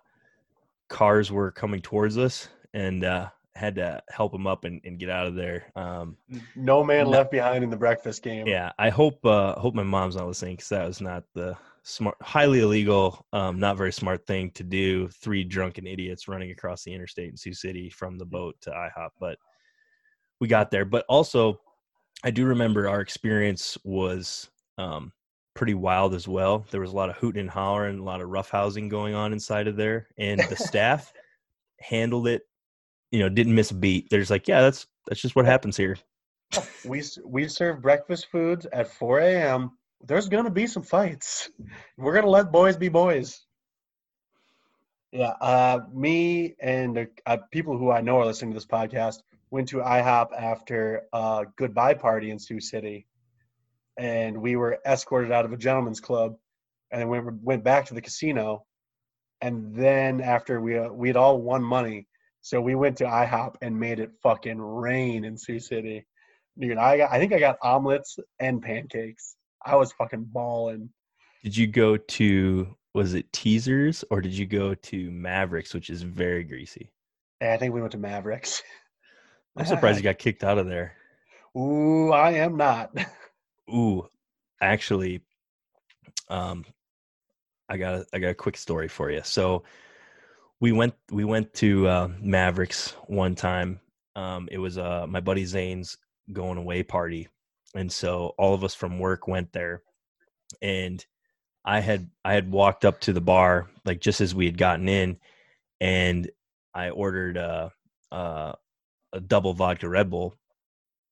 cars 0.89 1.31
were 1.31 1.51
coming 1.51 1.81
towards 1.81 2.17
us, 2.17 2.47
and 2.73 3.03
uh, 3.03 3.29
had 3.57 3.75
to 3.75 4.01
help 4.09 4.33
him 4.33 4.47
up 4.47 4.63
and, 4.63 4.79
and 4.85 4.99
get 4.99 5.09
out 5.09 5.27
of 5.27 5.35
there. 5.35 5.71
Um, 5.75 6.17
no 6.55 6.83
man 6.83 7.05
No. 7.05 7.09
left 7.11 7.31
behind 7.31 7.63
in 7.63 7.69
the 7.69 7.77
breakfast 7.77 8.21
game. 8.23 8.47
yeah, 8.47 8.71
I 8.79 8.89
hope 8.89 9.25
uh, 9.25 9.53
hope 9.59 9.73
my 9.75 9.83
mom's 9.83 10.15
not 10.15 10.27
listening 10.27 10.55
because 10.55 10.69
that 10.69 10.87
was 10.87 11.01
not 11.01 11.23
the 11.33 11.57
smart, 11.83 12.15
highly 12.21 12.59
illegal, 12.59 13.25
um, 13.33 13.59
not 13.59 13.77
very 13.77 13.91
smart 13.91 14.25
thing 14.27 14.51
to 14.51 14.63
do. 14.63 15.07
Three 15.09 15.43
drunken 15.43 15.87
idiots 15.87 16.27
running 16.27 16.51
across 16.51 16.83
the 16.83 16.93
interstate 16.93 17.29
in 17.31 17.37
Sioux 17.37 17.53
City 17.53 17.89
from 17.89 18.17
the 18.17 18.25
boat 18.25 18.55
to 18.61 18.69
IHOP, 18.71 19.09
but 19.19 19.37
we 20.39 20.47
got 20.47 20.69
there. 20.71 20.85
But 20.85 21.05
also, 21.09 21.59
I 22.23 22.31
do 22.31 22.45
remember 22.45 22.87
our 22.87 23.01
experience 23.01 23.77
was 23.83 24.49
um, 24.77 25.11
pretty 25.55 25.73
wild 25.73 26.13
as 26.13 26.27
well. 26.27 26.65
There 26.71 26.81
was 26.81 26.91
a 26.91 26.95
lot 26.95 27.09
of 27.09 27.15
hooting 27.17 27.41
and 27.41 27.49
hollering, 27.49 27.99
a 27.99 28.03
lot 28.03 28.21
of 28.21 28.29
roughhousing 28.29 28.89
going 28.89 29.15
on 29.15 29.33
inside 29.33 29.67
of 29.67 29.75
there, 29.77 30.07
and 30.17 30.39
the 30.39 30.55
staff 30.69 31.11
handled 31.79 32.27
it. 32.27 32.43
You 33.11 33.19
know, 33.19 33.29
didn't 33.29 33.55
miss 33.55 33.71
a 33.71 33.75
beat. 33.75 34.09
They're 34.09 34.19
just 34.19 34.31
like, 34.31 34.47
yeah, 34.47 34.61
that's 34.61 34.87
that's 35.07 35.21
just 35.21 35.35
what 35.35 35.45
happens 35.45 35.77
here. 35.77 35.97
we 36.85 37.03
we 37.25 37.47
serve 37.47 37.81
breakfast 37.81 38.27
foods 38.31 38.65
at 38.71 38.91
4 38.91 39.19
a.m. 39.19 39.71
There's 40.05 40.29
gonna 40.29 40.51
be 40.51 40.67
some 40.67 40.83
fights. 40.83 41.49
We're 41.97 42.13
gonna 42.13 42.27
let 42.27 42.51
boys 42.51 42.77
be 42.77 42.89
boys. 42.89 43.45
Yeah, 45.11 45.33
uh, 45.41 45.79
me 45.93 46.55
and 46.59 46.97
uh, 46.97 47.05
uh, 47.25 47.37
people 47.51 47.77
who 47.77 47.89
I 47.89 48.01
know 48.01 48.19
are 48.19 48.25
listening 48.25 48.51
to 48.51 48.55
this 48.55 48.65
podcast 48.65 49.21
went 49.49 49.69
to 49.69 49.77
IHOP 49.77 50.27
after 50.37 51.03
a 51.13 51.45
goodbye 51.55 51.93
party 51.93 52.29
in 52.29 52.39
Sioux 52.39 52.59
City, 52.59 53.07
and 53.97 54.41
we 54.41 54.57
were 54.57 54.79
escorted 54.85 55.31
out 55.31 55.45
of 55.45 55.53
a 55.53 55.57
gentleman's 55.57 56.01
club, 56.01 56.35
and 56.91 57.01
then 57.01 57.09
we 57.09 57.19
went 57.41 57.63
back 57.63 57.85
to 57.85 57.93
the 57.93 58.01
casino, 58.01 58.65
and 59.41 59.73
then 59.73 60.19
after 60.19 60.59
we 60.59 60.77
uh, 60.77 60.89
we 60.89 61.07
had 61.07 61.17
all 61.17 61.41
won 61.41 61.63
money, 61.63 62.07
so 62.47 62.61
we 62.61 62.75
went 62.75 62.95
to 62.99 63.03
IHOP 63.03 63.55
and 63.61 63.77
made 63.77 63.99
it 63.99 64.09
fucking 64.23 64.61
rain 64.61 65.25
in 65.25 65.37
Sioux 65.37 65.59
City. 65.59 66.05
Dude, 66.57 66.77
I 66.77 66.99
got, 66.99 67.11
I 67.11 67.19
think 67.19 67.33
I 67.33 67.39
got 67.39 67.57
omelets 67.61 68.17
and 68.39 68.61
pancakes. 68.61 69.35
I 69.65 69.75
was 69.75 69.91
fucking 69.91 70.29
balling. 70.31 70.89
Did 71.43 71.57
you 71.57 71.67
go 71.67 71.97
to 71.97 72.73
was 72.93 73.15
it 73.15 73.33
Teasers 73.33 74.05
or 74.09 74.21
did 74.21 74.31
you 74.31 74.45
go 74.45 74.73
to 74.73 75.11
Mavericks, 75.11 75.73
which 75.73 75.89
is 75.89 76.03
very 76.03 76.45
greasy? 76.45 76.89
And 77.41 77.51
I 77.51 77.57
think 77.57 77.73
we 77.73 77.81
went 77.81 77.91
to 77.91 77.97
Mavericks. 77.97 78.63
I'm 79.57 79.65
surprised 79.65 79.97
you 79.97 80.03
got 80.03 80.17
kicked 80.17 80.45
out 80.45 80.57
of 80.57 80.67
there. 80.67 80.95
Ooh, 81.57 82.13
I 82.13 82.31
am 82.31 82.55
not. 82.55 82.91
Ooh, 83.69 84.07
actually, 84.61 85.19
um, 86.29 86.63
I 87.67 87.75
got 87.75 87.95
a, 87.95 88.05
I 88.13 88.19
got 88.19 88.29
a 88.29 88.35
quick 88.35 88.55
story 88.55 88.87
for 88.87 89.11
you. 89.11 89.19
So 89.25 89.65
we 90.59 90.71
went 90.71 90.93
we 91.11 91.23
went 91.23 91.53
to 91.55 91.87
uh, 91.87 92.09
Mavericks 92.19 92.91
one 93.07 93.35
time. 93.35 93.79
Um, 94.15 94.47
it 94.51 94.57
was 94.57 94.77
uh, 94.77 95.05
my 95.07 95.19
buddy 95.19 95.45
Zane's 95.45 95.97
going 96.33 96.57
away 96.57 96.83
party, 96.83 97.27
and 97.75 97.91
so 97.91 98.33
all 98.37 98.53
of 98.53 98.63
us 98.63 98.73
from 98.73 98.99
work 98.99 99.27
went 99.27 99.53
there, 99.53 99.83
and 100.61 101.05
I 101.65 101.79
had 101.79 102.09
I 102.25 102.33
had 102.33 102.51
walked 102.51 102.85
up 102.85 102.99
to 103.01 103.13
the 103.13 103.21
bar 103.21 103.67
like 103.85 104.01
just 104.01 104.21
as 104.21 104.33
we 104.33 104.45
had 104.45 104.57
gotten 104.57 104.89
in, 104.89 105.17
and 105.79 106.29
I 106.73 106.89
ordered 106.89 107.37
uh, 107.37 107.69
uh, 108.11 108.53
a 109.13 109.19
double 109.19 109.53
vodka 109.53 109.87
Red 109.87 110.09
Bull, 110.09 110.35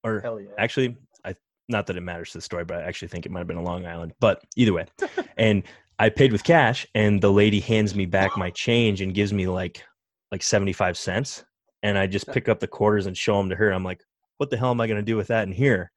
or 0.05 0.39
yeah. 0.39 0.47
actually 0.57 0.95
i 1.25 1.33
not 1.67 1.87
that 1.87 1.97
it 1.97 2.01
matters 2.01 2.31
to 2.31 2.37
the 2.37 2.41
story 2.41 2.63
but 2.63 2.77
i 2.77 2.83
actually 2.83 3.07
think 3.07 3.25
it 3.25 3.31
might 3.31 3.39
have 3.39 3.47
been 3.47 3.57
a 3.57 3.63
long 3.63 3.85
island 3.85 4.13
but 4.19 4.41
either 4.55 4.71
way 4.71 4.85
and 5.37 5.63
I 5.97 6.09
paid 6.09 6.31
with 6.31 6.43
cash, 6.43 6.85
and 6.95 7.21
the 7.21 7.31
lady 7.31 7.59
hands 7.59 7.95
me 7.95 8.05
back 8.05 8.37
my 8.37 8.49
change 8.51 9.01
and 9.01 9.13
gives 9.13 9.33
me 9.33 9.47
like 9.47 9.83
like 10.31 10.43
seventy 10.43 10.73
five 10.73 10.97
cents, 10.97 11.43
and 11.83 11.97
I 11.97 12.07
just 12.07 12.27
pick 12.31 12.49
up 12.49 12.59
the 12.59 12.67
quarters 12.67 13.05
and 13.05 13.17
show 13.17 13.37
them 13.37 13.49
to 13.49 13.55
her. 13.55 13.71
I'm 13.71 13.83
like, 13.83 14.01
what 14.37 14.49
the 14.49 14.57
hell 14.57 14.71
am 14.71 14.81
I 14.81 14.87
gonna 14.87 15.01
do 15.01 15.15
with 15.17 15.27
that 15.27 15.47
in 15.47 15.53
here? 15.53 15.91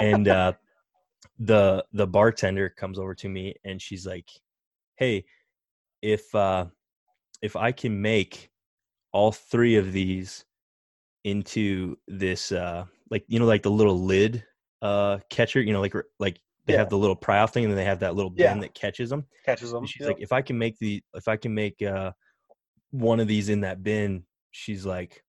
And 0.00 0.28
uh, 0.28 0.52
the 1.38 1.84
the 1.92 2.06
bartender 2.06 2.68
comes 2.68 2.98
over 2.98 3.14
to 3.16 3.28
me 3.28 3.54
and 3.64 3.80
she's 3.80 4.06
like, 4.06 4.28
hey, 4.96 5.24
if 6.02 6.34
uh, 6.34 6.66
if 7.42 7.56
I 7.56 7.72
can 7.72 8.00
make 8.00 8.50
all 9.12 9.32
three 9.32 9.76
of 9.76 9.92
these 9.92 10.44
into 11.24 11.96
this 12.08 12.52
uh 12.52 12.84
like 13.10 13.24
you 13.28 13.38
know 13.38 13.44
like 13.44 13.62
the 13.62 13.70
little 13.70 13.98
lid 13.98 14.42
uh 14.80 15.18
catcher 15.28 15.60
you 15.60 15.72
know 15.72 15.80
like 15.80 15.94
like 16.18 16.40
they 16.66 16.74
Yeah. 16.74 16.80
have 16.80 16.90
the 16.90 16.98
little 16.98 17.16
pry 17.16 17.40
off 17.40 17.52
thing 17.52 17.64
and 17.64 17.72
then 17.72 17.76
they 17.78 17.84
have 17.84 18.00
that 18.00 18.14
little 18.14 18.30
bin 18.30 18.56
Yeah. 18.56 18.60
that 18.60 18.74
catches 18.74 19.10
them 19.10 19.26
Catches 19.44 19.70
them. 19.72 19.78
and 19.80 19.88
she's 19.88 20.06
like 20.06 20.20
if 20.20 20.32
i 20.32 20.42
can 20.42 20.56
make 20.58 20.78
the 20.78 21.02
if 21.14 21.26
i 21.28 21.36
can 21.36 21.54
make 21.54 21.80
uh 21.82 22.12
one 22.90 23.20
of 23.20 23.28
these 23.28 23.48
in 23.48 23.60
that 23.62 23.82
bin 23.82 24.24
she's 24.50 24.84
like 24.84 25.22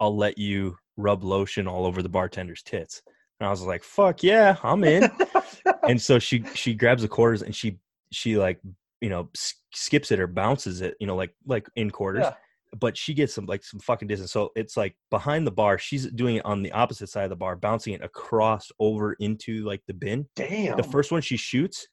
i'll 0.00 0.16
let 0.16 0.38
you 0.38 0.76
rub 0.96 1.22
lotion 1.24 1.66
all 1.66 1.86
over 1.86 2.02
the 2.02 2.08
bartender's 2.08 2.62
tits 2.62 3.02
and 3.40 3.46
i 3.46 3.50
was 3.50 3.62
like 3.62 3.82
fuck 3.82 4.22
yeah 4.22 4.56
i'm 4.62 4.84
in 4.84 5.10
and 5.88 6.00
so 6.00 6.18
she 6.18 6.44
she 6.54 6.74
grabs 6.74 7.02
the 7.02 7.08
quarters 7.08 7.42
and 7.42 7.54
she 7.54 7.78
she 8.12 8.36
like 8.36 8.60
you 9.00 9.08
know 9.08 9.28
skips 9.74 10.10
it 10.12 10.20
or 10.20 10.26
bounces 10.26 10.80
it 10.80 10.94
you 11.00 11.06
know 11.06 11.16
like 11.16 11.34
like 11.46 11.66
in 11.76 11.90
quarters 11.90 12.24
Yeah. 12.24 12.34
But 12.80 12.96
she 12.96 13.14
gets 13.14 13.34
some 13.34 13.46
like 13.46 13.64
some 13.64 13.80
fucking 13.80 14.08
distance 14.08 14.32
so 14.32 14.50
it's 14.56 14.76
like 14.76 14.96
behind 15.10 15.46
the 15.46 15.50
bar 15.50 15.78
she's 15.78 16.06
doing 16.12 16.36
it 16.36 16.44
on 16.44 16.62
the 16.62 16.72
opposite 16.72 17.08
side 17.08 17.24
of 17.24 17.30
the 17.30 17.36
bar 17.36 17.56
bouncing 17.56 17.94
it 17.94 18.02
across 18.02 18.70
over 18.80 19.14
into 19.14 19.64
like 19.64 19.82
the 19.86 19.94
bin 19.94 20.26
Damn. 20.36 20.76
the 20.76 20.82
first 20.82 21.12
one 21.12 21.20
she 21.22 21.36
shoots 21.36 21.88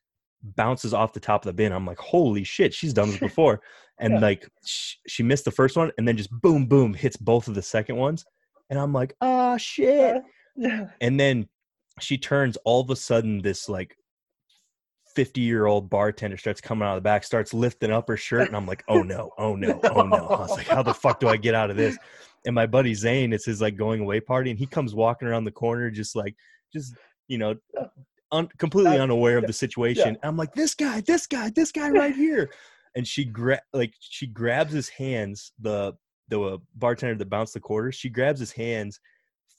bounces 0.56 0.94
off 0.94 1.14
the 1.14 1.20
top 1.20 1.44
of 1.46 1.50
the 1.50 1.54
bin 1.54 1.72
i'm 1.72 1.86
like 1.86 2.00
holy 2.00 2.44
shit 2.44 2.74
she's 2.74 2.94
done 2.94 3.10
this 3.10 3.20
before 3.30 3.62
and 4.00 4.14
Yeah. 4.14 4.20
like 4.20 4.50
sh- 4.66 4.96
she 5.08 5.24
missed 5.24 5.46
the 5.46 5.52
first 5.52 5.78
one 5.78 5.92
and 5.98 6.08
then 6.08 6.18
just 6.18 6.32
boom 6.32 6.66
boom 6.66 6.94
hits 6.94 7.18
both 7.18 7.48
of 7.48 7.56
the 7.56 7.62
second 7.62 7.96
ones 7.98 8.26
and 8.70 8.80
i'm 8.80 8.94
like 8.94 9.14
ah 9.22 9.58
shit 9.58 10.22
Yeah. 10.56 10.88
and 11.00 11.20
then 11.20 11.48
she 12.00 12.18
turns 12.18 12.58
all 12.66 12.82
of 12.82 12.90
a 12.90 12.96
sudden 12.96 13.42
this 13.42 13.70
like 13.70 13.96
50 15.16 15.42
year 15.42 15.66
old 15.66 15.90
bartender 15.90 16.38
starts 16.38 16.62
coming 16.62 16.88
out 16.88 16.98
of 16.98 17.04
the 17.04 17.08
back 17.08 17.24
starts 17.24 17.54
lifting 17.54 17.92
up 17.92 18.08
her 18.08 18.18
shirt 18.18 18.48
and 18.48 18.56
i'm 18.56 18.66
like 18.66 18.84
oh 18.88 19.02
no 19.02 19.32
oh 19.38 19.56
no 19.56 19.80
oh 19.96 20.04
no. 20.04 20.28
I 20.28 20.40
was 20.42 20.52
like 20.52 20.68
how 20.68 20.82
the 20.84 20.94
fuck 20.94 21.20
do 21.20 21.28
i 21.28 21.38
get 21.38 21.54
out 21.56 21.70
of 21.70 21.78
this? 21.78 21.98
And 22.46 22.56
my 22.56 22.66
buddy 22.66 22.94
zane 22.94 23.34
it's 23.34 23.46
his 23.46 23.62
like 23.62 23.78
going 23.78 24.02
away 24.02 24.20
party 24.20 24.50
and 24.50 24.60
he 24.60 24.66
comes 24.66 24.96
walking 24.96 25.28
around 25.28 25.44
the 25.46 25.52
corner 25.52 25.92
just 25.92 26.16
like 26.16 26.36
just 26.74 26.96
you 27.28 27.38
know 27.38 27.56
un- 28.32 28.50
completely 28.58 28.98
Uh, 28.98 29.04
unaware 29.04 29.38
of 29.38 29.46
the 29.46 29.54
situation. 29.54 30.18
I'm 30.24 30.38
like 30.38 30.54
this 30.54 30.74
guy 30.74 31.02
this 31.02 31.28
guy 31.28 31.50
this 31.56 31.72
guy 31.72 31.90
right 32.02 32.16
here. 32.16 32.50
And 32.96 33.08
she 33.08 33.26
gra- 33.26 33.62
like 33.74 33.94
she 34.00 34.28
grabs 34.28 34.74
his 34.74 34.90
hands 34.90 35.52
the 35.60 35.94
the 36.30 36.60
bartender 36.76 37.16
that 37.16 37.30
bounced 37.30 37.54
the 37.54 37.60
quarters 37.60 37.94
she 37.96 38.10
grabs 38.10 38.40
his 38.40 38.54
hands 38.54 39.00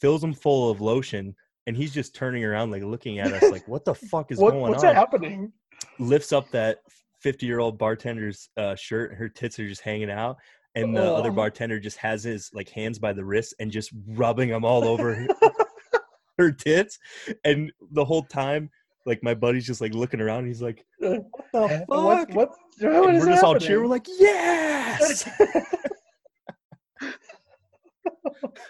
fills 0.00 0.22
them 0.22 0.32
full 0.32 0.70
of 0.70 0.80
lotion 0.80 1.34
and 1.66 1.76
he's 1.76 1.92
just 1.94 2.14
turning 2.14 2.44
around 2.44 2.70
like 2.70 2.82
looking 2.82 3.18
at 3.18 3.32
us 3.32 3.50
like 3.50 3.66
what 3.68 3.84
the 3.84 3.94
fuck 4.10 4.30
is 4.32 4.38
What, 4.38 4.52
going 4.52 4.70
what's 4.72 4.84
on 4.84 4.94
happening? 4.94 5.52
lifts 5.98 6.32
up 6.32 6.50
that 6.50 6.78
50 7.20 7.46
year 7.46 7.60
old 7.60 7.78
bartender's 7.78 8.48
uh, 8.56 8.74
shirt 8.74 9.10
and 9.10 9.18
her 9.18 9.28
tits 9.28 9.58
are 9.58 9.68
just 9.68 9.80
hanging 9.82 10.10
out 10.10 10.36
and 10.74 10.96
the 10.96 11.02
other 11.02 11.30
Oh. 11.30 11.34
bartender 11.34 11.78
just 11.78 11.98
has 11.98 12.24
his 12.24 12.50
like 12.54 12.68
hands 12.70 12.98
by 12.98 13.12
the 13.12 13.24
wrist 13.24 13.54
and 13.60 13.70
just 13.70 13.90
rubbing 14.08 14.48
them 14.48 14.64
all 14.64 14.84
over 14.84 15.14
her, 15.14 15.26
her 16.38 16.50
tits 16.50 16.98
and 17.44 17.70
the 17.92 18.04
whole 18.04 18.22
time 18.24 18.70
like 19.04 19.22
my 19.22 19.34
buddy's 19.34 19.66
just 19.66 19.80
like 19.80 19.94
looking 19.94 20.20
around 20.20 20.46
he's 20.46 20.62
like 20.62 20.84
what 20.98 21.24
the 21.52 21.68
fuck 21.68 21.88
What, 21.88 22.30
what, 22.34 22.34
what 22.34 22.50
we're 22.80 23.26
just 23.26 23.44
all 23.44 23.58
cheering 23.58 23.82
we're 23.82 23.88
like 23.88 24.06
yes 24.18 25.28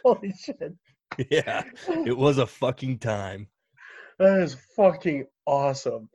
Holy 0.05 0.33
shit. 0.33 0.75
yeah 1.31 1.63
it 2.07 2.17
was 2.17 2.39
a 2.39 2.47
fucking 2.47 2.99
time 2.99 3.49
That 4.19 4.41
is 4.41 4.57
fucking 4.77 5.27
awesome. 5.47 6.09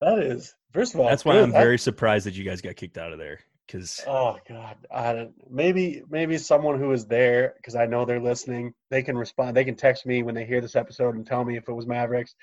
That 0.00 0.18
is, 0.18 0.54
first 0.72 0.94
of 0.94 1.00
all, 1.00 1.08
that's 1.08 1.24
why 1.24 1.40
i'm 1.40 1.52
very 1.52 1.78
surprised 1.78 2.26
that 2.26 2.34
you 2.34 2.44
guys 2.44 2.60
got 2.60 2.76
kicked 2.76 2.98
out 2.98 3.12
of 3.12 3.18
there 3.18 3.40
because 3.66 4.02
Oh 4.06 4.38
God, 4.48 4.76
I 4.92 5.12
don't, 5.12 5.34
maybe 5.50 6.02
maybe 6.10 6.38
someone 6.38 6.78
who 6.78 6.92
is 6.92 7.06
there 7.06 7.54
because 7.56 7.74
I 7.74 7.86
know 7.86 8.04
they're 8.04 8.20
listening. 8.20 8.74
They 8.90 9.02
can 9.02 9.16
respond. 9.16 9.56
They 9.56 9.64
can 9.64 9.76
text 9.76 10.06
me 10.06 10.22
when 10.22 10.34
they 10.34 10.44
hear 10.44 10.60
this 10.60 10.76
episode 10.76 11.14
and 11.14 11.26
tell 11.26 11.44
me 11.44 11.56
if 11.56 11.68
it 11.68 11.72
was 11.72 11.86
Mavericks. 11.86 12.34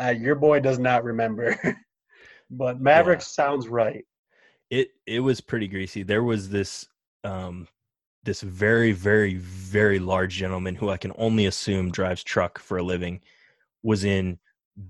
Uh, 0.00 0.14
your 0.18 0.34
boy 0.34 0.60
does 0.60 0.78
not 0.78 1.04
remember, 1.04 1.58
but 2.50 2.80
Mavericks 2.80 3.34
sounds 3.34 3.68
right. 3.68 4.04
it 4.70 4.88
it 5.06 5.20
was 5.20 5.40
pretty 5.40 5.68
greasy. 5.68 6.02
There 6.02 6.24
was 6.24 6.48
this 6.48 6.86
um 7.24 7.68
this 8.24 8.40
very 8.42 8.92
very 8.92 9.34
very 9.34 9.98
large 9.98 10.34
gentleman 10.34 10.74
who 10.74 10.90
I 10.90 10.96
can 10.96 11.12
only 11.16 11.46
assume 11.46 11.90
drives 11.90 12.22
truck 12.22 12.58
for 12.58 12.78
a 12.78 12.82
living 12.82 13.20
was 13.82 14.04
in 14.04 14.38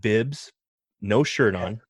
bibs, 0.01 0.53
no 1.01 1.25
shirt 1.25 1.55
on, 1.55 1.81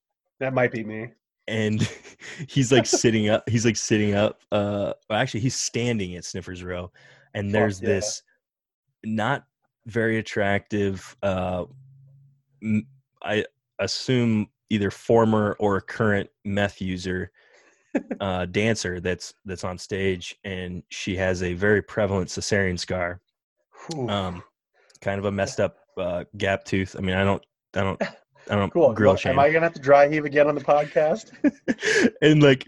That 0.41 0.55
might 0.55 0.71
be 0.73 0.85
me. 0.85 1.09
and 1.49 1.83
he's 2.49 2.71
like 2.71 2.87
sitting 2.87 3.29
up. 3.29 3.49
He's 3.49 3.65
like 3.65 3.77
sitting 3.77 4.15
up. 4.15 4.41
Uh, 4.53 4.93
actually, 5.11 5.41
he's 5.41 5.59
standing 5.59 6.15
at 6.17 6.25
Sniffers 6.25 6.63
Row, 6.63 6.93
and 7.35 7.53
there's 7.53 7.81
yeah. 7.81 7.89
this 7.89 8.23
not 9.05 9.45
very 9.87 10.19
attractive. 10.19 11.17
Uh, 11.23 11.65
m- 12.63 12.87
I 13.25 13.45
assume 13.81 14.49
either 14.71 14.91
former 14.91 15.57
or 15.59 15.81
current 15.81 16.31
meth 16.45 16.81
user 16.81 17.31
uh, 18.21 18.47
dancer 18.47 19.01
that's 19.01 19.35
that's 19.45 19.65
on 19.65 19.79
stage, 19.79 20.37
and 20.45 20.83
she 20.89 21.17
has 21.17 21.43
a 21.43 21.55
very 21.55 21.83
prevalent 21.83 22.29
cesarean 22.29 22.79
scar, 22.79 23.21
um, 24.09 24.43
kind 25.01 25.19
of 25.19 25.25
a 25.25 25.33
messed 25.33 25.61
up 25.61 25.77
uh, 25.99 26.25
gap 26.37 26.65
tooth. 26.65 26.97
I 26.97 27.01
mean, 27.01 27.17
I 27.17 27.25
don't, 27.25 27.45
I 27.75 27.81
don't, 27.83 28.03
I 28.51 28.57
don't 28.57 28.73
cool. 28.73 28.93
grill 28.93 29.17
shame 29.17 29.33
Am 29.33 29.39
I 29.39 29.51
gonna 29.51 29.67
have 29.67 29.75
to 29.75 29.81
dry 29.81 30.09
heave 30.09 30.25
again 30.25 30.49
on 30.49 30.55
the 30.55 30.61
podcast? 30.61 31.33
and 32.23 32.43
like 32.43 32.67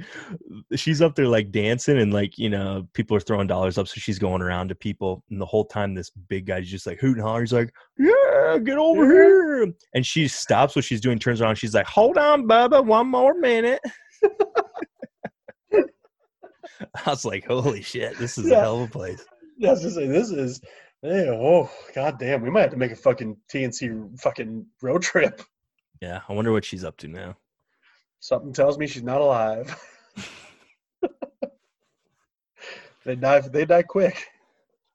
she's 0.76 1.02
up 1.02 1.14
there 1.14 1.26
like 1.26 1.50
dancing 1.50 1.98
and 1.98 2.12
like 2.12 2.38
you 2.38 2.48
know 2.48 2.86
people 2.92 3.16
are 3.16 3.20
throwing 3.20 3.46
dollars 3.46 3.76
up 3.76 3.88
so 3.88 3.94
she's 3.96 4.18
going 4.18 4.40
around 4.40 4.68
to 4.68 4.74
people 4.74 5.24
and 5.30 5.40
the 5.40 5.46
whole 5.46 5.64
time 5.64 5.94
this 5.94 6.10
big 6.28 6.46
guy's 6.46 6.68
just 6.68 6.86
like 6.86 6.98
hooting 7.00 7.18
and 7.18 7.26
hollering. 7.26 7.44
He's 7.44 7.52
like 7.52 7.72
yeah 7.98 8.58
get 8.58 8.78
over 8.78 9.04
here. 9.04 9.72
And 9.94 10.06
she 10.06 10.28
stops 10.28 10.76
what 10.76 10.84
she's 10.84 11.00
doing 11.00 11.18
turns 11.18 11.40
around 11.40 11.56
she's 11.56 11.74
like 11.74 11.86
hold 11.86 12.18
on 12.18 12.46
bubba 12.46 12.84
one 12.84 13.08
more 13.08 13.34
minute 13.34 13.80
i 17.06 17.10
was 17.10 17.24
like 17.24 17.44
holy 17.46 17.82
shit 17.82 18.16
this 18.18 18.36
is 18.38 18.50
a 18.50 18.56
hell 18.60 18.76
of 18.82 18.88
a 18.88 18.92
place 18.92 19.24
Yes, 19.56 19.84
this 19.84 19.96
is. 19.96 20.08
This 20.08 20.30
is 20.30 20.60
yeah, 21.02 21.30
oh 21.30 21.70
god 21.94 22.18
damn, 22.18 22.42
we 22.42 22.50
might 22.50 22.62
have 22.62 22.70
to 22.72 22.76
make 22.76 22.90
a 22.90 22.96
fucking 22.96 23.36
TNC 23.52 24.18
fucking 24.20 24.66
road 24.82 25.02
trip. 25.02 25.40
yeah 26.00 26.20
i 26.28 26.32
wonder 26.32 26.50
what 26.50 26.64
she's 26.64 26.82
up 26.84 26.96
to 26.98 27.08
now 27.08 27.36
Something 28.20 28.52
tells 28.54 28.78
me 28.78 28.86
she's 28.86 29.02
not 29.02 29.20
alive. 29.20 29.76
they 33.04 33.14
die. 33.16 33.40
They 33.40 33.64
die 33.66 33.82
quick. 33.82 34.26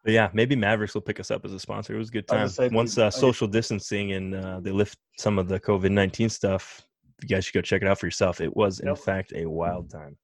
but 0.03 0.13
yeah 0.13 0.29
maybe 0.33 0.55
mavericks 0.55 0.93
will 0.93 1.01
pick 1.01 1.19
us 1.19 1.29
up 1.31 1.45
as 1.45 1.53
a 1.53 1.59
sponsor 1.59 1.93
it 1.95 1.97
was 1.99 2.09
a 2.09 2.11
good 2.13 2.27
time 2.27 2.49
once 2.71 2.97
uh, 2.97 3.05
I- 3.05 3.09
social 3.09 3.47
distancing 3.47 4.13
and 4.13 4.33
uh, 4.35 4.59
they 4.61 4.71
lift 4.71 4.97
some 5.17 5.37
of 5.37 5.47
the 5.47 5.59
covid-19 5.59 6.31
stuff 6.31 6.81
you 7.21 7.27
guys 7.27 7.45
should 7.45 7.53
go 7.53 7.61
check 7.61 7.81
it 7.81 7.87
out 7.87 7.99
for 7.99 8.07
yourself 8.07 8.41
it 8.41 8.55
was 8.55 8.79
in 8.79 8.87
Yep. 8.87 8.97
fact 8.97 9.33
a 9.35 9.45
wild 9.45 9.89
time 9.91 10.17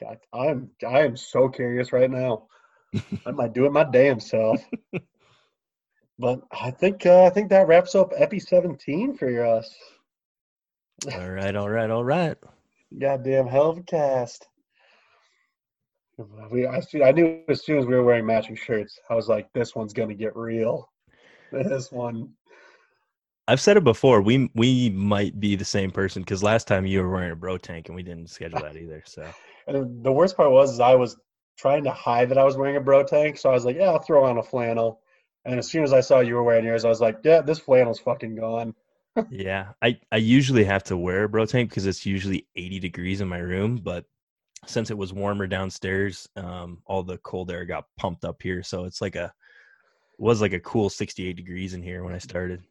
God, 0.00 0.18
I'm. 0.32 0.70
I 0.86 1.00
am 1.00 1.16
so 1.16 1.48
curious 1.48 1.92
right 1.92 2.10
now. 2.10 2.46
I 3.26 3.30
might 3.30 3.54
do 3.54 3.66
it 3.66 3.72
my 3.72 3.84
damn 3.84 4.20
self. 4.20 4.60
but 6.18 6.40
I 6.50 6.70
think. 6.70 7.06
Uh, 7.06 7.24
I 7.24 7.30
think 7.30 7.50
that 7.50 7.68
wraps 7.68 7.94
up 7.94 8.12
Epi 8.16 8.40
17 8.40 9.16
for 9.16 9.44
us. 9.44 9.74
all 11.14 11.30
right 11.30 11.56
all 11.56 11.68
right 11.68 11.90
all 11.90 12.04
right 12.04 12.36
Goddamn 12.98 13.46
hell 13.46 13.70
of 13.70 13.78
a 13.78 13.82
cast. 13.82 14.46
We, 16.50 16.66
I, 16.66 16.82
I 17.02 17.12
knew 17.12 17.42
as 17.48 17.64
soon 17.64 17.78
as 17.78 17.86
we 17.86 17.94
were 17.94 18.04
wearing 18.04 18.26
matching 18.26 18.54
shirts, 18.54 18.98
I 19.08 19.14
was 19.14 19.28
like, 19.28 19.50
this 19.52 19.74
one's 19.74 19.94
gonna 19.94 20.14
get 20.14 20.36
real. 20.36 20.88
This 21.50 21.90
one, 21.90 22.30
I've 23.48 23.60
said 23.60 23.76
it 23.76 23.84
before. 23.84 24.22
We 24.22 24.50
we 24.54 24.90
might 24.90 25.38
be 25.40 25.56
the 25.56 25.64
same 25.64 25.90
person 25.90 26.22
because 26.22 26.42
last 26.42 26.68
time 26.68 26.86
you 26.86 27.00
were 27.02 27.10
wearing 27.10 27.32
a 27.32 27.36
bro 27.36 27.58
tank 27.58 27.88
and 27.88 27.96
we 27.96 28.02
didn't 28.02 28.30
schedule 28.30 28.60
that 28.60 28.76
either. 28.76 29.02
So 29.06 29.28
and 29.66 30.04
the 30.04 30.12
worst 30.12 30.36
part 30.36 30.50
was, 30.50 30.72
is 30.72 30.80
I 30.80 30.94
was 30.94 31.16
trying 31.58 31.84
to 31.84 31.90
hide 31.90 32.28
that 32.30 32.38
I 32.38 32.44
was 32.44 32.56
wearing 32.56 32.76
a 32.76 32.80
bro 32.80 33.02
tank, 33.04 33.38
so 33.38 33.50
I 33.50 33.54
was 33.54 33.64
like, 33.64 33.76
yeah, 33.76 33.90
I'll 33.90 33.98
throw 33.98 34.24
on 34.24 34.38
a 34.38 34.42
flannel. 34.42 35.00
And 35.44 35.58
as 35.58 35.68
soon 35.68 35.82
as 35.82 35.92
I 35.92 36.00
saw 36.00 36.20
you 36.20 36.34
were 36.34 36.42
wearing 36.42 36.64
yours, 36.64 36.84
I 36.84 36.88
was 36.88 37.00
like, 37.00 37.18
yeah, 37.24 37.40
this 37.40 37.58
flannel's 37.58 37.98
fucking 37.98 38.36
gone. 38.36 38.74
yeah, 39.30 39.72
I 39.82 39.98
I 40.12 40.16
usually 40.16 40.64
have 40.64 40.84
to 40.84 40.96
wear 40.96 41.24
a 41.24 41.28
bro 41.28 41.44
tank 41.44 41.70
because 41.70 41.86
it's 41.86 42.06
usually 42.06 42.46
80 42.56 42.78
degrees 42.78 43.20
in 43.20 43.28
my 43.28 43.38
room, 43.38 43.80
but 43.82 44.04
since 44.66 44.90
it 44.90 44.96
was 44.98 45.12
warmer 45.12 45.48
downstairs, 45.48 46.28
um, 46.36 46.78
all 46.86 47.02
the 47.02 47.18
cold 47.18 47.50
air 47.50 47.64
got 47.64 47.86
pumped 47.98 48.24
up 48.24 48.40
here, 48.40 48.62
so 48.62 48.84
it's 48.84 49.00
like 49.00 49.16
a 49.16 49.32
was 50.18 50.40
like 50.40 50.52
a 50.52 50.60
cool 50.60 50.88
68 50.88 51.34
degrees 51.34 51.74
in 51.74 51.82
here 51.82 52.04
when 52.04 52.14
I 52.14 52.18
started. 52.18 52.62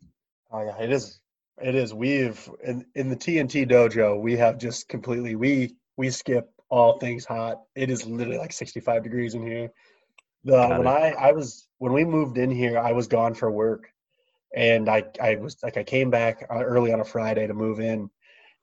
Oh 0.51 0.63
yeah, 0.63 0.77
it 0.81 0.91
is. 0.91 1.19
It 1.61 1.75
is. 1.75 1.93
We've 1.93 2.49
in 2.63 2.85
in 2.95 3.09
the 3.09 3.15
TNT 3.15 3.69
dojo, 3.69 4.19
we 4.19 4.35
have 4.37 4.57
just 4.57 4.89
completely 4.89 5.35
we 5.35 5.75
we 5.97 6.09
skip 6.09 6.49
all 6.69 6.99
things 6.99 7.25
hot. 7.25 7.61
It 7.75 7.89
is 7.89 8.05
literally 8.05 8.39
like 8.39 8.53
65 8.53 9.03
degrees 9.03 9.33
in 9.33 9.45
here. 9.45 9.71
The 10.43 10.53
Got 10.53 10.77
when 10.77 10.87
it. 10.87 10.89
I 10.89 11.11
I 11.11 11.31
was 11.31 11.67
when 11.77 11.93
we 11.93 12.03
moved 12.03 12.37
in 12.37 12.51
here, 12.51 12.77
I 12.77 12.91
was 12.91 13.07
gone 13.07 13.33
for 13.33 13.49
work, 13.51 13.87
and 14.55 14.89
I 14.89 15.03
I 15.21 15.35
was 15.35 15.57
like 15.63 15.77
I 15.77 15.83
came 15.83 16.09
back 16.09 16.45
uh, 16.49 16.63
early 16.63 16.91
on 16.91 16.99
a 16.99 17.05
Friday 17.05 17.47
to 17.47 17.53
move 17.53 17.79
in, 17.79 18.09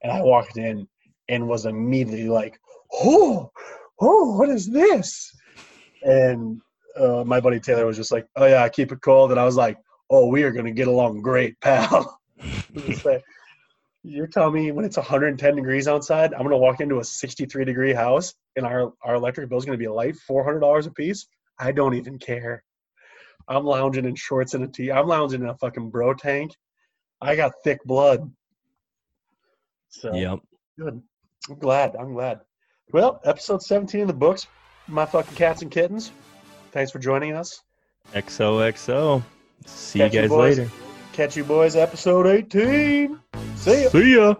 and 0.02 0.12
I 0.12 0.20
walked 0.22 0.56
in 0.56 0.88
and 1.28 1.48
was 1.48 1.66
immediately 1.66 2.28
like, 2.28 2.58
oh 2.92 3.50
oh 4.00 4.36
what 4.36 4.50
is 4.50 4.68
this? 4.68 5.34
And 6.02 6.60
uh, 6.98 7.24
my 7.24 7.40
buddy 7.40 7.60
Taylor 7.60 7.86
was 7.86 7.96
just 7.96 8.12
like, 8.12 8.26
oh 8.36 8.46
yeah, 8.46 8.68
keep 8.68 8.92
it 8.92 9.00
cold, 9.00 9.30
and 9.30 9.40
I 9.40 9.44
was 9.44 9.56
like, 9.56 9.78
oh 10.10 10.26
we 10.26 10.42
are 10.42 10.52
gonna 10.52 10.72
get 10.72 10.88
along 10.88 11.22
great, 11.22 11.58
pal. 11.60 12.18
Like, 13.04 13.22
You're 14.04 14.26
telling 14.28 14.54
me 14.54 14.70
when 14.70 14.84
it's 14.84 14.96
110 14.96 15.56
degrees 15.56 15.88
outside, 15.88 16.32
I'm 16.34 16.42
gonna 16.42 16.56
walk 16.56 16.80
into 16.80 17.00
a 17.00 17.04
63 17.04 17.64
degree 17.64 17.92
house 17.92 18.34
and 18.56 18.64
our 18.64 18.92
our 19.02 19.14
electric 19.16 19.48
bill's 19.48 19.64
gonna 19.64 19.78
be 19.78 19.86
a 19.86 19.92
light 19.92 20.14
$400 20.30 20.86
a 20.86 20.90
piece? 20.92 21.26
I 21.58 21.72
don't 21.72 21.94
even 21.94 22.18
care. 22.18 22.62
I'm 23.48 23.64
lounging 23.64 24.04
in 24.04 24.14
shorts 24.14 24.54
and 24.54 24.64
a 24.64 24.68
tee. 24.68 24.92
I'm 24.92 25.06
lounging 25.08 25.40
in 25.42 25.48
a 25.48 25.56
fucking 25.56 25.90
bro 25.90 26.14
tank. 26.14 26.52
I 27.20 27.34
got 27.34 27.52
thick 27.64 27.82
blood. 27.84 28.30
So 29.88 30.14
Yep. 30.14 30.40
good. 30.78 31.02
I'm 31.48 31.58
glad. 31.58 31.96
I'm 31.96 32.12
glad. 32.12 32.40
Well, 32.92 33.20
episode 33.24 33.62
17 33.62 34.02
in 34.02 34.06
the 34.06 34.12
books. 34.12 34.46
My 34.86 35.06
fucking 35.06 35.34
cats 35.34 35.62
and 35.62 35.70
kittens. 35.70 36.12
Thanks 36.72 36.90
for 36.92 36.98
joining 36.98 37.34
us. 37.34 37.62
XOXO. 38.14 39.22
See 39.66 39.98
Catch 40.00 40.14
you 40.14 40.20
you 40.22 40.28
guys 40.28 40.30
boys. 40.30 40.58
later. 40.58 40.70
Catch 41.12 41.36
you 41.36 41.44
boys, 41.44 41.76
episode 41.76 42.26
18. 42.26 43.18
See 43.56 43.82
ya. 43.84 43.88
See 43.90 44.14
ya. 44.16 44.34